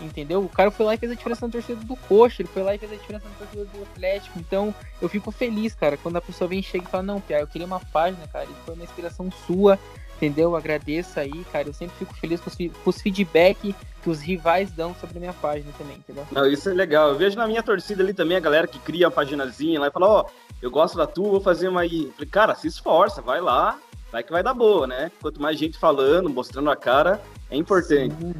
Entendeu? 0.00 0.44
O 0.44 0.48
cara 0.48 0.70
foi 0.70 0.84
lá 0.84 0.94
e 0.94 0.98
fez 0.98 1.12
a 1.12 1.14
diferença 1.14 1.46
na 1.46 1.52
torcida 1.52 1.84
do 1.84 1.96
Coxa, 1.96 2.42
ele 2.42 2.48
foi 2.48 2.62
lá 2.62 2.74
e 2.74 2.78
fez 2.78 2.92
a 2.92 2.96
diferença 2.96 3.28
na 3.28 3.34
torcida 3.34 3.64
do 3.64 3.82
Atlético. 3.82 4.38
Então, 4.38 4.74
eu 5.00 5.08
fico 5.08 5.30
feliz, 5.30 5.74
cara, 5.74 5.96
quando 5.96 6.16
a 6.16 6.20
pessoa 6.20 6.48
vem 6.48 6.58
e 6.58 6.62
chega 6.62 6.84
e 6.84 6.90
fala: 6.90 7.04
Não, 7.04 7.20
Pia, 7.20 7.38
eu 7.38 7.46
queria 7.46 7.66
uma 7.66 7.78
página, 7.78 8.26
cara, 8.26 8.46
e 8.46 8.64
foi 8.64 8.74
uma 8.74 8.84
inspiração 8.84 9.30
sua, 9.46 9.78
entendeu? 10.16 10.50
Eu 10.50 10.56
agradeço 10.56 11.18
aí, 11.18 11.44
cara. 11.52 11.68
Eu 11.68 11.74
sempre 11.74 11.96
fico 11.96 12.14
feliz 12.14 12.40
com 12.40 12.50
os, 12.50 12.56
com 12.56 12.90
os 12.90 13.00
feedback 13.00 13.74
que 14.02 14.10
os 14.10 14.20
rivais 14.20 14.70
dão 14.72 14.94
sobre 14.94 15.18
a 15.18 15.20
minha 15.20 15.32
página 15.32 15.70
também, 15.78 15.96
entendeu? 15.96 16.26
Não, 16.32 16.46
isso 16.46 16.68
é 16.68 16.74
legal. 16.74 17.10
Eu 17.10 17.16
vejo 17.16 17.36
na 17.36 17.46
minha 17.46 17.62
torcida 17.62 18.02
ali 18.02 18.12
também 18.12 18.36
a 18.36 18.40
galera 18.40 18.66
que 18.66 18.78
cria 18.78 19.06
a 19.06 19.10
paginazinha 19.10 19.80
lá 19.80 19.88
e 19.88 19.90
fala: 19.90 20.08
Ó, 20.08 20.22
oh, 20.22 20.30
eu 20.60 20.70
gosto 20.70 20.96
da 20.96 21.06
tua, 21.06 21.30
vou 21.30 21.40
fazer 21.40 21.68
uma 21.68 21.80
aí. 21.80 22.10
falei, 22.14 22.28
cara, 22.28 22.54
se 22.54 22.68
esforça, 22.68 23.20
vai 23.20 23.40
lá, 23.40 23.78
vai 24.10 24.22
que 24.22 24.30
vai 24.30 24.42
dar 24.42 24.54
boa, 24.54 24.86
né? 24.86 25.10
Quanto 25.20 25.40
mais 25.40 25.58
gente 25.58 25.78
falando, 25.78 26.30
mostrando 26.30 26.70
a 26.70 26.76
cara, 26.76 27.20
é 27.50 27.56
importante. 27.56 28.14
Sim, 28.20 28.34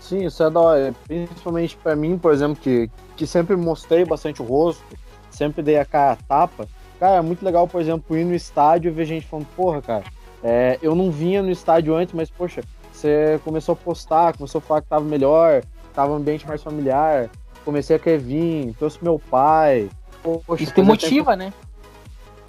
Sim 0.00 0.24
isso 0.26 0.42
é 0.42 0.50
da 0.50 0.60
hora. 0.60 0.94
Principalmente 1.06 1.76
para 1.76 1.96
mim, 1.96 2.18
por 2.18 2.32
exemplo, 2.32 2.56
que, 2.56 2.90
que 3.16 3.26
sempre 3.26 3.56
mostrei 3.56 4.04
bastante 4.04 4.42
o 4.42 4.44
rosto, 4.44 4.84
sempre 5.30 5.62
dei 5.62 5.78
a 5.78 5.84
cara 5.84 6.12
a 6.12 6.16
tapa. 6.16 6.68
Cara, 7.00 7.16
é 7.16 7.22
muito 7.22 7.44
legal, 7.44 7.66
por 7.66 7.80
exemplo, 7.80 8.16
ir 8.16 8.24
no 8.24 8.34
estádio 8.34 8.88
e 8.88 8.92
ver 8.92 9.06
gente 9.06 9.26
falando, 9.26 9.46
porra, 9.56 9.82
cara, 9.82 10.04
é, 10.42 10.78
eu 10.82 10.94
não 10.94 11.10
vinha 11.10 11.42
no 11.42 11.50
estádio 11.50 11.94
antes, 11.94 12.14
mas, 12.14 12.30
poxa, 12.30 12.62
você 12.92 13.40
começou 13.44 13.74
a 13.74 13.76
postar, 13.76 14.36
começou 14.36 14.58
a 14.58 14.62
falar 14.62 14.82
que 14.82 14.88
tava 14.88 15.04
melhor, 15.04 15.62
tava 15.94 16.12
um 16.12 16.16
ambiente 16.16 16.46
mais 16.46 16.62
familiar, 16.62 17.30
comecei 17.64 17.96
a 17.96 17.98
querer 17.98 18.18
vir, 18.18 18.74
trouxe 18.74 18.98
meu 19.02 19.18
pai. 19.18 19.88
Poxa, 20.22 20.62
Isso 20.62 20.74
te 20.74 20.82
motiva, 20.82 21.36
tempo... 21.36 21.44
né? 21.44 21.52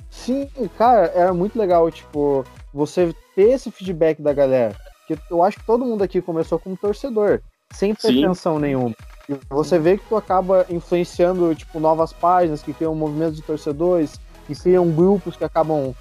Sim, 0.10 0.48
cara, 0.78 1.12
era 1.16 1.34
muito 1.34 1.58
legal, 1.58 1.90
tipo, 1.90 2.46
você 2.74 3.14
ter 3.36 3.52
esse 3.52 3.72
feedback 3.72 4.22
da 4.22 4.34
galera. 4.34 4.76
Que 5.08 5.18
eu 5.30 5.44
acho 5.44 5.60
que 5.60 5.66
todo 5.66 5.86
mundo 5.86 6.04
aqui 6.04 6.22
começou 6.22 6.60
como 6.60 6.78
torcedor, 6.78 7.42
sem 7.72 7.94
pretensão 7.94 8.60
nenhuma. 8.60 8.96
E 9.28 9.38
você 9.50 9.80
vê 9.80 9.98
que 9.98 10.06
tu 10.06 10.16
acaba 10.16 10.66
influenciando, 10.70 11.54
tipo, 11.56 11.80
novas 11.80 12.14
páginas 12.14 12.62
que 12.62 12.74
criam 12.74 12.94
movimentos 12.94 13.36
de 13.36 13.42
torcedores, 13.42 14.20
que 14.46 14.56
criam 14.56 14.90
grupos 14.92 15.36
que 15.36 15.44
acabam 15.44 15.94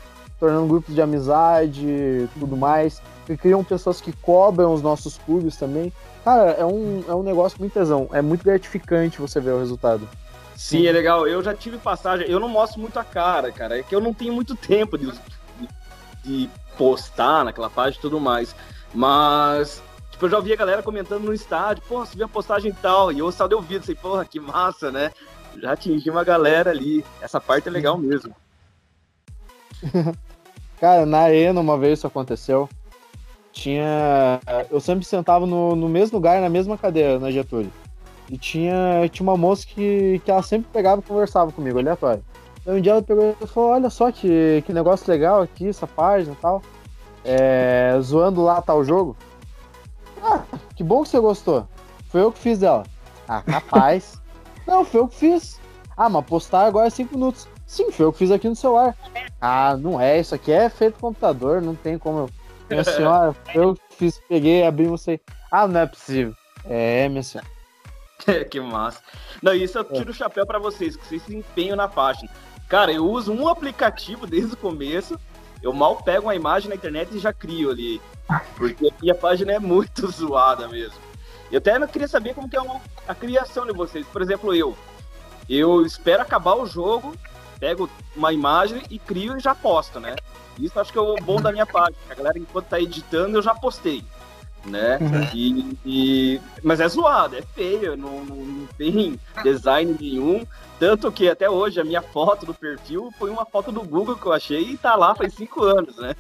tornando 0.43 0.67
grupos 0.67 0.93
de 0.93 1.01
amizade 1.01 2.29
tudo 2.35 2.57
mais, 2.57 3.01
que 3.25 3.37
criam 3.37 3.63
pessoas 3.63 4.01
que 4.01 4.13
cobram 4.13 4.75
os 4.75 4.83
nossos 4.83 5.17
clubes 5.19 5.57
também. 5.57 5.93
Cara, 6.25 6.51
é 6.51 6.65
um, 6.65 7.05
é 7.07 7.15
um 7.15 7.23
negócio 7.23 7.61
muito 7.61 7.75
tesão. 7.75 8.09
É 8.13 8.21
muito 8.21 8.43
gratificante 8.43 9.21
você 9.21 9.39
ver 9.39 9.53
o 9.53 9.61
resultado. 9.61 10.09
Sim, 10.57 10.85
é 10.89 10.91
legal. 10.91 11.29
Eu 11.29 11.45
já 11.45 11.55
tive 11.55 11.79
passagem. 11.79 12.29
Eu 12.29 12.41
não 12.41 12.49
mostro 12.49 12.81
muito 12.81 12.99
a 12.99 13.05
cara, 13.05 13.53
cara. 13.53 13.79
É 13.79 13.85
que 13.85 13.95
eu 13.95 14.01
não 14.01 14.13
tenho 14.13 14.35
muito 14.35 14.57
tempo 14.59 14.99
de, 14.99 15.13
de 16.25 16.51
postar 16.77 17.45
naquela 17.45 17.71
página 17.71 17.99
e 17.99 18.03
tudo 18.03 18.19
mais. 18.19 18.53
Mas, 18.93 19.81
tipo, 20.11 20.27
eu 20.27 20.31
já 20.31 20.39
ouvi 20.39 20.53
a 20.53 20.57
galera 20.57 20.83
comentando 20.83 21.23
no 21.23 21.33
estádio, 21.33 21.85
porra, 21.89 22.05
você 22.05 22.17
viu 22.17 22.27
a 22.27 22.29
postagem 22.29 22.73
e 22.73 22.75
tal, 22.75 23.13
e 23.13 23.21
eu 23.21 23.31
só 23.31 23.47
dei 23.47 23.57
ouvido, 23.57 23.83
assim, 23.83 23.95
porra, 23.95 24.25
que 24.25 24.41
massa, 24.41 24.91
né? 24.91 25.13
Já 25.57 25.73
atingi 25.73 26.11
uma 26.11 26.25
galera 26.25 26.71
ali. 26.71 27.05
Essa 27.21 27.41
parte 27.41 27.69
é 27.69 27.71
legal 27.71 27.97
mesmo. 27.97 28.35
Cara, 30.83 31.07
na 31.07 31.21
arena 31.21 31.61
uma 31.61 31.79
vez 31.79 32.01
isso 32.01 32.09
aconteceu. 32.09 32.69
Tinha. 33.53 34.41
Eu 34.69 34.81
sempre 34.81 35.05
sentava 35.05 35.47
no, 35.47 35.77
no 35.77 35.89
mesmo 35.89 36.17
lugar, 36.17 36.41
na 36.41 36.49
mesma 36.49 36.77
cadeira, 36.77 37.21
na 37.21 37.31
Getúlio. 37.31 37.71
E 38.29 38.37
tinha, 38.37 39.09
tinha 39.09 39.23
uma 39.23 39.37
moça 39.37 39.65
que, 39.65 40.21
que 40.25 40.29
ela 40.29 40.43
sempre 40.43 40.69
pegava 40.73 41.01
e 41.01 41.05
conversava 41.05 41.53
comigo, 41.53 41.79
aleatório. 41.79 42.25
Então 42.61 42.75
um 42.75 42.81
dia 42.81 42.91
ela 42.91 43.03
pegou 43.03 43.37
e 43.41 43.47
falou: 43.47 43.71
Olha 43.71 43.89
só 43.91 44.11
que, 44.11 44.65
que 44.67 44.73
negócio 44.73 45.09
legal 45.09 45.41
aqui, 45.41 45.69
essa 45.69 45.87
página 45.87 46.33
e 46.33 46.43
tal. 46.43 46.61
É, 47.25 47.97
zoando 48.01 48.43
lá 48.43 48.61
tal 48.61 48.83
jogo. 48.83 49.17
Ah, 50.21 50.43
que 50.75 50.83
bom 50.83 51.05
que 51.05 51.11
você 51.11 51.21
gostou. 51.21 51.65
Foi 52.09 52.23
eu 52.23 52.33
que 52.33 52.41
fiz 52.41 52.59
dela. 52.59 52.83
Ah, 53.29 53.41
capaz. 53.41 54.21
Não, 54.67 54.85
foi 54.85 54.99
eu 54.99 55.07
que 55.07 55.15
fiz. 55.15 55.61
Ah, 55.97 56.09
mas 56.09 56.25
postar 56.25 56.67
agora 56.67 56.89
é 56.89 56.91
5 56.91 57.15
minutos. 57.15 57.47
Sim, 57.73 57.91
foi 57.91 58.05
eu 58.05 58.13
que 58.13 58.19
fiz 58.19 58.31
aqui 58.31 58.47
no 58.47 58.55
celular. 58.55 58.95
Ah, 59.41 59.79
não 59.79 59.99
é, 59.99 60.21
isso 60.21 60.35
aqui 60.35 60.53
é 60.53 60.69
feito 60.69 61.01
computador, 61.01 61.63
não 61.63 61.75
tem 61.75 61.97
como 61.97 62.19
eu. 62.19 62.31
Minha 62.69 62.85
senhora, 62.85 63.35
eu 63.55 63.75
fiz, 63.97 64.21
peguei, 64.29 64.67
abri 64.67 64.85
você. 64.85 65.19
Ah, 65.51 65.67
não 65.67 65.81
é 65.81 65.87
possível. 65.87 66.35
É, 66.67 67.09
minha 67.09 67.23
senhora. 67.23 67.49
que 68.51 68.61
massa. 68.61 69.01
Não, 69.43 69.55
isso 69.55 69.79
eu 69.79 69.85
tiro 69.85 70.11
o 70.11 70.15
chapéu 70.15 70.45
para 70.45 70.59
vocês, 70.59 70.97
que 70.97 71.07
vocês 71.07 71.23
se 71.23 71.35
empenham 71.35 71.75
na 71.75 71.89
página. 71.89 72.31
Cara, 72.69 72.93
eu 72.93 73.07
uso 73.07 73.33
um 73.33 73.49
aplicativo 73.49 74.27
desde 74.29 74.53
o 74.53 74.59
começo. 74.59 75.19
Eu 75.63 75.73
mal 75.73 75.97
pego 75.97 76.27
uma 76.27 76.35
imagem 76.35 76.69
na 76.69 76.75
internet 76.75 77.09
e 77.17 77.19
já 77.19 77.33
crio 77.33 77.71
ali. 77.71 78.03
Porque 78.55 78.89
a 78.89 79.01
minha 79.01 79.15
página 79.15 79.51
é 79.51 79.59
muito 79.59 80.07
zoada 80.11 80.69
mesmo. 80.69 80.99
Eu 81.51 81.57
até 81.57 81.79
não 81.79 81.87
queria 81.87 82.09
saber 82.09 82.35
como 82.35 82.51
que 82.51 82.57
é 82.57 82.61
a 83.09 83.15
criação 83.15 83.65
de 83.65 83.73
vocês. 83.73 84.07
Por 84.09 84.21
exemplo, 84.21 84.55
eu. 84.55 84.77
Eu 85.49 85.87
espero 85.87 86.21
acabar 86.21 86.55
o 86.55 86.67
jogo, 86.67 87.15
pego 87.63 87.89
uma 88.17 88.33
imagem 88.33 88.83
e 88.91 88.99
crio 88.99 89.37
e 89.39 89.41
já 89.41 89.55
posto, 89.55 90.01
né? 90.01 90.17
Isso 90.59 90.81
acho 90.81 90.91
que 90.91 90.99
é 90.99 91.01
o 91.01 91.15
bom 91.23 91.41
da 91.41 91.53
minha 91.53 91.65
página. 91.65 91.97
A 92.11 92.15
galera, 92.15 92.37
enquanto 92.37 92.67
tá 92.67 92.81
editando, 92.81 93.39
eu 93.39 93.43
já 93.43 93.55
postei. 93.55 94.05
Né? 94.67 94.99
Uhum. 95.01 95.31
E, 95.33 95.79
e, 95.87 96.41
mas 96.61 96.81
é 96.81 96.89
zoado, 96.89 97.37
é 97.37 97.43
feio, 97.43 97.97
não, 97.97 98.25
não, 98.25 98.37
não, 98.37 98.67
tem 98.77 99.19
design 99.45 99.97
nenhum. 100.01 100.45
Tanto 100.81 101.13
que 101.13 101.29
até 101.29 101.49
hoje 101.49 101.81
a 101.81 101.85
minha 101.85 102.03
foto 102.03 102.45
do 102.45 102.53
perfil 102.53 103.13
foi 103.17 103.31
uma 103.31 103.47
foto 103.47 103.71
do 103.71 103.83
Google 103.83 104.17
que 104.17 104.27
eu 104.27 104.33
achei 104.33 104.73
e 104.73 104.77
tá 104.77 104.97
lá 104.97 105.15
faz 105.15 105.33
cinco 105.33 105.63
anos, 105.63 105.97
né? 105.97 106.17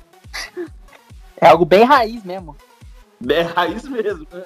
É 1.36 1.48
algo 1.48 1.64
bem 1.64 1.82
raiz 1.82 2.22
mesmo. 2.22 2.56
É 3.28 3.42
raiz 3.42 3.82
mesmo, 3.82 4.26
né? 4.32 4.44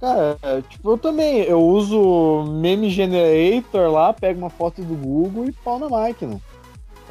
Cara, 0.00 0.38
tipo, 0.68 0.92
eu 0.92 0.96
também, 0.96 1.40
eu 1.42 1.60
uso 1.60 2.44
meme 2.52 2.88
generator 2.88 3.90
lá, 3.90 4.14
pego 4.14 4.38
uma 4.38 4.48
foto 4.48 4.82
do 4.82 4.94
Google 4.94 5.44
e 5.44 5.52
pau 5.52 5.78
na 5.78 5.90
máquina. 5.90 6.40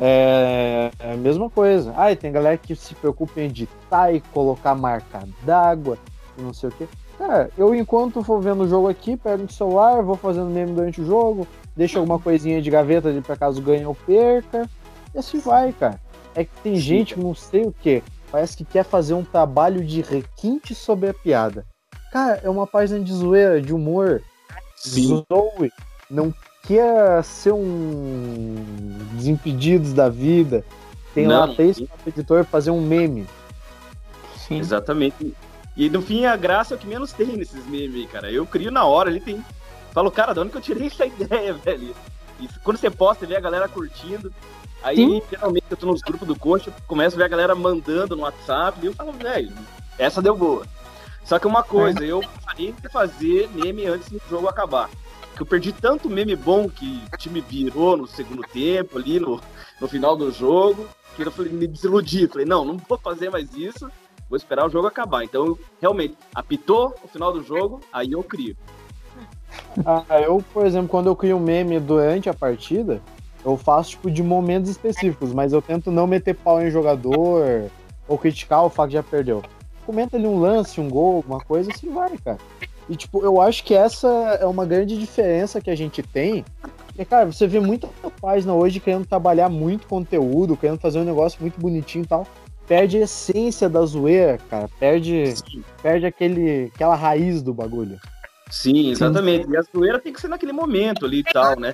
É, 0.01 0.89
é 0.97 1.13
a 1.13 1.17
mesma 1.17 1.51
coisa. 1.51 1.93
Ah, 1.95 2.15
tem 2.15 2.31
galera 2.31 2.57
que 2.57 2.75
se 2.75 2.95
preocupa 2.95 3.41
em 3.41 3.45
editar 3.45 4.11
e 4.11 4.21
colocar 4.33 4.73
marca 4.73 5.21
d'água 5.43 5.99
e 6.35 6.41
não 6.41 6.51
sei 6.51 6.69
o 6.69 6.71
que. 6.71 6.87
Cara, 7.17 7.51
eu 7.55 7.75
enquanto 7.75 8.23
for 8.23 8.41
vendo 8.41 8.63
o 8.63 8.67
jogo 8.67 8.87
aqui, 8.87 9.15
pego 9.15 9.43
o 9.43 9.51
celular, 9.51 10.01
vou 10.01 10.15
fazendo 10.15 10.49
meme 10.49 10.71
durante 10.71 11.01
o 11.01 11.05
jogo, 11.05 11.45
deixo 11.75 11.99
alguma 11.99 12.17
coisinha 12.17 12.59
de 12.59 12.71
gaveta 12.71 13.13
de 13.13 13.21
pra 13.21 13.35
caso 13.35 13.61
ganhe 13.61 13.85
ou 13.85 13.93
perca. 13.93 14.67
E 15.13 15.19
assim 15.19 15.39
vai, 15.39 15.73
cara. 15.73 15.99
É 16.33 16.43
que 16.43 16.51
tem 16.63 16.75
gente 16.75 17.13
que 17.13 17.19
não 17.19 17.35
sei 17.35 17.63
o 17.63 17.71
que, 17.71 18.01
parece 18.31 18.57
que 18.57 18.63
quer 18.63 18.83
fazer 18.83 19.13
um 19.13 19.23
trabalho 19.23 19.83
de 19.83 20.01
requinte 20.01 20.73
sobre 20.73 21.09
a 21.09 21.13
piada. 21.13 21.65
Cara, 22.11 22.39
é 22.43 22.49
uma 22.49 22.65
página 22.65 22.99
de 22.99 23.13
zoeira, 23.13 23.61
de 23.61 23.73
humor. 23.73 24.21
Sim. 24.75 25.23
Zoe 25.31 25.71
não 26.09 26.33
quer 26.63 27.23
ser 27.23 27.53
um 27.53 28.55
Desimpedidos 29.13 29.93
da 29.93 30.09
vida. 30.09 30.63
Tem 31.13 31.27
não, 31.27 31.39
lá 31.39 31.53
três 31.53 31.79
para 31.79 31.87
o 32.05 32.09
editor 32.09 32.45
fazer 32.45 32.71
um 32.71 32.81
meme. 32.81 33.27
Sim. 34.35 34.59
Exatamente. 34.59 35.35
E 35.75 35.89
no 35.89 36.01
fim 36.01 36.25
a 36.25 36.35
graça 36.35 36.73
é 36.73 36.77
o 36.77 36.79
que 36.79 36.87
menos 36.87 37.11
tem 37.11 37.37
nesses 37.37 37.65
memes, 37.67 38.09
cara. 38.09 38.31
Eu 38.31 38.45
crio 38.45 38.71
na 38.71 38.85
hora, 38.85 39.09
ele 39.09 39.19
tem. 39.19 39.43
Falo, 39.91 40.11
cara, 40.11 40.33
de 40.33 40.39
onde 40.39 40.51
que 40.51 40.57
eu 40.57 40.61
tirei 40.61 40.87
essa 40.87 41.05
ideia, 41.05 41.53
velho? 41.53 41.95
E 42.39 42.47
quando 42.63 42.77
você 42.77 42.89
posta, 42.89 43.25
vê 43.25 43.35
a 43.35 43.41
galera 43.41 43.67
curtindo. 43.67 44.31
Aí, 44.81 44.95
Sim. 44.95 45.21
geralmente, 45.29 45.65
eu 45.69 45.77
tô 45.77 45.87
nos 45.87 46.01
grupos 46.01 46.27
do 46.27 46.37
coach, 46.37 46.71
começo 46.87 47.15
a 47.15 47.17
ver 47.17 47.25
a 47.25 47.27
galera 47.27 47.53
mandando 47.53 48.15
no 48.15 48.23
WhatsApp, 48.23 48.79
e 48.81 48.85
eu 48.85 48.93
falo, 48.93 49.11
velho, 49.11 49.51
essa 49.97 50.21
deu 50.21 50.35
boa. 50.35 50.65
Só 51.23 51.37
que 51.37 51.47
uma 51.47 51.63
coisa, 51.63 52.03
eu 52.03 52.21
parei 52.45 52.71
de 52.71 52.89
fazer 52.89 53.49
meme 53.53 53.85
antes 53.85 54.09
do 54.09 54.21
jogo 54.29 54.47
acabar. 54.47 54.89
Que 55.35 55.41
eu 55.41 55.45
perdi 55.45 55.71
tanto 55.71 56.09
meme 56.09 56.35
bom 56.35 56.67
que 56.67 57.03
o 57.13 57.17
time 57.17 57.39
virou 57.41 57.95
no 57.95 58.07
segundo 58.07 58.41
tempo, 58.41 58.97
ali 58.97 59.19
no, 59.19 59.39
no 59.79 59.87
final 59.87 60.15
do 60.15 60.31
jogo, 60.31 60.87
que 61.15 61.21
eu 61.21 61.31
falei, 61.31 61.51
me 61.51 61.67
desiludi. 61.67 62.27
Falei, 62.27 62.45
não, 62.45 62.65
não 62.65 62.77
vou 62.77 62.97
fazer 62.97 63.29
mais 63.29 63.53
isso, 63.53 63.89
vou 64.29 64.37
esperar 64.37 64.65
o 64.65 64.69
jogo 64.69 64.87
acabar. 64.87 65.23
Então, 65.23 65.57
realmente, 65.79 66.17
apitou 66.33 66.95
o 67.03 67.07
final 67.07 67.31
do 67.31 67.43
jogo, 67.43 67.79
aí 67.93 68.11
eu 68.11 68.23
crio. 68.23 68.57
Ah, 69.85 70.03
eu, 70.21 70.43
por 70.53 70.65
exemplo, 70.65 70.89
quando 70.89 71.07
eu 71.07 71.15
crio 71.15 71.37
um 71.37 71.39
meme 71.39 71.79
durante 71.79 72.29
a 72.29 72.33
partida, 72.33 73.01
eu 73.45 73.55
faço 73.55 73.91
tipo 73.91 74.11
de 74.11 74.23
momentos 74.23 74.69
específicos, 74.69 75.33
mas 75.33 75.53
eu 75.53 75.61
tento 75.61 75.91
não 75.91 76.07
meter 76.07 76.35
pau 76.35 76.61
em 76.61 76.71
jogador 76.71 77.69
ou 78.07 78.17
criticar 78.17 78.65
o 78.65 78.69
fato 78.69 78.89
que 78.89 78.93
já 78.93 79.03
perdeu 79.03 79.43
comenta 79.89 80.17
ali 80.17 80.27
um 80.27 80.39
lance, 80.39 80.79
um 80.79 80.87
gol, 80.87 81.15
alguma 81.15 81.39
coisa, 81.39 81.71
assim 81.71 81.91
vai, 81.91 82.15
cara. 82.19 82.37
E, 82.87 82.95
tipo, 82.95 83.23
eu 83.25 83.41
acho 83.41 83.63
que 83.63 83.73
essa 83.73 84.07
é 84.39 84.45
uma 84.45 84.63
grande 84.63 84.95
diferença 84.95 85.59
que 85.59 85.71
a 85.71 85.75
gente 85.75 86.03
tem. 86.03 86.45
Porque, 86.85 87.05
cara, 87.05 87.25
você 87.25 87.47
vê 87.47 87.59
muita 87.59 87.89
página 88.21 88.53
hoje 88.53 88.79
querendo 88.79 89.07
trabalhar 89.07 89.49
muito 89.49 89.87
conteúdo, 89.87 90.55
querendo 90.55 90.79
fazer 90.79 90.99
um 90.99 91.03
negócio 91.03 91.41
muito 91.41 91.59
bonitinho 91.59 92.03
e 92.03 92.07
tal. 92.07 92.27
Perde 92.67 92.97
a 92.97 93.01
essência 93.01 93.67
da 93.67 93.83
zoeira, 93.83 94.37
cara. 94.47 94.69
Perde, 94.79 95.33
perde 95.81 96.05
aquele, 96.05 96.71
aquela 96.75 96.95
raiz 96.95 97.41
do 97.41 97.51
bagulho. 97.51 97.99
Sim, 98.51 98.91
exatamente. 98.91 99.47
Sim. 99.47 99.53
E 99.53 99.57
a 99.57 99.61
zoeira 99.63 99.97
tem 99.97 100.13
que 100.13 100.21
ser 100.21 100.27
naquele 100.27 100.53
momento 100.53 101.03
ali 101.03 101.21
e 101.21 101.23
tal, 101.23 101.59
né? 101.59 101.73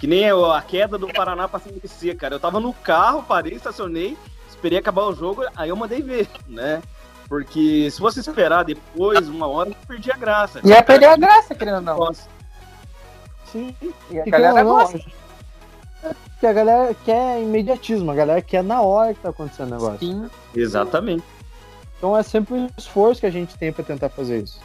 Que 0.00 0.08
nem 0.08 0.28
a 0.28 0.60
queda 0.60 0.98
do 0.98 1.06
Paraná 1.06 1.46
pra 1.46 1.60
CMC, 1.60 2.16
cara. 2.16 2.34
Eu 2.34 2.40
tava 2.40 2.58
no 2.58 2.72
carro, 2.72 3.22
parei, 3.22 3.54
estacionei, 3.54 4.16
esperei 4.48 4.78
acabar 4.78 5.04
o 5.04 5.14
jogo, 5.14 5.44
aí 5.54 5.68
eu 5.68 5.76
mandei 5.76 6.02
ver, 6.02 6.28
né? 6.48 6.82
Porque 7.28 7.90
se 7.90 8.00
você 8.00 8.20
esperar 8.20 8.64
depois, 8.64 9.28
uma 9.28 9.46
hora, 9.46 9.70
eu 9.70 9.76
perdi 9.86 10.10
a 10.12 10.16
graça. 10.16 10.60
Ia 10.64 10.82
perder 10.82 11.06
a 11.06 11.16
graça, 11.16 11.54
querendo 11.54 11.76
ou 11.76 11.82
não. 11.82 12.14
Sim, 13.50 13.74
e 14.10 14.20
a 14.20 14.24
galera 14.24 14.64
não, 14.64 14.70
gosta. 14.70 15.00
Porque 16.30 16.46
a 16.46 16.52
galera 16.52 16.96
quer 17.04 17.40
imediatismo, 17.40 18.10
a 18.10 18.14
galera 18.14 18.42
quer 18.42 18.62
na 18.62 18.82
hora 18.82 19.14
que 19.14 19.20
tá 19.20 19.30
acontecendo 19.30 19.68
o 19.68 19.74
negócio. 19.74 19.98
Sim. 20.00 20.28
Exatamente. 20.54 21.24
Então 21.96 22.16
é 22.16 22.22
sempre 22.22 22.54
um 22.54 22.68
esforço 22.76 23.20
que 23.20 23.26
a 23.26 23.30
gente 23.30 23.56
tem 23.56 23.72
para 23.72 23.84
tentar 23.84 24.10
fazer 24.10 24.42
isso. 24.42 24.60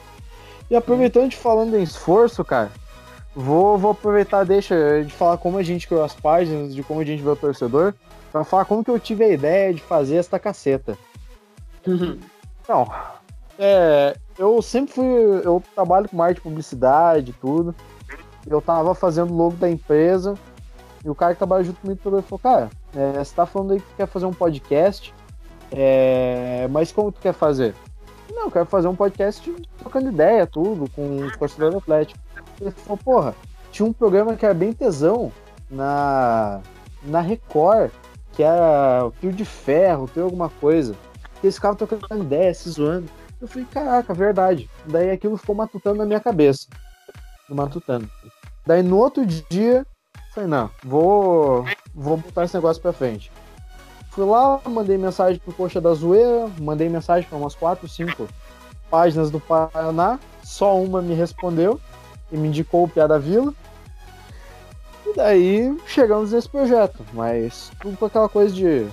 E 0.69 0.75
aproveitando 0.75 1.29
de 1.29 1.37
falando 1.37 1.77
em 1.77 1.83
esforço, 1.83 2.43
cara, 2.43 2.71
vou, 3.35 3.77
vou 3.77 3.91
aproveitar, 3.91 4.43
deixa 4.43 5.03
de 5.03 5.13
falar 5.13 5.37
como 5.37 5.57
a 5.57 5.63
gente 5.63 5.87
criou 5.87 6.03
as 6.03 6.13
páginas, 6.13 6.75
de 6.75 6.83
como 6.83 6.99
a 6.99 7.05
gente 7.05 7.23
vê 7.23 7.29
o 7.29 7.35
torcedor, 7.35 7.93
para 8.31 8.43
falar 8.43 8.65
como 8.65 8.83
que 8.83 8.91
eu 8.91 8.99
tive 8.99 9.23
a 9.23 9.29
ideia 9.29 9.73
de 9.73 9.81
fazer 9.81 10.17
esta 10.17 10.37
caceta. 10.37 10.97
Uhum. 11.87 12.19
Não. 12.69 12.87
É, 13.57 14.15
eu 14.37 14.61
sempre 14.61 14.93
fui. 14.93 15.05
Eu 15.43 15.61
trabalho 15.73 16.07
com 16.07 16.15
marketing 16.15 16.41
publicidade 16.41 17.33
tudo. 17.33 17.73
Eu 18.47 18.61
tava 18.61 18.93
fazendo 18.93 19.33
o 19.33 19.35
logo 19.35 19.57
da 19.57 19.67
empresa. 19.67 20.35
E 21.03 21.09
o 21.09 21.15
cara 21.15 21.33
que 21.33 21.39
trabalha 21.39 21.63
junto 21.63 21.81
comigo 21.81 21.99
falou: 21.99 22.39
Cara, 22.39 22.69
é, 22.95 23.23
você 23.23 23.35
tá 23.35 23.47
falando 23.47 23.73
aí 23.73 23.79
que 23.79 23.95
quer 23.97 24.05
fazer 24.05 24.27
um 24.27 24.33
podcast. 24.33 25.13
É, 25.71 26.67
mas 26.69 26.91
como 26.91 27.11
tu 27.11 27.19
quer 27.19 27.33
fazer? 27.33 27.73
Não, 28.31 28.45
eu 28.45 28.51
quero 28.51 28.65
fazer 28.67 28.87
um 28.87 28.95
podcast 28.95 29.51
trocando 29.77 30.09
ideia, 30.09 30.45
tudo, 30.45 30.89
com 30.91 31.17
os 31.17 31.35
torcedores 31.35 31.75
atléticos. 31.75 32.21
Ele 32.61 32.71
falou, 32.71 32.97
porra, 32.97 33.35
tinha 33.71 33.87
um 33.87 33.93
programa 33.93 34.35
que 34.35 34.45
era 34.45 34.53
bem 34.53 34.73
tesão 34.73 35.31
na, 35.69 36.61
na 37.03 37.21
Record, 37.21 37.91
que 38.33 38.43
era 38.43 39.05
o 39.05 39.11
Fio 39.11 39.31
de 39.31 39.45
Ferro, 39.45 40.07
tem 40.07 40.23
alguma 40.23 40.49
coisa. 40.49 40.95
Eles 41.43 41.55
ficavam 41.55 41.77
trocando 41.77 42.23
ideia, 42.23 42.53
se 42.53 42.69
zoando. 42.69 43.09
Eu 43.39 43.47
falei, 43.47 43.67
caraca, 43.71 44.13
verdade. 44.13 44.69
Daí 44.85 45.11
aquilo 45.11 45.37
ficou 45.37 45.55
matutando 45.55 45.97
na 45.97 46.05
minha 46.05 46.19
cabeça. 46.19 46.67
Matutando. 47.49 48.09
Daí 48.65 48.83
no 48.83 48.97
outro 48.97 49.25
dia, 49.25 49.85
falei, 50.33 50.49
não, 50.49 50.69
vou, 50.83 51.65
vou 51.93 52.17
botar 52.17 52.43
esse 52.43 52.55
negócio 52.55 52.81
pra 52.81 52.93
frente. 52.93 53.31
Fui 54.11 54.25
lá, 54.25 54.59
mandei 54.65 54.97
mensagem 54.97 55.39
pro 55.39 55.53
Coxa 55.53 55.79
da 55.79 55.93
Zoeira, 55.93 56.49
mandei 56.59 56.89
mensagem 56.89 57.27
para 57.29 57.37
umas 57.37 57.55
4, 57.55 57.87
5 57.87 58.27
páginas 58.89 59.31
do 59.31 59.39
Paraná, 59.39 60.19
só 60.43 60.77
uma 60.77 61.01
me 61.01 61.13
respondeu 61.13 61.79
e 62.31 62.37
me 62.37 62.47
indicou 62.47 62.83
o 62.83 62.89
Piada 62.89 63.17
Vila. 63.19 63.53
E 65.05 65.15
daí 65.15 65.77
chegamos 65.85 66.31
nesse 66.31 66.49
projeto, 66.49 67.05
mas 67.13 67.71
tudo 67.79 67.97
com 67.97 68.05
aquela 68.05 68.27
coisa 68.27 68.53
de 68.53 68.87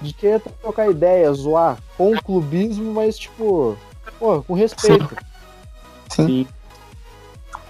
de 0.00 0.12
querer 0.12 0.40
trocar 0.40 0.90
ideia, 0.90 1.32
zoar 1.32 1.78
com 1.96 2.12
o 2.12 2.22
clubismo, 2.22 2.92
mas 2.94 3.18
tipo, 3.18 3.76
pô, 4.18 4.42
com 4.42 4.54
respeito. 4.54 5.16
Sim. 6.10 6.46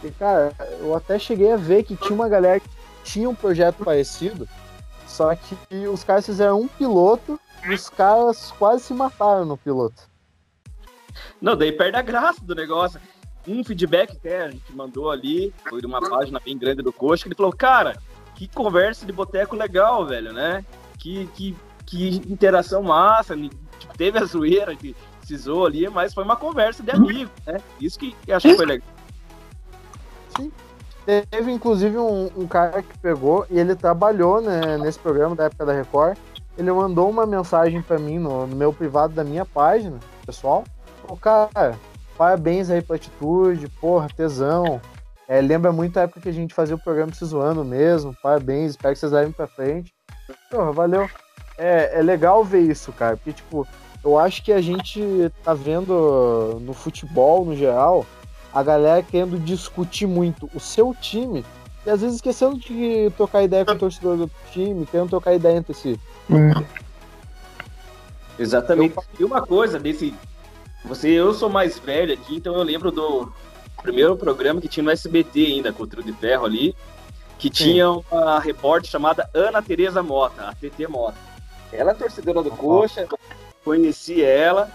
E, 0.03 0.11
cara, 0.11 0.53
eu 0.81 0.95
até 0.95 1.19
cheguei 1.19 1.53
a 1.53 1.57
ver 1.57 1.85
que 1.85 1.97
tinha 1.97 2.15
uma 2.15 2.29
galera 2.29 2.59
que 2.59 2.69
tinha 3.05 3.29
um 3.29 3.35
projeto 3.35 3.85
parecido, 3.85 4.49
só 5.07 5.35
que 5.35 5.57
os 5.87 6.03
caras 6.03 6.27
fizeram 6.27 6.61
um 6.61 6.69
piloto 6.69 7.39
e 7.65 7.73
os 7.73 7.89
caras 7.89 8.53
quase 8.59 8.85
se 8.85 8.95
mataram 8.95 9.45
no 9.45 9.57
piloto. 9.57 10.11
Não, 11.41 11.57
daí 11.57 11.73
perde 11.73 11.97
a 11.97 12.03
graça 12.03 12.41
do 12.43 12.55
negócio. 12.55 13.01
Um 13.47 13.65
feedback 13.65 14.17
que 14.19 14.29
a 14.29 14.51
gente 14.51 14.73
mandou 14.73 15.11
ali, 15.11 15.53
foi 15.69 15.81
de 15.81 15.87
uma 15.87 16.01
página 16.01 16.41
bem 16.45 16.57
grande 16.57 16.83
do 16.83 16.93
Coxa, 16.93 17.25
que 17.25 17.29
ele 17.29 17.35
falou, 17.35 17.53
cara, 17.53 17.97
que 18.35 18.49
conversa 18.49 19.05
de 19.05 19.13
boteco 19.13 19.57
legal, 19.57 20.07
velho, 20.07 20.33
né? 20.33 20.65
Que, 20.99 21.27
que, 21.35 21.57
que 21.93 22.17
interação 22.33 22.83
massa, 22.83 23.37
tipo, 23.37 23.97
teve 23.99 24.19
a 24.19 24.25
zoeira 24.25 24.75
que 24.75 24.97
zoou 25.37 25.67
ali, 25.67 25.89
mas 25.89 26.15
foi 26.15 26.25
uma 26.25 26.37
conversa 26.37 26.83
de 26.83 26.91
amigo, 26.91 27.31
né? 27.47 27.59
Isso 27.81 27.99
que 27.99 28.17
eu 28.27 28.37
acho 28.37 28.49
que 28.49 28.55
foi 28.55 28.67
legal. 28.67 28.89
Sim. 30.37 30.53
Teve 31.05 31.51
inclusive 31.51 31.99
um, 31.99 32.31
um, 32.37 32.47
cara 32.47 32.83
que 32.83 32.97
pegou 32.99 33.47
e 33.51 33.59
ele 33.59 33.75
trabalhou 33.75 34.41
né, 34.41 34.79
nesse 34.79 34.99
programa 34.99 35.35
da 35.35 35.45
época 35.45 35.67
da 35.67 35.73
Record. 35.73 36.17
Ele 36.57 36.71
mandou 36.71 37.11
uma 37.11 37.27
mensagem 37.27 37.83
para 37.83 37.99
mim 37.99 38.19
no, 38.19 38.47
no, 38.47 38.57
meu 38.57 38.73
privado 38.73 39.13
da 39.13 39.25
minha 39.25 39.45
página, 39.45 39.99
pessoal. 40.25 40.65
O 41.09 41.17
cara, 41.17 41.79
parabéns 42.17 42.71
aí 42.71 42.81
pela 42.81 42.97
atitude, 42.97 43.69
porra, 43.81 44.09
tesão. 44.15 44.81
É, 45.27 45.41
lembra 45.41 45.73
muito 45.73 45.99
a 45.99 46.03
época 46.03 46.21
que 46.21 46.29
a 46.29 46.33
gente 46.33 46.55
fazia 46.55 46.77
o 46.77 46.83
programa 46.83 47.13
se 47.13 47.25
zoando 47.25 47.65
mesmo. 47.65 48.15
Parabéns, 48.23 48.73
espero 48.73 48.95
que 48.95 49.01
vocês 49.01 49.13
levem 49.13 49.33
pra 49.33 49.47
frente. 49.47 49.93
Porra, 50.51 50.73
valeu. 50.73 51.09
É, 51.57 51.99
é 51.99 52.03
legal 52.03 52.45
ver 52.45 52.61
isso, 52.61 52.93
cara, 52.93 53.17
porque, 53.17 53.33
tipo, 53.33 53.67
eu 54.05 54.19
acho 54.19 54.43
que 54.43 54.53
a 54.53 54.61
gente 54.61 55.31
tá 55.45 55.55
vendo 55.55 56.59
no 56.61 56.73
futebol, 56.73 57.45
no 57.45 57.57
geral, 57.57 58.07
a 58.53 58.63
galera 58.63 59.03
querendo 59.03 59.39
discutir 59.39 60.07
muito 60.07 60.51
o 60.55 60.61
seu 60.61 60.95
time 61.01 61.45
e 61.87 61.91
às 61.91 62.01
vezes 62.01 62.17
esquecendo 62.17 62.59
de 62.59 63.11
trocar 63.17 63.43
ideia 63.43 63.65
com 63.65 63.73
o 63.73 63.79
torcedor 63.79 64.17
do 64.17 64.31
time, 64.53 64.87
querendo 64.87 65.11
trocar 65.11 65.35
ideia 65.35 65.57
entre 65.57 65.75
si. 65.75 65.99
Hum. 66.31 66.53
Exatamente. 68.39 68.97
E 69.19 69.25
uma 69.25 69.43
coisa 69.43 69.79
desse. 69.79 70.15
Você, 70.85 71.09
eu 71.11 71.33
sou 71.33 71.49
mais 71.49 71.79
velho 71.79 72.15
aqui, 72.15 72.37
então 72.37 72.55
eu 72.55 72.63
lembro 72.63 72.91
do 72.91 73.33
primeiro 73.83 74.17
programa 74.17 74.61
que 74.61 74.69
tinha 74.69 74.83
no 74.83 74.91
SBT 74.91 75.47
ainda, 75.47 75.73
com 75.73 75.83
o 75.83 75.87
Trio 75.87 76.05
de 76.05 76.13
Ferro 76.13 76.45
ali, 76.45 76.75
que 77.39 77.49
Sim. 77.49 77.65
tinha 77.65 77.91
uma 77.91 78.39
repórter 78.41 78.91
chamada 78.91 79.29
Ana 79.35 79.63
Tereza 79.63 80.03
Mota, 80.03 80.49
a 80.49 80.55
TT 80.55 80.89
Mota. 80.89 81.32
Ela 81.73 81.93
é 81.93 81.95
torcedora 81.95 82.43
do 82.43 82.51
Coxa, 82.51 83.09
conheci 83.65 84.23
ela, 84.23 84.71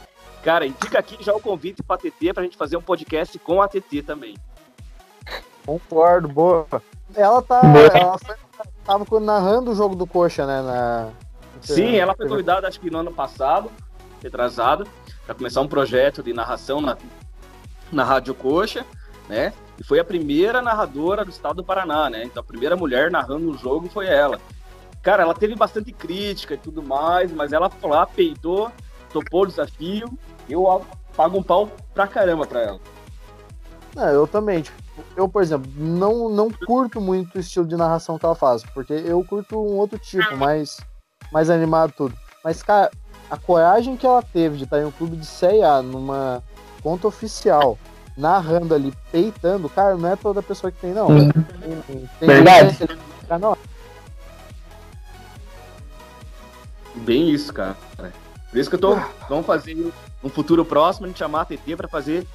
Cara, 0.47 0.65
indica 0.65 0.99
aqui 0.99 1.21
já 1.21 1.33
o 1.33 1.41
convite 1.41 1.83
pra 1.83 1.97
TT 1.97 2.33
pra 2.33 2.43
gente 2.43 2.55
fazer 2.55 2.77
um 2.77 2.81
podcast 2.81 3.37
com 3.39 3.61
a 3.61 3.67
TT 3.67 4.03
também. 4.03 4.37
Concordo, 5.65 6.29
boa. 6.29 6.65
Ela 7.13 7.41
tá. 7.41 7.61
Ela 7.93 8.17
foi, 8.17 8.35
tava 8.85 9.19
narrando 9.19 9.71
o 9.71 9.75
jogo 9.75 9.93
do 9.93 10.07
Coxa, 10.07 10.45
né? 10.45 10.61
Na... 10.61 11.09
Sim, 11.61 11.97
ela 11.97 12.15
foi 12.15 12.29
convidada, 12.29 12.65
acho 12.65 12.79
que 12.79 12.89
no 12.89 12.99
ano 12.99 13.11
passado, 13.11 13.69
retrasado, 14.23 14.87
para 15.25 15.35
começar 15.35 15.59
um 15.59 15.67
projeto 15.67 16.23
de 16.23 16.31
narração 16.31 16.79
na, 16.79 16.97
na 17.91 18.05
Rádio 18.05 18.33
Coxa, 18.33 18.85
né? 19.27 19.51
E 19.77 19.83
foi 19.83 19.99
a 19.99 20.05
primeira 20.05 20.61
narradora 20.61 21.25
do 21.25 21.31
estado 21.31 21.57
do 21.57 21.63
Paraná, 21.65 22.09
né? 22.09 22.23
Então 22.23 22.41
a 22.41 22.45
primeira 22.45 22.77
mulher 22.77 23.11
narrando 23.11 23.51
o 23.51 23.57
jogo 23.57 23.89
foi 23.89 24.07
ela. 24.07 24.39
Cara, 25.07 25.23
ela 25.23 25.33
teve 25.33 25.55
bastante 25.55 25.93
crítica 25.93 26.55
e 26.55 26.57
tudo 26.57 26.83
mais, 26.83 27.31
mas 27.31 27.53
ela 27.53 27.69
foi 27.69 27.89
lá, 27.89 28.05
peitou, 28.05 28.69
topou 29.09 29.43
o 29.43 29.47
desafio 29.47 30.19
eu 30.49 30.85
pago 31.15 31.37
um 31.37 31.43
pau 31.43 31.71
pra 31.93 32.05
caramba 32.05 32.45
pra 32.45 32.61
ela. 32.61 32.79
É, 33.95 34.13
eu 34.13 34.27
também, 34.27 34.63
tipo, 34.63 34.77
eu, 35.15 35.29
por 35.29 35.41
exemplo, 35.41 35.71
não, 35.77 36.27
não 36.27 36.49
curto 36.51 36.99
muito 36.99 37.37
o 37.37 37.39
estilo 37.39 37.65
de 37.65 37.77
narração 37.77 38.19
que 38.19 38.25
ela 38.25 38.35
faz, 38.35 38.63
porque 38.73 38.91
eu 38.91 39.23
curto 39.23 39.55
um 39.57 39.77
outro 39.77 39.97
tipo, 39.97 40.35
mais, 40.35 40.77
mais 41.31 41.49
animado 41.49 41.93
tudo. 41.95 42.13
Mas, 42.43 42.61
cara, 42.61 42.91
a 43.31 43.37
coragem 43.37 43.95
que 43.95 44.05
ela 44.05 44.21
teve 44.21 44.57
de 44.57 44.65
estar 44.65 44.81
em 44.81 44.85
um 44.85 44.91
clube 44.91 45.15
de 45.15 45.25
Série 45.25 45.63
A, 45.63 45.81
numa 45.81 46.43
conta 46.83 47.07
oficial, 47.07 47.79
narrando 48.17 48.75
ali, 48.75 48.93
peitando, 49.09 49.69
cara, 49.69 49.95
não 49.95 50.09
é 50.09 50.17
toda 50.17 50.43
pessoa 50.43 50.69
que 50.69 50.81
tem, 50.81 50.91
não. 50.91 51.07
Tem, 51.07 52.09
tem 52.19 52.27
Verdade. 52.27 52.77
Não. 53.39 53.57
Bem 56.97 57.29
isso, 57.29 57.53
cara. 57.53 57.77
Por 58.49 58.59
isso 58.59 58.69
que 58.69 58.75
eu 58.75 58.79
tô. 58.79 58.95
Vamos 59.29 59.45
fazer 59.45 59.91
um 60.23 60.29
futuro 60.29 60.65
próximo, 60.65 61.05
a 61.05 61.09
gente 61.09 61.19
chamar 61.19 61.41
a 61.41 61.45
TT 61.45 61.75
para 61.75 61.87
fazer 61.87 62.25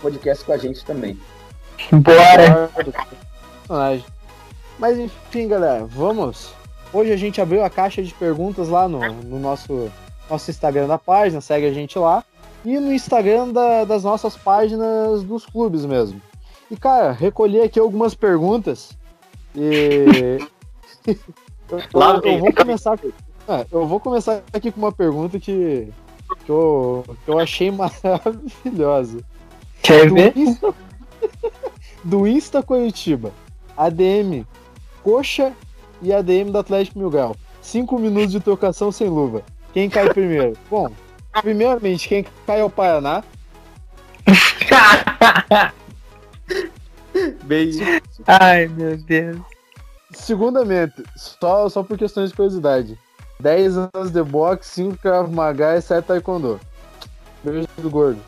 podcast 0.00 0.44
com 0.44 0.52
a 0.52 0.56
gente 0.56 0.84
também. 0.84 1.18
Bora! 1.92 2.70
Mas 4.78 4.98
enfim, 4.98 5.48
galera, 5.48 5.86
vamos. 5.86 6.52
Hoje 6.92 7.12
a 7.12 7.16
gente 7.16 7.40
abriu 7.40 7.64
a 7.64 7.70
caixa 7.70 8.02
de 8.02 8.12
perguntas 8.12 8.68
lá 8.68 8.86
no, 8.88 9.00
no 9.00 9.38
nosso, 9.38 9.90
nosso 10.28 10.50
Instagram 10.50 10.86
da 10.86 10.98
página, 10.98 11.40
segue 11.40 11.66
a 11.66 11.72
gente 11.72 11.98
lá. 11.98 12.24
E 12.64 12.78
no 12.78 12.92
Instagram 12.92 13.48
da, 13.48 13.84
das 13.84 14.04
nossas 14.04 14.36
páginas 14.36 15.22
dos 15.22 15.46
clubes 15.46 15.84
mesmo. 15.84 16.20
E, 16.70 16.76
cara, 16.76 17.12
recolhi 17.12 17.60
aqui 17.60 17.78
algumas 17.78 18.14
perguntas. 18.14 18.96
E. 19.54 20.38
eu, 21.06 21.16
eu, 21.72 22.22
eu 22.24 22.38
vou 22.38 22.52
começar. 22.52 22.98
Ah, 23.54 23.66
eu 23.70 23.86
vou 23.86 24.00
começar 24.00 24.42
aqui 24.50 24.72
com 24.72 24.80
uma 24.80 24.90
pergunta 24.90 25.38
que, 25.38 25.92
que, 26.46 26.50
eu, 26.50 27.04
que 27.22 27.30
eu 27.30 27.38
achei 27.38 27.68
maravilhosa. 27.70 29.22
Quer 29.82 30.08
do 30.08 30.14
ver? 30.14 30.34
Insta, 30.34 30.74
do 32.02 32.26
Insta 32.26 32.62
Curitiba, 32.62 33.30
ADM 33.76 34.46
Coxa 35.02 35.52
e 36.00 36.14
ADM 36.14 36.50
do 36.50 36.56
Atlético 36.56 36.98
Mil 36.98 37.10
Grau. 37.10 37.36
Cinco 37.60 37.98
minutos 37.98 38.32
de 38.32 38.40
trocação 38.40 38.90
sem 38.90 39.10
luva. 39.10 39.42
Quem 39.74 39.90
cai 39.90 40.08
primeiro? 40.08 40.56
Bom, 40.70 40.90
primeiramente, 41.42 42.08
quem 42.08 42.24
cai 42.46 42.60
é 42.60 42.64
o 42.64 42.70
Paraná. 42.70 43.22
Beijo. 47.44 47.84
Ai, 48.26 48.66
meu 48.66 48.96
Deus. 48.96 49.38
Segundamente, 50.14 51.02
só, 51.16 51.68
só 51.68 51.82
por 51.82 51.98
questões 51.98 52.30
de 52.30 52.36
curiosidade. 52.36 52.98
10 53.42 53.76
anos 53.76 54.12
de 54.12 54.22
boxe, 54.22 54.70
5 54.70 54.98
Krav 54.98 55.28
Maga 55.32 55.76
e 55.76 55.82
7 55.82 56.06
Taekwondo. 56.06 56.60
Beijo 57.42 57.66
do 57.78 57.90
gordo. 57.90 58.20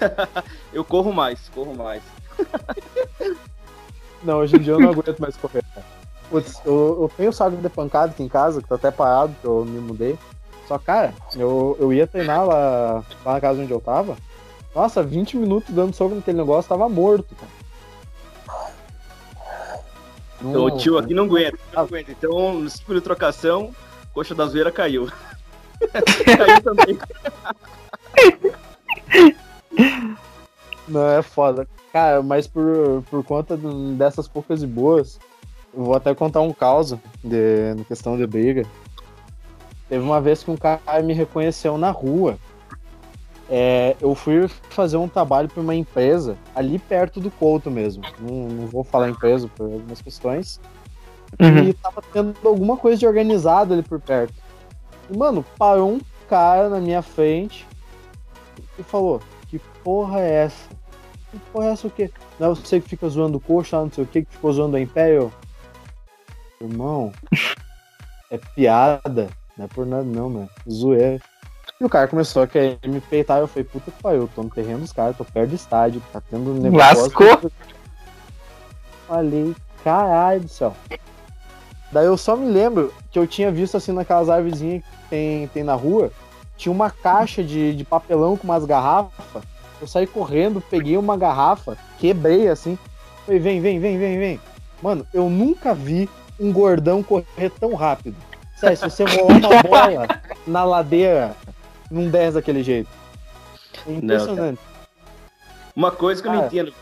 eu 0.74 0.84
corro 0.84 1.12
mais, 1.12 1.48
corro 1.54 1.74
mais. 1.76 2.02
não, 4.24 4.38
hoje 4.38 4.56
em 4.56 4.58
dia 4.58 4.72
eu 4.72 4.80
não 4.80 4.90
aguento 4.90 5.20
mais 5.20 5.36
correr. 5.36 5.62
Putz, 6.28 6.60
eu, 6.66 6.98
eu 7.02 7.12
tenho 7.16 7.32
saco 7.32 7.56
de 7.56 7.68
pancada 7.68 8.10
aqui 8.10 8.24
em 8.24 8.28
casa, 8.28 8.60
que 8.60 8.68
tá 8.68 8.74
até 8.74 8.90
parado, 8.90 9.32
que 9.40 9.46
eu 9.46 9.64
me 9.64 9.78
mudei. 9.78 10.18
Só, 10.66 10.76
cara, 10.76 11.14
eu, 11.36 11.76
eu 11.78 11.92
ia 11.92 12.08
treinar 12.08 12.44
lá, 12.44 13.04
lá 13.24 13.34
na 13.34 13.40
casa 13.40 13.62
onde 13.62 13.70
eu 13.70 13.80
tava. 13.80 14.16
Nossa, 14.74 15.04
20 15.04 15.36
minutos 15.36 15.72
dando 15.72 15.94
soco 15.94 16.16
naquele 16.16 16.38
negócio, 16.38 16.68
tava 16.68 16.88
morto, 16.88 17.32
cara. 17.36 17.52
Então, 20.42 20.64
o 20.64 20.76
tio 20.76 20.98
aqui 20.98 21.14
não 21.14 21.24
aguenta, 21.24 21.58
não 21.72 21.82
aguenta. 21.82 22.10
Então, 22.10 22.54
no 22.54 22.68
ciclo 22.68 22.96
de 22.96 23.00
trocação, 23.00 23.72
Coxa 24.16 24.34
da 24.34 24.46
Zoeira 24.46 24.72
caiu. 24.72 25.10
caiu 26.38 26.62
também. 26.62 26.98
Não, 30.88 31.06
é 31.10 31.20
foda. 31.20 31.68
Cara, 31.92 32.22
mas 32.22 32.46
por, 32.46 33.04
por 33.10 33.22
conta 33.22 33.58
dessas 33.94 34.26
poucas 34.26 34.62
e 34.62 34.66
boas, 34.66 35.18
eu 35.76 35.84
vou 35.84 35.94
até 35.94 36.14
contar 36.14 36.40
um 36.40 36.50
caos 36.50 36.94
de, 37.22 37.74
na 37.76 37.84
questão 37.84 38.16
de 38.16 38.26
briga. 38.26 38.64
Teve 39.86 40.02
uma 40.02 40.18
vez 40.18 40.42
que 40.42 40.50
um 40.50 40.56
cara 40.56 41.02
me 41.02 41.12
reconheceu 41.12 41.76
na 41.76 41.90
rua. 41.90 42.38
É, 43.50 43.96
eu 44.00 44.14
fui 44.14 44.48
fazer 44.70 44.96
um 44.96 45.08
trabalho 45.08 45.50
para 45.50 45.60
uma 45.60 45.74
empresa 45.74 46.38
ali 46.54 46.78
perto 46.78 47.20
do 47.20 47.30
Couto 47.30 47.70
mesmo. 47.70 48.02
Não, 48.18 48.48
não 48.48 48.66
vou 48.66 48.82
falar 48.82 49.10
empresa 49.10 49.46
por 49.46 49.64
algumas 49.64 50.00
questões. 50.00 50.58
Uhum. 51.40 51.68
E 51.68 51.72
tava 51.74 52.02
tendo 52.12 52.34
alguma 52.44 52.76
coisa 52.76 52.98
de 52.98 53.06
organizado 53.06 53.74
ali 53.74 53.82
por 53.82 54.00
perto. 54.00 54.34
E, 55.10 55.16
mano, 55.16 55.44
parou 55.58 55.92
um 55.92 56.00
cara 56.28 56.68
na 56.68 56.80
minha 56.80 57.02
frente 57.02 57.66
e 58.78 58.82
falou: 58.82 59.20
Que 59.48 59.58
porra 59.82 60.20
é 60.20 60.44
essa? 60.44 60.68
Que 61.30 61.38
porra 61.52 61.66
é 61.66 61.72
essa 61.72 61.86
o 61.86 61.90
quê? 61.90 62.10
Não 62.38 62.52
é 62.52 62.54
você 62.54 62.80
que 62.80 62.88
fica 62.88 63.08
zoando 63.08 63.38
o 63.38 63.40
coxa, 63.40 63.76
não 63.76 63.90
sei 63.90 64.04
o 64.04 64.06
que, 64.06 64.22
que 64.22 64.32
ficou 64.32 64.52
zoando 64.52 64.76
a 64.76 64.80
Imperial? 64.80 65.30
Irmão, 66.60 67.12
é 68.30 68.38
piada. 68.54 69.28
Não 69.56 69.64
é 69.64 69.68
por 69.68 69.86
nada, 69.86 70.04
não, 70.04 70.28
mano. 70.28 70.50
Zoeira. 70.70 71.20
E 71.80 71.84
o 71.84 71.88
cara 71.88 72.08
começou 72.08 72.42
a 72.42 72.46
querer 72.46 72.78
me 72.86 73.00
peitar. 73.00 73.38
Eu 73.38 73.48
falei, 73.48 73.64
puta 73.64 73.90
que 73.90 74.02
pariu, 74.02 74.22
eu 74.22 74.30
tô 74.34 74.42
no 74.42 74.50
terreno 74.50 74.80
dos 74.80 74.92
caras, 74.92 75.16
tô 75.16 75.24
perto 75.24 75.50
do 75.50 75.56
estádio, 75.56 76.02
tá 76.12 76.20
tendo 76.20 76.50
um 76.50 76.60
negócio. 76.60 77.02
Lascou! 77.02 77.50
Falei, 79.06 79.54
caralho 79.84 80.40
do 80.40 80.48
céu. 80.48 80.74
Daí 81.92 82.06
eu 82.06 82.16
só 82.16 82.36
me 82.36 82.50
lembro 82.50 82.92
que 83.10 83.18
eu 83.18 83.26
tinha 83.26 83.50
visto 83.50 83.76
assim 83.76 83.92
naquelas 83.92 84.28
árvorezinhas 84.28 84.82
que 84.82 85.08
tem, 85.08 85.48
tem 85.48 85.64
na 85.64 85.74
rua, 85.74 86.10
tinha 86.56 86.72
uma 86.72 86.90
caixa 86.90 87.42
de, 87.42 87.74
de 87.74 87.84
papelão 87.84 88.36
com 88.36 88.44
umas 88.44 88.64
garrafas. 88.64 89.42
Eu 89.80 89.86
saí 89.86 90.06
correndo, 90.06 90.60
peguei 90.60 90.96
uma 90.96 91.16
garrafa, 91.16 91.76
quebrei 91.98 92.48
assim. 92.48 92.78
Falei, 93.24 93.40
vem, 93.40 93.60
vem, 93.60 93.78
vem, 93.78 93.98
vem, 93.98 94.18
vem. 94.18 94.40
Mano, 94.82 95.06
eu 95.12 95.28
nunca 95.28 95.74
vi 95.74 96.08
um 96.38 96.52
gordão 96.52 97.02
correr 97.02 97.50
tão 97.58 97.74
rápido. 97.74 98.16
Sério, 98.56 98.76
se 98.76 98.84
você 98.84 99.04
rolar 99.04 99.36
uma 99.36 99.62
bola 99.62 100.08
na 100.46 100.64
ladeira, 100.64 101.36
não 101.90 102.08
desce 102.08 102.34
daquele 102.34 102.62
jeito. 102.62 102.88
É 103.86 103.92
impressionante. 103.92 104.58
Não, 104.58 104.76
uma 105.76 105.90
coisa 105.90 106.22
que 106.22 106.28
eu 106.28 106.32
não 106.32 106.46
entendo, 106.46 106.72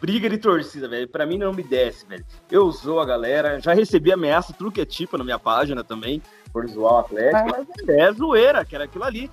briga 0.00 0.28
de 0.28 0.38
torcida, 0.38 0.88
velho. 0.88 1.08
Pra 1.08 1.26
mim 1.26 1.38
não 1.38 1.52
me 1.52 1.62
desce, 1.62 2.06
velho. 2.06 2.24
Eu 2.50 2.66
usou 2.66 3.00
a 3.00 3.04
galera, 3.04 3.60
já 3.60 3.74
recebi 3.74 4.12
ameaça, 4.12 4.52
tudo 4.52 4.72
que 4.72 4.80
é 4.80 4.86
tipo 4.86 5.18
na 5.18 5.24
minha 5.24 5.38
página 5.38 5.84
também, 5.84 6.22
por 6.52 6.66
zoar 6.66 6.94
o 6.94 6.98
Atlético, 6.98 7.50
mas 7.50 7.88
é 7.88 8.12
zoeira, 8.12 8.64
que 8.64 8.74
era 8.74 8.84
aquilo 8.84 9.04
ali. 9.04 9.30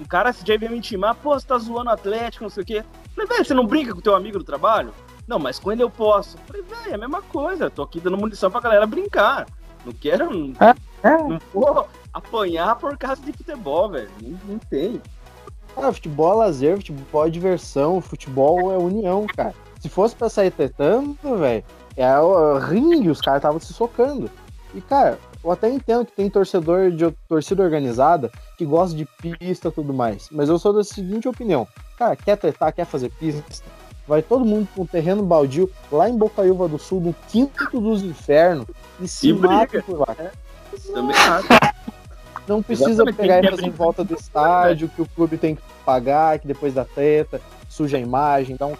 Um 0.00 0.04
cara 0.04 0.32
se 0.32 0.46
já 0.46 0.56
veio 0.56 0.72
me 0.72 0.78
intimar, 0.78 1.14
pô, 1.14 1.38
você 1.38 1.46
tá 1.46 1.56
zoando 1.58 1.90
o 1.90 1.92
Atlético, 1.92 2.44
não 2.44 2.50
sei 2.50 2.62
o 2.62 2.66
quê. 2.66 2.84
Falei, 3.14 3.28
velho, 3.28 3.44
você 3.44 3.54
não 3.54 3.66
brinca 3.66 3.94
com 3.94 4.00
teu 4.00 4.14
amigo 4.14 4.38
do 4.38 4.44
trabalho? 4.44 4.92
Não, 5.26 5.38
mas 5.38 5.58
quando 5.58 5.80
eu 5.80 5.90
posso? 5.90 6.38
Falei, 6.46 6.62
velho, 6.62 6.92
é 6.92 6.94
a 6.94 6.98
mesma 6.98 7.22
coisa, 7.22 7.70
tô 7.70 7.82
aqui 7.82 8.00
dando 8.00 8.16
munição 8.16 8.50
pra 8.50 8.60
galera 8.60 8.86
brincar. 8.86 9.46
Não 9.84 9.92
quero. 9.92 10.52
É, 10.60 11.08
é. 11.08 11.16
Não 11.16 11.38
vou 11.52 11.88
apanhar 12.12 12.76
por 12.76 12.96
causa 12.98 13.22
de 13.22 13.32
futebol, 13.32 13.90
velho. 13.90 14.10
Não, 14.20 14.38
não 14.46 14.58
tem. 14.58 15.00
Ah, 15.76 15.92
futebol 15.92 16.32
é 16.32 16.46
lazer, 16.46 16.76
futebol 16.76 17.26
é 17.26 17.30
diversão, 17.30 18.00
futebol 18.00 18.72
é 18.72 18.78
união, 18.78 19.26
cara. 19.26 19.54
Se 19.86 19.90
fosse 19.90 20.16
pra 20.16 20.28
sair 20.28 20.50
tretando, 20.50 21.16
velho, 21.38 21.62
é 21.96 22.18
o 22.18 22.58
ringue, 22.58 23.08
os 23.08 23.20
caras 23.20 23.38
estavam 23.38 23.60
se 23.60 23.72
socando. 23.72 24.28
E, 24.74 24.80
cara, 24.80 25.16
eu 25.44 25.52
até 25.52 25.70
entendo 25.70 26.04
que 26.04 26.10
tem 26.10 26.28
torcedor 26.28 26.90
de 26.90 27.08
torcida 27.28 27.62
organizada 27.62 28.32
que 28.58 28.64
gosta 28.64 28.96
de 28.96 29.04
pista 29.04 29.68
e 29.68 29.70
tudo 29.70 29.94
mais. 29.94 30.28
Mas 30.32 30.48
eu 30.48 30.58
sou 30.58 30.72
da 30.72 30.82
seguinte 30.82 31.28
opinião. 31.28 31.68
Cara, 31.96 32.16
quer 32.16 32.36
tretar, 32.36 32.72
quer 32.72 32.84
fazer 32.84 33.10
pista? 33.10 33.44
Vai 34.08 34.22
todo 34.22 34.44
mundo 34.44 34.66
com 34.74 34.82
um 34.82 34.86
terreno 34.86 35.22
baldio 35.22 35.70
lá 35.92 36.08
em 36.08 36.18
Bocaiúva 36.18 36.66
do 36.66 36.80
Sul, 36.80 37.00
no 37.00 37.14
quinto 37.28 37.80
dos 37.80 38.02
infernos, 38.02 38.66
e 38.98 39.06
se 39.06 39.32
mata 39.32 39.80
por 39.84 40.00
lá. 40.00 40.16
É, 40.18 40.32
também 40.92 41.16
acho. 41.16 41.48
Não 42.48 42.60
precisa 42.60 42.90
Exatamente. 42.90 43.16
pegar 43.16 43.44
e 43.44 43.50
fazer 43.50 43.66
em 43.66 43.70
volta 43.70 44.02
do 44.02 44.14
estádio, 44.14 44.88
que 44.88 45.02
o 45.02 45.06
clube 45.06 45.38
tem 45.38 45.54
que 45.54 45.62
pagar, 45.84 46.40
que 46.40 46.48
depois 46.48 46.74
da 46.74 46.84
treta, 46.84 47.40
suja 47.68 47.98
a 47.98 48.00
imagem, 48.00 48.56
dá 48.56 48.66
um. 48.66 48.74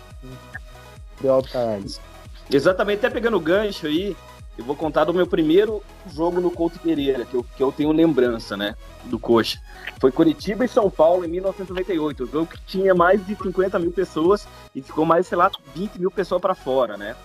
Exatamente, 2.50 2.98
até 2.98 3.10
pegando 3.10 3.36
o 3.36 3.40
gancho 3.40 3.86
aí, 3.86 4.16
eu 4.56 4.64
vou 4.64 4.76
contar 4.76 5.04
do 5.04 5.14
meu 5.14 5.26
primeiro 5.26 5.82
jogo 6.12 6.40
no 6.40 6.50
Couto 6.50 6.78
Pereira, 6.78 7.24
que 7.24 7.34
eu, 7.34 7.44
que 7.44 7.62
eu 7.62 7.72
tenho 7.72 7.92
lembrança, 7.92 8.56
né? 8.56 8.74
Do 9.04 9.18
Coxa. 9.18 9.60
Foi 10.00 10.12
Curitiba 10.12 10.64
e 10.64 10.68
São 10.68 10.90
Paulo 10.90 11.24
em 11.24 11.28
1998. 11.28 12.24
O 12.24 12.26
jogo 12.26 12.46
que 12.46 12.60
tinha 12.66 12.94
mais 12.94 13.24
de 13.26 13.34
50 13.34 13.78
mil 13.78 13.92
pessoas 13.92 14.46
e 14.74 14.80
ficou 14.80 15.04
mais, 15.04 15.26
sei 15.26 15.36
lá, 15.36 15.50
20 15.74 15.98
mil 15.98 16.10
pessoas 16.10 16.40
para 16.40 16.54
fora, 16.54 16.96
né? 16.96 17.16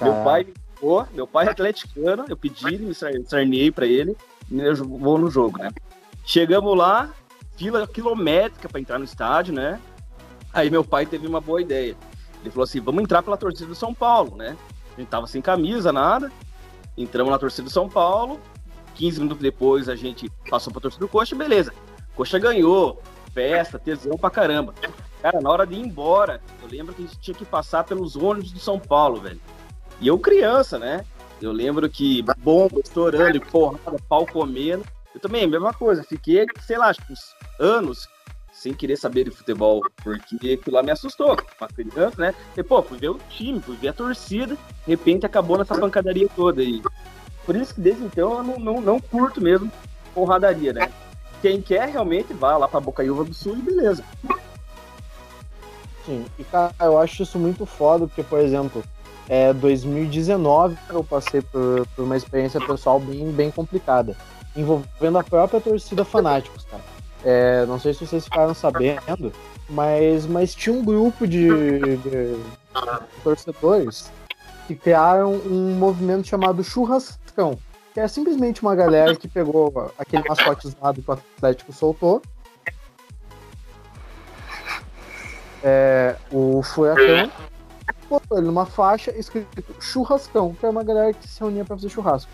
Meu 0.00 0.12
pai 0.24 0.44
me 0.44 0.54
meu 1.14 1.26
pai 1.26 1.46
é 1.46 1.50
atleticano, 1.50 2.26
eu 2.28 2.36
pedi, 2.36 2.78
me 2.78 2.94
sarnei 2.94 3.70
para 3.70 3.86
ele 3.86 4.14
eu 4.50 4.76
vou 4.76 5.18
no 5.18 5.30
jogo, 5.30 5.58
né? 5.58 5.70
Chegamos 6.24 6.76
lá, 6.76 7.10
fila 7.56 7.86
quilométrica 7.86 8.68
para 8.68 8.80
entrar 8.80 8.98
no 8.98 9.04
estádio, 9.04 9.54
né? 9.54 9.80
Aí 10.52 10.70
meu 10.70 10.84
pai 10.84 11.06
teve 11.06 11.26
uma 11.26 11.40
boa 11.40 11.60
ideia. 11.60 11.96
Ele 12.46 12.52
falou 12.52 12.64
assim: 12.64 12.80
vamos 12.80 13.02
entrar 13.02 13.22
pela 13.22 13.36
torcida 13.36 13.66
do 13.66 13.74
São 13.74 13.92
Paulo, 13.92 14.36
né? 14.36 14.56
A 14.96 15.00
gente 15.00 15.08
tava 15.08 15.26
sem 15.26 15.42
camisa, 15.42 15.92
nada. 15.92 16.30
Entramos 16.96 17.32
na 17.32 17.38
torcida 17.38 17.64
do 17.64 17.70
São 17.70 17.88
Paulo. 17.88 18.40
15 18.94 19.20
minutos 19.20 19.42
depois 19.42 19.88
a 19.88 19.96
gente 19.96 20.30
passou 20.48 20.72
pra 20.72 20.80
torcida 20.80 21.04
do 21.04 21.08
Coxa, 21.08 21.34
beleza. 21.34 21.74
Coxa 22.14 22.38
ganhou, 22.38 23.02
festa, 23.34 23.78
tesão 23.78 24.16
pra 24.16 24.30
caramba. 24.30 24.72
Cara, 25.20 25.40
na 25.40 25.50
hora 25.50 25.66
de 25.66 25.74
ir 25.74 25.80
embora, 25.80 26.40
eu 26.62 26.68
lembro 26.68 26.94
que 26.94 27.02
a 27.02 27.06
gente 27.06 27.18
tinha 27.18 27.34
que 27.34 27.44
passar 27.44 27.84
pelos 27.84 28.14
ônibus 28.14 28.52
do 28.52 28.60
São 28.60 28.78
Paulo, 28.78 29.20
velho. 29.20 29.40
E 30.00 30.06
eu 30.06 30.18
criança, 30.18 30.78
né? 30.78 31.04
Eu 31.42 31.50
lembro 31.52 31.90
que 31.90 32.24
bomba 32.38 32.80
estourando, 32.80 33.40
porrada, 33.40 33.98
pau 34.08 34.24
comendo. 34.24 34.84
Eu 35.12 35.20
também, 35.20 35.46
mesma 35.46 35.74
coisa. 35.74 36.04
Fiquei, 36.04 36.46
sei 36.60 36.78
lá, 36.78 36.92
uns 37.10 37.34
anos 37.58 38.08
sem 38.66 38.74
querer 38.74 38.96
saber 38.96 39.24
de 39.24 39.30
futebol, 39.30 39.80
porque 40.02 40.58
aquilo 40.60 40.74
lá 40.74 40.82
me 40.82 40.90
assustou. 40.90 41.36
Uma 41.60 41.68
criança, 41.68 42.20
né? 42.20 42.34
E, 42.56 42.62
pô, 42.64 42.82
fui 42.82 42.98
ver 42.98 43.10
o 43.10 43.20
time, 43.30 43.60
fui 43.60 43.76
ver 43.76 43.88
a 43.88 43.92
torcida, 43.92 44.56
de 44.56 44.90
repente 44.90 45.24
acabou 45.24 45.56
nessa 45.56 45.78
pancadaria 45.78 46.28
toda 46.34 46.60
aí. 46.60 46.82
Por 47.44 47.54
isso 47.54 47.74
que 47.74 47.80
desde 47.80 48.02
então 48.02 48.38
eu 48.38 48.42
não, 48.42 48.58
não, 48.58 48.80
não 48.80 49.00
curto 49.00 49.40
mesmo 49.40 49.70
porradaria, 50.12 50.72
né? 50.72 50.90
Quem 51.40 51.62
quer 51.62 51.88
realmente 51.88 52.32
vá 52.34 52.56
lá 52.56 52.66
pra 52.66 52.80
Bocaiúva 52.80 53.22
do 53.22 53.32
Sul 53.32 53.56
e 53.56 53.62
beleza. 53.62 54.02
Sim, 56.04 56.24
e 56.36 56.42
cara, 56.42 56.74
eu 56.80 56.98
acho 56.98 57.22
isso 57.22 57.38
muito 57.38 57.64
foda, 57.64 58.08
porque, 58.08 58.24
por 58.24 58.40
exemplo, 58.40 58.82
é, 59.28 59.52
2019 59.52 60.76
eu 60.90 61.04
passei 61.04 61.40
por, 61.40 61.86
por, 61.94 62.02
uma 62.02 62.16
experiência 62.16 62.60
pessoal 62.60 62.98
bem, 62.98 63.30
bem 63.30 63.50
complicada, 63.50 64.16
envolvendo 64.56 65.18
a 65.18 65.24
própria 65.24 65.60
torcida 65.60 66.04
Fanáticos, 66.04 66.64
cara. 66.64 66.95
É, 67.28 67.66
não 67.66 67.76
sei 67.80 67.92
se 67.92 68.06
vocês 68.06 68.22
ficaram 68.22 68.54
sabendo, 68.54 69.32
mas, 69.68 70.24
mas 70.26 70.54
tinha 70.54 70.72
um 70.72 70.84
grupo 70.84 71.26
de, 71.26 71.48
de 71.96 72.40
torcedores 73.24 74.12
que 74.68 74.76
criaram 74.76 75.32
um 75.32 75.74
movimento 75.76 76.28
chamado 76.28 76.62
Churrascão, 76.62 77.58
que 77.92 77.98
é 77.98 78.06
simplesmente 78.06 78.62
uma 78.62 78.76
galera 78.76 79.16
que 79.16 79.26
pegou 79.26 79.92
aquele 79.98 80.22
mascote 80.28 80.68
usado 80.68 81.02
que 81.02 81.10
o 81.10 81.14
Atlético 81.14 81.72
soltou, 81.72 82.22
é, 85.64 86.14
o 86.30 86.62
Furacão, 86.62 87.28
botou 88.08 88.38
ele 88.38 88.46
numa 88.46 88.66
faixa 88.66 89.10
escrito 89.18 89.64
churrascão, 89.80 90.54
que 90.54 90.64
é 90.64 90.68
uma 90.68 90.84
galera 90.84 91.12
que 91.12 91.26
se 91.26 91.40
reunia 91.40 91.64
para 91.64 91.74
fazer 91.74 91.88
churrasco. 91.88 92.30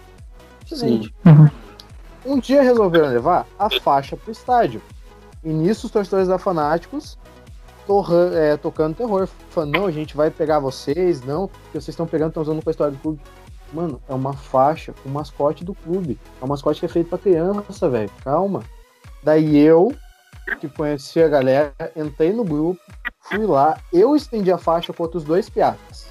Excelente. 0.70 1.14
Uhum. 1.24 1.61
Um 2.24 2.39
dia 2.39 2.62
resolveram 2.62 3.09
levar 3.09 3.47
a 3.59 3.69
faixa 3.81 4.16
pro 4.16 4.31
estádio. 4.31 4.81
E 5.43 5.51
nisso 5.53 5.86
os 5.86 5.93
torcedores 5.93 6.28
da 6.28 6.39
Fanáticos 6.39 7.19
é, 8.35 8.57
tocando 8.57 8.97
terror. 8.97 9.28
Falando, 9.51 9.73
não, 9.73 9.86
a 9.86 9.90
gente 9.90 10.16
vai 10.16 10.31
pegar 10.31 10.61
vocês, 10.61 11.23
não, 11.23 11.49
porque 11.49 11.81
vocês 11.81 11.89
estão 11.89 12.07
pegando, 12.07 12.28
estão 12.28 12.43
usando 12.43 12.62
com 12.62 12.70
a 12.70 12.73
história 12.73 12.93
do 12.93 12.99
clube. 12.99 13.20
Mano, 13.73 14.01
é 14.09 14.15
uma 14.15 14.35
faixa 14.35 14.94
o 15.05 15.09
mascote 15.09 15.65
do 15.65 15.74
clube. 15.74 16.19
É 16.40 16.44
um 16.44 16.49
mascote 16.49 16.81
que 16.81 16.86
é 16.86 16.89
feito 16.89 17.09
pra 17.09 17.19
criança, 17.19 17.89
velho. 17.89 18.11
Calma. 18.23 18.62
Daí 19.23 19.59
eu, 19.59 19.94
que 20.61 20.69
conheci 20.69 21.23
a 21.23 21.28
galera, 21.28 21.73
entrei 21.97 22.32
no 22.32 22.44
grupo, 22.44 22.81
Fui 23.23 23.47
lá, 23.47 23.78
eu 23.93 24.16
estendi 24.16 24.51
a 24.51 24.59
faixa 24.59 24.93
com 24.93 25.03
outros 25.03 25.24
dois 25.24 25.49
piatas. 25.49 26.07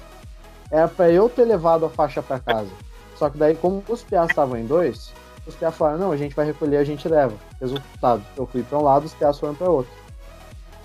Era 0.70 0.88
pra 0.88 1.10
eu 1.10 1.28
ter 1.28 1.44
levado 1.44 1.84
a 1.84 1.90
faixa 1.90 2.22
para 2.22 2.40
casa. 2.40 2.70
Só 3.16 3.28
que 3.28 3.36
daí, 3.36 3.54
como 3.54 3.84
os 3.88 4.02
piatas 4.02 4.30
estavam 4.30 4.56
em 4.56 4.66
dois, 4.66 5.12
os 5.46 5.54
piatas 5.54 5.78
falaram, 5.78 5.98
não, 5.98 6.12
a 6.12 6.16
gente 6.16 6.34
vai 6.34 6.46
recolher, 6.46 6.76
a 6.78 6.84
gente 6.84 7.08
leva. 7.08 7.34
Resultado, 7.60 8.22
eu 8.36 8.46
fui 8.46 8.62
para 8.62 8.78
um 8.78 8.82
lado, 8.82 9.06
os 9.06 9.14
piatas 9.14 9.38
foram 9.38 9.54
para 9.54 9.68
outro. 9.68 9.92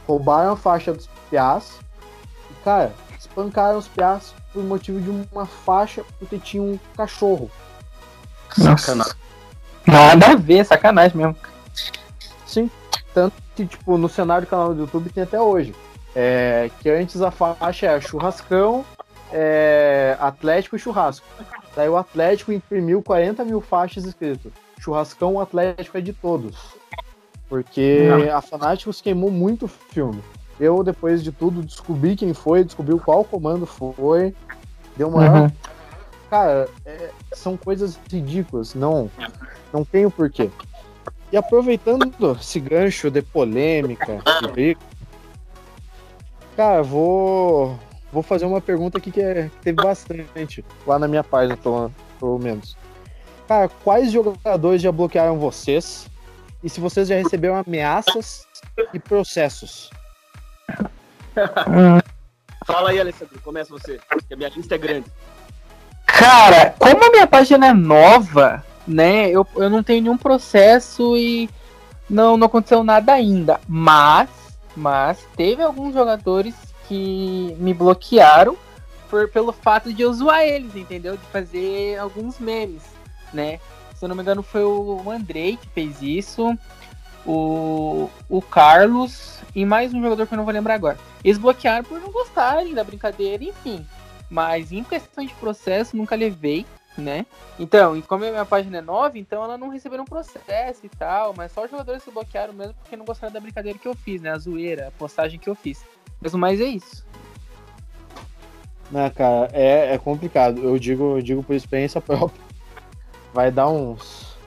Roubaram 0.07 0.53
a 0.53 0.57
faixa 0.57 0.93
dos 0.93 1.07
piatas 1.29 1.79
e, 2.49 2.53
cara, 2.63 2.93
espancaram 3.17 3.77
os 3.77 3.87
piatas 3.87 4.33
por 4.53 4.63
motivo 4.63 4.99
de 4.99 5.27
uma 5.31 5.45
faixa 5.45 6.03
porque 6.17 6.37
tinha 6.37 6.63
um 6.63 6.79
cachorro. 6.95 7.51
Sacanagem. 8.55 9.13
Nada 9.85 10.31
a 10.31 10.35
ver, 10.35 10.65
sacanagem 10.65 11.17
mesmo. 11.17 11.35
Sim, 12.45 12.71
tanto 13.13 13.35
que, 13.55 13.65
tipo, 13.65 13.97
no 13.97 14.09
cenário 14.09 14.45
do 14.45 14.49
canal 14.49 14.73
do 14.73 14.81
YouTube 14.81 15.09
tem 15.09 15.23
até 15.23 15.39
hoje. 15.39 15.75
É, 16.15 16.71
que 16.79 16.89
antes 16.89 17.21
a 17.21 17.29
faixa 17.29 17.85
era 17.85 18.01
churrascão, 18.01 18.83
é, 19.31 20.17
Atlético 20.19 20.75
e 20.75 20.79
churrasco. 20.79 21.25
Daí 21.77 21.87
o 21.87 21.95
Atlético 21.95 22.51
imprimiu 22.51 23.03
40 23.03 23.45
mil 23.45 23.61
faixas 23.61 24.03
escrito 24.03 24.51
churrascão, 24.79 25.35
o 25.35 25.39
Atlético 25.39 25.97
é 25.97 26.01
de 26.01 26.13
todos. 26.13 26.55
Porque 27.47 28.07
Não. 28.07 28.35
a 28.35 28.41
Fanáticos 28.41 29.01
queimou 29.01 29.31
muito 29.31 29.67
filme. 29.67 30.21
Eu, 30.59 30.83
depois 30.83 31.23
de 31.23 31.31
tudo, 31.31 31.61
descobri 31.61 32.15
quem 32.15 32.33
foi, 32.33 32.63
descobri 32.63 32.97
qual 32.99 33.23
comando 33.23 33.65
foi. 33.65 34.33
Deu 34.95 35.09
uma. 35.09 35.43
Uhum. 35.43 35.51
Cara, 36.29 36.67
é, 36.85 37.11
são 37.33 37.55
coisas 37.55 37.99
ridículas. 38.11 38.73
Não, 38.73 39.09
não 39.71 39.85
tem 39.85 40.05
o 40.05 40.11
porquê. 40.11 40.49
E 41.31 41.37
aproveitando 41.37 42.11
esse 42.39 42.59
gancho 42.59 43.11
de 43.11 43.21
polêmica, 43.21 44.19
de 44.41 44.47
briga, 44.51 44.79
Cara, 46.55 46.81
vou 46.81 47.77
vou 48.11 48.23
fazer 48.23 48.45
uma 48.45 48.61
pergunta 48.61 48.97
aqui 48.97 49.11
que, 49.11 49.21
é, 49.21 49.43
que 49.49 49.57
teve 49.61 49.81
bastante 49.81 50.63
lá 50.85 50.97
na 50.99 51.07
minha 51.07 51.23
página, 51.23 51.57
pelo, 51.57 51.91
pelo 52.19 52.39
menos. 52.39 52.77
Cara, 53.47 53.69
quais 53.83 54.11
jogadores 54.11 54.81
já 54.81 54.91
bloquearam 54.91 55.39
vocês? 55.39 56.07
E 56.63 56.69
se 56.69 56.79
vocês 56.79 57.07
já 57.07 57.15
receberam 57.15 57.55
ameaças 57.55 58.45
e 58.93 58.99
processos? 58.99 59.89
Fala 62.65 62.89
aí, 62.89 62.99
Alessandro, 62.99 63.39
começa 63.41 63.69
você, 63.69 63.99
que 64.27 64.33
a 64.33 64.37
minha 64.37 64.49
lista 64.49 64.75
é 64.75 64.77
grande. 64.77 65.09
Cara, 66.05 66.75
como 66.77 67.05
a 67.05 67.09
minha 67.09 67.27
página 67.27 67.67
é 67.67 67.73
nova, 67.73 68.65
né? 68.85 69.29
Eu, 69.29 69.47
eu 69.55 69.69
não 69.69 69.83
tenho 69.83 70.01
nenhum 70.01 70.17
processo 70.17 71.15
e 71.15 71.49
não, 72.09 72.35
não 72.35 72.47
aconteceu 72.47 72.83
nada 72.83 73.13
ainda. 73.13 73.61
Mas, 73.67 74.29
mas 74.75 75.25
teve 75.37 75.61
alguns 75.61 75.93
jogadores 75.93 76.55
que 76.87 77.55
me 77.59 77.73
bloquearam 77.73 78.57
por, 79.09 79.29
pelo 79.29 79.51
fato 79.51 79.93
de 79.93 80.01
eu 80.01 80.13
zoar 80.13 80.41
eles, 80.41 80.75
entendeu? 80.75 81.17
De 81.17 81.25
fazer 81.27 81.97
alguns 81.97 82.39
memes, 82.39 82.83
né? 83.33 83.59
Se 83.95 84.05
eu 84.05 84.09
não 84.09 84.15
me 84.15 84.21
engano, 84.21 84.43
foi 84.43 84.63
o 84.63 85.09
Andrei 85.09 85.57
que 85.57 85.67
fez 85.69 86.01
isso, 86.01 86.57
o, 87.25 88.09
o 88.29 88.41
Carlos 88.41 89.39
e 89.55 89.65
mais 89.65 89.93
um 89.93 90.01
jogador 90.01 90.27
que 90.27 90.33
eu 90.33 90.37
não 90.37 90.45
vou 90.45 90.53
lembrar 90.53 90.75
agora. 90.75 90.97
Eles 91.23 91.37
bloquearam 91.37 91.83
por 91.83 91.99
não 91.99 92.11
gostarem 92.11 92.73
da 92.73 92.83
brincadeira, 92.83 93.43
enfim. 93.43 93.85
Mas 94.29 94.71
em 94.71 94.83
questão 94.83 95.25
de 95.25 95.33
processo, 95.35 95.95
nunca 95.97 96.15
levei, 96.15 96.65
né? 96.97 97.25
Então, 97.59 97.99
como 98.01 98.25
a 98.25 98.29
minha 98.29 98.45
página 98.45 98.77
é 98.77 98.81
nova, 98.81 99.17
então 99.17 99.43
ela 99.43 99.57
não 99.57 99.69
recebeu 99.69 100.01
um 100.01 100.05
processo 100.05 100.85
e 100.85 100.89
tal, 100.89 101.33
mas 101.35 101.51
só 101.51 101.63
os 101.63 101.71
jogadores 101.71 102.03
se 102.03 102.11
bloquearam 102.11 102.53
mesmo 102.53 102.73
porque 102.75 102.95
não 102.95 103.05
gostaram 103.05 103.33
da 103.33 103.39
brincadeira 103.39 103.79
que 103.79 103.87
eu 103.87 103.95
fiz, 103.95 104.21
né? 104.21 104.31
A 104.31 104.37
zoeira, 104.37 104.87
a 104.87 104.91
postagem 104.91 105.39
que 105.39 105.49
eu 105.49 105.55
fiz. 105.55 105.83
Mas 106.21 106.33
mais 106.33 106.59
é 106.59 106.65
isso. 106.65 107.05
Né, 108.89 109.09
cara, 109.09 109.49
é, 109.53 109.93
é 109.93 109.97
complicado. 109.97 110.61
Eu 110.61 110.79
digo, 110.79 111.17
eu 111.17 111.21
digo 111.21 111.43
por 111.43 111.55
experiência 111.55 111.99
própria. 112.01 112.41
Vai 113.33 113.51
dar 113.51 113.69
uns. 113.69 114.37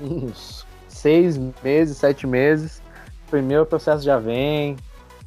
uns 0.00 0.66
seis 0.88 1.38
meses, 1.62 1.98
sete 1.98 2.26
meses. 2.26 2.82
Primeiro 3.30 3.66
processo 3.66 4.02
já 4.02 4.18
vem. 4.18 4.76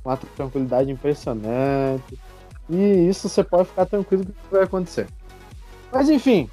Uma 0.04 0.18
tranquilidade 0.18 0.92
impressionante. 0.92 2.18
E 2.70 3.10
isso 3.10 3.30
você 3.30 3.44
pode 3.44 3.70
ficar 3.70 3.86
tranquilo 3.86 4.26
que 4.26 4.34
vai 4.52 4.64
acontecer. 4.64 5.08
Mas 5.92 6.10
enfim, 6.10 6.50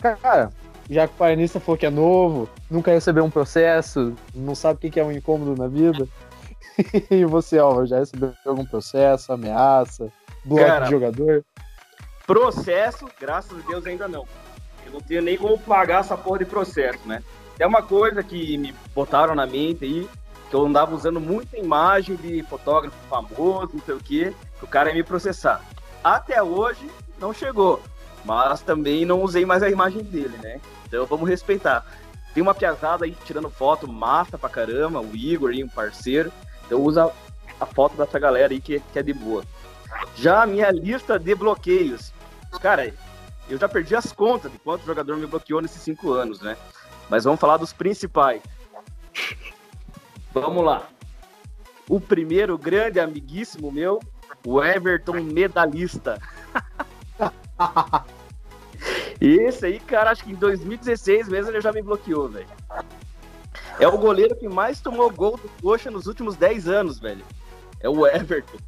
cara, 0.00 0.50
já 0.88 1.06
que 1.06 1.14
o 1.14 1.16
painista 1.16 1.60
falou 1.60 1.78
que 1.78 1.86
é 1.86 1.90
novo, 1.90 2.48
nunca 2.70 2.90
recebeu 2.90 3.24
um 3.24 3.30
processo, 3.30 4.14
não 4.34 4.54
sabe 4.54 4.86
o 4.86 4.90
que 4.90 5.00
é 5.00 5.04
um 5.04 5.12
incômodo 5.12 5.60
na 5.60 5.68
vida. 5.68 6.06
e 7.10 7.24
você, 7.24 7.58
Álvaro, 7.58 7.86
já 7.86 7.98
recebeu 7.98 8.32
algum 8.46 8.64
processo, 8.64 9.32
ameaça, 9.32 10.12
bloco 10.44 10.64
cara, 10.64 10.84
de 10.84 10.90
jogador? 10.90 11.44
Processo, 12.26 13.06
graças 13.20 13.58
a 13.58 13.68
Deus, 13.68 13.86
ainda 13.86 14.08
não. 14.08 14.26
Eu 14.86 14.92
não 14.92 15.00
tenho 15.00 15.22
nem 15.22 15.36
como 15.36 15.58
pagar 15.58 16.00
essa 16.00 16.16
porra 16.16 16.40
de 16.40 16.44
processo, 16.46 17.00
né? 17.06 17.22
É 17.58 17.66
uma 17.66 17.82
coisa 17.82 18.22
que 18.22 18.58
me 18.58 18.74
botaram 18.94 19.34
na 19.34 19.46
mente 19.46 19.84
aí, 19.84 20.08
que 20.50 20.56
eu 20.56 20.66
andava 20.66 20.94
usando 20.94 21.20
muita 21.20 21.56
imagem 21.56 22.16
de 22.16 22.42
fotógrafo 22.44 22.96
famoso, 23.08 23.70
não 23.74 23.82
sei 23.84 23.94
o 23.94 24.00
quê, 24.00 24.34
que 24.58 24.64
o 24.64 24.68
cara 24.68 24.88
ia 24.88 24.94
me 24.94 25.02
processar. 25.02 25.60
Até 26.02 26.42
hoje 26.42 26.90
não 27.18 27.32
chegou, 27.32 27.80
mas 28.24 28.60
também 28.60 29.04
não 29.04 29.22
usei 29.22 29.46
mais 29.46 29.62
a 29.62 29.70
imagem 29.70 30.02
dele, 30.02 30.36
né? 30.42 30.60
Então 30.86 31.06
vamos 31.06 31.28
respeitar. 31.28 31.86
Tem 32.34 32.42
uma 32.42 32.54
piazada 32.54 33.04
aí 33.04 33.16
tirando 33.24 33.48
foto 33.48 33.86
massa 33.86 34.36
pra 34.36 34.48
caramba, 34.48 35.00
o 35.00 35.14
Igor 35.14 35.50
aí, 35.50 35.62
um 35.62 35.68
parceiro. 35.68 36.32
Então 36.66 36.82
usa 36.82 37.12
a 37.60 37.66
foto 37.66 37.96
dessa 37.96 38.18
galera 38.18 38.52
aí 38.52 38.60
que, 38.60 38.80
que 38.92 38.98
é 38.98 39.02
de 39.02 39.12
boa. 39.12 39.44
Já 40.16 40.42
a 40.42 40.46
minha 40.46 40.70
lista 40.70 41.18
de 41.18 41.34
bloqueios. 41.34 42.12
Cara, 42.60 42.92
eu 43.48 43.58
já 43.58 43.68
perdi 43.68 43.94
as 43.94 44.12
contas 44.12 44.50
de 44.50 44.58
quanto 44.58 44.86
jogador 44.86 45.16
me 45.16 45.26
bloqueou 45.26 45.60
nesses 45.60 45.82
cinco 45.82 46.12
anos, 46.12 46.40
né? 46.40 46.56
Mas 47.08 47.24
vamos 47.24 47.40
falar 47.40 47.56
dos 47.56 47.72
principais. 47.72 48.42
Vamos 50.32 50.64
lá. 50.64 50.88
O 51.88 52.00
primeiro 52.00 52.56
grande 52.56 52.98
amiguíssimo 52.98 53.70
meu, 53.70 54.00
o 54.46 54.62
Everton 54.62 55.22
medalhista. 55.22 56.18
Esse 59.20 59.66
aí, 59.66 59.80
cara, 59.80 60.10
acho 60.10 60.24
que 60.24 60.32
em 60.32 60.36
2016 60.36 61.28
mesmo 61.28 61.50
ele 61.50 61.60
já 61.60 61.72
me 61.72 61.82
bloqueou, 61.82 62.28
velho. 62.28 62.48
É 63.78 63.88
o 63.88 63.98
goleiro 63.98 64.36
que 64.36 64.48
mais 64.48 64.80
tomou 64.80 65.10
gol 65.10 65.36
do 65.36 65.48
Coxa 65.60 65.90
nos 65.90 66.06
últimos 66.06 66.36
10 66.36 66.68
anos, 66.68 66.98
velho. 66.98 67.24
É 67.80 67.88
o 67.88 68.06
Everton. 68.06 68.58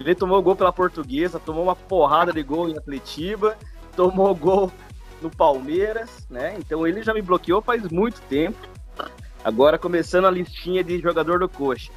Ele 0.00 0.14
tomou 0.14 0.42
gol 0.42 0.56
pela 0.56 0.72
Portuguesa, 0.72 1.40
tomou 1.40 1.64
uma 1.64 1.76
porrada 1.76 2.32
de 2.32 2.42
gol 2.42 2.68
em 2.68 2.76
Atletiba, 2.76 3.56
tomou 3.96 4.34
gol 4.34 4.72
no 5.20 5.30
Palmeiras, 5.30 6.26
né? 6.30 6.56
Então 6.58 6.86
ele 6.86 7.02
já 7.02 7.12
me 7.12 7.20
bloqueou 7.20 7.60
faz 7.60 7.82
muito 7.90 8.20
tempo. 8.22 8.58
Agora 9.44 9.78
começando 9.78 10.26
a 10.26 10.30
listinha 10.30 10.82
de 10.84 10.98
jogador 11.00 11.40
do 11.40 11.48
Coxa. 11.48 11.92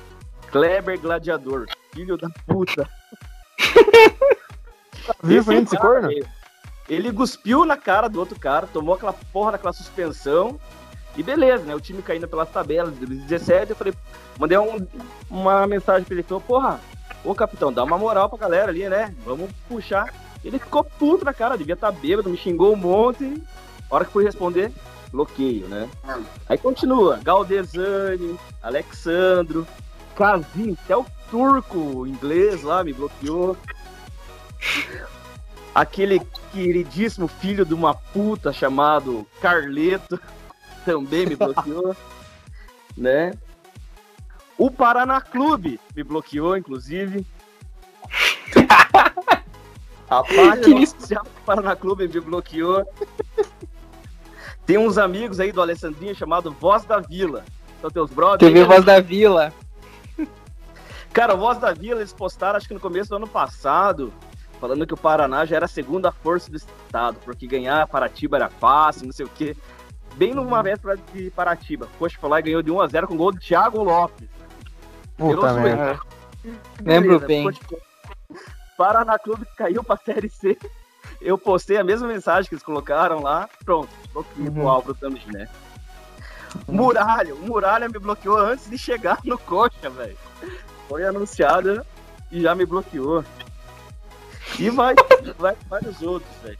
Kleber 0.52 1.00
Gladiador, 1.00 1.66
filho 1.94 2.18
da 2.18 2.30
puta. 2.46 2.90
Vivo 5.24 5.52
ainda 5.52 5.64
esse 5.64 5.78
corno? 5.78 6.10
Ele 6.90 7.14
cuspiu 7.14 7.66
na 7.66 7.78
cara 7.78 8.08
do 8.08 8.20
outro 8.20 8.38
cara, 8.38 8.68
tomou 8.68 8.96
aquela 8.96 9.14
porra 9.14 9.54
daquela 9.54 9.74
suspensão. 9.74 10.60
E 11.16 11.24
beleza, 11.24 11.64
né? 11.64 11.76
O 11.76 11.80
time 11.80 12.02
caindo 12.02 12.28
pelas 12.28 12.50
tabelas 12.50 12.94
de 12.94 13.06
2017. 13.06 13.72
Eu 13.72 13.76
falei, 13.76 13.94
mandei 14.40 14.58
um, 14.58 14.88
uma 15.30 15.68
mensagem 15.68 16.04
pra 16.04 16.14
ele: 16.14 16.24
falou, 16.24 16.42
porra, 16.42 16.80
ô 17.24 17.36
capitão, 17.36 17.72
dá 17.72 17.84
uma 17.84 17.98
moral 17.98 18.30
pra 18.30 18.40
galera 18.40 18.72
ali, 18.72 18.88
né? 18.88 19.14
Vamos 19.26 19.52
puxar. 19.68 20.14
Ele 20.44 20.58
ficou 20.58 20.84
puto 20.84 21.24
na 21.26 21.34
cara, 21.34 21.58
devia 21.58 21.74
estar 21.74 21.92
tá 21.92 21.98
bêbado, 22.00 22.30
me 22.30 22.38
xingou 22.38 22.74
um 22.74 22.78
monte. 22.78 23.44
A 23.90 23.96
hora 23.96 24.06
que 24.06 24.12
fui 24.12 24.24
responder, 24.24 24.72
bloqueio, 25.12 25.68
né? 25.68 25.90
Aí 26.48 26.58
continua, 26.58 27.20
Galdesani, 27.22 28.40
Alexandro, 28.64 29.68
Casim, 30.16 30.78
até 30.84 30.96
o 30.96 31.06
turco 31.30 32.08
inglês 32.08 32.64
lá 32.64 32.84
me 32.84 32.94
bloqueou. 32.94 33.58
Aquele 35.76 36.22
queridíssimo 36.52 37.28
filho 37.28 37.66
de 37.66 37.74
uma 37.74 37.94
puta 37.94 38.52
chamado 38.52 39.26
Carleto 39.42 40.20
também 40.86 41.26
me 41.26 41.36
bloqueou, 41.36 41.96
né? 42.98 43.34
O 44.58 44.70
Paraná 44.70 45.20
Clube 45.20 45.80
me 45.96 46.04
bloqueou, 46.04 46.56
inclusive. 46.56 47.26
A 50.12 50.24
página 50.24 50.76
oficial 50.76 51.24
do 51.24 51.30
Paraná 51.46 51.74
Clube 51.76 52.08
me 52.08 52.20
bloqueou. 52.20 52.86
Tem 54.66 54.78
uns 54.78 54.98
amigos 54.98 55.40
aí 55.40 55.52
do 55.52 55.62
Alessandrinho 55.62 56.14
chamado 56.14 56.52
Voz 56.52 56.84
da 56.84 57.00
Vila. 57.00 57.46
São 57.80 57.90
teus 57.90 58.12
brothers. 58.12 58.54
TV 58.54 58.66
Voz 58.66 58.84
da 58.84 59.00
Vila. 59.00 59.54
Cara, 61.14 61.34
o 61.34 61.38
Voz 61.38 61.58
da 61.58 61.74
Vila 61.74 62.02
eles 62.02 62.14
postaram 62.14 62.58
acho 62.58 62.68
que 62.68 62.74
no 62.74 62.80
começo 62.80 63.10
do 63.10 63.16
ano 63.16 63.28
passado, 63.28 64.14
falando 64.60 64.86
que 64.86 64.94
o 64.94 64.98
Paraná 64.98 65.46
já 65.46 65.56
era 65.56 65.66
a 65.66 65.70
segunda 65.70 66.12
força 66.12 66.52
do 66.52 66.58
estado, 66.58 67.18
porque 67.24 67.48
ganhar 67.48 67.88
Paratiba 67.88 68.36
era 68.36 68.50
fácil, 68.50 69.06
não 69.06 69.14
sei 69.14 69.26
o 69.26 69.30
quê. 69.30 69.56
Bem 70.16 70.34
numa 70.34 70.62
véspera 70.62 70.98
de 71.14 71.30
Paratiba. 71.32 71.88
Poxa, 71.98 72.18
foi 72.20 72.30
lá 72.30 72.40
e 72.40 72.44
ganhou 72.44 72.62
de 72.62 72.72
1x0 72.72 73.08
com 73.08 73.18
gol 73.18 73.32
do 73.32 73.40
Thiago 73.40 73.84
Lopes. 73.84 74.30
Puta 75.18 75.54
merda. 75.54 76.00
Lembro 76.84 77.20
bem. 77.20 77.48
Paraná 78.78 79.18
Clube 79.20 79.46
caiu 79.56 79.84
pra 79.84 79.98
Série 79.98 80.30
C. 80.30 80.58
Eu 81.22 81.38
postei 81.38 81.78
a 81.78 81.84
mesma 81.84 82.08
mensagem 82.08 82.50
que 82.50 82.56
eles 82.56 82.64
colocaram 82.64 83.22
lá. 83.22 83.48
Pronto, 83.64 83.90
bloqueei 84.12 84.48
uhum. 84.48 84.54
pro 84.54 84.68
Álvaro 84.68 84.96
também, 84.96 85.22
né? 85.28 85.48
Muralha, 86.68 87.34
o 87.36 87.40
Muralha 87.40 87.88
me 87.88 88.00
bloqueou 88.00 88.38
antes 88.38 88.70
de 88.70 88.78
chegar 88.78 89.20
no 89.24 89.38
coxa, 89.38 89.90
velho. 89.90 90.18
Foi 90.88 91.06
anunciada 91.06 91.86
e 92.32 92.42
já 92.42 92.56
me 92.56 92.66
bloqueou. 92.66 93.24
E 94.60 94.70
vai, 94.70 94.96
vai 95.38 95.56
vários 95.70 96.02
outros, 96.02 96.32
velho. 96.44 96.60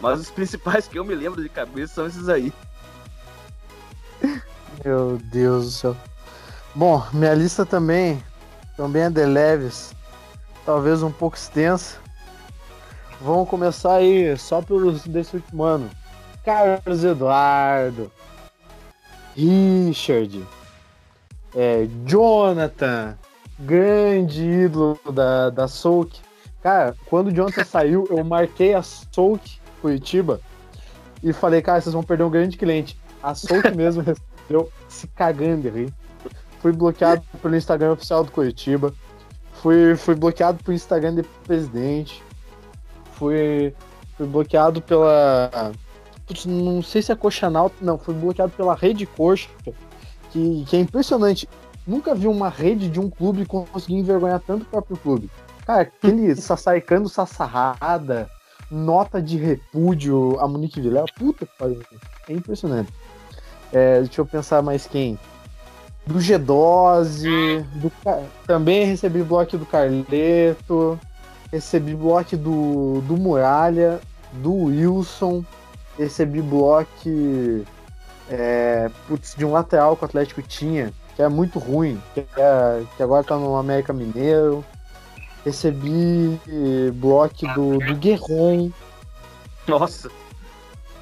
Mas 0.00 0.20
os 0.20 0.30
principais 0.30 0.86
que 0.86 0.98
eu 0.98 1.04
me 1.04 1.14
lembro 1.14 1.42
de 1.42 1.48
cabeça 1.48 1.94
são 1.94 2.06
esses 2.06 2.28
aí. 2.28 2.52
Meu 4.84 5.18
Deus 5.24 5.64
do 5.64 5.70
céu. 5.70 5.96
Bom, 6.74 7.04
minha 7.12 7.34
lista 7.34 7.64
também, 7.64 8.22
também 8.76 9.02
é 9.02 9.10
de 9.10 9.24
leves 9.24 9.94
talvez 10.64 11.02
um 11.02 11.10
pouco 11.10 11.36
extensa. 11.36 11.98
Vamos 13.20 13.48
começar 13.48 13.96
aí 13.96 14.36
só 14.36 14.60
pelos 14.60 15.04
desse 15.04 15.36
último 15.36 15.62
ano. 15.62 15.90
Carlos 16.44 17.04
Eduardo, 17.04 18.10
Richard, 19.34 20.44
é, 21.54 21.88
Jonathan, 22.04 23.16
grande 23.58 24.44
ídolo 24.44 24.98
da, 25.10 25.50
da 25.50 25.68
Souk. 25.68 26.20
Cara, 26.62 26.94
quando 27.06 27.28
o 27.28 27.32
Jonathan 27.32 27.64
saiu, 27.64 28.06
eu 28.10 28.22
marquei 28.24 28.74
a 28.74 28.82
Souk 28.82 29.58
Curitiba 29.80 30.40
e 31.22 31.32
falei, 31.32 31.62
cara, 31.62 31.80
vocês 31.80 31.94
vão 31.94 32.02
perder 32.02 32.24
um 32.24 32.30
grande 32.30 32.56
cliente. 32.58 32.98
A 33.24 33.34
Souk 33.34 33.70
mesmo 33.74 34.02
recebeu 34.02 34.70
se 34.86 35.06
cagando 35.08 35.68
aí. 35.68 35.90
Fui 36.60 36.72
bloqueado 36.72 37.22
pelo 37.40 37.56
Instagram 37.56 37.92
oficial 37.92 38.22
do 38.22 38.30
Curitiba. 38.30 38.92
Fui, 39.54 39.96
fui 39.96 40.14
bloqueado 40.14 40.62
pro 40.62 40.74
Instagram 40.74 41.14
do 41.14 41.24
presidente. 41.46 42.22
Fui, 43.12 43.74
fui 44.18 44.26
bloqueado 44.26 44.82
pela. 44.82 45.72
Putz, 46.26 46.44
não 46.44 46.82
sei 46.82 47.00
se 47.00 47.12
é 47.12 47.16
Coxa 47.16 47.48
Nauta, 47.48 47.76
não. 47.80 47.96
Fui 47.96 48.12
bloqueado 48.12 48.52
pela 48.52 48.74
Rede 48.74 49.06
Coxa, 49.06 49.48
que, 50.30 50.64
que 50.66 50.76
é 50.76 50.80
impressionante. 50.80 51.48
Nunca 51.86 52.14
vi 52.14 52.28
uma 52.28 52.50
rede 52.50 52.90
de 52.90 53.00
um 53.00 53.08
clube 53.08 53.46
conseguir 53.46 53.94
envergonhar 53.94 54.40
tanto 54.40 54.64
o 54.64 54.66
próprio 54.66 54.98
clube. 54.98 55.30
Cara, 55.64 55.82
aquele 55.82 56.36
Sassaicando 56.36 57.08
Sassarrada, 57.08 58.28
nota 58.70 59.22
de 59.22 59.38
repúdio 59.38 60.38
a 60.40 60.46
Monique 60.46 60.80
Vilela. 60.80 61.06
Puta 61.16 61.46
que 61.46 61.58
pariu. 61.58 61.80
É 62.28 62.32
impressionante. 62.34 62.92
É, 63.74 64.00
deixa 64.00 64.20
eu 64.20 64.26
pensar 64.26 64.62
mais 64.62 64.86
quem. 64.86 65.18
Do 66.06 66.20
G12, 66.20 67.64
do, 67.74 67.90
também 68.46 68.86
recebi 68.86 69.22
bloco 69.22 69.58
do 69.58 69.66
Carleto, 69.66 70.98
recebi 71.50 71.94
bloco 71.94 72.36
do, 72.36 73.00
do 73.00 73.16
Muralha, 73.16 74.00
do 74.34 74.52
Wilson, 74.66 75.44
recebi 75.98 76.40
bloco 76.40 76.88
é, 78.30 78.90
putz, 79.08 79.34
de 79.36 79.44
um 79.44 79.52
lateral 79.52 79.96
que 79.96 80.04
o 80.04 80.06
Atlético 80.06 80.42
tinha, 80.42 80.92
que 81.16 81.22
é 81.22 81.28
muito 81.28 81.58
ruim, 81.58 82.00
que, 82.14 82.20
é, 82.20 82.82
que 82.96 83.02
agora 83.02 83.24
tá 83.24 83.36
no 83.36 83.56
América 83.56 83.92
Mineiro. 83.92 84.64
Recebi 85.44 86.40
bloco 86.94 87.46
do, 87.54 87.78
do 87.78 87.94
Guerron. 87.96 88.70
Nossa! 89.66 90.10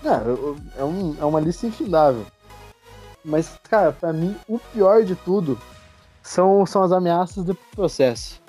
É, 0.04 0.80
é, 0.80 0.84
um, 0.84 1.16
é 1.20 1.24
uma 1.24 1.38
lista 1.38 1.66
infindável. 1.66 2.26
Mas, 3.24 3.58
cara, 3.68 3.92
pra 3.92 4.12
mim, 4.12 4.36
o 4.48 4.58
pior 4.58 5.04
de 5.04 5.14
tudo 5.14 5.58
são, 6.22 6.66
são 6.66 6.82
as 6.82 6.92
ameaças 6.92 7.44
de 7.44 7.54
processo. 7.74 8.40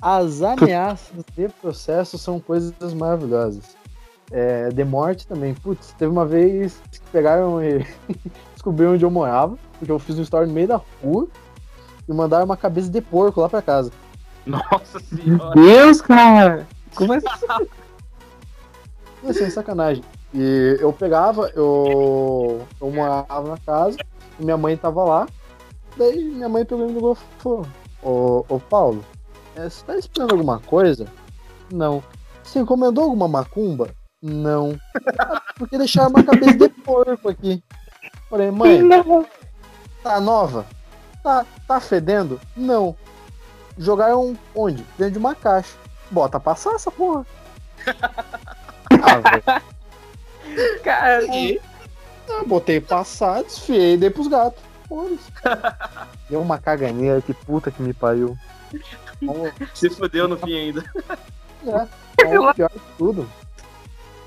As 0.00 0.42
ameaças 0.42 1.24
de 1.36 1.48
processo 1.60 2.18
são 2.18 2.40
coisas 2.40 2.94
maravilhosas. 2.94 3.76
É, 4.30 4.68
de 4.68 4.84
morte 4.84 5.26
também. 5.26 5.54
Putz, 5.54 5.92
teve 5.98 6.10
uma 6.10 6.24
vez 6.24 6.80
que 6.90 7.00
pegaram 7.12 7.62
e 7.62 7.84
descobriram 8.54 8.94
onde 8.94 9.04
eu 9.04 9.10
morava, 9.10 9.58
porque 9.78 9.90
eu 9.90 9.98
fiz 9.98 10.18
um 10.18 10.22
story 10.22 10.46
no 10.46 10.52
meio 10.52 10.68
da 10.68 10.80
rua 11.02 11.26
e 12.08 12.12
mandaram 12.12 12.44
uma 12.44 12.56
cabeça 12.56 12.88
de 12.88 13.00
porco 13.00 13.40
lá 13.40 13.48
pra 13.48 13.60
casa. 13.60 13.90
Nossa 14.46 15.00
senhora! 15.00 15.54
Meu 15.54 15.64
Deus, 15.64 16.00
cara! 16.00 16.66
Como 16.94 17.14
é 17.14 17.18
isso? 17.18 17.26
É 19.24 19.32
sem 19.32 19.50
sacanagem. 19.50 20.02
E 20.32 20.78
eu 20.80 20.92
pegava, 20.92 21.50
eu, 21.54 22.62
eu 22.80 22.90
morava 22.90 23.48
na 23.48 23.58
casa, 23.58 23.98
minha 24.40 24.56
mãe 24.56 24.76
tava 24.76 25.04
lá, 25.04 25.26
daí 25.96 26.24
minha 26.24 26.48
mãe 26.48 26.64
pegou 26.64 26.88
e 26.88 26.92
ligou 26.92 27.12
e 27.12 27.42
falou, 27.42 27.66
ô, 28.02 28.44
ô 28.48 28.60
Paulo, 28.60 29.04
é, 29.56 29.68
você 29.68 29.84
tá 29.84 29.96
esperando 29.96 30.32
alguma 30.32 30.58
coisa? 30.60 31.06
Não. 31.72 32.02
Você 32.42 32.58
encomendou 32.60 33.04
alguma 33.04 33.28
macumba? 33.28 33.90
Não. 34.22 34.78
Porque 35.56 35.78
deixaram 35.78 36.10
uma 36.10 36.22
cabeça 36.22 36.56
de 36.56 36.68
porco 36.68 37.28
aqui. 37.28 37.62
Falei, 38.28 38.50
mãe, 38.50 38.80
tá 40.02 40.20
nova? 40.20 40.66
Tá, 41.22 41.44
tá 41.66 41.80
fedendo? 41.80 42.40
Não. 42.56 42.96
Jogaram 43.78 44.36
onde? 44.54 44.82
Dentro 44.98 45.12
de 45.12 45.18
uma 45.18 45.34
caixa. 45.34 45.76
Bota 46.10 46.40
passar 46.40 46.74
essa 46.74 46.90
porra. 46.90 47.24
ah, 49.46 49.62
Cara, 50.82 51.24
e... 51.36 51.60
ah, 52.30 52.44
botei 52.46 52.80
passar, 52.80 53.42
desfiei 53.42 53.94
e 53.94 53.96
dei 53.96 54.10
pros 54.10 54.28
gatos. 54.28 54.62
Deu 56.28 56.40
uma 56.40 56.58
caganeira, 56.58 57.22
que 57.22 57.32
puta 57.32 57.70
que 57.70 57.82
me 57.82 57.94
pariu. 57.94 58.36
Se 59.74 59.90
fudeu 59.90 60.26
no 60.26 60.36
fim 60.36 60.54
ainda. 60.56 60.84
É, 61.66 62.24
é 62.24 62.40
o 62.40 62.54
pior 62.54 62.70
de 62.70 62.80
tudo. 62.96 63.28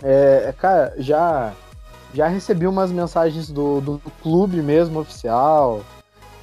É, 0.01 0.53
cara, 0.57 0.93
já, 0.97 1.53
já 2.13 2.27
recebi 2.27 2.67
umas 2.67 2.91
mensagens 2.91 3.49
do, 3.49 3.81
do, 3.81 3.97
do 3.97 4.11
clube 4.21 4.61
mesmo, 4.61 4.99
oficial. 4.99 5.83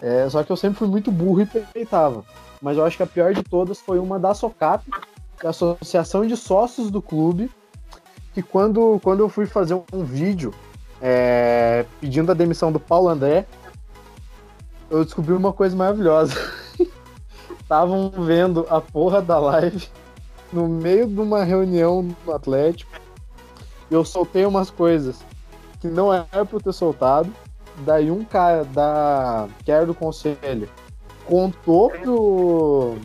É, 0.02 0.28
só 0.28 0.42
que 0.42 0.50
eu 0.50 0.56
sempre 0.56 0.78
fui 0.78 0.88
muito 0.88 1.10
burro 1.12 1.42
e 1.42 1.46
peitava. 1.46 2.24
Mas 2.60 2.76
eu 2.76 2.84
acho 2.84 2.96
que 2.96 3.02
a 3.02 3.06
pior 3.06 3.32
de 3.32 3.42
todas 3.42 3.80
foi 3.80 3.98
uma 3.98 4.18
da 4.18 4.34
SOCAP, 4.34 4.84
que 5.38 5.46
é 5.46 5.46
a 5.46 5.50
Associação 5.50 6.26
de 6.26 6.36
Sócios 6.36 6.90
do 6.90 7.00
Clube, 7.00 7.50
que 8.34 8.42
quando, 8.42 9.00
quando 9.02 9.20
eu 9.20 9.28
fui 9.28 9.46
fazer 9.46 9.74
um 9.92 10.04
vídeo 10.04 10.54
é, 11.00 11.84
pedindo 12.00 12.30
a 12.30 12.34
demissão 12.34 12.70
do 12.70 12.80
Paulo 12.80 13.08
André, 13.08 13.46
eu 14.90 15.04
descobri 15.04 15.32
uma 15.32 15.52
coisa 15.52 15.76
maravilhosa. 15.76 16.34
Estavam 17.60 18.10
vendo 18.10 18.66
a 18.68 18.80
porra 18.80 19.22
da 19.22 19.38
live 19.38 19.88
no 20.52 20.68
meio 20.68 21.06
de 21.06 21.20
uma 21.20 21.44
reunião 21.44 22.08
do 22.24 22.32
Atlético 22.32 22.90
eu 23.90 24.04
soltei 24.04 24.46
umas 24.46 24.70
coisas 24.70 25.24
que 25.80 25.88
não 25.88 26.12
era 26.12 26.26
eu 26.32 26.60
ter 26.60 26.72
soltado. 26.72 27.32
Daí 27.78 28.10
um 28.10 28.24
cara 28.24 28.64
da, 28.64 29.48
que 29.64 29.72
era 29.72 29.86
do 29.86 29.94
conselho 29.94 30.68
contou 31.24 31.90
pro, 31.90 32.96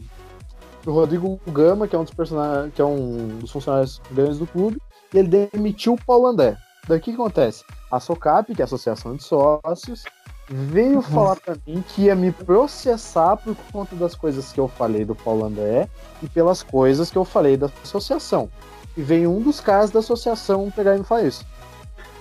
pro 0.81 0.93
Rodrigo 0.93 1.39
Gama, 1.47 1.87
que 1.87 1.95
é 1.95 1.99
um 1.99 2.03
dos 2.03 2.13
personagens, 2.13 2.73
que 2.73 2.81
é 2.81 2.85
um 2.85 3.39
dos 3.39 3.51
funcionários 3.51 4.01
grandes 4.11 4.37
do 4.37 4.47
clube, 4.47 4.81
e 5.13 5.17
ele 5.17 5.47
demitiu 5.51 5.93
o 5.93 6.05
Paulo 6.05 6.27
André. 6.27 6.57
Daí 6.87 6.97
o 6.97 7.01
que 7.01 7.11
acontece? 7.11 7.63
A 7.95 7.99
SOCAP, 8.01 8.53
que 8.53 8.61
é 8.61 8.63
a 8.63 8.65
Associação 8.65 9.15
de 9.15 9.23
Sócios, 9.23 10.03
veio 10.49 10.97
uhum. 10.97 11.01
falar 11.01 11.37
para 11.37 11.55
mim 11.65 11.81
que 11.81 12.03
ia 12.03 12.15
me 12.15 12.29
processar 12.29 13.37
por 13.37 13.55
conta 13.71 13.95
das 13.95 14.13
coisas 14.13 14.51
que 14.51 14.59
eu 14.59 14.67
falei 14.67 15.05
do 15.05 15.15
Paulo 15.15 15.45
André 15.45 15.87
e 16.21 16.27
pelas 16.27 16.61
coisas 16.61 17.09
que 17.09 17.17
eu 17.17 17.23
falei 17.23 17.55
da 17.55 17.67
associação. 17.81 18.49
E 18.97 19.01
veio 19.01 19.31
um 19.31 19.41
dos 19.41 19.61
caras 19.61 19.91
da 19.91 19.99
associação 19.99 20.69
pegar 20.71 20.95
e 20.95 20.99
me 20.99 21.05
falar 21.05 21.23
isso. 21.23 21.45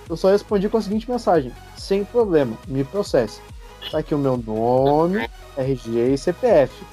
Eu 0.09 0.15
só 0.15 0.29
respondi 0.29 0.69
com 0.69 0.77
a 0.77 0.81
seguinte 0.81 1.11
mensagem: 1.11 1.51
sem 1.75 2.05
problema, 2.05 2.57
me 2.69 2.85
processe. 2.85 3.41
Tá 3.91 3.97
aqui 3.97 4.15
o 4.15 4.17
meu 4.17 4.37
nome, 4.37 5.29
RG 5.57 6.13
e 6.13 6.17
CPF. 6.17 6.85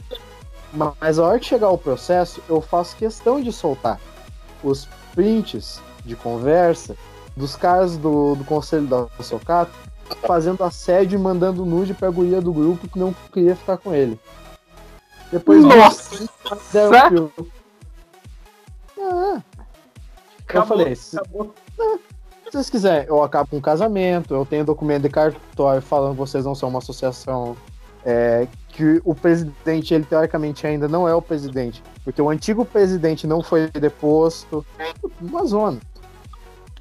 Mas 0.72 1.20
a 1.20 1.24
hora 1.24 1.38
que 1.38 1.46
chegar 1.46 1.70
o 1.70 1.78
processo, 1.78 2.42
eu 2.48 2.60
faço 2.60 2.96
questão 2.96 3.40
de 3.40 3.52
soltar 3.52 4.00
os 4.64 4.88
prints 5.14 5.80
de 6.04 6.16
conversa 6.16 6.96
dos 7.36 7.56
caras 7.56 7.96
do, 7.96 8.34
do 8.34 8.44
conselho 8.44 8.86
da 8.86 9.06
Socato 9.22 9.72
fazendo 10.26 10.62
assédio 10.62 11.18
e 11.18 11.22
mandando 11.22 11.64
nude 11.64 11.94
pra 11.94 12.10
guria 12.10 12.40
do 12.40 12.52
grupo 12.52 12.88
que 12.88 12.98
não 12.98 13.14
queria 13.32 13.56
ficar 13.56 13.78
com 13.78 13.94
ele. 13.94 14.18
Depois 15.30 15.64
Nossa! 15.64 16.28
Deram 16.72 17.30
ah, 19.00 19.42
Acabou, 20.46 20.62
eu 20.62 20.66
falei, 20.66 20.94
se, 20.94 21.16
se 21.16 22.52
vocês 22.52 22.70
quiserem, 22.70 23.08
eu 23.08 23.22
acabo 23.22 23.48
com 23.48 23.56
um 23.56 23.60
casamento, 23.60 24.34
eu 24.34 24.44
tenho 24.44 24.64
documento 24.64 25.02
de 25.02 25.08
cartório 25.08 25.80
falando 25.80 26.12
que 26.12 26.18
vocês 26.18 26.44
não 26.44 26.54
são 26.54 26.68
uma 26.68 26.78
associação. 26.78 27.56
É, 28.04 28.48
que 28.68 29.00
o 29.04 29.14
presidente, 29.14 29.94
ele 29.94 30.04
teoricamente 30.04 30.66
ainda 30.66 30.88
não 30.88 31.08
é 31.08 31.14
o 31.14 31.22
presidente, 31.22 31.82
porque 32.02 32.20
o 32.20 32.28
antigo 32.28 32.64
presidente 32.64 33.28
não 33.28 33.42
foi 33.42 33.68
deposto. 33.68 34.66
Uma 35.20 35.44
zona. 35.46 35.78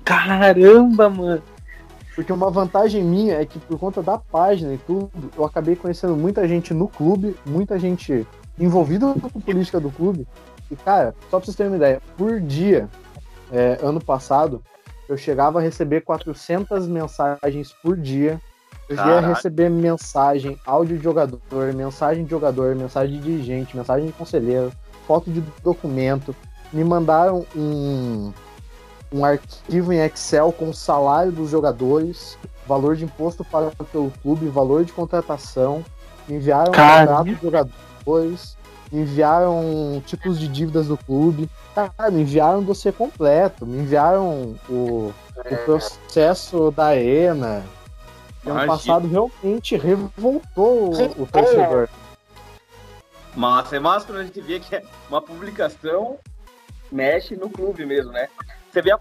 Caramba, 0.03 1.09
mano! 1.09 1.43
Porque 2.15 2.33
uma 2.33 2.51
vantagem 2.51 3.03
minha 3.03 3.35
é 3.35 3.45
que 3.45 3.57
por 3.59 3.79
conta 3.79 4.03
da 4.03 4.17
página 4.17 4.73
e 4.73 4.77
tudo, 4.77 5.09
eu 5.37 5.45
acabei 5.45 5.75
conhecendo 5.75 6.15
muita 6.15 6.47
gente 6.47 6.73
no 6.73 6.87
clube, 6.87 7.35
muita 7.45 7.79
gente 7.79 8.27
envolvida 8.59 9.13
com 9.13 9.39
a 9.39 9.41
política 9.41 9.79
do 9.79 9.89
clube. 9.89 10.27
E, 10.69 10.75
cara, 10.75 11.15
só 11.29 11.37
pra 11.37 11.45
vocês 11.45 11.55
terem 11.55 11.71
uma 11.71 11.77
ideia, 11.77 12.01
por 12.17 12.39
dia, 12.39 12.89
é, 13.51 13.79
ano 13.81 14.03
passado, 14.03 14.61
eu 15.07 15.17
chegava 15.17 15.59
a 15.59 15.61
receber 15.61 16.01
400 16.01 16.87
mensagens 16.87 17.73
por 17.81 17.97
dia. 17.97 18.39
Eu 18.89 18.97
ia 18.97 19.21
receber 19.21 19.69
mensagem, 19.69 20.59
áudio 20.65 20.97
de 20.97 21.03
jogador, 21.03 21.73
mensagem 21.73 22.25
de 22.25 22.29
jogador, 22.29 22.75
mensagem 22.75 23.19
de 23.19 23.23
dirigente, 23.23 23.75
mensagem 23.75 24.07
de 24.07 24.13
conselheiro, 24.13 24.71
foto 25.07 25.31
de 25.31 25.41
documento. 25.63 26.35
Me 26.73 26.83
mandaram 26.83 27.45
um, 27.55 28.33
um 29.11 29.25
arquivo 29.25 29.91
em 29.91 29.99
Excel 29.99 30.51
com 30.53 30.69
o 30.69 30.73
salário 30.73 31.31
dos 31.31 31.49
jogadores, 31.49 32.37
valor 32.65 32.95
de 32.95 33.03
imposto 33.03 33.43
pago 33.43 33.71
pelo 33.91 34.11
clube, 34.21 34.47
valor 34.47 34.85
de 34.85 34.93
contratação. 34.93 35.83
Me 36.27 36.35
enviaram 36.35 36.71
Caramba. 36.71 37.17
contrato 37.17 37.29
dos 37.29 37.41
jogadores, 37.41 38.57
me 38.91 39.01
enviaram 39.01 40.01
tipos 40.05 40.39
de 40.39 40.47
dívidas 40.47 40.87
do 40.87 40.97
clube. 40.97 41.49
Cara, 41.75 42.09
me 42.09 42.21
enviaram 42.21 42.59
o 42.59 42.63
dossiê 42.63 42.91
completo, 42.91 43.65
me 43.65 43.79
enviaram 43.79 44.55
o, 44.69 45.13
é. 45.43 45.53
o 45.53 45.57
processo 45.65 46.71
da 46.71 46.95
ENA. 46.95 47.63
E 48.45 48.49
ano 48.49 48.65
passado 48.65 49.07
realmente 49.07 49.77
revoltou 49.77 50.93
o, 50.93 51.23
o 51.23 51.27
torcedor. 51.27 51.89
Massa, 53.35 53.75
é 53.75 53.79
massa 53.79 54.05
quando 54.05 54.19
a 54.19 54.23
gente 54.23 54.41
vê 54.41 54.59
que 54.59 54.75
é 54.75 54.83
uma 55.09 55.21
publicação 55.21 56.17
mexe 56.91 57.35
no 57.35 57.49
clube 57.49 57.85
mesmo, 57.85 58.11
né? 58.11 58.27
Você 58.71 58.81
vê 58.81 58.91
a 58.91 58.97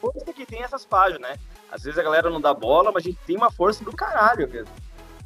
força 0.00 0.32
que 0.34 0.44
tem 0.44 0.62
essas 0.62 0.84
páginas, 0.84 1.22
né? 1.22 1.36
Às 1.72 1.82
vezes 1.82 1.98
a 1.98 2.02
galera 2.02 2.28
não 2.28 2.40
dá 2.40 2.52
bola, 2.52 2.92
mas 2.92 3.04
a 3.04 3.08
gente 3.08 3.18
tem 3.26 3.36
uma 3.36 3.50
força 3.50 3.82
do 3.82 3.92
caralho 3.92 4.48
mesmo. 4.48 4.68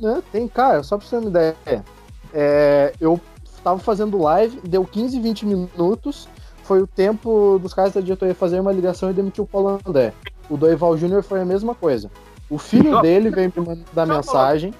É, 0.02 0.22
tem, 0.30 0.48
cara, 0.48 0.82
só 0.82 0.96
pra 0.96 1.06
você 1.06 1.16
ter 1.16 1.22
uma 1.22 1.30
ideia. 1.30 1.84
É, 2.32 2.92
eu 3.00 3.20
tava 3.62 3.78
fazendo 3.78 4.20
live, 4.20 4.60
deu 4.60 4.84
15, 4.84 5.20
20 5.20 5.46
minutos, 5.46 6.28
foi 6.64 6.80
o 6.80 6.86
tempo 6.86 7.58
dos 7.60 7.74
caras 7.74 7.92
da 7.92 8.00
diretoria 8.00 8.34
fazer 8.34 8.60
uma 8.60 8.72
ligação 8.72 9.10
e 9.10 9.12
demitir 9.12 9.42
o 9.42 9.46
Paulo 9.46 9.80
André. 9.86 10.12
O 10.48 10.56
Doival 10.56 10.96
Júnior 10.96 11.22
foi 11.22 11.40
a 11.40 11.44
mesma 11.44 11.74
coisa. 11.74 12.10
O 12.48 12.58
filho 12.58 13.00
dele 13.00 13.30
veio 13.30 13.52
me 13.56 13.66
mandar 13.66 14.06
mensagem. 14.06 14.74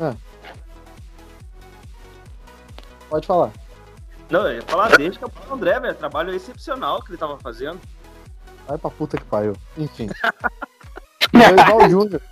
Ah. 0.00 0.14
Pode 3.08 3.26
falar. 3.26 3.52
Não, 4.30 4.46
eu 4.48 4.56
ia 4.56 4.62
falar 4.62 4.96
desde 4.96 5.18
que 5.18 5.24
é 5.24 5.26
o 5.26 5.30
Paulo 5.30 5.54
André, 5.54 5.78
velho. 5.78 5.94
Trabalho 5.94 6.34
excepcional 6.34 7.02
que 7.02 7.10
ele 7.10 7.18
tava 7.18 7.38
fazendo. 7.38 7.80
Vai 8.66 8.78
pra 8.78 8.90
puta 8.90 9.16
que 9.16 9.24
pariu. 9.24 9.54
Enfim. 9.76 10.08
o 11.32 11.38
Dorival 11.38 11.90
Júnior, 11.90 12.22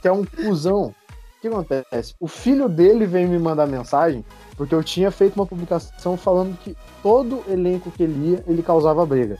que 0.00 0.08
é 0.08 0.12
um 0.12 0.24
cuzão. 0.24 0.94
O 1.38 1.40
que 1.40 1.48
acontece? 1.48 2.14
O 2.20 2.28
filho 2.28 2.68
dele 2.68 3.06
veio 3.06 3.28
me 3.28 3.38
mandar 3.38 3.66
mensagem 3.66 4.24
porque 4.56 4.74
eu 4.74 4.84
tinha 4.84 5.10
feito 5.10 5.36
uma 5.36 5.46
publicação 5.46 6.14
falando 6.14 6.54
que 6.58 6.76
todo 7.02 7.42
elenco 7.48 7.90
que 7.90 8.02
ele 8.02 8.32
ia, 8.32 8.44
ele 8.46 8.62
causava 8.62 9.06
briga. 9.06 9.38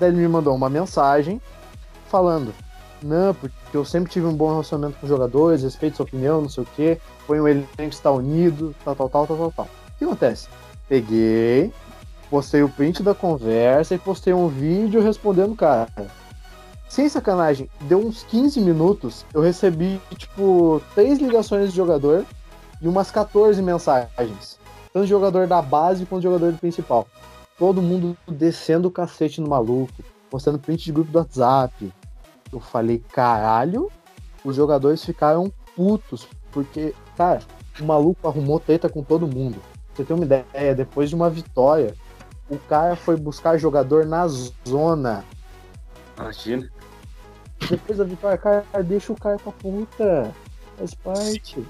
Daí 0.00 0.08
ele 0.08 0.18
me 0.18 0.26
mandou 0.26 0.52
uma 0.52 0.68
mensagem 0.68 1.40
falando: 2.08 2.52
Não, 3.00 3.32
porque 3.32 3.54
eu 3.72 3.84
sempre 3.84 4.10
tive 4.10 4.26
um 4.26 4.34
bom 4.34 4.48
relacionamento 4.50 4.98
com 4.98 5.06
os 5.06 5.08
jogadores, 5.08 5.62
respeito 5.62 5.98
sua 5.98 6.06
opinião, 6.06 6.42
não 6.42 6.48
sei 6.48 6.64
o 6.64 6.68
quê, 6.74 7.00
foi 7.24 7.40
um 7.40 7.46
elenco 7.46 7.68
que 7.76 7.84
está 7.84 8.10
unido, 8.10 8.74
tal, 8.84 8.96
tal, 8.96 9.08
tal, 9.08 9.26
tal, 9.28 9.36
tal, 9.36 9.52
tal. 9.52 9.64
O 9.66 9.98
que 9.98 10.04
acontece? 10.04 10.48
Peguei, 10.88 11.72
postei 12.30 12.62
o 12.62 12.68
print 12.68 13.02
da 13.02 13.14
conversa 13.14 13.94
e 13.94 13.98
postei 13.98 14.32
um 14.32 14.46
vídeo 14.46 15.02
respondendo 15.02 15.52
o 15.52 15.56
cara. 15.56 15.88
Sem 16.88 17.08
sacanagem, 17.08 17.68
deu 17.82 17.98
uns 17.98 18.22
15 18.22 18.60
minutos, 18.60 19.26
eu 19.34 19.40
recebi, 19.40 20.00
tipo, 20.16 20.80
três 20.94 21.18
ligações 21.18 21.70
de 21.70 21.76
jogador 21.76 22.24
e 22.80 22.88
umas 22.88 23.10
14 23.10 23.60
mensagens. 23.60 24.58
Tanto 24.92 25.06
jogador 25.06 25.46
da 25.46 25.60
base 25.60 26.06
quanto 26.06 26.22
jogador 26.22 26.52
do 26.52 26.58
principal. 26.58 27.06
Todo 27.58 27.82
mundo 27.82 28.16
descendo 28.26 28.88
o 28.88 28.90
cacete 28.90 29.40
no 29.40 29.48
maluco, 29.48 29.92
postando 30.30 30.58
print 30.58 30.84
de 30.84 30.92
grupo 30.92 31.12
do 31.12 31.18
WhatsApp. 31.18 31.92
Eu 32.52 32.58
falei, 32.58 33.04
caralho, 33.12 33.90
os 34.44 34.56
jogadores 34.56 35.04
ficaram 35.04 35.52
putos, 35.76 36.26
porque, 36.50 36.94
cara, 37.16 37.40
o 37.80 37.84
maluco 37.84 38.26
arrumou 38.26 38.58
treta 38.58 38.88
com 38.88 39.02
todo 39.02 39.28
mundo. 39.28 39.60
Pra 39.94 39.96
você 39.96 40.04
ter 40.04 40.12
uma 40.12 40.24
ideia, 40.24 40.74
depois 40.74 41.08
de 41.08 41.14
uma 41.14 41.30
vitória, 41.30 41.94
o 42.50 42.58
cara 42.58 42.96
foi 42.96 43.16
buscar 43.16 43.56
jogador 43.56 44.04
na 44.04 44.26
zona. 44.26 45.24
Imagina. 46.18 46.68
Depois 47.68 47.98
da 47.98 48.04
vitória, 48.04 48.36
cara, 48.36 48.64
deixa 48.84 49.12
o 49.12 49.16
cara 49.16 49.36
pra 49.36 49.52
puta. 49.52 50.34
Faz 50.76 50.94
parte. 50.94 51.64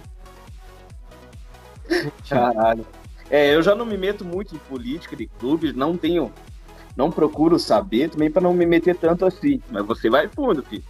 Caralho. 2.28 2.86
É, 3.28 3.54
eu 3.54 3.62
já 3.62 3.74
não 3.74 3.84
me 3.84 3.96
meto 3.96 4.24
muito 4.24 4.54
em 4.54 4.58
política 4.58 5.14
de 5.14 5.26
clubes, 5.26 5.74
não 5.74 5.96
tenho. 5.96 6.32
Não 6.96 7.10
procuro 7.10 7.58
saber 7.58 8.10
também 8.10 8.30
para 8.30 8.42
não 8.42 8.54
me 8.54 8.66
meter 8.66 8.96
tanto 8.96 9.24
assim. 9.24 9.62
Mas 9.70 9.84
você 9.86 10.08
vai 10.10 10.28
fundo, 10.28 10.62
filho. 10.62 10.82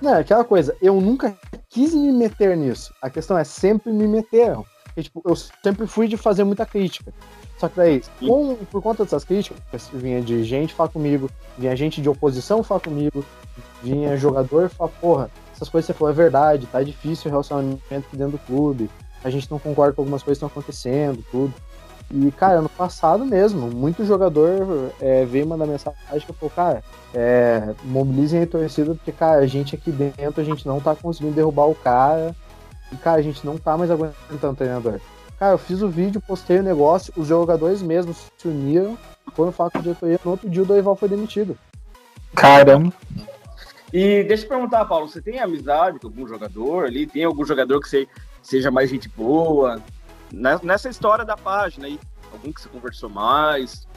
Não, 0.00 0.14
é 0.14 0.20
aquela 0.20 0.44
coisa, 0.44 0.76
eu 0.80 1.00
nunca 1.00 1.36
quis 1.68 1.94
me 1.94 2.10
meter 2.10 2.56
nisso. 2.56 2.92
A 3.00 3.08
questão 3.08 3.38
é 3.38 3.44
sempre 3.44 3.92
me 3.92 4.08
meteram. 4.08 4.64
E, 4.96 5.02
tipo, 5.02 5.22
eu 5.24 5.36
sempre 5.36 5.86
fui 5.86 6.08
de 6.08 6.16
fazer 6.16 6.42
muita 6.44 6.66
crítica. 6.66 7.12
Só 7.60 7.68
que 7.68 7.76
daí, 7.76 8.02
com, 8.18 8.56
por 8.70 8.80
conta 8.80 9.04
dessas 9.04 9.22
críticas, 9.22 9.90
vinha 9.92 10.22
de 10.22 10.42
gente 10.44 10.72
falar 10.72 10.88
comigo, 10.88 11.28
vinha 11.58 11.76
gente 11.76 12.00
de 12.00 12.08
oposição 12.08 12.62
falar 12.62 12.80
comigo, 12.80 13.22
vinha 13.82 14.16
jogador 14.16 14.70
falar, 14.70 14.90
porra, 14.98 15.30
essas 15.54 15.68
coisas 15.68 15.86
que 15.86 15.92
você 15.92 15.98
falou 15.98 16.10
é 16.10 16.16
verdade, 16.16 16.66
tá 16.66 16.82
difícil 16.82 17.28
o 17.28 17.30
relacionamento 17.30 17.82
aqui 17.90 18.16
dentro 18.16 18.32
do 18.32 18.46
clube, 18.46 18.88
a 19.22 19.28
gente 19.28 19.50
não 19.50 19.58
concorda 19.58 19.92
com 19.92 20.00
algumas 20.00 20.22
coisas 20.22 20.38
que 20.38 20.46
estão 20.46 20.48
acontecendo, 20.48 21.22
tudo. 21.30 21.52
E, 22.10 22.30
cara, 22.32 22.60
ano 22.60 22.68
passado 22.70 23.26
mesmo, 23.26 23.70
muito 23.70 24.06
jogador 24.06 24.90
é, 24.98 25.26
veio 25.26 25.46
mandar 25.46 25.66
mensagem 25.66 25.98
que 26.26 26.32
falei, 26.32 26.54
cara, 26.56 26.84
é, 27.14 27.74
mobilizem 27.84 28.42
a 28.42 28.46
torcida, 28.46 28.94
porque, 28.94 29.12
cara, 29.12 29.42
a 29.42 29.46
gente 29.46 29.74
aqui 29.74 29.92
dentro, 29.92 30.40
a 30.40 30.44
gente 30.44 30.66
não 30.66 30.80
tá 30.80 30.96
conseguindo 30.96 31.34
derrubar 31.34 31.66
o 31.66 31.74
cara. 31.74 32.34
E, 32.90 32.96
cara, 32.96 33.18
a 33.18 33.22
gente 33.22 33.44
não 33.44 33.58
tá 33.58 33.76
mais 33.76 33.90
aguentando 33.90 34.54
o 34.54 34.56
treinador. 34.56 34.98
Cara, 35.40 35.54
eu 35.54 35.58
fiz 35.58 35.80
o 35.80 35.88
vídeo, 35.88 36.20
postei 36.20 36.58
o 36.58 36.62
negócio, 36.62 37.14
os 37.16 37.26
jogadores 37.26 37.80
mesmos 37.80 38.30
se 38.36 38.46
uniram, 38.46 38.98
foram 39.34 39.50
falar 39.50 39.70
com 39.70 39.78
a 39.78 39.80
diretoria, 39.80 40.20
no 40.22 40.32
outro 40.32 40.50
dia 40.50 40.62
o 40.62 40.66
Dorival 40.66 40.94
foi 40.94 41.08
demitido. 41.08 41.56
Caramba. 42.36 42.92
E 43.90 44.22
deixa 44.24 44.44
eu 44.44 44.50
perguntar, 44.50 44.84
Paulo, 44.84 45.08
você 45.08 45.22
tem 45.22 45.40
amizade 45.40 45.98
com 45.98 46.08
algum 46.08 46.28
jogador 46.28 46.84
ali? 46.84 47.06
Tem 47.06 47.24
algum 47.24 47.42
jogador 47.42 47.80
que 47.80 47.88
você 47.88 48.06
seja 48.42 48.70
mais 48.70 48.90
gente 48.90 49.08
boa? 49.08 49.82
nessa 50.62 50.90
história 50.90 51.24
da 51.24 51.38
página 51.38 51.86
aí? 51.86 51.98
Algum 52.30 52.52
que 52.52 52.60
você 52.60 52.68
conversou 52.68 53.08
mais? 53.08 53.88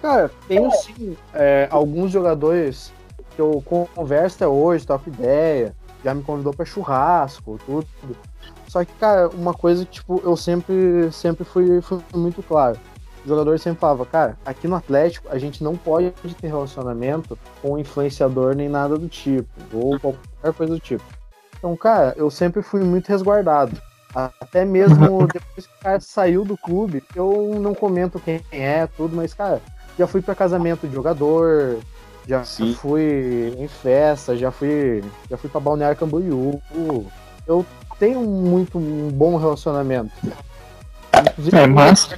Cara, 0.00 0.30
tenho 0.48 0.70
sim 0.70 1.14
é, 1.34 1.68
alguns 1.70 2.10
jogadores 2.10 2.90
que 3.36 3.40
eu 3.42 3.62
converso 3.94 4.36
até 4.36 4.48
hoje, 4.48 4.86
troco 4.86 5.10
ideia, 5.10 5.76
já 6.02 6.14
me 6.14 6.22
convidou 6.22 6.54
para 6.54 6.64
churrasco, 6.64 7.60
tudo. 7.66 7.86
Só 8.68 8.84
que, 8.84 8.92
cara, 8.94 9.28
uma 9.28 9.54
coisa 9.54 9.84
que, 9.84 9.92
tipo, 9.92 10.20
eu 10.24 10.36
sempre, 10.36 11.10
sempre 11.10 11.44
fui, 11.44 11.80
fui 11.80 12.00
muito 12.14 12.42
claro. 12.42 12.78
O 13.24 13.28
jogador 13.28 13.58
sempre 13.58 13.80
falava, 13.80 14.06
cara, 14.06 14.38
aqui 14.44 14.68
no 14.68 14.76
Atlético 14.76 15.28
a 15.30 15.38
gente 15.38 15.64
não 15.64 15.76
pode 15.76 16.10
ter 16.10 16.46
relacionamento 16.46 17.38
com 17.60 17.78
influenciador 17.78 18.54
nem 18.54 18.68
nada 18.68 18.96
do 18.96 19.08
tipo, 19.08 19.48
ou 19.72 19.98
qualquer 19.98 20.52
coisa 20.54 20.74
do 20.74 20.80
tipo. 20.80 21.02
Então, 21.58 21.76
cara, 21.76 22.14
eu 22.16 22.30
sempre 22.30 22.62
fui 22.62 22.82
muito 22.84 23.08
resguardado. 23.08 23.76
Até 24.14 24.64
mesmo 24.64 25.26
depois 25.32 25.66
que 25.66 25.74
o 25.74 25.82
cara 25.82 26.00
saiu 26.00 26.44
do 26.44 26.56
clube, 26.56 27.02
eu 27.14 27.58
não 27.60 27.74
comento 27.74 28.20
quem 28.20 28.40
é, 28.52 28.86
tudo, 28.86 29.16
mas, 29.16 29.34
cara, 29.34 29.60
já 29.98 30.06
fui 30.06 30.22
para 30.22 30.34
casamento 30.34 30.86
de 30.86 30.94
jogador, 30.94 31.78
já 32.26 32.44
Sim. 32.44 32.74
fui 32.74 33.54
em 33.58 33.66
festa, 33.66 34.36
já 34.36 34.50
fui, 34.50 35.02
já 35.28 35.36
fui 35.36 35.50
para 35.50 35.60
Balneário 35.60 35.96
Camboriú. 35.96 36.60
Eu 37.46 37.64
tenho 37.98 38.20
muito 38.20 38.78
um 38.78 39.10
bom 39.10 39.36
relacionamento. 39.36 40.12
Inclusive, 41.32 41.56
é, 41.56 41.66
mas... 41.66 42.08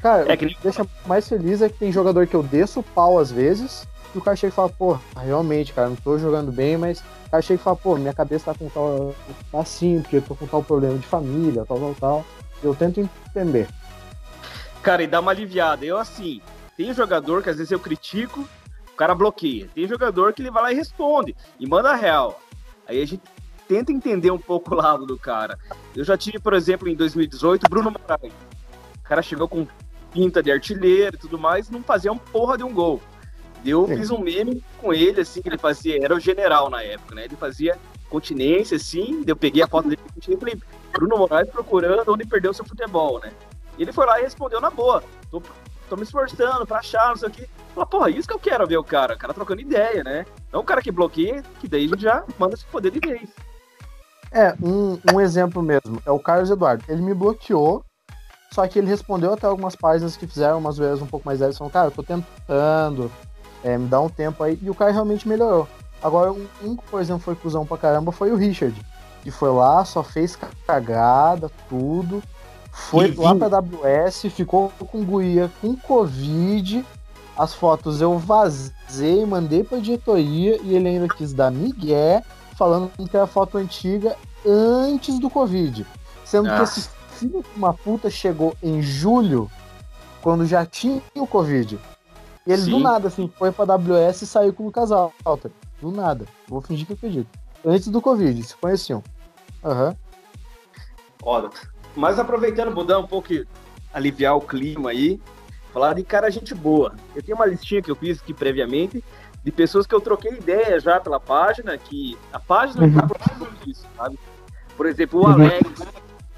Cara, 0.00 0.30
é 0.30 0.36
que... 0.36 0.46
o 0.46 0.48
que 0.48 0.58
deixa 0.62 0.86
mais 1.06 1.28
feliz 1.28 1.62
é 1.62 1.68
que 1.68 1.78
tem 1.78 1.90
jogador 1.90 2.26
que 2.26 2.34
eu 2.34 2.42
desço 2.42 2.80
o 2.80 2.82
pau 2.82 3.18
às 3.18 3.30
vezes, 3.30 3.86
e 4.14 4.18
o 4.18 4.20
cara 4.20 4.36
chega 4.36 4.52
e 4.52 4.54
fala, 4.54 4.68
pô, 4.68 4.98
realmente, 5.16 5.72
cara, 5.72 5.88
não 5.88 5.96
tô 5.96 6.18
jogando 6.18 6.52
bem, 6.52 6.76
mas 6.76 7.00
o 7.00 7.30
cara 7.30 7.42
chega 7.42 7.60
e 7.60 7.64
fala, 7.64 7.76
pô, 7.76 7.96
minha 7.96 8.12
cabeça 8.12 8.52
tá 8.52 8.58
com 8.58 8.68
tal. 8.68 9.14
tá 9.50 9.60
assim, 9.60 10.00
porque 10.00 10.16
eu 10.16 10.22
tô 10.22 10.34
com 10.34 10.46
tal 10.46 10.62
problema 10.62 10.98
de 10.98 11.06
família, 11.06 11.64
tal, 11.66 11.78
tal, 11.78 11.94
tal. 11.94 12.24
Eu 12.62 12.74
tento 12.74 13.00
entender. 13.00 13.66
Cara, 14.82 15.02
e 15.02 15.06
dá 15.06 15.20
uma 15.20 15.32
aliviada. 15.32 15.84
Eu, 15.84 15.98
assim, 15.98 16.40
tem 16.76 16.94
jogador 16.94 17.42
que 17.42 17.50
às 17.50 17.56
vezes 17.56 17.72
eu 17.72 17.80
critico, 17.80 18.46
o 18.92 18.96
cara 18.96 19.14
bloqueia. 19.14 19.68
Tem 19.74 19.88
jogador 19.88 20.32
que 20.32 20.42
ele 20.42 20.50
vai 20.50 20.62
lá 20.62 20.72
e 20.72 20.76
responde, 20.76 21.34
e 21.58 21.66
manda 21.66 21.90
a 21.90 21.96
real. 21.96 22.40
Aí 22.86 23.02
a 23.02 23.06
gente 23.06 23.22
tenta 23.68 23.92
entender 23.92 24.30
um 24.30 24.38
pouco 24.38 24.74
o 24.74 24.76
lado 24.76 25.06
do 25.06 25.18
cara. 25.18 25.58
Eu 25.94 26.04
já 26.04 26.16
tive, 26.16 26.38
por 26.38 26.54
exemplo, 26.54 26.88
em 26.88 26.94
2018, 26.94 27.68
Bruno 27.68 27.90
Moraes. 27.90 28.32
O 28.98 29.02
cara 29.02 29.22
chegou 29.22 29.48
com 29.48 29.66
pinta 30.12 30.42
de 30.42 30.50
artilheiro 30.50 31.16
e 31.16 31.18
tudo 31.18 31.38
mais, 31.38 31.68
não 31.68 31.82
fazia 31.82 32.12
um 32.12 32.18
porra 32.18 32.56
de 32.56 32.64
um 32.64 32.72
gol. 32.72 33.00
Eu 33.64 33.86
Sim. 33.88 33.96
fiz 33.96 34.10
um 34.10 34.18
meme 34.18 34.62
com 34.78 34.92
ele, 34.92 35.20
assim, 35.20 35.42
que 35.42 35.48
ele 35.48 35.58
fazia, 35.58 35.98
era 36.02 36.14
o 36.14 36.20
general 36.20 36.70
na 36.70 36.82
época, 36.82 37.14
né? 37.14 37.24
Ele 37.24 37.36
fazia 37.36 37.78
continência, 38.08 38.76
assim, 38.76 39.24
eu 39.26 39.34
peguei 39.34 39.62
a 39.62 39.66
foto 39.66 39.88
dele 39.88 40.00
e 40.28 40.36
falei, 40.36 40.60
Bruno 40.92 41.18
Moraes 41.18 41.50
procurando 41.50 42.12
onde 42.12 42.26
perdeu 42.26 42.54
seu 42.54 42.64
futebol, 42.64 43.18
né? 43.20 43.32
E 43.76 43.82
ele 43.82 43.92
foi 43.92 44.06
lá 44.06 44.20
e 44.20 44.22
respondeu 44.22 44.60
na 44.60 44.70
boa. 44.70 45.02
Tô, 45.30 45.42
tô 45.88 45.96
me 45.96 46.02
esforçando 46.02 46.66
pra 46.66 46.78
achar, 46.78 47.08
não 47.08 47.16
sei 47.16 47.28
o 47.28 47.32
que. 47.32 47.48
Fala, 47.74 47.86
porra, 47.86 48.10
isso 48.10 48.28
que 48.28 48.34
eu 48.34 48.38
quero 48.38 48.66
ver 48.66 48.76
o 48.76 48.84
cara, 48.84 49.14
o 49.14 49.18
cara 49.18 49.34
trocando 49.34 49.60
ideia, 49.60 50.04
né? 50.04 50.24
Não 50.52 50.60
o 50.60 50.64
cara 50.64 50.80
que 50.80 50.92
bloqueia, 50.92 51.42
que 51.58 51.66
daí 51.66 51.90
já 51.98 52.22
manda 52.38 52.56
se 52.56 52.64
poder 52.66 52.92
de 52.92 53.00
vez. 53.00 53.28
É, 54.34 54.52
um, 54.60 54.98
um 55.14 55.20
exemplo 55.20 55.62
mesmo, 55.62 56.02
é 56.04 56.10
o 56.10 56.18
Carlos 56.18 56.50
Eduardo. 56.50 56.84
Ele 56.88 57.00
me 57.00 57.14
bloqueou, 57.14 57.84
só 58.52 58.66
que 58.66 58.80
ele 58.80 58.88
respondeu 58.88 59.32
até 59.32 59.46
algumas 59.46 59.76
páginas 59.76 60.16
que 60.16 60.26
fizeram 60.26 60.58
umas 60.58 60.76
vezes 60.76 61.00
um 61.00 61.06
pouco 61.06 61.24
mais 61.24 61.38
velhas, 61.38 61.56
falando, 61.56 61.72
cara, 61.72 61.86
eu 61.86 61.92
tô 61.92 62.02
tentando, 62.02 63.10
é, 63.62 63.78
me 63.78 63.86
dá 63.86 64.00
um 64.00 64.08
tempo 64.08 64.42
aí. 64.42 64.58
E 64.60 64.68
o 64.68 64.74
cara 64.74 64.90
realmente 64.90 65.28
melhorou. 65.28 65.68
Agora, 66.02 66.32
um, 66.32 66.76
que, 66.76 66.84
por 66.90 67.00
exemplo, 67.00 67.22
foi 67.22 67.36
cuzão 67.36 67.64
pra 67.64 67.78
caramba 67.78 68.10
foi 68.10 68.32
o 68.32 68.36
Richard. 68.36 68.74
Que 69.22 69.30
foi 69.30 69.50
lá, 69.50 69.84
só 69.84 70.02
fez 70.02 70.36
cagada, 70.66 71.50
tudo. 71.68 72.22
Foi 72.70 73.10
e 73.10 73.14
lá 73.14 73.34
pra 73.36 73.60
WS, 73.60 74.28
ficou 74.30 74.70
com 74.78 75.04
guia 75.04 75.50
com 75.60 75.76
Covid. 75.76 76.84
As 77.36 77.54
fotos 77.54 78.00
eu 78.00 78.18
vazei, 78.18 79.24
mandei 79.24 79.64
pra 79.64 79.78
diretoria 79.78 80.60
e 80.62 80.74
ele 80.74 80.88
ainda 80.88 81.08
quis 81.08 81.32
dar 81.32 81.50
migué, 81.50 82.22
falando 82.56 82.90
que 83.08 83.16
era 83.16 83.26
foto 83.26 83.58
antiga 83.58 84.16
antes 84.46 85.18
do 85.18 85.28
Covid. 85.30 85.86
Sendo 86.24 86.48
Nossa. 86.48 86.74
que 86.74 86.80
esse 86.80 86.90
filho 87.18 87.42
de 87.42 87.48
uma 87.56 87.72
puta 87.72 88.10
chegou 88.10 88.56
em 88.62 88.82
julho, 88.82 89.50
quando 90.22 90.46
já 90.46 90.64
tinha 90.64 91.02
o 91.14 91.26
Covid. 91.26 91.78
E 92.46 92.52
ele 92.52 92.62
Sim. 92.62 92.70
do 92.70 92.78
nada, 92.78 93.08
assim, 93.08 93.30
foi 93.38 93.52
pra 93.52 93.64
WS 93.64 94.22
e 94.22 94.26
saiu 94.26 94.52
com 94.52 94.66
o 94.66 94.72
casal. 94.72 95.12
Alter. 95.24 95.50
Do 95.80 95.90
nada. 95.90 96.26
Vou 96.48 96.60
fingir 96.60 96.86
que 96.86 96.92
acredito. 96.92 97.28
Antes 97.64 97.88
do 97.88 98.00
Covid, 98.00 98.42
se 98.42 98.56
conheciam. 98.56 99.02
Aham. 99.62 99.88
Uhum. 99.88 99.96
Olha, 101.22 101.50
mas 101.96 102.18
aproveitando, 102.18 102.74
mudar 102.74 102.98
um 102.98 103.06
pouco, 103.06 103.28
aliviar 103.92 104.36
o 104.36 104.40
clima 104.40 104.90
aí, 104.90 105.20
falar 105.72 105.94
de 105.94 106.02
cara 106.02 106.30
gente 106.30 106.54
boa. 106.54 106.94
Eu 107.14 107.22
tenho 107.22 107.36
uma 107.36 107.46
listinha 107.46 107.82
que 107.82 107.90
eu 107.90 107.96
fiz 107.96 108.20
aqui 108.20 108.32
previamente 108.32 109.03
de 109.44 109.52
pessoas 109.52 109.86
que 109.86 109.94
eu 109.94 110.00
troquei 110.00 110.32
ideia 110.32 110.80
já 110.80 110.98
pela 110.98 111.20
página, 111.20 111.76
que 111.76 112.16
a 112.32 112.40
página 112.40 112.86
uhum. 112.86 112.94
tá 112.94 113.46
disso, 113.62 113.86
sabe? 113.94 114.18
Por 114.74 114.86
exemplo, 114.86 115.20
o 115.20 115.26
uhum. 115.26 115.32
Alex 115.32 115.82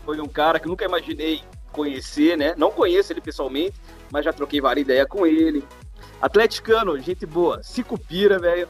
foi 0.04 0.20
um 0.20 0.26
cara 0.26 0.58
que 0.58 0.66
eu 0.66 0.70
nunca 0.70 0.84
imaginei 0.84 1.42
conhecer, 1.70 2.36
né? 2.36 2.54
Não 2.56 2.70
conheço 2.70 3.12
ele 3.12 3.20
pessoalmente, 3.20 3.80
mas 4.10 4.24
já 4.24 4.32
troquei 4.32 4.60
várias 4.60 4.84
ideias 4.84 5.06
com 5.06 5.24
ele. 5.24 5.64
Atleticano, 6.20 6.98
gente 6.98 7.24
boa. 7.24 7.62
Cicupira, 7.62 8.40
velho. 8.40 8.68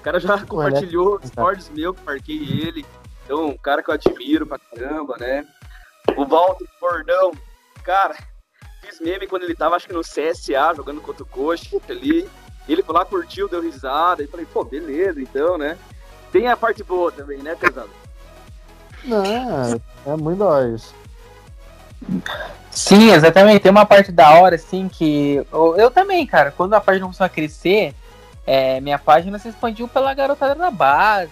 O 0.00 0.02
cara 0.02 0.18
já 0.18 0.44
compartilhou 0.44 1.20
é 1.22 1.26
stories 1.26 1.70
meu 1.70 1.94
que 1.94 2.04
marquei 2.04 2.36
ele. 2.36 2.84
Então, 3.24 3.46
um 3.46 3.56
cara 3.56 3.82
que 3.82 3.90
eu 3.90 3.94
admiro 3.94 4.46
pra 4.46 4.58
caramba, 4.58 5.16
né? 5.18 5.46
O 6.16 6.24
Walter 6.24 6.66
Bordão, 6.80 7.32
cara, 7.84 8.16
fiz 8.80 9.00
meme 9.00 9.26
quando 9.26 9.42
ele 9.42 9.54
tava, 9.54 9.76
acho 9.76 9.86
que 9.86 9.92
no 9.92 10.00
CSA, 10.00 10.74
jogando 10.74 11.00
contra 11.00 11.22
o 11.22 11.26
Coxa 11.26 11.76
ali. 11.88 12.28
Ele 12.68 12.82
foi 12.82 12.94
lá, 12.94 13.04
curtiu, 13.04 13.48
deu 13.48 13.62
risada. 13.62 14.22
E 14.22 14.26
falei, 14.26 14.46
pô, 14.46 14.64
beleza, 14.64 15.20
então, 15.20 15.56
né? 15.56 15.78
Tem 16.32 16.48
a 16.48 16.56
parte 16.56 16.82
boa 16.82 17.12
também, 17.12 17.38
né, 17.38 17.54
pesado? 17.54 17.90
Não, 19.04 19.24
é 19.24 20.16
muito 20.16 20.38
da 20.38 20.46
hora 20.46 20.68
isso. 20.74 20.94
Sim, 22.70 23.10
exatamente. 23.10 23.60
Tem 23.60 23.70
uma 23.70 23.86
parte 23.86 24.12
da 24.12 24.30
hora, 24.34 24.56
assim, 24.56 24.88
que. 24.88 25.46
Eu, 25.52 25.76
eu 25.76 25.90
também, 25.90 26.26
cara, 26.26 26.50
quando 26.50 26.74
a 26.74 26.80
página 26.80 27.06
começou 27.06 27.24
a 27.24 27.28
crescer, 27.28 27.94
é, 28.46 28.80
minha 28.80 28.98
página 28.98 29.38
se 29.38 29.48
expandiu 29.48 29.88
pela 29.88 30.12
garotada 30.12 30.54
da 30.54 30.70
base. 30.70 31.30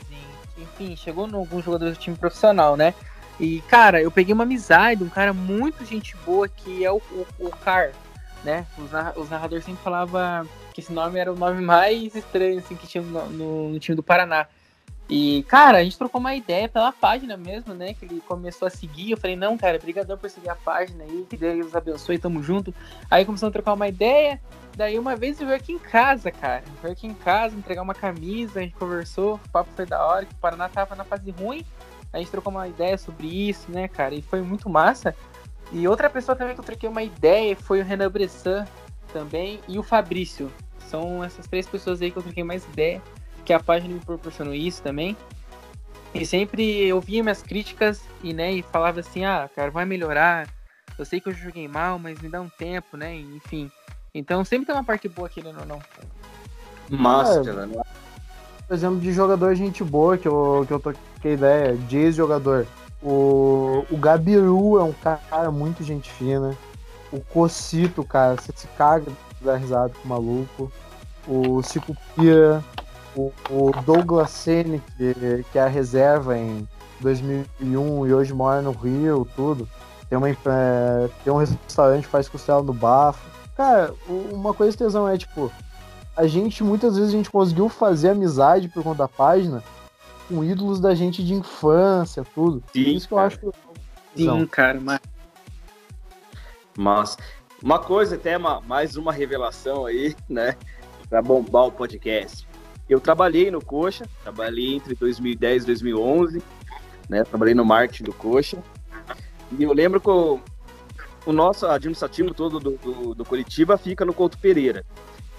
Enfim, 0.56 0.96
chegou 0.96 1.28
em 1.28 1.34
alguns 1.34 1.64
jogadores 1.64 1.98
do 1.98 2.00
time 2.00 2.16
profissional, 2.16 2.76
né? 2.76 2.94
E, 3.38 3.60
cara, 3.62 4.00
eu 4.00 4.10
peguei 4.10 4.32
uma 4.32 4.44
amizade, 4.44 5.02
um 5.02 5.08
cara 5.08 5.32
muito 5.32 5.84
gente 5.84 6.16
boa 6.24 6.48
que 6.48 6.84
é 6.84 6.90
o, 6.90 6.96
o, 6.96 7.26
o 7.40 7.50
Car, 7.50 7.90
né? 8.44 8.64
Os, 8.78 8.92
narra 8.92 9.12
os 9.16 9.28
narradores 9.28 9.64
sempre 9.64 9.82
falavam 9.82 10.46
que 10.74 10.80
esse 10.80 10.92
nome 10.92 11.20
era 11.20 11.32
o 11.32 11.36
nome 11.36 11.62
mais 11.62 12.16
estranho 12.16 12.58
assim, 12.58 12.74
que 12.74 12.88
tinha 12.88 13.02
no, 13.02 13.70
no, 13.70 13.78
time 13.78 13.94
do 13.94 14.02
Paraná. 14.02 14.48
E, 15.08 15.44
cara, 15.44 15.78
a 15.78 15.84
gente 15.84 15.96
trocou 15.96 16.20
uma 16.20 16.34
ideia 16.34 16.68
pela 16.68 16.90
página 16.90 17.36
mesmo, 17.36 17.74
né? 17.74 17.94
Que 17.94 18.06
ele 18.06 18.20
começou 18.26 18.66
a 18.66 18.70
seguir. 18.70 19.12
Eu 19.12 19.16
falei, 19.16 19.36
não, 19.36 19.56
cara, 19.56 19.78
brigadão 19.78 20.18
por 20.18 20.28
seguir 20.28 20.48
a 20.48 20.56
página 20.56 21.04
aí, 21.04 21.26
que 21.30 21.36
Deus 21.36 21.76
abençoe, 21.76 22.18
tamo 22.18 22.42
junto. 22.42 22.74
Aí 23.08 23.24
começamos 23.24 23.50
a 23.50 23.52
trocar 23.52 23.74
uma 23.74 23.86
ideia. 23.86 24.40
Daí 24.76 24.98
uma 24.98 25.14
vez 25.14 25.38
ele 25.38 25.50
veio 25.50 25.60
aqui 25.60 25.72
em 25.72 25.78
casa, 25.78 26.32
cara. 26.32 26.64
Veio 26.82 26.92
aqui 26.92 27.06
em 27.06 27.14
casa, 27.14 27.54
entregar 27.54 27.82
uma 27.82 27.94
camisa, 27.94 28.58
a 28.58 28.62
gente 28.62 28.74
conversou, 28.74 29.34
o 29.34 29.48
papo 29.50 29.70
foi 29.76 29.86
da 29.86 30.04
hora, 30.04 30.26
que 30.26 30.34
o 30.34 30.38
Paraná 30.38 30.68
tava 30.68 30.96
na 30.96 31.04
fase 31.04 31.30
ruim. 31.30 31.64
A 32.12 32.18
gente 32.18 32.30
trocou 32.30 32.50
uma 32.50 32.66
ideia 32.66 32.98
sobre 32.98 33.28
isso, 33.28 33.70
né, 33.70 33.86
cara? 33.86 34.14
E 34.14 34.22
foi 34.22 34.40
muito 34.42 34.68
massa. 34.68 35.14
E 35.70 35.86
outra 35.86 36.10
pessoa 36.10 36.34
também 36.34 36.54
que 36.54 36.60
eu 36.60 36.64
troquei 36.64 36.88
uma 36.88 37.02
ideia 37.02 37.54
foi 37.54 37.80
o 37.80 37.84
Renan 37.84 38.10
Bressan 38.10 38.66
também 39.14 39.60
e 39.68 39.78
o 39.78 39.82
Fabrício. 39.82 40.50
São 40.94 41.24
essas 41.24 41.48
três 41.48 41.66
pessoas 41.66 42.00
aí 42.00 42.12
que 42.12 42.16
eu 42.16 42.22
troquei 42.22 42.44
mais 42.44 42.64
ideia, 42.66 43.02
que 43.44 43.52
a 43.52 43.58
página 43.58 43.92
me 43.92 43.98
proporcionou 43.98 44.54
isso 44.54 44.80
também. 44.80 45.16
E 46.14 46.24
sempre 46.24 46.86
eu 46.86 47.00
via 47.00 47.20
minhas 47.20 47.42
críticas 47.42 48.00
e, 48.22 48.32
né, 48.32 48.52
e 48.52 48.62
falava 48.62 49.00
assim, 49.00 49.24
ah, 49.24 49.50
cara, 49.56 49.72
vai 49.72 49.84
melhorar. 49.84 50.48
Eu 50.96 51.04
sei 51.04 51.20
que 51.20 51.28
eu 51.28 51.34
joguei 51.34 51.66
mal, 51.66 51.98
mas 51.98 52.20
me 52.20 52.28
dá 52.28 52.40
um 52.40 52.48
tempo, 52.48 52.96
né? 52.96 53.12
Enfim. 53.16 53.68
Então 54.14 54.44
sempre 54.44 54.66
tem 54.66 54.74
uma 54.76 54.84
parte 54.84 55.08
boa 55.08 55.26
aqui, 55.26 55.42
né, 55.42 55.52
não, 55.52 55.64
é, 55.64 55.66
né? 57.66 57.82
Por 58.68 58.74
exemplo, 58.74 59.00
de 59.00 59.12
jogador 59.12 59.52
gente 59.56 59.82
boa, 59.82 60.16
que 60.16 60.28
eu, 60.28 60.64
que 60.64 60.72
eu 60.72 60.78
troquei 60.78 61.32
ideia, 61.32 61.76
de 61.76 61.98
ex-jogador. 61.98 62.68
O, 63.02 63.84
o 63.90 63.96
Gabiru 63.96 64.78
é 64.78 64.84
um 64.84 64.92
cara 64.92 65.50
muito 65.50 65.82
gente 65.82 66.08
fina. 66.12 66.56
O 67.10 67.20
Cocito, 67.20 68.04
cara, 68.04 68.36
você 68.36 68.52
se 68.54 68.68
caga 68.78 69.10
da 69.44 69.56
risada 69.56 69.92
com 69.94 70.04
o 70.04 70.08
maluco. 70.08 70.72
O 71.26 71.62
Cico 71.62 71.96
Pira. 72.14 72.62
O, 73.16 73.32
o 73.48 73.70
Douglas 73.82 74.30
Sene, 74.30 74.82
que, 74.96 75.44
que 75.52 75.58
é 75.58 75.62
a 75.62 75.68
reserva 75.68 76.36
em 76.36 76.68
2001 77.00 78.06
e 78.06 78.12
hoje 78.12 78.34
mora 78.34 78.60
no 78.60 78.72
Rio, 78.72 79.28
tudo. 79.36 79.68
Tem, 80.08 80.18
uma, 80.18 80.28
é, 80.28 80.34
tem 81.22 81.32
um 81.32 81.36
restaurante 81.36 82.04
que 82.04 82.08
faz 82.08 82.28
costela 82.28 82.62
no 82.62 82.72
bafo. 82.72 83.24
Cara, 83.56 83.94
uma 84.08 84.52
coisa 84.52 84.76
tesão 84.76 85.08
é, 85.08 85.16
tipo, 85.16 85.50
a 86.16 86.26
gente, 86.26 86.62
muitas 86.64 86.96
vezes, 86.96 87.12
a 87.12 87.16
gente 87.16 87.30
conseguiu 87.30 87.68
fazer 87.68 88.10
amizade 88.10 88.68
por 88.68 88.82
conta 88.82 88.98
da 88.98 89.08
página 89.08 89.62
com 90.28 90.42
ídolos 90.42 90.80
da 90.80 90.94
gente 90.94 91.24
de 91.24 91.34
infância, 91.34 92.24
tudo. 92.34 92.62
Sim, 92.72 92.80
Isso 92.80 93.08
que 93.08 93.14
eu 93.14 93.18
acho. 93.18 93.38
Sim, 94.16 94.46
cara, 94.46 94.80
mas. 94.80 95.00
Mas 96.76 97.16
uma 97.64 97.78
coisa, 97.78 98.16
até 98.16 98.36
uma, 98.36 98.60
mais 98.60 98.94
uma 98.94 99.10
revelação 99.10 99.86
aí, 99.86 100.14
né? 100.28 100.54
Pra 101.08 101.22
bombar 101.22 101.64
o 101.64 101.72
podcast. 101.72 102.46
Eu 102.86 103.00
trabalhei 103.00 103.50
no 103.50 103.64
Coxa, 103.64 104.04
trabalhei 104.22 104.74
entre 104.74 104.94
2010 104.94 105.62
e 105.62 105.66
2011, 105.66 106.42
né? 107.08 107.24
Trabalhei 107.24 107.54
no 107.54 107.64
marketing 107.64 108.04
do 108.04 108.12
Coxa. 108.12 108.62
E 109.58 109.62
eu 109.62 109.72
lembro 109.72 109.98
que 109.98 110.10
o, 110.10 110.38
o 111.24 111.32
nosso 111.32 111.66
administrativo 111.66 112.34
todo 112.34 112.60
do, 112.60 112.72
do, 112.72 113.14
do 113.14 113.24
Curitiba 113.24 113.78
fica 113.78 114.04
no 114.04 114.12
Couto 114.12 114.36
Pereira. 114.36 114.84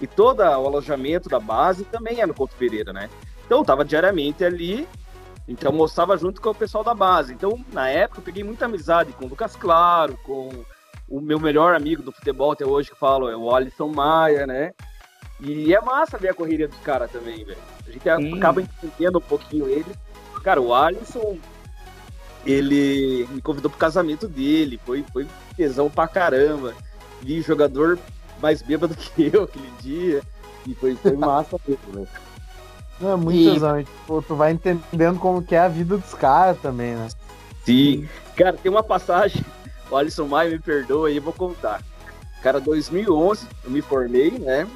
E 0.02 0.08
todo 0.08 0.40
o 0.40 0.44
alojamento 0.44 1.30
da 1.30 1.40
base 1.40 1.86
também 1.86 2.22
é 2.22 2.26
no 2.26 2.34
Couto 2.34 2.56
Pereira, 2.56 2.92
né? 2.92 3.08
Então 3.46 3.60
eu 3.60 3.66
tava 3.66 3.86
diariamente 3.86 4.44
ali, 4.44 4.88
então 5.48 5.70
almoçava 5.70 6.18
junto 6.18 6.42
com 6.42 6.50
o 6.50 6.56
pessoal 6.56 6.84
da 6.84 6.96
base. 6.96 7.34
Então, 7.34 7.64
na 7.72 7.88
época, 7.88 8.20
eu 8.20 8.26
peguei 8.26 8.44
muita 8.44 8.66
amizade 8.66 9.14
com 9.14 9.26
o 9.26 9.28
Lucas 9.28 9.56
Claro, 9.56 10.18
com 10.24 10.50
o 11.08 11.22
meu 11.22 11.40
melhor 11.40 11.76
amigo 11.76 12.02
do 12.02 12.12
futebol 12.12 12.52
até 12.52 12.66
hoje, 12.66 12.90
que 12.90 12.98
falo, 12.98 13.30
é 13.30 13.36
o 13.36 13.54
Alisson 13.54 13.88
Maia, 13.88 14.48
né? 14.48 14.74
E 15.40 15.74
é 15.74 15.82
massa 15.82 16.18
ver 16.18 16.30
a 16.30 16.34
correria 16.34 16.68
dos 16.68 16.80
caras 16.80 17.12
também, 17.12 17.44
velho. 17.44 17.58
A 17.88 17.92
gente 17.92 18.04
Sim. 18.04 18.38
acaba 18.38 18.62
entendendo 18.62 19.18
um 19.18 19.22
pouquinho 19.22 19.68
ele. 19.68 19.86
Cara, 20.44 20.62
o 20.62 20.74
Alisson, 20.74 21.38
ele 22.46 23.28
me 23.32 23.42
convidou 23.42 23.70
pro 23.70 23.80
casamento 23.80 24.28
dele, 24.28 24.80
foi, 24.86 25.04
foi 25.12 25.28
tesão 25.56 25.90
pra 25.90 26.08
caramba. 26.08 26.74
Vi 27.22 27.42
jogador 27.42 28.00
mais 28.42 28.62
bêbado 28.62 28.96
que 28.98 29.32
eu 29.34 29.44
aquele 29.44 29.72
dia. 29.82 30.22
E 30.66 30.74
foi, 30.74 30.96
foi 30.96 31.16
massa 31.16 31.60
mesmo, 31.68 31.94
velho. 31.94 32.08
Não, 33.00 33.12
é 33.12 33.16
muito 33.16 33.80
e... 33.80 33.84
Tipo, 33.84 34.22
tu 34.22 34.36
vai 34.36 34.54
entendendo 34.54 35.20
como 35.20 35.44
que 35.44 35.54
é 35.54 35.60
a 35.60 35.68
vida 35.68 35.98
dos 35.98 36.14
caras 36.14 36.58
também, 36.62 36.96
né? 36.96 37.10
Sim. 37.66 38.08
Cara, 38.36 38.54
tem 38.54 38.72
uma 38.72 38.84
passagem, 38.84 39.44
o 39.90 39.96
Alisson 39.96 40.28
Maia 40.28 40.52
me 40.52 40.60
perdoa 40.60 41.08
aí, 41.08 41.18
eu 41.18 41.22
vou 41.22 41.34
contar. 41.34 41.82
Cara, 42.42 42.60
2011, 42.60 43.48
eu 43.64 43.72
me 43.72 43.82
formei, 43.82 44.32
né? 44.32 44.68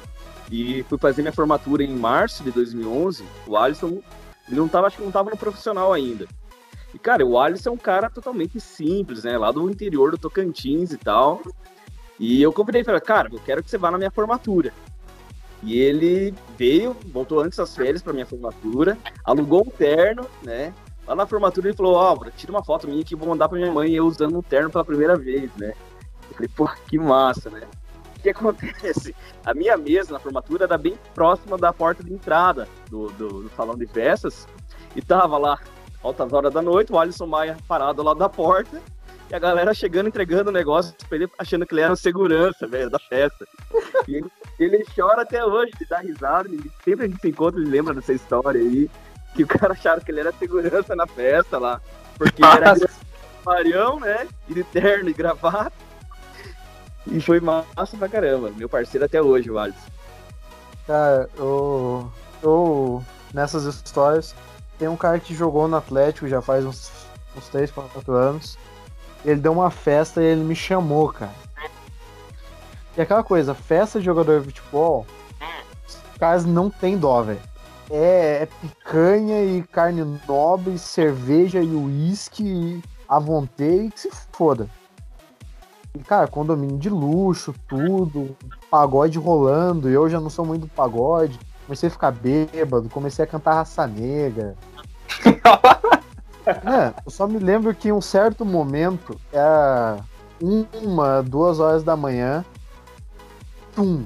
E 0.50 0.82
fui 0.88 0.98
fazer 0.98 1.22
minha 1.22 1.32
formatura 1.32 1.84
em 1.84 1.94
março 1.94 2.42
de 2.42 2.50
2011. 2.50 3.24
O 3.46 3.56
Alisson, 3.56 4.00
ele 4.48 4.56
não 4.56 4.68
tava, 4.68 4.88
acho 4.88 4.96
que 4.96 5.04
não 5.04 5.12
tava 5.12 5.30
no 5.30 5.36
profissional 5.36 5.92
ainda. 5.92 6.26
E, 6.92 6.98
cara, 6.98 7.24
o 7.24 7.38
Alisson 7.38 7.70
é 7.70 7.72
um 7.72 7.76
cara 7.76 8.10
totalmente 8.10 8.60
simples, 8.60 9.22
né? 9.22 9.38
Lá 9.38 9.52
do 9.52 9.70
interior 9.70 10.10
do 10.10 10.18
Tocantins 10.18 10.92
e 10.92 10.96
tal. 10.96 11.40
E 12.18 12.42
eu 12.42 12.52
convidei 12.52 12.82
e 12.82 12.84
falei, 12.84 13.00
cara, 13.00 13.28
eu 13.32 13.38
quero 13.38 13.62
que 13.62 13.70
você 13.70 13.78
vá 13.78 13.90
na 13.90 13.98
minha 13.98 14.10
formatura. 14.10 14.72
E 15.62 15.78
ele 15.78 16.34
veio, 16.58 16.96
voltou 17.12 17.40
antes 17.40 17.58
das 17.58 17.74
férias 17.74 18.02
para 18.02 18.12
minha 18.12 18.26
formatura, 18.26 18.98
alugou 19.24 19.62
um 19.62 19.70
terno, 19.70 20.26
né? 20.42 20.74
Lá 21.10 21.16
na 21.16 21.26
formatura 21.26 21.66
ele 21.66 21.76
falou, 21.76 21.96
oh, 21.96 22.30
tira 22.30 22.52
uma 22.52 22.62
foto 22.62 22.86
minha 22.86 23.02
que 23.02 23.16
vou 23.16 23.28
mandar 23.28 23.48
para 23.48 23.58
minha 23.58 23.72
mãe 23.72 23.92
eu 23.92 24.06
usando 24.06 24.38
um 24.38 24.42
terno 24.42 24.70
pela 24.70 24.84
primeira 24.84 25.16
vez, 25.16 25.50
né? 25.56 25.72
Eu 26.28 26.34
falei, 26.36 26.48
pô, 26.54 26.70
que 26.86 26.96
massa, 27.00 27.50
né? 27.50 27.62
O 28.16 28.22
que 28.22 28.30
acontece? 28.30 29.12
A 29.44 29.52
minha 29.52 29.76
mesa 29.76 30.12
na 30.12 30.20
formatura 30.20 30.66
era 30.66 30.78
bem 30.78 30.96
próxima 31.12 31.58
da 31.58 31.72
porta 31.72 32.04
de 32.04 32.12
entrada 32.14 32.68
do, 32.88 33.08
do, 33.08 33.42
do 33.42 33.50
salão 33.56 33.76
de 33.76 33.88
festas 33.88 34.46
e 34.94 35.02
tava 35.02 35.36
lá, 35.36 35.58
altas 36.00 36.32
horas 36.32 36.54
da 36.54 36.62
noite, 36.62 36.92
o 36.92 36.98
Alisson 37.00 37.26
Maia 37.26 37.56
parado 37.66 38.04
lá 38.04 38.14
da 38.14 38.28
porta 38.28 38.80
e 39.28 39.34
a 39.34 39.38
galera 39.40 39.74
chegando, 39.74 40.06
entregando 40.06 40.50
o 40.50 40.52
negócio 40.52 40.94
pra 41.08 41.18
ele, 41.18 41.28
achando 41.36 41.66
que 41.66 41.74
ele 41.74 41.80
era 41.80 41.96
segurança, 41.96 42.68
velho, 42.68 42.88
da 42.88 43.00
festa. 43.00 43.44
E 44.06 44.14
ele, 44.14 44.30
ele, 44.60 44.84
chora 44.94 45.22
até 45.22 45.44
hoje, 45.44 45.72
de 45.76 45.86
dar 45.86 46.04
risada. 46.04 46.48
Ele, 46.48 46.70
sempre 46.84 47.06
a 47.06 47.08
gente 47.08 47.20
se 47.20 47.28
encontra, 47.30 47.60
ele 47.60 47.70
lembra 47.70 47.94
dessa 47.94 48.12
história 48.12 48.60
aí. 48.60 48.88
Que 49.34 49.44
o 49.44 49.46
cara 49.46 49.72
achava 49.72 50.00
que 50.00 50.10
ele 50.10 50.20
era 50.20 50.32
segurança 50.32 50.94
na 50.94 51.06
festa 51.06 51.58
lá. 51.58 51.80
Porque 52.16 52.42
ele 52.44 52.64
era 52.64 52.76
marião, 53.44 54.00
né? 54.00 54.28
E 54.48 54.54
de 54.54 54.64
terno 54.64 55.08
e 55.08 55.12
gravata. 55.12 55.72
E 57.06 57.20
foi 57.20 57.40
massa 57.40 57.96
pra 57.98 58.08
caramba. 58.08 58.50
Meu 58.50 58.68
parceiro 58.68 59.04
até 59.04 59.20
hoje, 59.20 59.50
o 59.50 59.58
Alisson. 59.58 59.80
Cara, 60.86 61.28
eu, 61.36 62.12
eu. 62.42 63.04
Nessas 63.32 63.64
histórias, 63.64 64.34
tem 64.78 64.88
um 64.88 64.96
cara 64.96 65.20
que 65.20 65.34
jogou 65.34 65.68
no 65.68 65.76
Atlético 65.76 66.26
já 66.26 66.42
faz 66.42 66.64
uns, 66.64 66.90
uns 67.36 67.48
3, 67.48 67.70
4 67.70 68.12
anos 68.12 68.58
ele 69.24 69.40
deu 69.40 69.52
uma 69.52 69.70
festa 69.70 70.22
e 70.22 70.26
ele 70.26 70.42
me 70.42 70.56
chamou, 70.56 71.08
cara. 71.12 71.32
E 72.96 73.00
aquela 73.00 73.22
coisa, 73.22 73.54
festa 73.54 73.98
de 73.98 74.04
jogador 74.04 74.40
de 74.40 74.46
futebol, 74.46 75.06
os 75.86 76.18
caras 76.18 76.44
não 76.44 76.70
tem 76.70 76.98
dó, 76.98 77.22
velho. 77.22 77.40
É, 77.90 78.42
é, 78.42 78.46
picanha 78.46 79.44
e 79.44 79.62
carne 79.64 80.04
nobre, 80.28 80.78
cerveja 80.78 81.60
e 81.60 81.74
uísque 81.74 82.80
à 83.08 83.18
vontade 83.18 83.90
que 83.92 84.00
se 84.00 84.10
foda. 84.30 84.68
E, 85.92 85.98
cara, 85.98 86.28
condomínio 86.28 86.78
de 86.78 86.88
luxo, 86.88 87.52
tudo, 87.66 88.36
pagode 88.70 89.18
rolando, 89.18 89.88
eu 89.88 90.08
já 90.08 90.20
não 90.20 90.30
sou 90.30 90.46
muito 90.46 90.62
do 90.62 90.68
pagode, 90.68 91.36
comecei 91.66 91.88
a 91.88 91.90
ficar 91.90 92.12
bêbado, 92.12 92.88
comecei 92.88 93.24
a 93.24 93.28
cantar 93.28 93.54
raça 93.54 93.86
negra. 93.86 94.56
É, 96.46 96.92
eu 97.04 97.10
só 97.10 97.28
me 97.28 97.38
lembro 97.38 97.72
que 97.74 97.90
em 97.90 97.92
um 97.92 98.00
certo 98.00 98.44
momento, 98.46 99.14
era 99.30 99.98
uma, 100.40 101.22
duas 101.22 101.60
horas 101.60 101.84
da 101.84 101.94
manhã, 101.94 102.44
tum, 103.74 104.04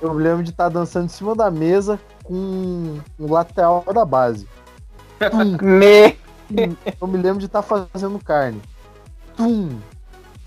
eu 0.00 0.14
me 0.14 0.22
lembro 0.22 0.44
de 0.44 0.50
estar 0.50 0.64
tá 0.64 0.70
dançando 0.70 1.06
em 1.06 1.08
cima 1.08 1.34
da 1.34 1.50
mesa 1.50 2.00
com 2.24 3.00
um 3.20 3.30
lateral 3.30 3.84
da 3.94 4.04
base. 4.04 4.48
Tum. 5.30 5.56
Me... 5.62 6.18
Eu 7.00 7.06
me 7.06 7.16
lembro 7.18 7.38
de 7.38 7.46
estar 7.46 7.62
tá 7.62 7.86
fazendo 7.92 8.18
carne. 8.18 8.60
Tum. 9.36 9.78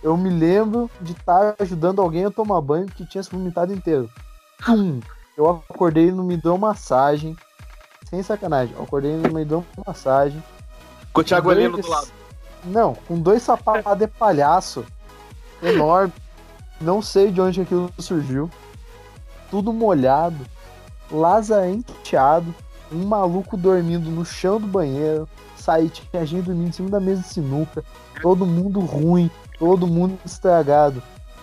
Eu 0.03 0.17
me 0.17 0.29
lembro 0.29 0.89
de 1.01 1.13
estar 1.13 1.53
tá 1.53 1.63
ajudando 1.63 2.01
alguém 2.01 2.25
a 2.25 2.31
tomar 2.31 2.61
banho 2.61 2.87
que 2.87 3.05
tinha 3.05 3.23
se 3.23 3.31
vomitado 3.31 3.73
inteiro. 3.73 4.09
Tum. 4.63 4.99
Eu 5.37 5.49
acordei 5.49 6.11
no 6.11 6.23
me 6.23 6.35
deu 6.35 6.57
massagem. 6.57 7.35
Sem 8.09 8.21
sacanagem. 8.23 8.75
Eu 8.75 8.83
acordei 8.83 9.15
no 9.15 9.33
me 9.33 9.45
deu 9.45 9.65
massagem. 9.85 10.43
Com 11.13 11.21
o 11.21 11.23
Thiago 11.23 11.51
Heleno 11.51 11.77
do 11.77 11.87
lado. 11.87 12.07
Não, 12.63 12.95
com 13.07 13.19
dois 13.19 13.43
sapatos 13.43 13.97
de 13.97 14.07
palhaço 14.07 14.85
enorme. 15.61 16.13
Não 16.79 17.01
sei 17.01 17.31
de 17.31 17.41
onde 17.41 17.61
aquilo 17.61 17.91
surgiu. 17.99 18.49
Tudo 19.49 19.71
molhado, 19.71 20.37
lazarenteado, 21.11 22.53
um 22.91 23.05
maluco 23.05 23.57
dormindo 23.57 24.09
no 24.09 24.25
chão 24.25 24.59
do 24.59 24.67
banheiro, 24.67 25.27
saí, 25.55 25.89
tinha 25.89 26.25
gente 26.25 26.45
dormindo 26.45 26.69
em 26.69 26.71
cima 26.71 26.89
da 26.89 26.99
mesa 26.99 27.21
de 27.21 27.27
sinuca, 27.27 27.83
todo 28.21 28.45
mundo 28.45 28.79
ruim, 28.79 29.29
todo 29.59 29.87
mundo 29.87 30.17
estragado. 30.25 31.01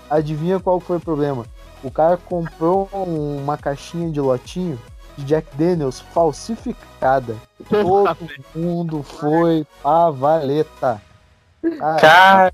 Adivinha 0.08 0.60
qual 0.60 0.80
foi 0.80 0.96
o 0.96 1.00
problema? 1.00 1.44
O 1.82 1.90
cara 1.90 2.16
comprou 2.16 2.88
uma 2.92 3.58
caixinha 3.58 4.10
de 4.10 4.20
lotinho 4.20 4.78
de 5.16 5.24
Jack 5.24 5.46
Daniels 5.56 6.00
falsificada. 6.00 7.36
Todo 7.68 8.16
mundo 8.54 9.02
foi 9.02 9.66
pra 9.82 10.10
valeta. 10.10 11.00
Caramba, 12.00 12.52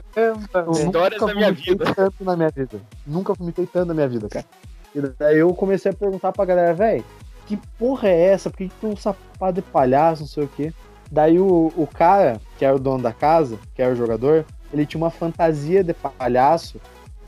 eu 0.54 0.72
Histórias 0.72 1.20
da 1.20 1.34
minha 1.34 1.52
vida. 1.52 1.94
tanto 1.94 2.24
na 2.24 2.36
minha 2.36 2.50
vida. 2.50 2.80
Nunca 3.06 3.34
vomitei 3.34 3.66
tanto 3.66 3.88
na 3.88 3.94
minha 3.94 4.08
vida, 4.08 4.28
cara. 4.28 4.46
E 4.94 5.00
daí 5.18 5.38
eu 5.38 5.52
comecei 5.54 5.90
a 5.90 5.94
perguntar 5.94 6.32
pra 6.32 6.44
galera, 6.44 6.74
velho, 6.74 7.04
que 7.46 7.56
porra 7.78 8.08
é 8.08 8.26
essa? 8.26 8.50
Por 8.50 8.58
que, 8.58 8.68
que 8.68 8.74
tem 8.80 8.90
um 8.90 8.96
sapato 8.96 9.54
de 9.54 9.62
palhaço, 9.62 10.22
não 10.22 10.28
sei 10.28 10.44
o 10.44 10.48
quê? 10.48 10.72
Daí 11.10 11.38
o, 11.38 11.72
o 11.76 11.86
cara, 11.86 12.40
que 12.56 12.64
era 12.64 12.74
o 12.74 12.78
dono 12.78 13.02
da 13.02 13.12
casa, 13.12 13.58
que 13.74 13.82
era 13.82 13.92
o 13.92 13.96
jogador, 13.96 14.44
ele 14.72 14.86
tinha 14.86 15.00
uma 15.00 15.10
fantasia 15.10 15.82
de 15.82 15.92
palhaço 15.92 16.80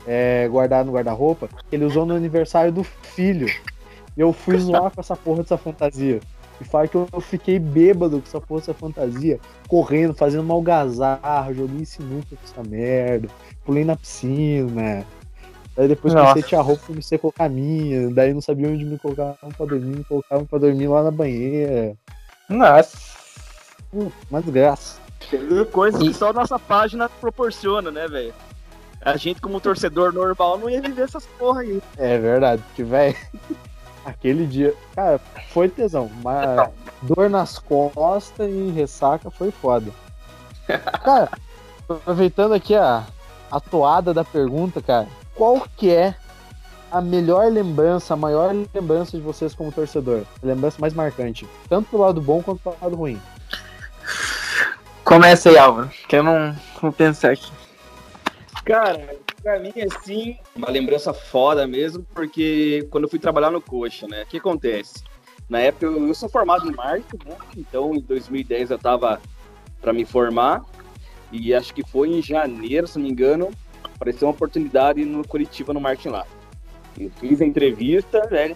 é, 0.07 0.47
guardado 0.47 0.87
no 0.87 0.93
guarda-roupa, 0.93 1.49
ele 1.71 1.85
usou 1.85 2.05
no 2.05 2.15
aniversário 2.15 2.71
do 2.71 2.83
filho. 2.83 3.47
E 4.15 4.21
eu 4.21 4.31
fui 4.31 4.57
zoar 4.57 4.91
com 4.91 5.01
essa 5.01 5.15
porra 5.15 5.41
dessa 5.41 5.57
fantasia. 5.57 6.19
E 6.61 6.63
fala 6.63 6.87
que 6.87 6.95
eu 6.95 7.07
fiquei 7.19 7.57
bêbado 7.57 8.21
com 8.21 8.27
essa 8.27 8.39
porra 8.39 8.61
dessa 8.61 8.73
fantasia, 8.73 9.39
correndo, 9.67 10.13
fazendo 10.13 10.43
uma 10.43 10.53
algazarra, 10.53 11.53
joguei 11.53 11.83
sinuca 11.83 12.35
com 12.35 12.43
essa 12.43 12.63
merda, 12.69 13.27
pulei 13.65 13.83
na 13.83 13.95
piscina. 13.95 15.05
Daí 15.75 15.87
depois 15.87 16.13
Nossa. 16.13 16.27
comecei 16.27 16.43
a 16.43 16.49
tirar 16.49 16.61
roupa, 16.61 16.83
comecei 16.85 17.15
a 17.15 17.19
colocar 17.19 17.45
a 17.45 17.49
minha, 17.49 18.09
daí 18.11 18.33
não 18.33 18.41
sabia 18.41 18.69
onde 18.69 18.85
me 18.85 18.99
colocar 18.99 19.35
pra 19.57 19.65
dormir, 19.65 19.97
me 19.97 20.03
colocavam 20.03 20.45
pra 20.45 20.59
dormir 20.59 20.87
lá 20.87 21.03
na 21.03 21.11
banheira. 21.11 21.95
Nossa. 22.47 22.97
Hum, 23.93 24.11
uma 24.29 24.41
desgraça. 24.41 24.99
Tem 25.29 25.65
coisas 25.65 26.01
que 26.01 26.13
só 26.13 26.31
nossa 26.31 26.59
página 26.59 27.09
proporciona, 27.09 27.89
né, 27.89 28.07
velho? 28.07 28.33
A 29.01 29.17
gente, 29.17 29.41
como 29.41 29.59
torcedor 29.59 30.13
normal, 30.13 30.57
não 30.57 30.69
ia 30.69 30.81
viver 30.81 31.03
essas 31.03 31.25
porra 31.25 31.61
aí. 31.61 31.81
É 31.97 32.17
verdade, 32.17 32.61
porque, 32.67 32.83
velho, 32.83 33.15
aquele 34.05 34.45
dia, 34.45 34.73
cara, 34.95 35.19
foi 35.49 35.67
tesão, 35.67 36.09
mas 36.23 36.69
dor 37.01 37.29
nas 37.29 37.57
costas 37.57 38.49
e 38.49 38.69
ressaca 38.69 39.29
foi 39.31 39.51
foda. 39.51 39.91
Cara, 41.03 41.29
aproveitando 41.89 42.53
aqui 42.53 42.75
a, 42.75 43.05
a 43.51 43.59
toada 43.59 44.13
da 44.13 44.23
pergunta, 44.23 44.81
cara, 44.81 45.07
qual 45.35 45.67
que 45.75 45.89
é 45.89 46.15
a 46.91 47.01
melhor 47.01 47.51
lembrança, 47.51 48.13
a 48.13 48.17
maior 48.17 48.53
lembrança 48.73 49.17
de 49.17 49.23
vocês 49.23 49.55
como 49.55 49.71
torcedor? 49.71 50.23
A 50.41 50.45
lembrança 50.45 50.77
mais 50.79 50.93
marcante, 50.93 51.47
tanto 51.67 51.91
do 51.91 51.97
lado 51.97 52.21
bom 52.21 52.41
quanto 52.41 52.61
do 52.63 52.75
lado 52.81 52.95
ruim. 52.95 53.19
Começa 55.03 55.49
aí, 55.49 55.57
Álvaro, 55.57 55.89
que 56.07 56.15
eu 56.15 56.23
não 56.23 56.55
vou 56.81 56.91
pensar 56.91 57.31
aqui. 57.31 57.51
Cara, 58.63 59.17
pra 59.41 59.59
mim, 59.59 59.73
assim, 59.91 60.37
uma 60.55 60.69
lembrança 60.69 61.13
foda 61.13 61.67
mesmo, 61.67 62.05
porque 62.13 62.87
quando 62.89 63.05
eu 63.05 63.09
fui 63.09 63.19
trabalhar 63.19 63.51
no 63.51 63.61
Coxa, 63.61 64.07
né, 64.07 64.23
o 64.23 64.25
que 64.25 64.37
acontece? 64.37 65.03
Na 65.49 65.59
época, 65.59 65.85
eu, 65.85 66.07
eu 66.07 66.13
sou 66.13 66.29
formado 66.29 66.69
em 66.69 66.73
marketing, 66.73 67.27
né, 67.27 67.35
então 67.57 67.93
em 67.93 67.99
2010 67.99 68.71
eu 68.71 68.79
tava 68.79 69.21
para 69.81 69.91
me 69.91 70.05
formar, 70.05 70.63
e 71.31 71.53
acho 71.53 71.73
que 71.73 71.85
foi 71.85 72.09
em 72.09 72.21
janeiro, 72.21 72.87
se 72.87 72.97
não 72.97 73.03
me 73.03 73.11
engano, 73.11 73.51
apareceu 74.03 74.27
uma 74.27 74.33
oportunidade 74.33 75.03
no 75.05 75.25
Curitiba, 75.25 75.73
no 75.73 75.79
marketing 75.79 76.09
lá. 76.09 76.25
Eu 76.99 77.09
fiz 77.19 77.41
a 77.41 77.45
entrevista, 77.45 78.27
né, 78.29 78.55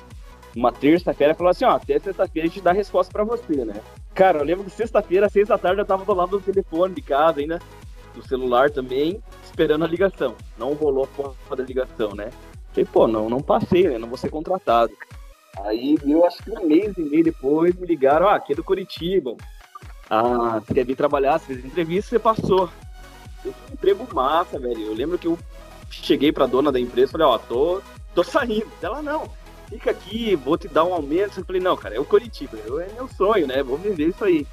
uma 0.56 0.72
terça-feira, 0.72 1.34
falou 1.34 1.50
assim, 1.50 1.66
ó, 1.66 1.72
até 1.72 1.98
sexta-feira 1.98 2.48
a 2.48 2.50
gente 2.50 2.62
dá 2.62 2.72
resposta 2.72 3.12
para 3.12 3.24
você, 3.24 3.64
né. 3.64 3.82
Cara, 4.14 4.40
eu 4.40 4.44
lembro 4.44 4.66
que 4.66 4.72
sexta-feira, 4.72 5.30
seis 5.30 5.48
da 5.48 5.58
tarde, 5.58 5.82
eu 5.82 5.86
tava 5.86 6.04
do 6.04 6.14
lado 6.14 6.32
do 6.32 6.42
telefone 6.42 6.94
de 6.94 7.02
casa 7.02 7.40
ainda, 7.40 7.60
do 8.14 8.28
celular 8.28 8.70
também, 8.70 9.22
esperando 9.44 9.86
a 9.86 9.88
ligação. 9.88 10.36
Não 10.58 10.74
rolou 10.74 11.06
a 11.06 11.08
porra 11.08 11.56
da 11.56 11.64
ligação, 11.64 12.16
né? 12.16 12.32
Falei, 12.72 12.86
pô, 12.92 13.08
não, 13.08 13.30
não 13.30 13.42
passei, 13.42 13.88
né? 13.88 13.98
Não 13.98 14.08
vou 14.08 14.18
ser 14.18 14.30
contratado. 14.30 14.92
Aí, 15.60 15.98
eu 16.04 16.26
acho 16.26 16.44
que 16.44 16.52
um 16.52 16.66
mês 16.66 16.98
e 16.98 17.02
meio 17.02 17.24
depois, 17.24 17.76
me 17.76 17.86
ligaram, 17.86 18.28
ah, 18.28 18.36
aqui 18.36 18.54
é 18.54 18.56
do 18.56 18.64
Curitiba. 18.64 19.36
Ah, 20.10 20.60
você 20.60 20.74
quer 20.74 20.86
vir 20.86 20.96
trabalhar, 20.96 21.38
você 21.38 21.54
fez 21.54 21.66
entrevista, 21.66 22.10
você 22.10 22.20
passou. 22.20 22.70
Eu 23.48 23.54
um 23.70 23.74
emprego 23.74 24.08
massa, 24.14 24.60
velho. 24.60 24.82
Eu 24.82 24.94
lembro 24.94 25.18
que 25.18 25.28
eu 25.28 25.38
cheguei 25.90 26.32
pra 26.32 26.46
dona 26.46 26.72
da 26.72 26.80
empresa 26.80 27.10
e 27.10 27.12
falei, 27.12 27.28
ó, 27.28 27.38
tô, 27.38 27.82
tô 28.14 28.24
saindo. 28.24 28.72
Ela, 28.82 29.02
não, 29.02 29.30
fica 29.70 29.92
aqui, 29.92 30.36
vou 30.36 30.58
te 30.58 30.68
dar 30.68 30.84
um 30.84 30.94
aumento. 30.94 31.40
Eu 31.40 31.46
falei, 31.46 31.62
não, 31.62 31.76
cara, 31.76 31.96
é 31.96 32.00
o 32.00 32.06
Curitiba, 32.06 32.58
eu, 32.66 32.80
é 32.80 32.88
meu 32.94 33.08
sonho, 33.08 33.48
né? 33.48 33.64
Vou 33.64 33.78
viver 33.78 34.10
isso 34.10 34.24
aí. 34.24 34.46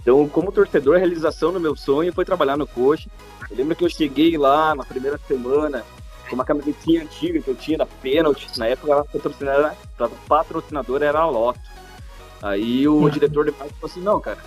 Então, 0.00 0.28
como 0.28 0.52
torcedor, 0.52 0.96
a 0.96 0.98
realização 0.98 1.52
do 1.52 1.60
meu 1.60 1.76
sonho 1.76 2.12
foi 2.12 2.24
trabalhar 2.24 2.56
no 2.56 2.66
Coxa. 2.66 3.08
Eu 3.50 3.56
lembro 3.56 3.76
que 3.76 3.84
eu 3.84 3.90
cheguei 3.90 4.36
lá 4.38 4.74
na 4.74 4.84
primeira 4.84 5.18
semana 5.28 5.84
com 6.28 6.34
uma 6.34 6.44
camisetinha 6.44 7.02
antiga 7.02 7.40
que 7.40 7.48
eu 7.48 7.54
tinha 7.54 7.76
da 7.76 7.86
Pênalti. 7.86 8.48
Na 8.58 8.66
época, 8.66 9.00
a 9.00 9.04
patrocinadora, 9.04 9.76
a 9.98 10.08
patrocinadora 10.28 11.04
era 11.04 11.18
a 11.18 11.26
Loto. 11.26 11.60
Aí 12.42 12.88
o 12.88 12.94
uhum. 12.94 13.10
diretor 13.10 13.44
de 13.44 13.50
marketing 13.50 13.74
falou 13.74 13.90
assim, 13.90 14.00
não, 14.00 14.20
cara, 14.20 14.38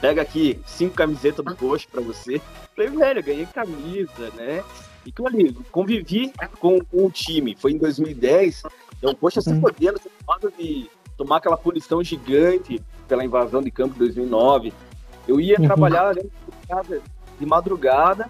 pega 0.00 0.22
aqui 0.22 0.60
cinco 0.66 0.94
camisetas 0.94 1.44
do 1.44 1.56
Coxa 1.56 1.86
pra 1.90 2.00
você. 2.00 2.36
Eu 2.36 2.40
falei, 2.74 2.90
velho, 2.90 3.22
ganhei 3.22 3.46
camisa, 3.46 4.30
né? 4.36 4.62
E 5.04 5.12
que 5.12 5.26
ali, 5.26 5.52
convivi 5.70 6.32
com, 6.60 6.78
com, 6.84 7.06
o 7.06 7.10
time. 7.10 7.56
Foi 7.58 7.72
em 7.72 7.78
2010. 7.78 8.62
Então, 8.98 9.14
poxa, 9.14 9.40
se 9.40 9.54
podendo, 9.54 10.00
ser 10.00 10.10
de 10.58 10.90
tomar 11.16 11.38
aquela 11.38 11.56
punição 11.56 12.02
gigante 12.02 12.82
pela 13.06 13.24
invasão 13.24 13.62
de 13.62 13.70
campo 13.70 13.94
de 13.94 14.00
2009. 14.00 14.72
Eu 15.26 15.40
ia 15.40 15.56
uhum. 15.58 15.66
trabalhar 15.66 16.14
casa 16.68 17.00
de 17.38 17.46
madrugada, 17.46 18.28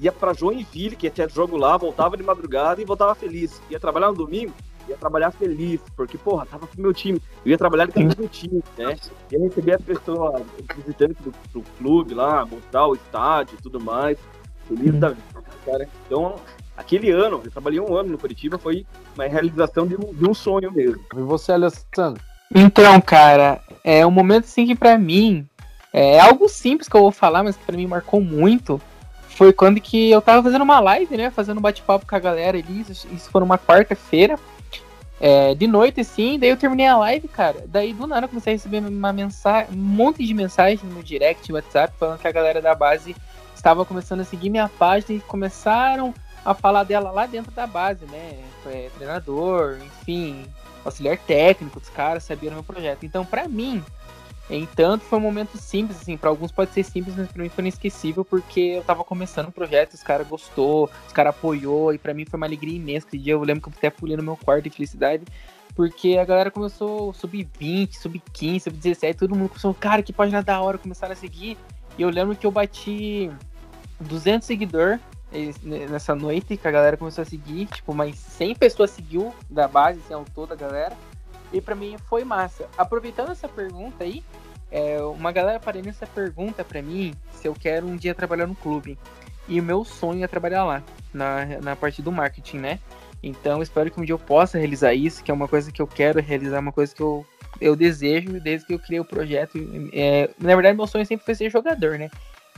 ia 0.00 0.12
para 0.12 0.32
Joinville, 0.32 0.96
que 0.96 1.10
tinha 1.10 1.28
jogo 1.28 1.56
lá, 1.56 1.76
voltava 1.76 2.16
de 2.16 2.22
madrugada 2.22 2.80
e 2.82 2.84
voltava 2.84 3.14
feliz. 3.14 3.60
Ia 3.70 3.80
trabalhar 3.80 4.08
no 4.08 4.14
domingo, 4.14 4.52
ia 4.88 4.96
trabalhar 4.96 5.30
feliz, 5.30 5.80
porque, 5.96 6.16
porra, 6.16 6.46
tava 6.46 6.66
com 6.66 6.78
o 6.78 6.80
meu 6.80 6.92
time. 6.92 7.20
Eu 7.44 7.50
ia 7.50 7.58
trabalhar 7.58 7.88
com 7.88 8.00
o 8.00 8.04
meu 8.04 8.28
time, 8.28 8.62
né? 8.76 8.96
Ia 9.30 9.40
receber 9.40 9.74
as 9.74 9.82
pessoas, 9.82 10.42
os 10.58 10.76
visitantes 10.76 11.16
do, 11.22 11.32
do, 11.52 11.62
clube 11.78 12.14
lá, 12.14 12.46
mostrar 12.46 12.86
o 12.86 12.94
estádio 12.94 13.56
e 13.58 13.62
tudo 13.62 13.80
mais. 13.80 14.18
Feliz 14.66 14.94
uhum. 14.94 15.00
da 15.00 15.08
vida, 15.10 15.44
cara. 15.64 15.88
Então, 16.06 16.36
aquele 16.76 17.10
ano, 17.10 17.40
eu 17.44 17.50
trabalhei 17.50 17.80
um 17.80 17.94
ano 17.94 18.10
no 18.10 18.18
Curitiba, 18.18 18.58
foi 18.58 18.86
uma 19.14 19.26
realização 19.26 19.86
de 19.86 19.96
um, 19.96 20.14
de 20.14 20.28
um 20.28 20.34
sonho 20.34 20.72
mesmo. 20.72 21.02
E 21.14 21.20
você, 21.20 21.52
Alessandro? 21.52 22.22
Então, 22.54 23.00
cara, 23.00 23.60
é 23.84 24.06
um 24.06 24.10
momento 24.10 24.44
assim 24.44 24.66
que 24.66 24.74
para 24.74 24.96
mim 24.96 25.46
é 25.92 26.20
algo 26.20 26.48
simples 26.48 26.88
que 26.88 26.96
eu 26.96 27.02
vou 27.02 27.12
falar, 27.12 27.42
mas 27.42 27.56
que 27.56 27.64
para 27.64 27.76
mim 27.76 27.86
marcou 27.86 28.20
muito. 28.20 28.80
Foi 29.28 29.52
quando 29.52 29.80
que 29.80 30.10
eu 30.10 30.20
tava 30.20 30.42
fazendo 30.42 30.62
uma 30.62 30.80
live, 30.80 31.16
né? 31.16 31.30
Fazendo 31.30 31.58
um 31.58 31.62
bate-papo 31.62 32.06
com 32.06 32.16
a 32.16 32.18
galera 32.18 32.58
ali. 32.58 32.84
Isso 32.88 33.30
foi 33.30 33.40
numa 33.40 33.58
quarta-feira. 33.58 34.38
É, 35.20 35.54
de 35.54 35.66
noite, 35.66 36.00
assim, 36.00 36.38
daí 36.38 36.50
eu 36.50 36.56
terminei 36.56 36.86
a 36.86 36.96
live, 36.96 37.26
cara. 37.28 37.64
Daí 37.66 37.92
do 37.92 38.06
nada 38.06 38.24
eu 38.24 38.28
comecei 38.28 38.52
a 38.52 38.56
receber 38.56 38.78
uma 38.78 39.12
mensagem, 39.12 39.74
um 39.74 39.76
monte 39.76 40.24
de 40.24 40.32
mensagens 40.32 40.82
no 40.82 41.02
direct, 41.02 41.48
no 41.48 41.56
WhatsApp, 41.56 41.92
falando 41.98 42.20
que 42.20 42.28
a 42.28 42.32
galera 42.32 42.62
da 42.62 42.74
base 42.74 43.16
estava 43.54 43.84
começando 43.84 44.20
a 44.20 44.24
seguir 44.24 44.50
minha 44.50 44.68
página 44.68 45.18
e 45.18 45.20
começaram 45.20 46.14
a 46.44 46.54
falar 46.54 46.84
dela 46.84 47.10
lá 47.10 47.26
dentro 47.26 47.50
da 47.50 47.66
base, 47.66 48.04
né? 48.06 48.38
É, 48.66 48.90
treinador, 48.96 49.78
enfim, 49.84 50.46
auxiliar 50.84 51.18
técnico 51.18 51.80
dos 51.80 51.88
caras, 51.88 52.22
sabia 52.22 52.50
meu 52.50 52.62
projeto. 52.62 53.04
Então, 53.04 53.24
para 53.24 53.48
mim, 53.48 53.82
entanto, 54.50 55.04
foi 55.04 55.18
um 55.18 55.22
momento 55.22 55.58
simples, 55.58 56.00
assim, 56.00 56.16
para 56.16 56.30
alguns 56.30 56.50
pode 56.50 56.72
ser 56.72 56.82
simples, 56.82 57.14
mas 57.16 57.30
para 57.30 57.42
mim 57.42 57.48
foi 57.48 57.62
inesquecível 57.62 58.24
porque 58.24 58.60
eu 58.60 58.82
tava 58.82 59.04
começando 59.04 59.48
o 59.48 59.52
projeto, 59.52 59.94
os 59.94 60.02
caras 60.02 60.26
gostou, 60.26 60.90
os 61.06 61.12
caras 61.12 61.34
apoiou 61.34 61.92
e 61.92 61.98
para 61.98 62.14
mim 62.14 62.24
foi 62.24 62.36
uma 62.38 62.46
alegria 62.46 62.76
imensa. 62.76 63.06
Aquele 63.06 63.22
dia 63.22 63.32
eu 63.34 63.42
lembro 63.42 63.62
que 63.62 63.68
eu 63.68 63.72
até 63.76 63.90
pulei 63.90 64.16
no 64.16 64.22
meu 64.22 64.36
quarto 64.36 64.64
de 64.64 64.70
felicidade. 64.70 65.24
Porque 65.74 66.18
a 66.18 66.24
galera 66.24 66.50
começou 66.50 67.12
sub-20, 67.12 67.92
sub-15, 67.92 68.62
sub-17, 68.62 69.14
todo 69.14 69.36
mundo 69.36 69.50
começou, 69.50 69.72
cara, 69.72 70.02
que 70.02 70.12
página 70.12 70.42
da 70.42 70.60
hora, 70.60 70.76
começaram 70.76 71.12
a 71.12 71.16
seguir. 71.16 71.56
E 71.96 72.02
eu 72.02 72.10
lembro 72.10 72.34
que 72.34 72.44
eu 72.44 72.50
bati 72.50 73.30
200 74.00 74.44
seguidores 74.44 75.00
nessa 75.62 76.14
noite 76.14 76.56
que 76.56 76.66
a 76.66 76.70
galera 76.70 76.96
começou 76.96 77.22
a 77.22 77.24
seguir, 77.24 77.66
tipo, 77.66 77.94
mais 77.94 78.16
100 78.16 78.54
pessoas 78.56 78.90
seguiu 78.90 79.32
da 79.48 79.68
base, 79.68 80.00
assim, 80.04 80.14
ao 80.14 80.24
todo 80.24 80.52
a 80.52 80.56
galera. 80.56 80.96
E 81.52 81.60
pra 81.60 81.74
mim 81.74 81.96
foi 82.08 82.24
massa. 82.24 82.68
Aproveitando 82.76 83.32
essa 83.32 83.48
pergunta 83.48 84.04
aí, 84.04 84.22
é, 84.70 85.00
uma 85.02 85.32
galera 85.32 85.58
paranense 85.58 86.04
pergunta 86.06 86.62
pra 86.62 86.82
mim 86.82 87.14
se 87.32 87.48
eu 87.48 87.54
quero 87.54 87.86
um 87.86 87.96
dia 87.96 88.14
trabalhar 88.14 88.46
no 88.46 88.54
clube. 88.54 88.98
E 89.48 89.58
o 89.58 89.62
meu 89.62 89.84
sonho 89.84 90.22
é 90.22 90.28
trabalhar 90.28 90.64
lá, 90.64 90.82
na, 91.12 91.46
na 91.62 91.74
parte 91.74 92.02
do 92.02 92.12
marketing, 92.12 92.58
né? 92.58 92.78
Então 93.22 93.62
espero 93.62 93.90
que 93.90 93.98
um 93.98 94.04
dia 94.04 94.12
eu 94.12 94.18
possa 94.18 94.58
realizar 94.58 94.92
isso, 94.92 95.24
que 95.24 95.30
é 95.30 95.34
uma 95.34 95.48
coisa 95.48 95.72
que 95.72 95.80
eu 95.80 95.86
quero 95.86 96.20
realizar, 96.20 96.60
uma 96.60 96.70
coisa 96.70 96.94
que 96.94 97.02
eu, 97.02 97.26
eu 97.60 97.74
desejo 97.74 98.38
desde 98.40 98.66
que 98.66 98.74
eu 98.74 98.78
criei 98.78 99.00
o 99.00 99.04
projeto. 99.04 99.58
É, 99.92 100.28
na 100.38 100.54
verdade, 100.54 100.76
meu 100.76 100.86
sonho 100.86 101.06
sempre 101.06 101.24
foi 101.24 101.34
ser 101.34 101.50
jogador, 101.50 101.98
né? 101.98 102.10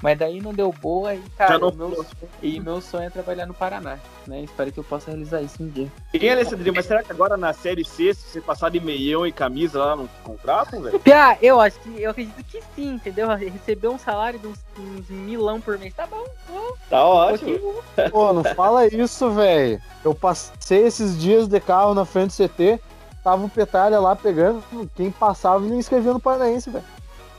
Mas 0.02 0.18
daí 0.18 0.40
não 0.40 0.54
deu 0.54 0.72
boa 0.72 1.14
e, 1.14 1.22
cara, 1.36 1.58
não... 1.58 1.70
meu 1.72 1.94
sonho, 1.94 2.06
e 2.42 2.58
meu 2.58 2.80
sonho 2.80 3.04
é 3.04 3.10
trabalhar 3.10 3.44
no 3.44 3.52
Paraná, 3.52 3.98
né? 4.26 4.40
Espero 4.42 4.72
que 4.72 4.80
eu 4.80 4.84
possa 4.84 5.10
realizar 5.10 5.42
isso 5.42 5.62
um 5.62 5.68
dia. 5.68 5.92
E, 6.14 6.28
Alessandrinho, 6.28 6.74
mas 6.74 6.86
será 6.86 7.02
que 7.02 7.12
agora 7.12 7.36
na 7.36 7.52
Série 7.52 7.84
C, 7.84 8.14
se 8.14 8.22
você 8.22 8.40
passar 8.40 8.70
de 8.70 8.80
meião 8.80 9.26
e 9.26 9.32
camisa 9.32 9.78
lá, 9.78 9.96
não 9.96 10.08
contratam, 10.24 10.80
velho? 10.80 11.00
Ah, 11.12 11.36
eu 11.42 11.60
acho 11.60 11.78
que, 11.80 12.00
eu 12.00 12.10
acredito 12.12 12.42
que 12.44 12.62
sim, 12.74 12.94
entendeu? 12.94 13.28
Receber 13.28 13.88
um 13.88 13.98
salário 13.98 14.38
de 14.38 14.46
uns, 14.46 14.58
uns 14.78 15.10
milão 15.10 15.60
por 15.60 15.76
mês, 15.76 15.92
tá 15.92 16.06
bom, 16.06 16.24
bom. 16.48 16.72
Tá 16.88 17.04
ótimo. 17.04 17.74
Pô, 18.10 18.32
não 18.32 18.42
fala 18.42 18.86
isso, 18.86 19.30
velho. 19.30 19.82
Eu 20.02 20.14
passei 20.14 20.86
esses 20.86 21.20
dias 21.20 21.46
de 21.46 21.60
carro 21.60 21.92
na 21.92 22.06
frente 22.06 22.30
do 22.30 22.48
CT, 22.48 22.80
tava 23.22 23.44
o 23.44 23.50
Petalha 23.50 24.00
lá 24.00 24.16
pegando, 24.16 24.62
quem 24.94 25.10
passava 25.10 25.66
ele 25.66 25.74
inscrevia 25.76 26.14
no 26.14 26.20
Paranaense, 26.20 26.70
velho. 26.70 26.84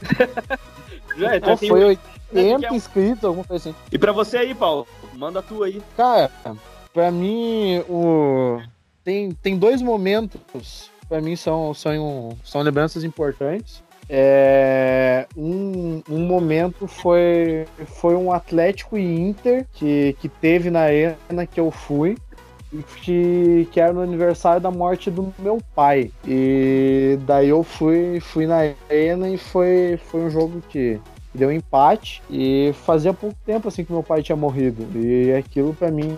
Já, 1.17 1.37
então 1.37 1.57
foi 1.57 1.83
80 1.83 2.20
é 2.33 2.73
inscritos, 2.73 3.23
alguma 3.23 3.43
coisa 3.43 3.69
assim. 3.69 3.77
E 3.91 3.97
pra 3.97 4.11
você 4.11 4.37
aí, 4.37 4.53
Paulo? 4.53 4.87
Manda 5.13 5.39
a 5.39 5.41
tua 5.41 5.67
aí. 5.67 5.81
Cara, 5.95 6.31
pra 6.93 7.11
mim, 7.11 7.79
o... 7.89 8.59
tem, 9.03 9.31
tem 9.31 9.57
dois 9.57 9.81
momentos, 9.81 10.89
pra 11.07 11.21
mim 11.21 11.35
são, 11.35 11.73
são, 11.73 12.37
são 12.43 12.61
lembranças 12.61 13.03
importantes. 13.03 13.83
É, 14.13 15.25
um, 15.37 16.01
um 16.09 16.25
momento 16.25 16.85
foi, 16.85 17.65
foi 17.85 18.13
um 18.15 18.33
Atlético 18.33 18.97
e 18.97 19.19
Inter 19.19 19.65
que, 19.71 20.17
que 20.19 20.27
teve 20.27 20.69
na 20.69 20.81
arena 20.81 21.47
que 21.49 21.59
eu 21.59 21.71
fui 21.71 22.17
que, 23.01 23.67
que 23.71 23.79
era 23.79 23.91
no 23.91 24.01
aniversário 24.01 24.61
da 24.61 24.71
morte 24.71 25.11
do 25.11 25.33
meu 25.37 25.59
pai. 25.75 26.11
E 26.25 27.17
daí 27.25 27.49
eu 27.49 27.63
fui, 27.63 28.19
fui 28.19 28.47
na 28.47 28.73
arena 28.89 29.29
e 29.29 29.37
foi, 29.37 29.99
foi 30.05 30.21
um 30.21 30.29
jogo 30.29 30.61
que 30.69 30.99
deu 31.33 31.51
empate 31.51 32.21
e 32.29 32.73
fazia 32.83 33.13
pouco 33.13 33.35
tempo 33.45 33.67
assim 33.67 33.85
que 33.85 33.91
meu 33.91 34.03
pai 34.03 34.21
tinha 34.21 34.35
morrido 34.35 34.85
e 34.97 35.33
aquilo 35.33 35.73
para 35.73 35.89
mim 35.89 36.17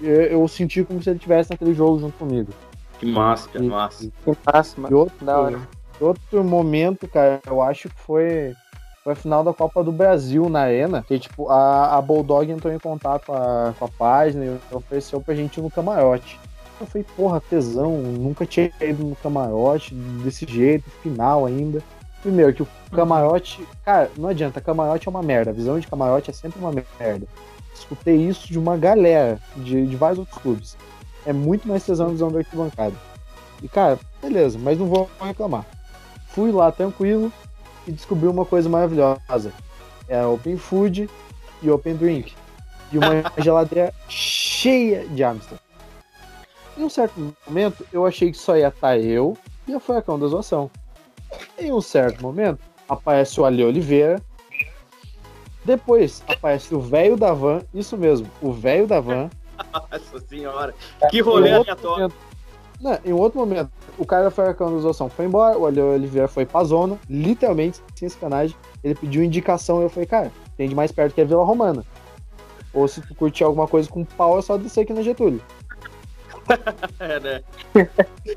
eu, 0.00 0.22
eu, 0.22 0.48
senti 0.48 0.84
como 0.84 1.02
se 1.02 1.10
ele 1.10 1.18
tivesse 1.18 1.50
naquele 1.50 1.74
jogo 1.74 1.98
junto 1.98 2.16
comigo 2.16 2.52
que 2.98 3.06
massa 3.06 3.48
que 3.48 3.58
massa 3.60 4.10
que 4.24 4.38
massa 4.52 4.76
e 4.88 4.94
outro, 4.94 5.24
da 5.24 5.40
hora. 5.40 5.60
outro 6.00 6.44
momento 6.44 7.08
cara 7.08 7.40
eu 7.46 7.60
acho 7.60 7.88
que 7.88 8.00
foi 8.00 8.54
foi 9.02 9.14
a 9.14 9.16
final 9.16 9.42
da 9.42 9.52
Copa 9.52 9.82
do 9.82 9.90
Brasil 9.90 10.48
na 10.50 10.60
Arena, 10.60 11.02
que 11.08 11.18
tipo, 11.18 11.48
a, 11.48 11.96
a 11.96 12.02
Bulldog 12.02 12.50
entrou 12.50 12.72
em 12.72 12.78
contato 12.78 13.26
com 13.26 13.32
a, 13.32 13.74
com 13.78 13.84
a 13.86 13.88
página 13.88 14.44
e 14.44 14.74
ofereceu 14.74 15.20
pra 15.20 15.34
gente 15.34 15.58
ir 15.58 15.62
no 15.62 15.70
camarote. 15.70 16.38
Eu 16.80 16.86
falei, 16.86 17.06
porra, 17.16 17.40
tesão, 17.40 17.98
nunca 17.98 18.46
tinha 18.46 18.70
ido 18.80 19.04
no 19.04 19.16
camarote 19.16 19.94
desse 19.94 20.46
jeito, 20.46 20.88
final 21.02 21.44
ainda. 21.46 21.82
Primeiro, 22.22 22.52
que 22.52 22.62
o 22.62 22.68
camarote. 22.92 23.66
Cara, 23.84 24.10
não 24.16 24.28
adianta, 24.28 24.60
camarote 24.60 25.08
é 25.08 25.10
uma 25.10 25.22
merda. 25.22 25.50
A 25.50 25.54
visão 25.54 25.78
de 25.78 25.86
camarote 25.86 26.30
é 26.30 26.32
sempre 26.32 26.58
uma 26.58 26.72
merda. 26.72 27.26
Escutei 27.74 28.16
isso 28.16 28.46
de 28.48 28.58
uma 28.58 28.76
galera, 28.76 29.40
de, 29.56 29.86
de 29.86 29.96
vários 29.96 30.18
outros 30.18 30.38
clubes. 30.38 30.76
É 31.24 31.32
muito 31.32 31.66
mais 31.66 31.84
tesão 31.84 32.08
a 32.08 32.10
visão 32.10 32.30
da 32.30 32.38
arquibancada. 32.38 32.94
E, 33.62 33.68
cara, 33.68 33.98
beleza, 34.20 34.58
mas 34.58 34.78
não 34.78 34.86
vou 34.86 35.08
reclamar. 35.20 35.64
Fui 36.28 36.52
lá 36.52 36.70
tranquilo 36.70 37.32
e 37.86 37.92
descobri 37.92 38.28
uma 38.28 38.44
coisa 38.44 38.68
maravilhosa. 38.68 39.52
É 40.08 40.24
Open 40.24 40.56
Food 40.56 41.08
e 41.62 41.70
Open 41.70 41.96
Drink. 41.96 42.34
E 42.92 42.98
uma 42.98 43.22
geladeira 43.38 43.94
cheia 44.08 45.06
de 45.08 45.22
Amstel. 45.22 45.58
Em 46.76 46.84
um 46.84 46.90
certo 46.90 47.34
momento, 47.46 47.86
eu 47.92 48.06
achei 48.06 48.30
que 48.30 48.38
só 48.38 48.56
ia 48.56 48.68
estar 48.68 48.98
eu 48.98 49.36
e 49.66 49.74
a 49.74 49.80
Furacão 49.80 50.18
da 50.18 50.26
Zoação. 50.26 50.70
Em 51.58 51.72
um 51.72 51.80
certo 51.80 52.22
momento, 52.22 52.58
aparece 52.88 53.40
o 53.40 53.44
Ali 53.44 53.64
Oliveira. 53.64 54.20
Depois 55.64 56.22
aparece 56.26 56.74
o 56.74 56.80
velho 56.80 57.16
da 57.16 57.32
van, 57.32 57.60
isso 57.74 57.96
mesmo, 57.96 58.26
o 58.40 58.52
velho 58.52 58.86
da 58.86 59.00
van. 59.00 59.30
Nossa 59.72 60.18
senhora, 60.26 60.74
que 61.10 61.20
rolê 61.20 61.52
aleatório. 61.52 62.12
Não, 62.80 62.98
em 63.04 63.12
outro 63.12 63.38
momento, 63.38 63.70
o 63.98 64.06
cara 64.06 64.24
da 64.24 64.30
Furacão 64.30 64.74
da 64.74 64.80
Zoação 64.80 65.10
foi 65.10 65.26
embora, 65.26 65.58
o 65.58 65.66
Ali 65.66 65.80
Oliveira 65.80 66.26
foi 66.26 66.46
pra 66.46 66.64
zona, 66.64 66.98
literalmente, 67.10 67.78
sem 67.94 68.08
sacanagem. 68.08 68.56
Ele 68.82 68.94
pediu 68.94 69.22
indicação 69.22 69.80
e 69.80 69.84
eu 69.84 69.90
falei, 69.90 70.06
cara, 70.06 70.32
tem 70.56 70.66
de 70.66 70.74
mais 70.74 70.90
perto 70.90 71.14
que 71.14 71.20
a 71.20 71.24
Vila 71.26 71.44
Romana. 71.44 71.84
Ou 72.72 72.88
se 72.88 73.02
tu 73.02 73.14
curtir 73.14 73.44
alguma 73.44 73.68
coisa 73.68 73.86
com 73.88 74.02
pau, 74.02 74.38
é 74.38 74.42
só 74.42 74.56
descer 74.56 74.80
aqui 74.80 74.94
na 74.94 75.02
Getúlio. 75.02 75.42
é, 77.00 77.20
né? 77.20 77.42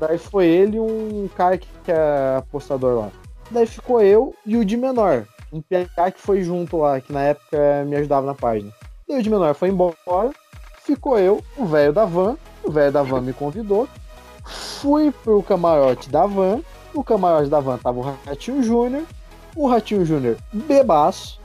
Daí 0.00 0.18
foi 0.18 0.46
ele 0.46 0.78
um 0.80 1.28
cara 1.36 1.58
que, 1.58 1.68
que 1.84 1.92
é 1.92 2.36
apostador 2.38 3.00
lá. 3.00 3.10
Daí 3.50 3.66
ficou 3.66 4.00
eu 4.02 4.34
e 4.46 4.56
o 4.56 4.64
de 4.64 4.76
menor. 4.76 5.26
Um 5.52 5.60
PH 5.60 6.12
que 6.12 6.20
foi 6.20 6.42
junto 6.42 6.78
lá, 6.78 7.00
que 7.00 7.12
na 7.12 7.22
época 7.22 7.84
me 7.86 7.96
ajudava 7.96 8.26
na 8.26 8.34
página. 8.34 8.72
Daí 9.08 9.18
o 9.18 9.22
de 9.22 9.30
menor 9.30 9.54
foi 9.54 9.68
embora. 9.68 10.30
Ficou 10.82 11.18
eu, 11.18 11.42
o 11.56 11.64
velho 11.64 11.92
da 11.92 12.04
van. 12.04 12.36
O 12.62 12.70
velho 12.70 12.92
da 12.92 13.02
van 13.02 13.20
me 13.20 13.32
convidou. 13.32 13.88
Fui 14.44 15.10
pro 15.10 15.42
camarote 15.42 16.10
da 16.10 16.26
van. 16.26 16.60
No 16.94 17.02
camarote 17.02 17.48
da 17.48 17.60
van 17.60 17.78
tava 17.78 17.98
o 17.98 18.02
Ratinho 18.02 18.62
Júnior. 18.62 19.04
O 19.56 19.66
Ratinho 19.68 20.04
Júnior 20.04 20.36
bebaço. 20.52 21.40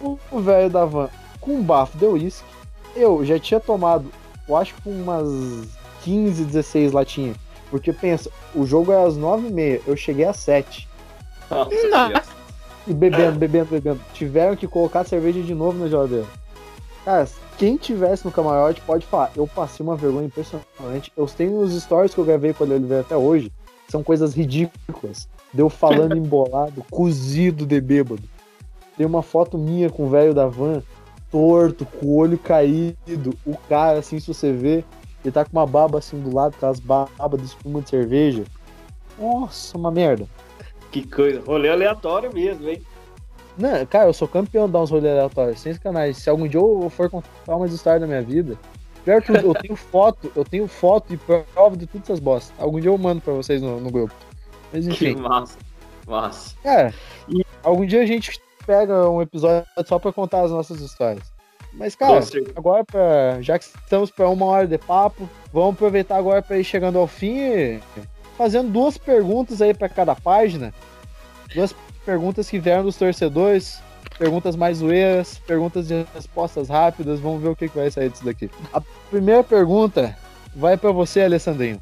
O 0.00 0.40
velho 0.40 0.70
da 0.70 0.84
van 0.84 1.08
com 1.40 1.62
bafo 1.62 1.96
de 1.98 2.06
uísque. 2.06 2.44
Eu 2.94 3.24
já 3.24 3.38
tinha 3.38 3.58
tomado, 3.58 4.10
eu 4.48 4.56
acho 4.56 4.74
que 4.74 4.88
umas 4.88 5.26
15, 6.02 6.44
16 6.44 6.92
latinhas. 6.92 7.36
Porque 7.70 7.92
pensa, 7.92 8.30
o 8.54 8.66
jogo 8.66 8.92
é 8.92 9.04
às 9.04 9.16
9h30, 9.16 9.82
eu 9.86 9.96
cheguei 9.96 10.24
às 10.24 10.36
7. 10.38 10.88
Nossa, 11.50 12.24
e 12.86 12.92
bebendo, 12.92 13.38
bebendo, 13.38 13.70
bebendo. 13.70 14.00
Tiveram 14.12 14.56
que 14.56 14.66
colocar 14.66 15.00
a 15.00 15.04
cerveja 15.04 15.42
de 15.42 15.54
novo 15.54 15.78
na 15.78 15.88
geladeira. 15.88 16.26
Cara, 17.04 17.28
quem 17.58 17.76
tivesse 17.76 18.24
no 18.24 18.32
camarote 18.32 18.80
pode 18.80 19.06
falar. 19.06 19.30
Eu 19.36 19.46
passei 19.46 19.84
uma 19.84 19.96
vergonha 19.96 20.26
impressionante. 20.26 21.12
Eu 21.16 21.26
tenho 21.26 21.60
os 21.60 21.80
stories 21.80 22.14
que 22.14 22.20
eu 22.20 22.24
gravei 22.24 22.52
com 22.52 22.64
ele 22.64 22.74
Oliveira 22.74 23.02
até 23.02 23.16
hoje. 23.16 23.52
São 23.88 24.02
coisas 24.02 24.34
ridículas. 24.34 25.28
Deu 25.52 25.68
falando 25.68 26.16
embolado, 26.18 26.84
cozido 26.90 27.66
de 27.66 27.80
bêbado. 27.80 28.22
Tem 28.96 29.06
uma 29.06 29.22
foto 29.22 29.58
minha 29.58 29.90
com 29.90 30.06
o 30.06 30.08
velho 30.08 30.34
da 30.34 30.46
van, 30.46 30.82
torto, 31.30 31.84
com 31.84 32.06
o 32.06 32.16
olho 32.16 32.38
caído. 32.38 33.34
O 33.46 33.56
cara, 33.68 33.98
assim, 33.98 34.18
se 34.18 34.28
você 34.28 34.52
vê, 34.52 34.84
ele 35.24 35.32
tá 35.32 35.44
com 35.44 35.52
uma 35.52 35.66
baba 35.66 35.98
assim 35.98 36.20
do 36.20 36.34
lado, 36.34 36.56
com 36.58 36.66
as 36.66 36.80
babas 36.80 37.40
de 37.40 37.46
espuma 37.46 37.80
de 37.80 37.90
cerveja. 37.90 38.44
Nossa, 39.18 39.76
uma 39.76 39.90
merda. 39.90 40.26
Que 40.90 41.06
coisa, 41.06 41.42
rolê 41.46 41.68
aleatório 41.68 42.32
mesmo, 42.32 42.68
hein? 42.68 42.82
Não, 43.56 43.84
cara, 43.86 44.08
eu 44.08 44.12
sou 44.12 44.26
campeão 44.26 44.66
de 44.66 44.72
dar 44.72 44.80
uns 44.80 44.90
rolês 44.90 45.12
aleatórios, 45.12 45.60
sem 45.60 45.74
canais. 45.74 46.16
Se 46.16 46.30
algum 46.30 46.48
dia 46.48 46.58
eu 46.58 46.88
for 46.88 47.10
contar 47.10 47.28
umas 47.48 47.72
histórias 47.72 48.00
da 48.00 48.06
minha 48.06 48.22
vida, 48.22 48.56
pior 49.04 49.20
que 49.20 49.32
eu 49.32 49.54
tenho 49.54 49.76
foto, 49.76 50.32
eu 50.34 50.44
tenho 50.44 50.66
foto 50.66 51.12
e 51.12 51.16
prova 51.16 51.76
de 51.76 51.86
todas 51.86 52.08
essas 52.08 52.20
bostas. 52.20 52.54
Algum 52.58 52.80
dia 52.80 52.90
eu 52.90 52.96
mando 52.96 53.20
pra 53.20 53.34
vocês 53.34 53.60
no, 53.60 53.78
no 53.78 53.90
grupo. 53.90 54.14
Mas 54.72 54.86
enfim. 54.86 55.14
Que 55.14 55.20
massa, 55.20 55.58
massa. 56.06 56.56
Cara, 56.62 56.94
e 57.28 57.44
algum 57.62 57.84
dia 57.84 58.02
a 58.02 58.06
gente 58.06 58.40
pega 58.66 59.08
um 59.10 59.20
episódio 59.20 59.66
só 59.84 59.98
pra 59.98 60.12
contar 60.12 60.42
as 60.42 60.50
nossas 60.50 60.80
histórias. 60.80 61.29
Mas, 61.72 61.94
cara, 61.94 62.20
agora, 62.56 62.84
pra, 62.84 63.40
já 63.40 63.58
que 63.58 63.64
estamos 63.64 64.10
para 64.10 64.28
uma 64.28 64.44
hora 64.46 64.66
de 64.66 64.76
papo, 64.76 65.28
vamos 65.52 65.74
aproveitar 65.74 66.16
agora 66.16 66.42
para 66.42 66.58
ir 66.58 66.64
chegando 66.64 66.98
ao 66.98 67.06
fim 67.06 67.80
fazendo 68.40 68.70
duas 68.70 68.96
perguntas 68.96 69.60
aí 69.60 69.74
para 69.74 69.86
cada 69.86 70.14
página. 70.14 70.72
Duas 71.54 71.74
perguntas 72.06 72.48
que 72.48 72.58
vieram 72.58 72.82
dos 72.82 72.96
torcedores, 72.96 73.82
perguntas 74.18 74.56
mais 74.56 74.78
zoeiras, 74.78 75.38
perguntas 75.46 75.88
de 75.88 76.06
respostas 76.14 76.70
rápidas. 76.70 77.20
Vamos 77.20 77.42
ver 77.42 77.48
o 77.48 77.56
que, 77.56 77.68
que 77.68 77.76
vai 77.76 77.90
sair 77.90 78.08
disso 78.08 78.24
daqui. 78.24 78.50
A 78.72 78.80
primeira 79.10 79.44
pergunta 79.44 80.16
vai 80.56 80.78
para 80.78 80.90
você, 80.90 81.20
Alessandrinho. 81.20 81.78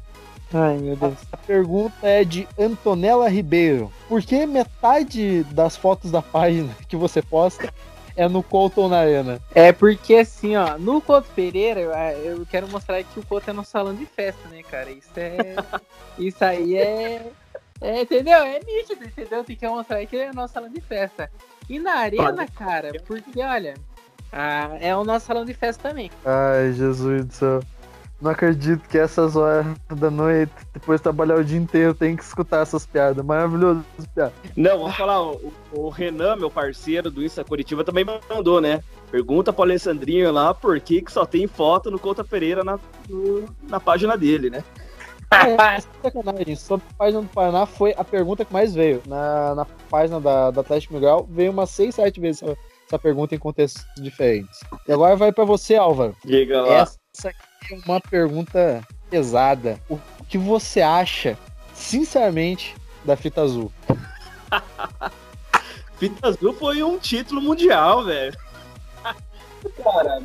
Ai, 0.53 0.77
meu 0.79 0.97
Deus. 0.97 1.13
A, 1.31 1.35
a 1.35 1.37
pergunta 1.37 1.95
é 2.05 2.25
de 2.25 2.45
Antonella 2.59 3.29
Ribeiro. 3.29 3.89
Por 4.09 4.21
que 4.21 4.45
metade 4.45 5.45
das 5.51 5.77
fotos 5.77 6.11
da 6.11 6.21
página 6.21 6.75
que 6.89 6.97
você 6.97 7.21
posta 7.21 7.73
é 8.15 8.27
no 8.27 8.43
Colton 8.43 8.87
na 8.89 8.99
Arena. 8.99 9.39
É 9.53 9.71
porque 9.71 10.15
assim, 10.15 10.55
ó, 10.55 10.77
no 10.77 11.01
Couto 11.01 11.29
Pereira, 11.35 11.81
eu 12.23 12.45
quero 12.45 12.67
mostrar 12.67 13.03
que 13.03 13.19
o 13.19 13.25
Couto 13.25 13.49
é 13.49 13.53
no 13.53 13.63
salão 13.63 13.95
de 13.95 14.05
festa, 14.05 14.47
né, 14.49 14.61
cara? 14.63 14.89
Isso 14.91 15.11
é. 15.15 15.55
isso 16.17 16.43
aí 16.43 16.75
é. 16.77 17.31
É, 17.81 18.01
entendeu? 18.01 18.39
É 18.39 18.59
nítido, 18.59 19.05
entendeu? 19.05 19.43
Tem 19.43 19.55
que 19.55 19.67
mostrar 19.67 20.05
que 20.05 20.17
é 20.17 20.33
no 20.33 20.47
salão 20.47 20.69
de 20.69 20.81
festa. 20.81 21.31
E 21.69 21.79
na 21.79 21.93
arena, 21.93 22.45
cara, 22.47 22.91
porque 23.05 23.41
olha, 23.41 23.75
Ah, 24.31 24.77
é 24.79 24.95
o 24.95 25.03
nosso 25.03 25.25
salão 25.25 25.45
de 25.45 25.53
festa 25.53 25.89
também. 25.89 26.11
Ai, 26.25 26.73
Jesus 26.73 27.25
do 27.25 27.33
céu. 27.33 27.59
Não 28.21 28.31
acredito 28.31 28.87
que 28.89 28.97
essas 28.97 29.35
horas 29.37 29.65
da 29.95 30.11
noite, 30.11 30.51
depois 30.73 30.99
de 30.99 31.03
trabalhar 31.03 31.37
o 31.37 31.43
dia 31.43 31.57
inteiro, 31.57 31.93
tem 31.93 32.17
que 32.17 32.23
escutar 32.23 32.61
essas 32.61 32.85
piadas. 32.85 33.23
Maravilhoso 33.25 33.83
essas 33.93 34.07
piadas. 34.11 34.33
Não, 34.57 34.77
vamos 34.79 34.95
falar, 34.97 35.21
o, 35.21 35.53
o 35.71 35.87
Renan, 35.89 36.35
meu 36.35 36.51
parceiro 36.51 37.09
do 37.09 37.23
Insta 37.23 37.43
Curitiba, 37.45 37.83
também 37.83 38.03
mandou, 38.29 38.59
né? 38.59 38.83
Pergunta 39.09 39.53
pro 39.53 39.63
Alessandrinho 39.63 40.31
lá 40.33 40.53
por 40.53 40.79
que, 40.81 41.01
que 41.01 41.11
só 41.11 41.25
tem 41.25 41.47
foto 41.47 41.89
no 41.89 41.97
Couto 41.97 42.23
Pereira 42.25 42.63
na, 42.63 42.77
no- 43.07 43.45
na 43.69 43.79
página 43.79 44.17
dele, 44.17 44.49
né? 44.49 44.63
É, 45.31 45.79
sacanagem. 46.03 46.55
Sobre 46.55 46.85
a 46.91 46.93
página 46.97 47.21
do 47.21 47.27
Paraná 47.29 47.65
foi 47.65 47.93
a 47.97 48.03
pergunta 48.03 48.43
que 48.43 48.51
mais 48.51 48.73
veio. 48.75 49.01
Na, 49.07 49.55
na 49.55 49.65
página 49.89 50.19
da, 50.19 50.51
da 50.51 50.61
Atlético 50.61 50.95
Miguel 50.95 51.25
veio 51.31 51.51
umas 51.51 51.69
6, 51.69 51.95
7 51.95 52.19
vezes 52.19 52.43
essa, 52.43 52.57
essa 52.87 52.99
pergunta 52.99 53.33
em 53.33 53.39
contextos 53.39 53.85
diferentes. 53.97 54.59
E 54.87 54.91
agora 54.91 55.15
vai 55.15 55.31
pra 55.31 55.45
você, 55.45 55.75
Álvaro. 55.75 56.15
Diga 56.25 56.61
lá. 56.61 56.73
Essa 57.15 57.29
aqui 57.29 57.48
uma 57.85 57.99
pergunta 57.99 58.81
pesada. 59.09 59.79
O 59.89 59.99
que 60.27 60.37
você 60.37 60.81
acha, 60.81 61.37
sinceramente, 61.73 62.75
da 63.03 63.15
fita 63.15 63.41
azul? 63.41 63.71
Fita 65.99 66.29
Azul 66.29 66.53
foi 66.53 66.81
um 66.81 66.97
título 66.97 67.41
mundial, 67.41 68.05
velho. 68.05 68.33
Cara, 69.83 70.21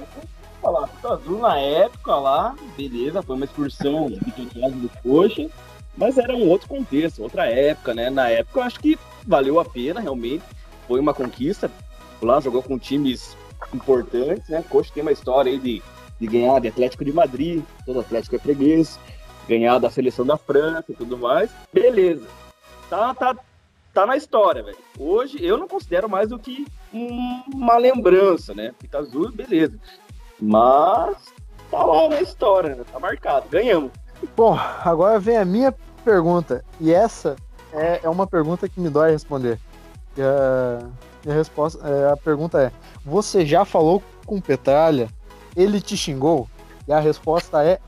falar. 0.63 0.87
Fita 0.87 1.15
Azul 1.15 1.39
na 1.41 1.59
época 1.59 2.15
lá, 2.15 2.55
beleza, 2.77 3.21
foi 3.23 3.35
uma 3.35 3.45
excursão 3.45 4.09
do 4.09 4.91
Coxa, 5.03 5.51
mas 5.97 6.17
era 6.17 6.33
um 6.33 6.49
outro 6.49 6.69
contexto, 6.69 7.25
outra 7.25 7.47
época, 7.47 7.93
né? 7.93 8.09
Na 8.09 8.29
época 8.29 8.61
eu 8.61 8.63
acho 8.63 8.79
que 8.79 8.97
valeu 9.27 9.59
a 9.59 9.65
pena, 9.65 10.01
realmente. 10.01 10.45
Foi 10.87 11.01
uma 11.01 11.13
conquista. 11.13 11.69
Lá 12.23 12.41
jogou 12.41 12.63
com 12.63 12.79
times 12.79 13.37
importantes, 13.75 14.49
né? 14.49 14.65
Coxa 14.71 14.93
tem 14.95 15.03
uma 15.03 15.13
história 15.13 15.51
aí 15.51 15.59
de, 15.59 15.83
de 16.27 16.39
ganhar 16.39 16.61
de 16.61 16.69
Atlético 16.69 17.05
de 17.05 17.13
Madrid, 17.13 17.63
todo 17.85 18.01
Atlético 18.01 18.37
é 18.37 18.39
freguês, 18.39 18.99
ganhar 19.49 19.79
da 19.79 19.91
seleção 19.91 20.25
da 20.25 20.37
França 20.39 20.85
e 20.89 20.95
tudo 20.95 21.19
mais. 21.19 21.51
Beleza. 21.73 22.27
Tá, 22.89 23.13
tá, 23.15 23.37
tá 23.93 24.07
na 24.07 24.17
história, 24.17 24.63
velho. 24.63 24.79
Hoje 24.99 25.39
eu 25.45 25.59
não 25.59 25.69
considero 25.69 26.09
mais 26.09 26.29
do 26.31 26.39
que 26.39 26.67
um- 26.93 27.43
uma 27.55 27.77
lembrança, 27.77 28.55
né? 28.55 28.73
Fita 28.81 28.99
azul, 28.99 29.31
beleza. 29.33 29.79
Mas 30.41 31.17
tá 31.71 31.83
lá 31.85 32.09
na 32.09 32.21
história, 32.23 32.75
né? 32.75 32.85
Tá 32.91 32.99
marcado. 32.99 33.47
Ganhamos. 33.51 33.91
Bom, 34.37 34.59
agora 34.85 35.19
vem 35.21 35.37
a 35.37 35.45
minha 35.45 35.75
pergunta. 36.05 36.65
E 36.81 36.93
essa 36.93 37.37
é, 37.73 38.01
é 38.03 38.09
uma 38.09 38.27
pergunta 38.27 38.69
que 38.69 38.81
me 38.81 38.89
dói 38.89 39.11
responder. 39.11 39.59
E 40.17 40.23
a, 40.23 41.31
a 41.31 41.35
resposta, 41.35 41.87
é, 41.87 42.13
a 42.13 42.17
pergunta 42.17 42.61
é: 42.63 42.73
Você 43.05 43.45
já 43.45 43.65
falou 43.65 44.03
com 44.25 44.41
Petralha? 44.41 45.09
Ele 45.57 45.81
te 45.81 45.97
xingou? 45.97 46.49
E 46.87 46.93
a 46.93 47.01
resposta 47.01 47.65
é 47.65 47.79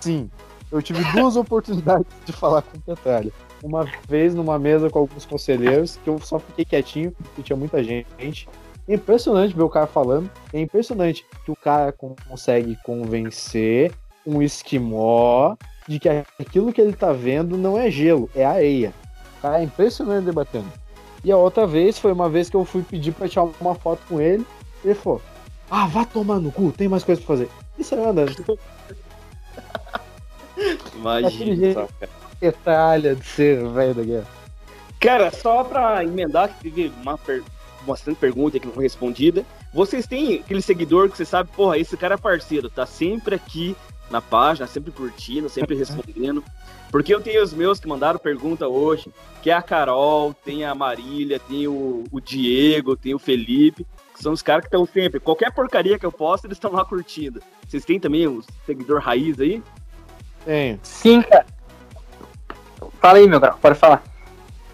sim. 0.00 0.30
Eu 0.70 0.80
tive 0.82 1.02
duas 1.12 1.36
oportunidades 1.36 2.06
de 2.24 2.32
falar 2.32 2.62
com 2.62 2.78
o 2.78 2.80
Petralha. 2.80 3.32
Uma 3.62 3.86
vez 4.08 4.34
numa 4.34 4.58
mesa 4.58 4.88
com 4.88 5.00
alguns 5.00 5.26
conselheiros, 5.26 5.98
que 6.02 6.08
eu 6.08 6.18
só 6.20 6.38
fiquei 6.38 6.64
quietinho, 6.64 7.12
porque 7.12 7.42
tinha 7.42 7.56
muita 7.56 7.82
gente. 7.84 8.48
É 8.88 8.94
impressionante 8.94 9.54
ver 9.54 9.62
o 9.62 9.68
cara 9.68 9.86
falando. 9.86 10.30
É 10.52 10.60
impressionante 10.60 11.24
que 11.44 11.50
o 11.50 11.56
cara 11.56 11.92
con- 11.92 12.16
consegue 12.28 12.76
convencer 12.84 13.92
um 14.26 14.40
esquimó 14.42 15.56
de 15.86 15.98
que 15.98 16.08
aquilo 16.08 16.72
que 16.72 16.80
ele 16.80 16.92
tá 16.94 17.12
vendo 17.12 17.56
não 17.58 17.76
é 17.76 17.90
gelo, 17.90 18.30
é 18.34 18.44
areia. 18.44 18.92
O 19.38 19.42
cara 19.42 19.60
é 19.60 19.64
impressionante 19.64 20.24
debatendo. 20.24 20.66
E 21.22 21.30
a 21.30 21.36
outra 21.36 21.66
vez 21.66 21.98
foi 21.98 22.12
uma 22.12 22.28
vez 22.30 22.48
que 22.48 22.56
eu 22.56 22.64
fui 22.64 22.82
pedir 22.82 23.12
pra 23.12 23.28
tirar 23.28 23.46
uma 23.60 23.74
foto 23.74 24.00
com 24.08 24.20
ele. 24.20 24.46
Ele 24.82 24.94
falou: 24.94 25.20
Ah, 25.70 25.86
vá 25.86 26.04
tomar 26.04 26.40
no 26.40 26.50
cu, 26.50 26.72
tem 26.72 26.88
mais 26.88 27.04
coisa 27.04 27.20
pra 27.20 27.28
fazer. 27.28 27.48
E 27.78 27.84
saiu 27.84 28.10
andando. 28.10 28.34
Cara. 31.74 31.88
Petralha 32.40 33.14
de 33.14 33.24
ser 33.24 33.68
velho 33.68 33.94
da 33.94 34.02
guerra. 34.02 34.26
Cara, 34.98 35.30
só 35.30 35.62
pra 35.64 36.02
emendar, 36.04 36.48
que 36.48 36.70
teve 36.70 36.92
uma 37.00 37.16
per... 37.16 37.42
bastante 37.86 38.18
pergunta 38.18 38.58
que 38.58 38.66
não 38.66 38.74
foi 38.74 38.84
respondida. 38.84 39.44
Vocês 39.72 40.06
têm 40.06 40.40
aquele 40.40 40.60
seguidor 40.60 41.08
que 41.08 41.16
você 41.16 41.24
sabe, 41.24 41.50
porra, 41.54 41.78
esse 41.78 41.96
cara 41.96 42.14
é 42.14 42.18
parceiro, 42.18 42.68
tá 42.68 42.84
sempre 42.84 43.36
aqui 43.36 43.76
na 44.10 44.20
página, 44.20 44.66
sempre 44.66 44.90
curtindo, 44.90 45.48
sempre 45.48 45.76
respondendo. 45.76 46.42
Porque 46.90 47.14
eu 47.14 47.20
tenho 47.20 47.42
os 47.42 47.54
meus 47.54 47.78
que 47.78 47.86
mandaram 47.86 48.18
pergunta 48.18 48.66
hoje, 48.66 49.12
que 49.42 49.48
é 49.48 49.54
a 49.54 49.62
Carol, 49.62 50.34
tem 50.34 50.64
a 50.64 50.74
Marília, 50.74 51.38
tem 51.38 51.68
o, 51.68 52.04
o 52.10 52.20
Diego, 52.20 52.96
tem 52.96 53.14
o 53.14 53.18
Felipe, 53.18 53.86
são 54.22 54.32
os 54.32 54.42
caras 54.42 54.62
que 54.62 54.68
estão 54.68 54.86
sempre. 54.86 55.20
Qualquer 55.20 55.52
porcaria 55.52 55.98
que 55.98 56.06
eu 56.06 56.12
posto, 56.12 56.46
eles 56.46 56.56
estão 56.56 56.72
lá 56.72 56.84
curtindo. 56.84 57.40
Vocês 57.66 57.84
têm 57.84 57.98
também 57.98 58.26
os 58.26 58.46
seguidor 58.66 59.00
raiz 59.00 59.38
aí? 59.40 59.62
Tenho. 60.44 60.78
Sim, 60.82 61.22
cara. 61.22 61.46
Fala 63.00 63.18
aí, 63.18 63.28
meu 63.28 63.40
grau, 63.40 63.58
pode 63.60 63.78
falar. 63.78 64.02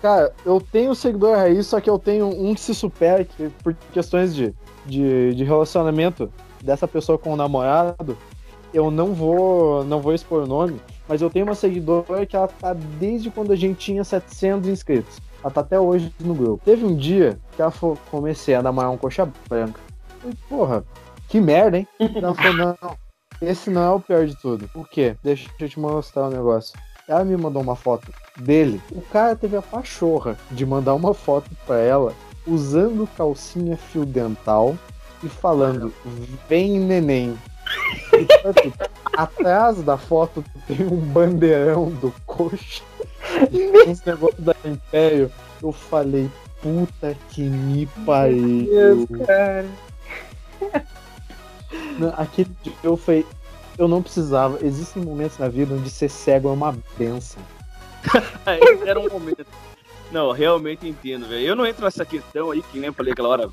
Cara, 0.02 0.32
eu 0.44 0.60
tenho 0.60 0.94
seguidor 0.94 1.36
raiz, 1.36 1.66
só 1.66 1.80
que 1.80 1.88
eu 1.88 1.98
tenho 1.98 2.28
um 2.28 2.54
que 2.54 2.60
se 2.60 2.74
supera 2.74 3.24
que, 3.24 3.48
por 3.62 3.74
questões 3.92 4.34
de, 4.34 4.54
de, 4.84 5.34
de 5.34 5.44
relacionamento 5.44 6.30
dessa 6.62 6.86
pessoa 6.86 7.18
com 7.18 7.32
o 7.32 7.36
namorado. 7.36 8.16
Eu 8.74 8.90
não 8.90 9.14
vou 9.14 9.84
não 9.84 10.00
vou 10.00 10.12
expor 10.12 10.42
o 10.42 10.46
nome, 10.46 10.80
mas 11.08 11.22
eu 11.22 11.30
tenho 11.30 11.46
uma 11.46 11.54
seguidora 11.54 12.26
que 12.26 12.36
ela 12.36 12.48
tá 12.48 12.74
desde 12.74 13.30
quando 13.30 13.52
a 13.52 13.56
gente 13.56 13.78
tinha 13.78 14.04
700 14.04 14.68
inscritos. 14.68 15.18
Ela 15.42 15.50
tá 15.50 15.60
até 15.60 15.78
hoje 15.78 16.12
no 16.20 16.34
grupo. 16.34 16.62
Teve 16.64 16.84
um 16.84 16.96
dia 16.96 17.38
que 17.54 17.62
ela 17.62 17.70
falou, 17.70 17.98
comecei 18.10 18.54
a 18.54 18.62
namorar 18.62 18.90
um 18.90 18.96
coxa 18.96 19.28
branca. 19.48 19.80
Eu 20.24 20.32
porra, 20.48 20.84
que 21.28 21.40
merda, 21.40 21.78
hein? 21.78 21.88
Ela 22.00 22.34
falou, 22.34 22.76
não, 22.80 22.96
esse 23.40 23.70
não 23.70 23.82
é 23.82 23.90
o 23.90 24.00
pior 24.00 24.26
de 24.26 24.34
tudo. 24.40 24.68
O 24.74 24.84
quê? 24.84 25.16
Deixa 25.22 25.48
eu 25.60 25.68
te 25.68 25.78
mostrar 25.78 26.24
um 26.24 26.30
negócio. 26.30 26.78
Ela 27.08 27.24
me 27.24 27.36
mandou 27.36 27.62
uma 27.62 27.76
foto 27.76 28.12
dele. 28.36 28.80
O 28.90 29.00
cara 29.00 29.36
teve 29.36 29.56
a 29.56 29.62
pachorra 29.62 30.36
de 30.50 30.66
mandar 30.66 30.94
uma 30.94 31.14
foto 31.14 31.50
pra 31.66 31.78
ela 31.78 32.12
usando 32.46 33.08
calcinha 33.16 33.76
fio 33.76 34.04
dental 34.04 34.76
e 35.22 35.28
falando: 35.28 35.92
Vem 36.48 36.80
neném. 36.80 37.36
E, 38.12 38.24
tipo 38.24 38.48
assim, 38.48 38.72
atrás 39.16 39.82
da 39.82 39.96
foto 39.96 40.44
tem 40.66 40.86
um 40.86 40.96
bandeirão 40.96 41.90
do 41.90 42.12
coxa. 42.26 42.82
Uns 43.86 44.02
negócios 44.04 44.44
da 44.44 44.54
Império. 44.64 45.30
Eu 45.62 45.72
falei, 45.72 46.30
puta 46.62 47.16
que 47.30 47.42
me 47.42 47.86
pariu. 48.04 49.08
cara. 49.26 49.66
Não, 51.98 52.12
Aquele 52.16 52.50
dia 52.62 52.72
eu 52.82 52.96
falei, 52.96 53.26
eu 53.78 53.88
não 53.88 54.02
precisava. 54.02 54.58
Existem 54.64 55.02
momentos 55.02 55.38
na 55.38 55.48
vida 55.48 55.74
onde 55.74 55.90
ser 55.90 56.08
cego 56.08 56.48
é 56.48 56.52
uma 56.52 56.76
benção. 56.98 57.42
Esse 58.46 58.82
era 58.88 59.00
um 59.00 59.08
momento. 59.08 59.46
Não, 60.10 60.30
realmente 60.30 60.88
entendo, 60.88 61.26
velho. 61.26 61.46
Eu 61.46 61.56
não 61.56 61.66
entro 61.66 61.84
nessa 61.84 62.04
questão 62.04 62.50
aí, 62.50 62.62
que 62.62 62.78
nem 62.78 62.86
eu 62.88 62.92
falei 62.94 63.12
aquela 63.12 63.28
hora, 63.28 63.50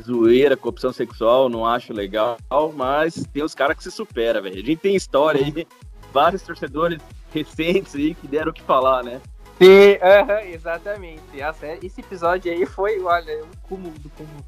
zoeira 0.00 0.56
com 0.56 0.68
opção 0.68 0.92
sexual, 0.92 1.48
não 1.48 1.66
acho 1.66 1.92
legal, 1.92 2.36
mas 2.74 3.24
tem 3.32 3.42
os 3.42 3.54
caras 3.54 3.76
que 3.76 3.82
se 3.82 3.90
supera, 3.90 4.40
velho. 4.40 4.54
A 4.54 4.58
gente 4.64 4.76
tem 4.76 4.94
história 4.96 5.44
aí, 5.44 5.66
vários 6.12 6.42
torcedores 6.42 7.00
recentes 7.32 7.94
aí 7.94 8.14
que 8.14 8.26
deram 8.26 8.50
o 8.50 8.54
que 8.54 8.62
falar, 8.62 9.02
né? 9.02 9.20
Sim, 9.60 9.98
aham, 10.02 10.40
exatamente. 10.50 11.40
Essa- 11.40 11.78
Esse 11.84 12.00
episódio 12.00 12.50
aí 12.52 12.64
foi, 12.66 13.00
olha, 13.02 13.44
um 13.44 13.68
cúmulo 13.68 13.94
do 13.98 14.10
cúmulo. 14.10 14.44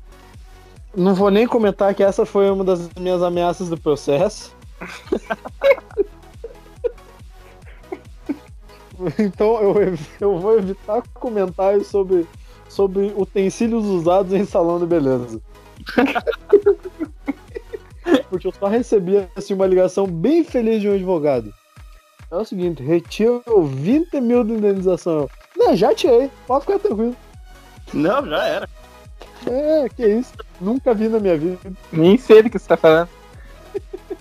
Não 0.96 1.14
vou 1.14 1.30
nem 1.30 1.46
comentar 1.46 1.94
que 1.94 2.02
essa 2.02 2.24
foi 2.24 2.50
uma 2.50 2.64
das 2.64 2.88
minhas 2.94 3.22
ameaças 3.22 3.68
do 3.68 3.76
processo. 3.78 4.54
então 9.18 9.60
eu, 9.60 9.98
eu 10.20 10.38
vou 10.38 10.56
evitar 10.58 11.02
comentários 11.14 11.88
sobre, 11.88 12.26
sobre 12.74 13.14
utensílios 13.16 13.84
usados 13.84 14.32
em 14.32 14.44
salão 14.44 14.80
de 14.80 14.86
beleza. 14.86 15.40
Porque 18.28 18.48
eu 18.48 18.52
só 18.52 18.66
recebi 18.66 19.26
assim, 19.36 19.54
uma 19.54 19.66
ligação 19.66 20.06
bem 20.06 20.44
feliz 20.44 20.80
de 20.80 20.88
um 20.88 20.94
advogado. 20.94 21.52
É 22.30 22.36
o 22.36 22.44
seguinte, 22.44 22.82
retiro 22.82 23.42
20 23.62 24.20
mil 24.20 24.42
de 24.42 24.54
indenização. 24.54 25.28
Não, 25.56 25.76
já 25.76 25.94
tirei, 25.94 26.28
pode 26.46 26.66
ficar 26.66 26.80
tranquilo. 26.80 27.14
Não, 27.92 28.26
já 28.26 28.44
era. 28.44 28.68
É, 29.46 29.88
que 29.88 30.06
isso. 30.06 30.32
Nunca 30.60 30.94
vi 30.94 31.08
na 31.08 31.20
minha 31.20 31.36
vida. 31.36 31.58
Nem 31.92 32.18
sei 32.18 32.42
do 32.42 32.50
que 32.50 32.58
você 32.58 32.66
tá 32.66 32.76
falando. 32.76 33.08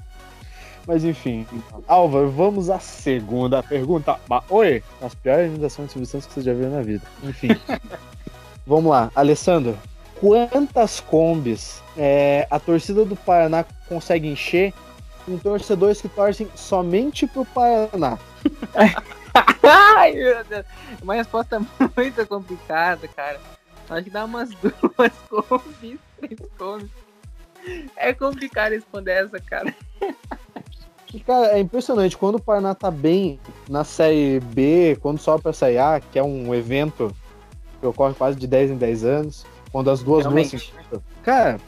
Mas 0.86 1.04
enfim. 1.04 1.48
Álvaro, 1.88 2.30
vamos 2.30 2.70
à 2.70 2.78
segunda 2.78 3.64
pergunta. 3.64 4.20
Oi! 4.50 4.84
As 5.02 5.16
piores 5.16 5.48
indenizações 5.48 5.88
de 5.88 5.94
substância 5.94 6.28
que 6.28 6.34
você 6.36 6.42
já 6.42 6.54
viu 6.54 6.70
na 6.70 6.82
vida. 6.82 7.04
Enfim. 7.24 7.58
vamos 8.66 8.92
lá. 8.92 9.12
Alessandro, 9.16 9.78
quantas 10.20 11.00
combis 11.00 11.82
é, 11.98 12.48
a 12.50 12.60
torcida 12.60 13.06
do 13.06 13.16
Paraná 13.16 13.66
consegue 13.88 14.28
encher 14.28 14.74
com 15.26 15.38
torcedores 15.38 16.02
que 16.02 16.10
torcem 16.10 16.50
somente 16.56 17.28
pro 17.28 17.46
Paraná? 17.46 18.18
Ai, 19.64 20.12
meu 20.14 20.44
Deus. 20.44 20.66
Uma 21.02 21.16
resposta 21.16 21.60
muito 21.96 22.28
complicada, 22.28 23.08
cara. 23.08 23.40
Acho 23.90 24.04
que 24.04 24.10
dá 24.10 24.26
umas 24.26 24.50
duas 24.60 25.12
combis, 25.30 26.00
três 26.20 26.40
combis. 26.58 26.90
É 27.96 28.14
complicado 28.14 28.74
responder 28.74 29.12
essa, 29.12 29.40
cara. 29.40 29.74
E, 31.14 31.20
cara, 31.20 31.58
é 31.58 31.60
impressionante. 31.60 32.18
Quando 32.18 32.36
o 32.36 32.42
Paraná 32.42 32.74
tá 32.76 32.92
bem 32.92 33.40
na 33.70 33.84
Série 33.84 34.40
B, 34.40 34.98
quando 35.02 35.20
sobe 35.20 35.44
pra 35.44 35.54
Série 35.54 35.78
A, 35.78 36.02
que 36.02 36.20
é 36.20 36.24
um 36.24 36.54
evento 36.54 37.16
que 37.84 37.88
ocorre 37.88 38.14
quase 38.14 38.38
de 38.38 38.48
10 38.48 38.72
em 38.72 38.78
10 38.78 39.04
anos, 39.04 39.46
quando 39.72 39.92
as 39.92 40.02
duas 40.02 40.26
ruas 40.26 40.48
se 40.48 40.72
Cara, 41.22 41.60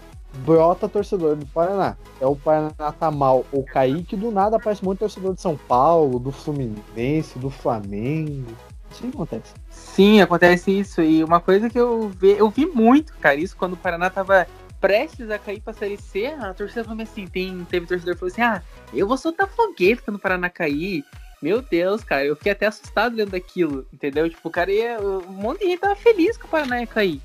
brota 0.46 0.88
torcedor 0.88 1.36
do 1.36 1.46
Paraná. 1.48 1.98
É 2.22 2.26
o 2.26 2.36
Paraná 2.36 2.92
tá 2.98 3.12
mal 3.12 3.46
ou 3.52 3.64
cair, 3.64 4.04
que 4.04 4.16
do 4.16 4.32
nada 4.32 4.56
aparece 4.56 4.84
muito 4.84 5.00
torcedor 5.00 5.34
de 5.34 5.42
São 5.42 5.58
Paulo, 5.58 6.18
do 6.18 6.32
Fluminense, 6.32 7.38
do 7.38 7.50
Flamengo. 7.50 8.52
Isso 8.90 9.06
acontece. 9.08 9.54
Sim, 9.70 10.22
acontece 10.22 10.72
isso. 10.72 11.02
E 11.02 11.22
uma 11.22 11.42
coisa 11.42 11.70
que 11.70 11.80
eu 11.80 12.08
vi, 12.10 12.32
eu 12.32 12.50
vi 12.50 12.66
muito, 12.66 13.14
cara, 13.20 13.36
isso 13.36 13.58
quando 13.58 13.74
o 13.74 13.78
Paraná 13.78 14.10
tava 14.10 14.48
prestes 14.80 15.30
a 15.30 15.38
cair 15.38 15.60
pra 15.60 15.74
Série 15.74 15.98
C, 15.98 16.28
a 16.28 16.54
torcida 16.54 16.84
falou 16.84 17.02
assim, 17.02 17.28
tem, 17.28 17.66
teve 17.66 17.88
torcedor 17.88 18.14
que 18.14 18.20
falou 18.20 18.32
assim, 18.32 18.42
ah, 18.42 18.62
eu 18.94 19.08
vou 19.08 19.18
soltar 19.18 19.50
foguete 19.50 20.02
quando 20.02 20.16
o 20.16 20.20
Paraná 20.20 20.50
cair. 20.50 21.04
Meu 21.46 21.62
Deus, 21.62 22.04
cara, 22.04 22.26
eu 22.26 22.36
fiquei 22.36 22.54
até 22.54 22.66
assustado 22.66 23.16
lendo 23.16 23.30
daquilo, 23.30 23.86
entendeu? 23.94 24.28
Tipo, 24.28 24.50
o 24.50 24.52
cara 24.52 24.72
ia. 24.72 24.98
Um 25.00 25.32
monte 25.32 25.60
de 25.60 25.66
gente 25.68 25.80
tava 25.80 25.96
feliz 25.96 26.36
que 26.36 26.46
o 26.46 26.48
Paraná 26.48 26.80
ia 26.80 26.88
cair. 26.88 27.22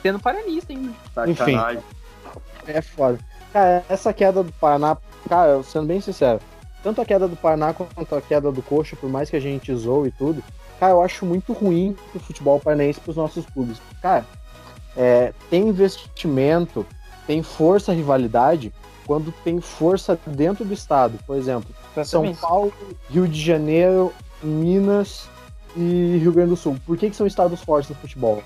Sendo 0.00 0.20
paranista 0.20 0.72
ainda. 0.72 0.94
Enfim. 1.26 1.56
É 2.68 2.80
foda. 2.80 3.18
Cara, 3.52 3.84
essa 3.88 4.12
queda 4.12 4.44
do 4.44 4.52
Paraná, 4.52 4.96
cara, 5.28 5.60
sendo 5.64 5.88
bem 5.88 6.00
sincero, 6.00 6.38
tanto 6.80 7.00
a 7.00 7.04
queda 7.04 7.26
do 7.26 7.34
Paraná 7.34 7.74
quanto 7.74 8.14
a 8.14 8.22
queda 8.22 8.52
do 8.52 8.62
Coxa, 8.62 8.94
por 8.94 9.10
mais 9.10 9.28
que 9.28 9.34
a 9.34 9.40
gente 9.40 9.74
zoe 9.74 10.10
e 10.10 10.12
tudo, 10.12 10.44
cara, 10.78 10.92
eu 10.92 11.02
acho 11.02 11.26
muito 11.26 11.52
ruim 11.52 11.96
pro 12.12 12.20
futebol 12.20 12.60
paranaense 12.60 13.00
pros 13.00 13.16
nossos 13.16 13.44
clubes. 13.46 13.80
Cara, 14.00 14.24
é, 14.96 15.32
tem 15.50 15.66
investimento, 15.66 16.86
tem 17.26 17.42
força, 17.42 17.92
rivalidade, 17.92 18.72
quando 19.06 19.32
tem 19.44 19.60
força 19.60 20.18
dentro 20.26 20.64
do 20.64 20.74
estado. 20.74 21.18
Por 21.26 21.36
exemplo, 21.36 21.74
São 22.04 22.34
Paulo, 22.34 22.72
Rio 23.08 23.26
de 23.28 23.40
Janeiro, 23.40 24.12
Minas 24.42 25.28
e 25.76 26.18
Rio 26.18 26.32
Grande 26.32 26.50
do 26.50 26.56
Sul. 26.56 26.76
Por 26.84 26.96
que, 26.96 27.10
que 27.10 27.16
são 27.16 27.26
estados 27.26 27.60
fortes 27.62 27.90
no 27.90 27.96
futebol? 27.96 28.42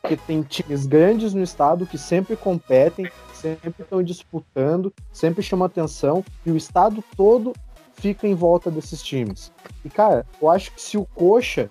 Porque 0.00 0.16
tem 0.16 0.42
times 0.42 0.86
grandes 0.86 1.32
no 1.32 1.42
estado 1.42 1.86
que 1.86 1.96
sempre 1.96 2.36
competem, 2.36 3.10
sempre 3.32 3.72
estão 3.78 4.02
disputando, 4.02 4.92
sempre 5.12 5.42
chamam 5.42 5.66
atenção, 5.66 6.24
e 6.44 6.50
o 6.50 6.56
estado 6.56 7.02
todo 7.16 7.52
fica 7.94 8.26
em 8.26 8.34
volta 8.34 8.70
desses 8.70 9.02
times. 9.02 9.52
E, 9.84 9.88
cara, 9.88 10.26
eu 10.40 10.50
acho 10.50 10.72
que 10.72 10.80
se 10.80 10.98
o 10.98 11.04
Coxa 11.04 11.70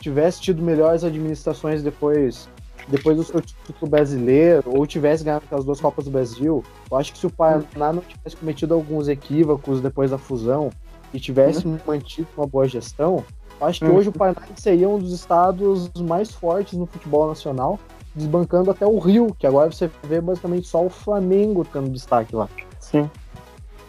tivesse 0.00 0.40
tido 0.40 0.62
melhores 0.62 1.04
administrações 1.04 1.82
depois 1.82 2.48
depois 2.88 3.16
do 3.16 3.24
seu 3.24 3.40
título 3.40 3.90
brasileiro, 3.90 4.62
ou 4.66 4.86
tivesse 4.86 5.24
ganhado 5.24 5.44
aquelas 5.44 5.64
duas 5.64 5.80
Copas 5.80 6.04
do 6.04 6.10
Brasil, 6.10 6.64
eu 6.90 6.96
acho 6.96 7.12
que 7.12 7.18
se 7.18 7.26
o 7.26 7.30
Paraná 7.30 7.92
não 7.92 8.02
tivesse 8.02 8.36
cometido 8.36 8.74
alguns 8.74 9.08
equívocos 9.08 9.80
depois 9.80 10.10
da 10.10 10.18
fusão 10.18 10.70
e 11.12 11.18
tivesse 11.18 11.66
uhum. 11.66 11.78
mantido 11.86 12.28
uma 12.36 12.46
boa 12.46 12.68
gestão, 12.68 13.24
eu 13.60 13.66
acho 13.66 13.80
que 13.80 13.86
uhum. 13.86 13.96
hoje 13.96 14.08
o 14.08 14.12
Paraná 14.12 14.42
seria 14.56 14.88
um 14.88 14.98
dos 14.98 15.12
estados 15.12 15.90
mais 16.00 16.30
fortes 16.30 16.78
no 16.78 16.86
futebol 16.86 17.26
nacional, 17.28 17.78
desbancando 18.14 18.70
até 18.70 18.86
o 18.86 18.98
Rio, 18.98 19.34
que 19.38 19.46
agora 19.46 19.70
você 19.70 19.90
vê 20.04 20.20
basicamente 20.20 20.68
só 20.68 20.84
o 20.84 20.90
Flamengo 20.90 21.64
tendo 21.64 21.90
destaque 21.90 22.34
lá. 22.34 22.48
Sim. 22.78 23.10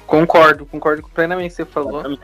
Concordo, 0.07 0.65
concordo 0.65 1.03
plenamente 1.13 1.55
com 1.55 1.63
o 1.63 1.65
que 1.65 1.73
você 1.73 1.73
falou. 1.73 2.17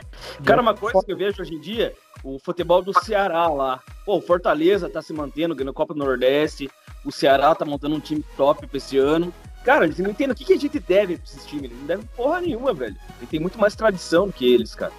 Cara, 0.44 0.62
uma 0.62 0.74
coisa 0.74 1.04
que 1.04 1.12
eu 1.12 1.18
vejo 1.18 1.42
hoje 1.42 1.54
em 1.54 1.60
dia 1.60 1.94
o 2.24 2.40
futebol 2.40 2.82
do 2.82 2.94
Ceará 3.04 3.48
lá. 3.48 3.82
Pô, 4.06 4.18
o 4.18 4.22
Fortaleza 4.22 4.90
tá 4.90 5.02
se 5.02 5.12
mantendo, 5.14 5.54
ganhando 5.54 5.74
Copa 5.74 5.94
do 5.94 6.00
Nordeste. 6.00 6.72
O 7.04 7.12
Ceará 7.12 7.54
tá 7.54 7.66
montando 7.66 7.96
um 7.96 8.00
time 8.00 8.24
top 8.38 8.66
pra 8.66 8.78
esse 8.78 8.98
ano. 8.98 9.34
Cara, 9.64 9.86
eles 9.86 10.00
não 10.00 10.10
entendem 10.10 10.32
o 10.32 10.36
que, 10.36 10.46
que 10.46 10.54
a 10.54 10.60
gente 10.60 10.80
deve 10.80 11.18
pra 11.18 11.26
esses 11.26 11.46
times. 11.46 11.66
Eles 11.66 11.80
não 11.80 11.88
devem 11.88 12.06
porra 12.16 12.42
nenhuma, 12.42 12.74
velho. 12.74 12.96
Ele 13.18 13.28
tem 13.28 13.40
muito 13.40 13.60
mais 13.60 13.76
tradição 13.76 14.28
do 14.28 14.34
que 14.34 14.52
eles, 14.52 14.74
cara. 14.74 14.94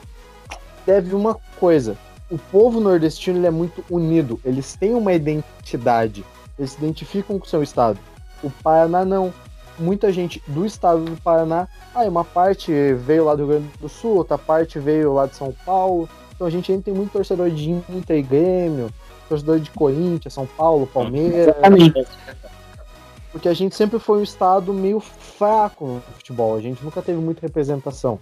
Deve 0.86 1.14
uma 1.14 1.34
coisa. 1.58 1.96
O 2.30 2.38
povo 2.38 2.80
nordestino 2.80 3.44
é 3.46 3.50
muito 3.50 3.84
unido. 3.90 4.40
Eles 4.44 4.74
têm 4.74 4.94
uma 4.94 5.12
identidade. 5.12 6.24
Eles 6.58 6.72
se 6.72 6.78
identificam 6.78 7.38
com 7.38 7.44
o 7.44 7.48
seu 7.48 7.62
estado. 7.62 7.98
O 8.42 8.50
Paraná 8.50 9.04
não. 9.04 9.32
Muita 9.78 10.12
gente 10.12 10.40
do 10.46 10.64
estado 10.64 11.04
do 11.04 11.20
Paraná, 11.20 11.66
ah, 11.92 12.04
uma 12.04 12.24
parte 12.24 12.70
veio 12.94 13.24
lá 13.24 13.34
do 13.34 13.38
Rio 13.38 13.58
Grande 13.58 13.78
do 13.80 13.88
Sul, 13.88 14.18
outra 14.18 14.38
parte 14.38 14.78
veio 14.78 15.12
lá 15.12 15.26
de 15.26 15.34
São 15.34 15.52
Paulo, 15.66 16.08
então 16.34 16.46
a 16.46 16.50
gente 16.50 16.70
ainda 16.70 16.84
tem 16.84 16.94
muito 16.94 17.12
torcedor 17.12 17.50
de 17.50 17.70
Inter 17.70 18.18
e 18.18 18.22
Grêmio, 18.22 18.90
torcedor 19.28 19.60
de 19.60 19.70
Corinthians, 19.70 20.34
São 20.34 20.46
Paulo, 20.46 20.86
Palmeiras. 20.86 21.54
Porque 23.30 23.48
a 23.48 23.54
gente 23.54 23.74
sempre 23.74 23.98
foi 23.98 24.20
um 24.20 24.22
estado 24.22 24.72
meio 24.72 25.00
fraco 25.00 25.86
no 25.86 26.00
futebol, 26.00 26.56
a 26.56 26.60
gente 26.60 26.84
nunca 26.84 27.02
teve 27.02 27.18
muita 27.18 27.40
representação. 27.40 28.18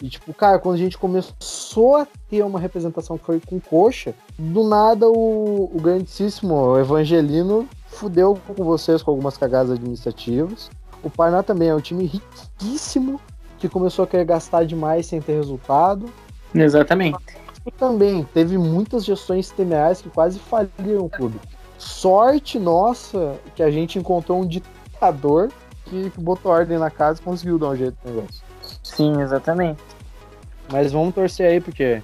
E, 0.00 0.08
tipo, 0.08 0.32
cara, 0.32 0.60
quando 0.60 0.76
a 0.76 0.78
gente 0.78 0.96
começou 0.96 1.96
a 1.96 2.06
ter 2.28 2.42
uma 2.42 2.60
representação 2.60 3.18
que 3.18 3.24
foi 3.24 3.40
com 3.40 3.58
coxa, 3.58 4.14
do 4.38 4.62
nada 4.62 5.08
o, 5.08 5.70
o 5.74 5.80
grandíssimo 5.80 6.78
Evangelino 6.78 7.68
fudeu 7.88 8.38
com 8.46 8.64
vocês 8.64 9.02
com 9.02 9.10
algumas 9.10 9.36
cagadas 9.36 9.72
administrativas. 9.72 10.70
O 11.02 11.10
Paraná 11.10 11.42
também 11.42 11.68
é 11.68 11.74
um 11.74 11.80
time 11.80 12.04
riquíssimo 12.04 13.20
que 13.58 13.68
começou 13.68 14.04
a 14.04 14.06
querer 14.06 14.24
gastar 14.24 14.64
demais 14.64 15.06
sem 15.06 15.20
ter 15.20 15.34
resultado. 15.34 16.06
Exatamente 16.54 17.18
também 17.70 18.24
teve 18.34 18.56
muitas 18.58 19.04
gestões 19.04 19.50
temerárias 19.50 20.00
que 20.00 20.10
quase 20.10 20.38
faliram 20.38 21.04
o 21.04 21.10
clube. 21.10 21.40
Sorte 21.78 22.58
nossa 22.58 23.36
que 23.54 23.62
a 23.62 23.70
gente 23.70 23.98
encontrou 23.98 24.40
um 24.40 24.46
ditador 24.46 25.50
que 25.84 26.12
botou 26.16 26.52
ordem 26.52 26.78
na 26.78 26.90
casa 26.90 27.20
e 27.20 27.24
conseguiu 27.24 27.58
dar 27.58 27.70
um 27.70 27.76
jeito 27.76 27.96
no 28.04 28.14
negócio. 28.14 28.42
Sim, 28.82 29.20
exatamente. 29.20 29.82
Mas 30.70 30.92
vamos 30.92 31.14
torcer 31.14 31.50
aí, 31.50 31.60
porque 31.60 32.02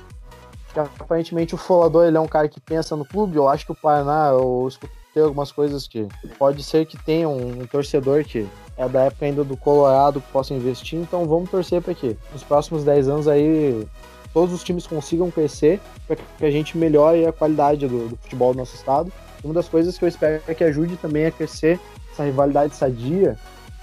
aparentemente 0.75 1.55
o 1.55 1.59
Folador 1.59 2.07
ele 2.07 2.17
é 2.17 2.21
um 2.21 2.27
cara 2.27 2.49
que 2.49 2.61
pensa 2.61 2.97
no 2.97 3.05
clube. 3.05 3.37
Eu 3.37 3.49
acho 3.49 3.67
que 3.67 3.73
o 3.73 3.75
Paraná, 3.75 4.31
eu 4.31 4.67
escutei 4.69 5.23
algumas 5.23 5.53
coisas 5.53 5.87
que 5.87 6.09
pode 6.39 6.63
ser 6.63 6.87
que 6.87 6.97
tenha 6.97 7.29
um, 7.29 7.63
um 7.63 7.67
torcedor 7.67 8.25
que 8.25 8.49
é 8.77 8.89
da 8.89 9.03
época 9.03 9.27
ainda 9.27 9.45
do 9.45 9.57
Colorado 9.57 10.21
que 10.21 10.33
possa 10.33 10.55
investir. 10.55 10.99
Então 10.99 11.27
vamos 11.27 11.51
torcer 11.51 11.83
para 11.83 11.95
que 11.95 12.17
nos 12.33 12.43
próximos 12.43 12.85
10 12.85 13.09
anos 13.09 13.29
aí 13.29 13.87
todos 14.35 14.53
os 14.53 14.65
times 14.65 14.87
consigam 14.87 15.31
crescer 15.31 15.81
para 16.07 16.17
que 16.17 16.45
a 16.45 16.51
gente 16.51 16.77
melhore 16.77 17.25
a 17.25 17.33
qualidade 17.33 17.87
do, 17.87 18.09
do, 18.09 18.17
futebol 18.17 18.53
do 18.53 18.59
nosso 18.59 18.75
estado. 18.75 19.11
Uma 19.43 19.55
das 19.55 19.69
coisas 19.69 19.97
que 19.97 20.05
eu 20.05 20.09
espero 20.09 20.43
é 20.49 20.55
que 20.55 20.65
ajude 20.65 20.97
também 20.97 21.25
a 21.25 21.31
crescer 21.31 21.79
essa 22.13 22.25
rivalidade 22.25 22.75
sadia 22.75 23.39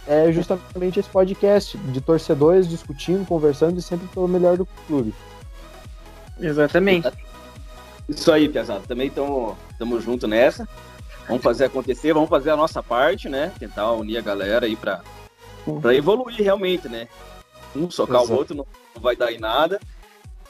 é 0.07 0.31
justamente 0.31 0.99
esse 0.99 1.09
podcast 1.09 1.77
de 1.77 2.01
torcedores 2.01 2.67
discutindo, 2.67 3.25
conversando 3.25 3.79
e 3.79 3.81
sempre 3.81 4.07
pelo 4.07 4.27
melhor 4.27 4.57
do 4.57 4.65
clube. 4.87 5.13
Exatamente. 6.39 7.09
Isso 8.09 8.31
aí, 8.31 8.49
pesado. 8.49 8.85
Também 8.87 9.07
estamos 9.07 10.03
junto 10.03 10.27
nessa. 10.27 10.67
Vamos 11.27 11.43
fazer 11.43 11.65
acontecer, 11.65 12.13
vamos 12.13 12.29
fazer 12.29 12.49
a 12.49 12.57
nossa 12.57 12.81
parte, 12.83 13.29
né? 13.29 13.53
Tentar 13.57 13.91
unir 13.91 14.17
a 14.17 14.21
galera 14.21 14.65
aí 14.65 14.75
para 14.75 15.01
evoluir 15.95 16.41
realmente, 16.41 16.89
né? 16.89 17.07
Um 17.75 17.89
socar 17.89 18.21
Exato. 18.21 18.33
o 18.33 18.37
outro 18.37 18.55
não, 18.55 18.65
não 18.95 19.01
vai 19.01 19.15
dar 19.15 19.31
em 19.31 19.39
nada. 19.39 19.79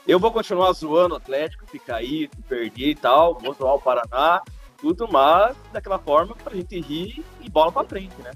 Eu 0.06 0.18
vou 0.18 0.32
continuar 0.32 0.72
zoando 0.72 1.14
o 1.14 1.16
Atlético, 1.16 1.64
ficar 1.66 1.96
aí, 1.96 2.28
perder 2.48 2.88
e 2.88 2.94
tal, 2.94 3.38
vou 3.38 3.54
zoar 3.54 3.74
o 3.74 3.80
Paraná, 3.80 4.42
tudo, 4.80 5.06
mas 5.10 5.56
daquela 5.72 5.98
forma 5.98 6.34
pra 6.34 6.56
gente 6.56 6.80
rir 6.80 7.24
e 7.40 7.48
bola 7.48 7.70
pra 7.70 7.84
frente, 7.84 8.14
né? 8.20 8.32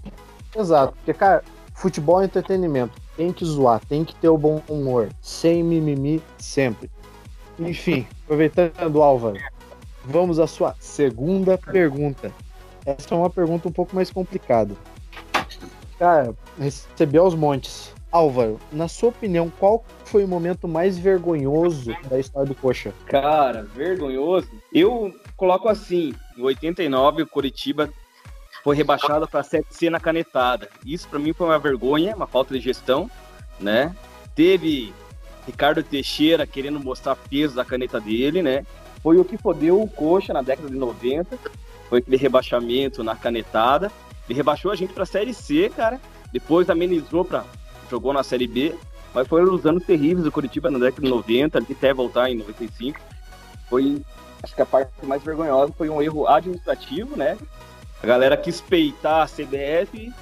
Exato, 0.54 0.94
porque, 0.94 1.12
cara, 1.12 1.42
futebol 1.74 2.22
é 2.22 2.26
entretenimento. 2.26 2.94
Tem 3.16 3.32
que 3.32 3.44
zoar, 3.44 3.84
tem 3.84 4.04
que 4.04 4.14
ter 4.14 4.28
o 4.28 4.38
bom 4.38 4.62
humor, 4.68 5.08
sem 5.20 5.62
mimimi 5.64 6.22
sempre. 6.38 6.88
Enfim, 7.58 8.06
aproveitando, 8.24 9.02
Álvaro, 9.02 9.40
vamos 10.04 10.38
à 10.38 10.46
sua 10.46 10.76
segunda 10.78 11.58
pergunta. 11.58 12.30
Essa 12.84 13.14
é 13.14 13.18
uma 13.18 13.30
pergunta 13.30 13.68
um 13.68 13.72
pouco 13.72 13.96
mais 13.96 14.10
complicada. 14.10 14.76
Cara, 15.98 16.32
recebi 16.58 17.18
aos 17.18 17.34
montes. 17.34 17.92
Álvaro, 18.12 18.60
na 18.70 18.86
sua 18.86 19.08
opinião, 19.08 19.50
qual 19.58 19.84
foi 20.06 20.24
o 20.24 20.28
momento 20.28 20.66
mais 20.66 20.96
vergonhoso 20.98 21.94
da 22.08 22.18
história 22.18 22.48
do 22.48 22.54
Coxa? 22.54 22.92
Cara, 23.06 23.62
vergonhoso? 23.62 24.48
Eu 24.72 25.14
coloco 25.36 25.68
assim: 25.68 26.14
em 26.36 26.42
89, 26.42 27.22
o 27.22 27.26
Curitiba 27.26 27.90
foi 28.62 28.76
rebaixado 28.76 29.28
para 29.28 29.42
7C 29.42 29.88
na 29.90 30.00
canetada. 30.00 30.68
Isso 30.84 31.08
para 31.08 31.18
mim 31.18 31.32
foi 31.32 31.46
uma 31.46 31.58
vergonha, 31.58 32.16
uma 32.16 32.26
falta 32.26 32.54
de 32.54 32.60
gestão, 32.60 33.10
né? 33.60 33.94
Teve 34.34 34.92
Ricardo 35.46 35.82
Teixeira 35.82 36.46
querendo 36.46 36.80
mostrar 36.80 37.16
peso 37.16 37.54
da 37.54 37.64
caneta 37.64 38.00
dele, 38.00 38.42
né? 38.42 38.66
Foi 39.02 39.18
o 39.18 39.24
que 39.24 39.36
fodeu 39.38 39.80
o 39.80 39.88
Coxa 39.88 40.32
na 40.32 40.42
década 40.42 40.68
de 40.68 40.76
90. 40.76 41.38
Foi 41.88 41.98
aquele 41.98 42.16
rebaixamento 42.16 43.04
na 43.04 43.14
canetada. 43.14 43.92
Ele 44.28 44.36
rebaixou 44.36 44.72
a 44.72 44.76
gente 44.76 44.92
para 44.92 45.06
Série 45.06 45.32
C, 45.32 45.70
cara. 45.70 46.00
Depois 46.32 46.68
amenizou 46.68 47.24
para 47.24 47.44
jogou 47.88 48.12
na 48.12 48.22
Série 48.22 48.48
B, 48.48 48.74
mas 49.16 49.26
foram 49.26 49.54
os 49.54 49.64
anos 49.64 49.82
terríveis 49.82 50.24
do 50.24 50.30
Curitiba 50.30 50.70
na 50.70 50.78
década 50.78 51.00
de 51.00 51.08
90, 51.08 51.58
até 51.58 51.94
voltar 51.94 52.30
em 52.30 52.36
95. 52.36 53.00
Foi, 53.66 54.02
acho 54.42 54.54
que 54.54 54.60
a 54.60 54.66
parte 54.66 54.90
mais 55.04 55.22
vergonhosa 55.22 55.72
foi 55.72 55.88
um 55.88 56.02
erro 56.02 56.28
administrativo, 56.28 57.16
né? 57.16 57.38
A 58.02 58.06
galera 58.06 58.36
quis 58.36 58.60
peitar 58.60 59.22
a 59.22 59.26
CBF, 59.26 60.12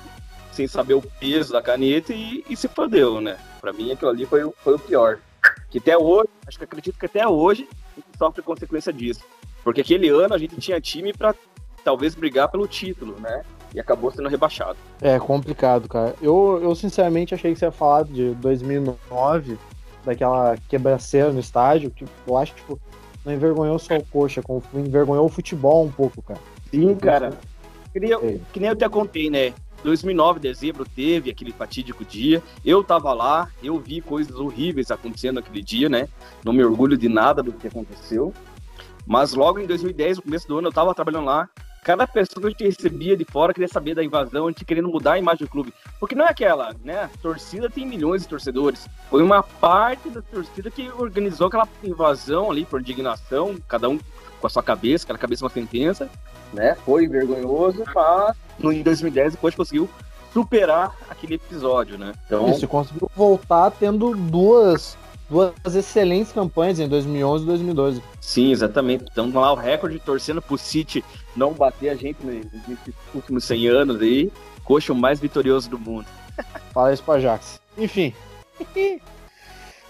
sem 0.52 0.68
saber 0.68 0.94
o 0.94 1.02
peso 1.02 1.52
da 1.52 1.60
caneta 1.60 2.12
e, 2.12 2.44
e 2.48 2.56
se 2.56 2.68
fodeu, 2.68 3.20
né? 3.20 3.36
Pra 3.60 3.72
mim 3.72 3.90
aquilo 3.90 4.12
ali 4.12 4.26
foi, 4.26 4.48
foi 4.62 4.74
o 4.74 4.78
pior. 4.78 5.18
Que 5.70 5.78
até 5.78 5.98
hoje, 5.98 6.28
acho 6.46 6.56
que 6.56 6.64
acredito 6.64 6.96
que 6.96 7.06
até 7.06 7.26
hoje 7.26 7.68
a 7.72 7.94
gente 7.96 8.16
sofre 8.16 8.42
consequência 8.42 8.92
disso. 8.92 9.24
Porque 9.64 9.80
aquele 9.80 10.08
ano 10.08 10.34
a 10.34 10.38
gente 10.38 10.56
tinha 10.58 10.80
time 10.80 11.12
para 11.12 11.34
talvez 11.82 12.14
brigar 12.14 12.48
pelo 12.48 12.68
título, 12.68 13.18
né? 13.18 13.42
E 13.74 13.80
acabou 13.80 14.10
sendo 14.10 14.28
rebaixado. 14.28 14.76
É 15.02 15.18
complicado, 15.18 15.88
cara. 15.88 16.14
Eu, 16.22 16.60
eu 16.62 16.74
sinceramente 16.74 17.34
achei 17.34 17.52
que 17.52 17.58
você 17.58 17.64
ia 17.64 17.72
falar 17.72 18.04
de 18.04 18.30
2009, 18.36 19.58
daquela 20.04 20.56
quebraceira 20.68 21.32
no 21.32 21.40
estádio, 21.40 21.90
que 21.90 22.04
eu 22.26 22.36
acho 22.36 22.54
que 22.54 22.60
tipo, 22.60 22.80
não 23.24 23.32
envergonhou 23.32 23.78
só 23.78 23.96
o 23.96 24.04
coxa, 24.04 24.42
como 24.42 24.62
envergonhou 24.74 25.24
o 25.26 25.28
futebol 25.28 25.84
um 25.84 25.90
pouco, 25.90 26.22
cara. 26.22 26.40
Sim, 26.70 26.94
cara. 26.94 27.32
Que 27.92 28.00
nem, 28.00 28.10
eu, 28.10 28.40
que 28.52 28.60
nem 28.60 28.68
eu 28.68 28.76
te 28.76 28.88
contei, 28.88 29.30
né? 29.30 29.52
2009, 29.82 30.40
dezembro, 30.40 30.84
teve 30.84 31.30
aquele 31.30 31.52
fatídico 31.52 32.04
dia. 32.04 32.42
Eu 32.64 32.82
tava 32.82 33.12
lá, 33.12 33.50
eu 33.62 33.78
vi 33.78 34.00
coisas 34.00 34.34
horríveis 34.34 34.90
acontecendo 34.90 35.36
naquele 35.36 35.62
dia, 35.62 35.88
né? 35.88 36.08
Não 36.44 36.52
me 36.52 36.64
orgulho 36.64 36.96
de 36.96 37.08
nada 37.08 37.42
do 37.42 37.52
que 37.52 37.68
aconteceu. 37.68 38.32
Mas 39.06 39.34
logo 39.34 39.58
em 39.58 39.66
2010, 39.66 40.16
no 40.16 40.22
começo 40.22 40.48
do 40.48 40.58
ano, 40.58 40.68
eu 40.68 40.72
tava 40.72 40.94
trabalhando 40.94 41.26
lá. 41.26 41.48
Cada 41.84 42.06
pessoa 42.06 42.40
que 42.40 42.46
a 42.46 42.50
gente 42.50 42.64
recebia 42.64 43.14
de 43.14 43.26
fora 43.26 43.52
queria 43.52 43.68
saber 43.68 43.94
da 43.94 44.02
invasão, 44.02 44.46
a 44.46 44.50
gente 44.50 44.64
querendo 44.64 44.88
mudar 44.88 45.12
a 45.12 45.18
imagem 45.18 45.44
do 45.44 45.50
clube. 45.50 45.74
Porque 46.00 46.14
não 46.14 46.24
é 46.24 46.30
aquela, 46.30 46.74
né? 46.82 47.02
A 47.02 47.08
torcida 47.20 47.68
tem 47.68 47.86
milhões 47.86 48.22
de 48.22 48.28
torcedores. 48.28 48.88
Foi 49.10 49.22
uma 49.22 49.42
parte 49.42 50.08
da 50.08 50.22
torcida 50.22 50.70
que 50.70 50.90
organizou 50.96 51.48
aquela 51.48 51.68
invasão 51.84 52.50
ali 52.50 52.64
por 52.64 52.80
indignação, 52.80 53.56
cada 53.68 53.86
um 53.86 53.98
com 54.40 54.46
a 54.46 54.50
sua 54.50 54.62
cabeça, 54.62 55.04
aquela 55.04 55.18
cabeça 55.18 55.44
uma 55.44 55.50
sentença, 55.50 56.08
né? 56.54 56.74
Foi 56.86 57.06
vergonhoso, 57.06 57.84
mas 57.94 58.34
no, 58.58 58.72
em 58.72 58.82
2010 58.82 59.34
depois 59.34 59.54
conseguiu 59.54 59.86
superar 60.32 60.96
aquele 61.10 61.34
episódio, 61.34 61.98
né? 61.98 62.14
Então, 62.26 62.48
Isso, 62.48 62.66
conseguiu 62.66 63.10
voltar 63.14 63.70
tendo 63.70 64.16
duas 64.16 64.96
duas 65.28 65.74
excelentes 65.74 66.32
campanhas 66.32 66.78
em 66.78 66.88
2011 66.88 67.44
e 67.44 67.46
2012. 67.46 68.02
Sim, 68.24 68.52
exatamente. 68.52 69.04
Então 69.12 69.30
lá 69.34 69.52
o 69.52 69.54
recorde 69.54 69.98
torcendo 69.98 70.40
pro 70.40 70.56
City 70.56 71.04
não 71.36 71.52
bater 71.52 71.90
a 71.90 71.94
gente 71.94 72.24
nesses 72.24 72.94
últimos 73.14 73.44
100 73.44 73.68
anos 73.68 74.00
aí. 74.00 74.32
Coxa 74.64 74.94
o 74.94 74.96
mais 74.96 75.20
vitorioso 75.20 75.68
do 75.68 75.78
mundo. 75.78 76.06
Fala 76.72 76.94
isso 76.94 77.02
pra 77.02 77.20
Jax. 77.20 77.60
Enfim. 77.76 78.14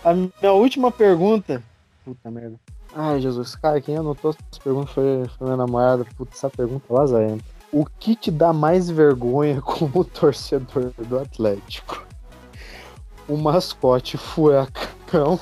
a 0.05 0.13
minha 0.13 0.53
última 0.53 0.91
pergunta. 0.91 1.63
Puta 2.05 2.29
merda. 2.29 2.59
Ai, 2.93 3.21
Jesus. 3.21 3.55
Cara, 3.55 3.81
quem 3.81 3.97
anotou 3.97 4.33
essa 4.33 4.61
pergunta 4.61 4.89
foi, 4.89 5.25
foi 5.39 5.47
minha 5.47 5.57
namorada. 5.57 6.05
Puta, 6.17 6.35
essa 6.35 6.51
pergunta 6.51 6.93
lazarenta. 6.93 7.45
O 7.71 7.87
que 7.87 8.17
te 8.17 8.33
dá 8.33 8.53
mais 8.53 8.91
vergonha 8.91 9.63
como 9.63 10.05
torcedor 10.05 10.91
do 10.99 11.21
Atlético? 11.21 12.05
O 13.29 13.37
mascote 13.37 14.17
furacão 14.17 15.39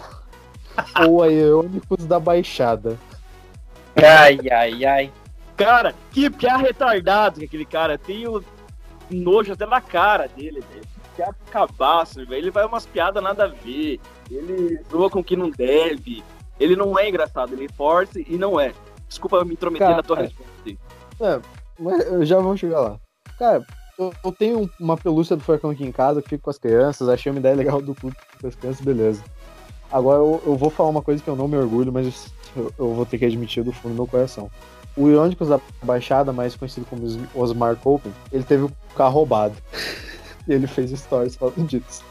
ou 1.06 1.22
a 1.22 1.28
Iônicos 1.28 2.04
da 2.06 2.18
Baixada? 2.18 2.98
Ai, 3.96 4.38
ai, 4.50 4.84
ai. 4.84 5.12
Cara, 5.56 5.94
que 6.10 6.30
piá 6.30 6.56
retardado 6.56 7.38
que 7.38 7.46
aquele 7.46 7.64
cara. 7.64 7.98
Tem 7.98 8.26
o 8.26 8.42
nojo 9.10 9.52
até 9.52 9.66
na 9.66 9.80
cara 9.80 10.28
dele, 10.28 10.62
velho. 10.72 10.92
Que 11.14 11.50
cabaço, 11.50 12.24
velho. 12.26 12.34
Ele 12.34 12.50
vai 12.50 12.64
umas 12.64 12.86
piadas 12.86 13.22
nada 13.22 13.44
a 13.44 13.48
ver. 13.48 14.00
Ele 14.30 14.80
zoa 14.90 15.10
com 15.10 15.20
o 15.20 15.24
que 15.24 15.36
não 15.36 15.50
deve. 15.50 16.24
Ele 16.58 16.76
não 16.76 16.98
é 16.98 17.08
engraçado, 17.08 17.52
ele 17.52 17.68
força 17.68 18.20
e 18.20 18.36
não 18.36 18.58
é. 18.58 18.72
Desculpa 19.08 19.44
me 19.44 19.52
intrometer 19.54 19.86
cara, 19.86 19.96
na 19.96 20.02
tua 20.02 20.16
resposta. 20.18 20.52
É, 21.20 21.40
mas 21.78 22.28
já 22.28 22.36
vamos 22.36 22.60
chegar 22.60 22.80
lá. 22.80 23.00
Cara, 23.38 23.64
eu, 23.98 24.12
eu, 24.24 24.32
tenho 24.32 24.70
uma 24.80 24.96
pelúcia 24.96 25.36
do 25.36 25.42
Furacão 25.42 25.70
aqui 25.70 25.84
em 25.84 25.92
casa, 25.92 26.22
que 26.22 26.28
fico 26.28 26.44
com 26.44 26.50
as 26.50 26.58
crianças, 26.58 27.08
achei 27.08 27.30
uma 27.30 27.38
ideia 27.38 27.54
legal 27.54 27.82
do 27.82 27.94
clube 27.94 28.16
com 28.40 28.46
as 28.46 28.54
crianças, 28.54 28.84
beleza. 28.84 29.22
Agora 29.92 30.18
eu, 30.18 30.42
eu, 30.46 30.56
vou 30.56 30.70
falar 30.70 30.88
uma 30.88 31.02
coisa 31.02 31.22
que 31.22 31.28
eu 31.28 31.36
não 31.36 31.46
me 31.46 31.56
orgulho, 31.56 31.92
mas 31.92 32.32
eu, 32.56 32.72
eu 32.78 32.94
vou 32.94 33.04
ter 33.04 33.18
que 33.18 33.26
admitir 33.26 33.62
do 33.62 33.72
fundo 33.72 33.92
do 33.92 33.96
meu 33.96 34.06
coração. 34.06 34.50
O 34.96 35.08
Irônicos 35.08 35.48
da 35.48 35.60
Baixada, 35.82 36.32
mais 36.32 36.56
conhecido 36.56 36.86
como 36.88 37.02
Osmar 37.34 37.76
Copen, 37.76 38.12
ele 38.32 38.42
teve 38.42 38.64
o 38.64 38.72
carro 38.96 39.14
roubado. 39.14 39.54
e 40.48 40.52
ele 40.52 40.66
fez 40.66 40.90
stories 40.98 41.36
falando 41.36 41.66
disso. 41.66 42.02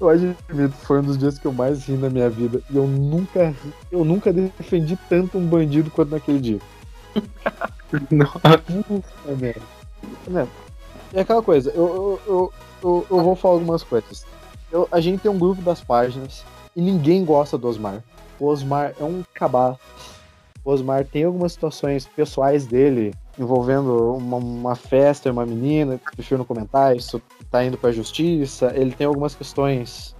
Eu 0.00 0.08
admito, 0.08 0.74
foi 0.82 1.00
um 1.00 1.02
dos 1.02 1.18
dias 1.18 1.38
que 1.38 1.46
eu 1.46 1.52
mais 1.52 1.84
ri 1.86 1.96
na 1.96 2.08
minha 2.08 2.30
vida. 2.30 2.60
E 2.70 2.76
eu 2.76 2.86
nunca, 2.86 3.54
eu 3.90 4.04
nunca 4.04 4.32
defendi 4.32 4.96
tanto 5.08 5.38
um 5.38 5.46
bandido 5.46 5.90
quanto 5.90 6.10
naquele 6.10 6.40
dia. 6.40 6.60
Nossa, 8.10 8.40
merda. 9.38 9.62
É, 10.34 11.18
é 11.18 11.20
aquela 11.20 11.42
coisa, 11.42 11.70
eu, 11.70 11.86
eu, 11.86 12.20
eu, 12.26 12.52
eu, 12.82 13.06
eu 13.10 13.22
vou 13.22 13.36
falar 13.36 13.54
algumas 13.54 13.82
coisas. 13.82 14.26
Eu, 14.70 14.88
a 14.90 15.00
gente 15.00 15.20
tem 15.20 15.30
um 15.30 15.38
grupo 15.38 15.62
das 15.62 15.80
páginas 15.80 16.44
e 16.74 16.80
ninguém 16.80 17.24
gosta 17.24 17.56
do 17.56 17.68
Osmar. 17.68 18.02
O 18.38 18.46
Osmar 18.46 18.94
é 19.00 19.04
um 19.04 19.22
cabaço. 19.32 19.80
O 20.64 20.70
Osmar 20.70 21.04
tem 21.04 21.24
algumas 21.24 21.52
situações 21.52 22.06
pessoais 22.06 22.66
dele 22.66 23.14
envolvendo 23.38 24.14
uma, 24.14 24.36
uma 24.36 24.74
festa 24.74 25.28
e 25.28 25.32
uma 25.32 25.44
menina, 25.44 26.00
prefiro 26.14 26.38
não 26.38 26.44
comentar, 26.44 26.96
isso 26.96 27.20
tá 27.50 27.64
indo 27.64 27.76
pra 27.76 27.92
justiça. 27.92 28.72
Ele 28.74 28.92
tem 28.92 29.06
algumas 29.06 29.34
questões 29.34 30.14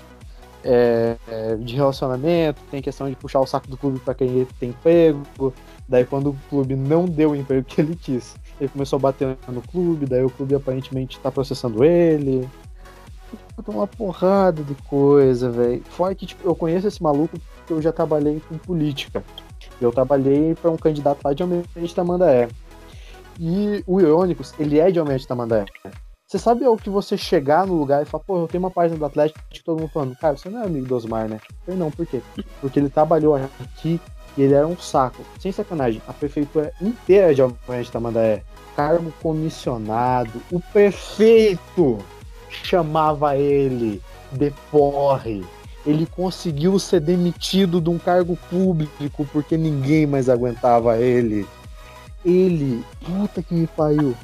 é, 0.65 1.17
é, 1.29 1.57
de 1.57 1.75
relacionamento, 1.77 2.61
tem 2.71 2.81
questão 2.83 3.09
de 3.09 3.17
puxar 3.17 3.41
o 3.41 3.47
saco 3.47 3.69
do 3.69 3.77
clube 3.77 4.01
para 4.01 4.15
quem 4.15 4.47
tem 4.59 4.71
emprego. 4.71 5.53
Daí, 5.89 6.05
quando 6.05 6.31
o 6.31 6.37
clube 6.49 6.75
não 6.75 7.05
deu 7.05 7.33
o 7.33 7.37
emprego 7.37 7.65
que 7.65 7.81
ele 7.81 7.95
quis, 7.95 8.35
ele 8.59 8.71
começou 8.71 8.97
a 8.97 9.01
bater 9.01 9.37
no 9.49 9.61
clube. 9.61 10.07
Daí, 10.07 10.25
o 10.25 10.31
clube 10.31 10.55
aparentemente 10.55 11.21
tá 11.21 11.31
processando 11.31 11.85
ele. 11.85 12.49
Uma 13.67 13.87
porrada 13.87 14.63
de 14.63 14.75
coisa, 14.89 15.51
velho. 15.51 15.83
Fora 15.85 16.15
que 16.15 16.27
tipo, 16.27 16.47
eu 16.47 16.55
conheço 16.55 16.87
esse 16.87 17.03
maluco 17.03 17.39
porque 17.39 17.73
eu 17.73 17.81
já 17.81 17.93
trabalhei 17.93 18.41
com 18.49 18.59
política. 18.59 19.25
Eu 19.81 19.91
trabalhei 19.93 20.55
para 20.55 20.71
um 20.71 20.77
candidato 20.77 21.21
lá 21.25 21.33
de 21.33 21.43
Almirante 21.43 21.95
Tamandaé. 21.95 22.49
E 23.39 23.83
o 23.87 24.01
Irônicos, 24.01 24.55
ele 24.59 24.79
é 24.79 24.91
de 24.91 24.99
Almirante 24.99 25.27
Tamandaé. 25.27 25.65
Você 26.27 26.39
sabe 26.39 26.67
o 26.67 26.77
que 26.77 26.91
você 26.91 27.17
chegar 27.17 27.67
no 27.67 27.75
lugar 27.75 28.03
e 28.03 28.07
falar, 28.07 28.25
pô, 28.25 28.39
eu 28.41 28.49
tenho 28.49 28.63
uma 28.63 28.71
página 28.71 28.99
do 28.99 29.05
Atlético 29.05 29.39
que 29.49 29.63
todo 29.63 29.81
mundo 29.81 29.91
falando, 29.93 30.17
cara, 30.17 30.37
você 30.37 30.49
não 30.49 30.63
é 30.63 30.67
amigo 30.67 30.87
do 30.87 30.97
Osmar, 30.97 31.29
né? 31.29 31.39
Eu 31.67 31.77
não, 31.77 31.91
por 31.91 32.07
quê? 32.07 32.21
Porque 32.61 32.81
ele 32.81 32.89
trabalhou 32.89 33.37
aqui 33.37 34.01
e 34.37 34.43
ele 34.43 34.55
era 34.55 34.67
um 34.67 34.77
saco. 34.77 35.23
Sem 35.39 35.53
sacanagem, 35.53 36.03
a 36.09 36.13
prefeitura 36.13 36.73
inteira 36.81 37.35
de 37.35 37.41
Almirante 37.41 37.93
Tamandaé, 37.93 38.43
cargo 38.75 39.13
comissionado, 39.23 40.43
o 40.51 40.61
prefeito 40.61 41.99
chamava 42.63 43.37
ele 43.37 44.01
de 44.33 44.53
porre. 44.71 45.45
Ele 45.87 46.07
conseguiu 46.07 46.79
ser 46.79 47.01
demitido 47.01 47.81
de 47.81 47.91
um 47.91 47.99
cargo 47.99 48.39
público 48.49 49.27
porque 49.33 49.57
ninguém 49.57 50.07
mais 50.07 50.29
aguentava 50.29 50.99
ele. 50.99 51.47
Ele, 52.25 52.83
puta 53.05 53.43
que 53.43 53.55
me 53.55 53.67
pariu. 53.67 54.15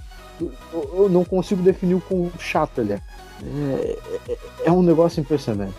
Eu, 0.40 0.90
eu 0.94 1.08
não 1.10 1.22
consigo 1.22 1.62
definir 1.62 1.94
o 1.94 2.00
quão 2.00 2.30
chato 2.38 2.80
ele 2.80 2.94
é. 2.94 3.00
É, 3.42 3.98
é, 4.28 4.38
é 4.64 4.72
um 4.72 4.82
negócio 4.82 5.20
impressionante. 5.20 5.76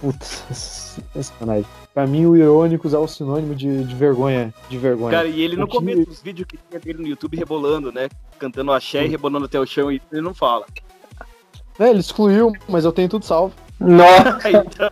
Putz, 0.00 1.00
sacanagem. 1.20 1.66
Pra 1.92 2.06
mim, 2.06 2.26
o 2.26 2.36
Irônicos 2.36 2.92
é 2.92 2.98
o 2.98 3.06
sinônimo 3.06 3.54
de, 3.54 3.84
de 3.84 3.94
vergonha. 3.94 4.52
De 4.68 4.76
vergonha. 4.76 5.16
Cara, 5.16 5.28
e 5.28 5.40
ele 5.40 5.56
no 5.56 5.66
começo 5.66 6.04
dos 6.04 6.20
vídeos 6.20 6.46
que 6.46 6.58
tinha 6.68 6.80
dele 6.80 7.02
no 7.02 7.08
YouTube 7.08 7.36
rebolando, 7.36 7.92
né? 7.92 8.08
Cantando 8.38 8.72
axé 8.72 9.04
e 9.04 9.08
rebolando 9.08 9.46
até 9.46 9.58
o 9.58 9.66
chão, 9.66 9.90
e 9.90 10.02
ele 10.12 10.20
não 10.20 10.34
fala. 10.34 10.66
É, 11.78 11.90
ele 11.90 12.00
excluiu, 12.00 12.52
mas 12.68 12.84
eu 12.84 12.92
tenho 12.92 13.08
tudo 13.08 13.24
salvo. 13.24 13.54
Nossa! 13.80 14.48
então, 14.50 14.90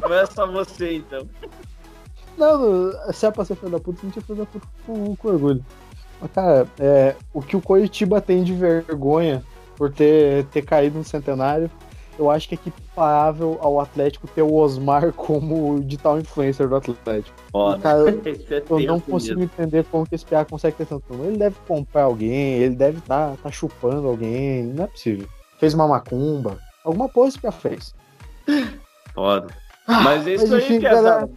não 0.00 0.14
é 0.14 0.26
só 0.26 0.46
você, 0.46 0.96
então. 0.96 1.26
Não, 2.36 2.92
se 3.12 3.26
é 3.26 3.30
pra 3.30 3.44
ser 3.44 3.56
filho 3.56 3.72
da 3.72 3.80
puta, 3.80 4.00
a 4.02 4.04
gente 4.04 4.18
é 4.18 4.22
filho 4.22 4.38
da 4.38 4.46
puta 4.46 4.66
com, 4.84 5.16
com 5.16 5.28
orgulho. 5.28 5.64
Mas, 6.20 6.30
cara, 6.32 6.66
é, 6.78 7.16
o 7.32 7.40
que 7.40 7.56
o 7.56 7.62
Coritiba 7.62 8.20
tem 8.20 8.42
de 8.42 8.52
vergonha 8.52 9.42
por 9.76 9.92
ter, 9.92 10.44
ter 10.46 10.62
caído 10.62 10.98
no 10.98 11.04
centenário 11.04 11.70
eu 12.18 12.30
acho 12.30 12.48
que 12.48 12.54
é 12.54 12.58
equiparável 12.58 13.58
ao 13.60 13.80
Atlético 13.80 14.26
ter 14.26 14.42
o 14.42 14.54
Osmar 14.54 15.12
como 15.12 15.80
digital 15.80 16.18
influencer 16.18 16.68
do 16.68 16.76
Atlético. 16.76 17.36
Foda. 17.50 17.78
Cara, 17.78 17.98
eu 18.70 18.80
não 18.80 19.00
consigo 19.00 19.40
mesmo. 19.40 19.52
entender 19.54 19.84
como 19.84 20.06
que 20.06 20.14
esse 20.14 20.24
PA 20.24 20.44
consegue 20.44 20.76
ter 20.76 20.86
tanto. 20.86 21.12
Ele 21.24 21.36
deve 21.36 21.56
comprar 21.66 22.04
alguém, 22.04 22.54
ele 22.54 22.74
deve 22.74 22.98
estar 22.98 23.32
tá, 23.32 23.36
tá 23.44 23.50
chupando 23.50 24.08
alguém, 24.08 24.64
não 24.64 24.84
é 24.84 24.86
possível. 24.86 25.28
Fez 25.58 25.74
uma 25.74 25.88
macumba, 25.88 26.58
alguma 26.84 27.08
coisa 27.08 27.36
esse 27.36 27.40
PA 27.40 27.52
fez. 27.52 27.94
Foda. 29.14 29.48
Ah, 29.86 30.00
mas 30.00 30.26
é 30.26 30.34
isso 30.34 30.48
mas, 30.48 30.64
enfim, 30.64 30.74
aí, 30.74 30.80
galera. 30.80 31.28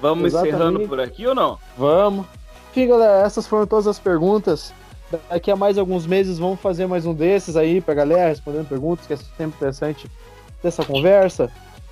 Vamos 0.00 0.26
Exatamente. 0.26 0.54
encerrando 0.54 0.88
por 0.88 1.00
aqui 1.00 1.26
ou 1.26 1.34
não? 1.34 1.58
Vamos. 1.76 2.26
Enfim, 2.70 2.88
galera, 2.88 3.26
essas 3.26 3.46
foram 3.46 3.66
todas 3.66 3.86
as 3.86 3.98
perguntas. 3.98 4.72
Daqui 5.28 5.50
a 5.50 5.56
mais 5.56 5.76
alguns 5.76 6.06
meses 6.06 6.38
vamos 6.38 6.60
fazer 6.60 6.86
mais 6.86 7.04
um 7.04 7.12
desses 7.12 7.56
aí 7.56 7.80
pra 7.80 7.94
galera, 7.94 8.28
respondendo 8.28 8.68
perguntas, 8.68 9.06
que 9.06 9.12
é 9.12 9.16
sempre 9.16 9.56
interessante 9.56 10.10
dessa 10.62 10.84
conversa. 10.84 11.50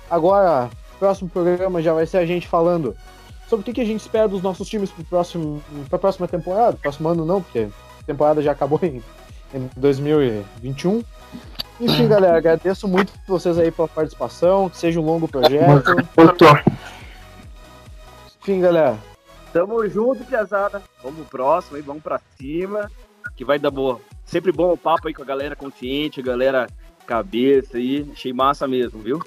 Agora, 0.09 0.69
próximo 0.97 1.29
programa 1.29 1.81
já 1.81 1.93
vai 1.93 2.05
ser 2.05 2.17
a 2.17 2.25
gente 2.25 2.47
falando 2.47 2.95
sobre 3.47 3.61
o 3.61 3.65
que, 3.65 3.73
que 3.73 3.81
a 3.81 3.85
gente 3.85 4.01
espera 4.01 4.27
dos 4.27 4.41
nossos 4.41 4.67
times 4.69 4.89
pro 4.91 5.03
próximo, 5.03 5.61
pra 5.89 5.99
próxima 5.99 6.27
temporada. 6.27 6.77
Próximo 6.77 7.09
ano 7.09 7.25
não, 7.25 7.41
porque 7.41 7.67
a 8.01 8.03
temporada 8.05 8.41
já 8.41 8.51
acabou 8.51 8.79
em, 8.83 9.01
em 9.53 9.69
2021. 9.75 11.03
Enfim, 11.79 12.07
galera, 12.07 12.37
agradeço 12.37 12.87
muito 12.87 13.13
vocês 13.27 13.57
aí 13.57 13.71
pela 13.71 13.87
participação. 13.87 14.69
Que 14.69 14.77
seja 14.77 14.99
um 14.99 15.05
longo 15.05 15.27
projeto. 15.27 15.95
Enfim, 18.41 18.59
galera. 18.61 18.97
Tamo 19.53 19.87
junto, 19.87 20.23
piazada. 20.25 20.81
Vamos 21.01 21.19
pro 21.19 21.37
próximo 21.37 21.77
aí, 21.77 21.81
vamos 21.81 22.03
pra 22.03 22.19
cima. 22.37 22.91
Que 23.35 23.45
vai 23.45 23.57
dar 23.57 23.71
boa. 23.71 23.99
Sempre 24.25 24.51
bom 24.51 24.73
o 24.73 24.77
papo 24.77 25.07
aí 25.07 25.13
com 25.13 25.21
a 25.21 25.25
galera 25.25 25.55
consciente, 25.55 26.19
a 26.19 26.23
galera 26.23 26.67
cabeça 27.07 27.77
aí. 27.77 28.07
Achei 28.11 28.31
massa 28.33 28.67
mesmo, 28.67 28.99
viu? 28.99 29.19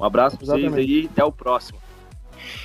Um 0.00 0.04
abraço 0.04 0.36
pra 0.36 0.46
vocês 0.46 0.74
aí 0.74 1.08
até 1.12 1.24
o 1.24 1.30
próximo. 1.30 1.78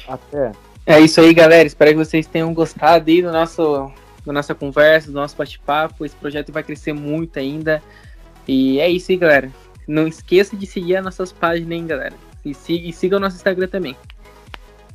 Até. 0.08 0.52
É 0.86 1.00
isso 1.00 1.22
aí, 1.22 1.34
galera. 1.34 1.68
Espero 1.68 1.92
que 1.92 1.98
vocês 1.98 2.26
tenham 2.26 2.54
gostado 2.54 3.10
aí 3.10 3.22
do 3.22 3.32
nosso, 3.32 3.92
da 4.26 4.34
nossa 4.34 4.56
conversa, 4.56 5.08
do 5.08 5.14
nosso 5.14 5.36
bate-papo. 5.36 6.06
Esse 6.06 6.16
projeto 6.16 6.52
vai 6.52 6.64
crescer 6.64 6.94
muito 6.94 7.38
ainda. 7.38 7.82
E 8.48 8.80
é 8.80 8.90
isso 8.90 9.12
aí, 9.12 9.18
galera. 9.18 9.52
Não 9.88 10.08
esqueça 10.08 10.56
de 10.56 10.66
seguir 10.66 10.98
as 10.98 11.04
nossas 11.04 11.32
páginas, 11.32 11.72
hein, 11.72 11.88
galera. 11.88 12.16
E 12.44 12.54
siga, 12.54 12.88
e 12.88 12.94
siga 12.94 13.18
o 13.18 13.20
nosso 13.20 13.36
Instagram 13.38 13.68
também. 13.68 13.96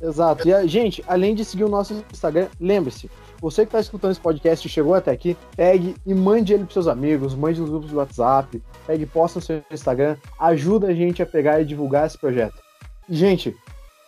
Exato. 0.01 0.47
E, 0.47 0.67
gente, 0.67 1.03
além 1.07 1.35
de 1.35 1.43
seguir 1.43 1.63
o 1.63 1.69
nosso 1.69 2.03
Instagram, 2.11 2.47
lembre-se, 2.59 3.09
você 3.41 3.61
que 3.61 3.69
está 3.69 3.79
escutando 3.79 4.11
esse 4.11 4.19
podcast 4.19 4.67
e 4.67 4.71
chegou 4.71 4.93
até 4.93 5.11
aqui, 5.11 5.35
pegue 5.55 5.95
e 6.05 6.13
mande 6.13 6.53
ele 6.53 6.65
para 6.65 6.73
seus 6.73 6.87
amigos, 6.87 7.35
mande 7.35 7.59
nos 7.59 7.69
grupos 7.69 7.89
do 7.89 7.97
WhatsApp, 7.97 8.61
pegue 8.85 9.03
e 9.03 9.07
posta 9.07 9.39
no 9.39 9.45
seu 9.45 9.63
Instagram, 9.71 10.17
ajuda 10.39 10.87
a 10.87 10.93
gente 10.93 11.21
a 11.21 11.25
pegar 11.25 11.61
e 11.61 11.65
divulgar 11.65 12.07
esse 12.07 12.17
projeto. 12.17 12.61
E, 13.07 13.15
gente, 13.15 13.55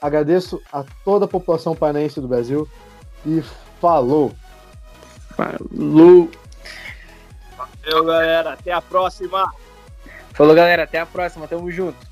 agradeço 0.02 0.62
a 0.72 0.84
toda 1.04 1.26
a 1.26 1.28
população 1.28 1.76
paranaense 1.76 2.20
do 2.20 2.28
Brasil 2.28 2.68
e 3.26 3.42
falou! 3.80 4.32
Falou! 5.36 6.30
Valeu, 7.84 8.06
galera. 8.06 8.54
Até 8.54 8.72
a 8.72 8.82
próxima. 8.82 9.52
Falou, 10.34 10.56
galera. 10.56 10.84
Até 10.84 11.00
a 11.00 11.06
próxima. 11.06 11.48
Tamo 11.48 11.72
junto. 11.72 12.11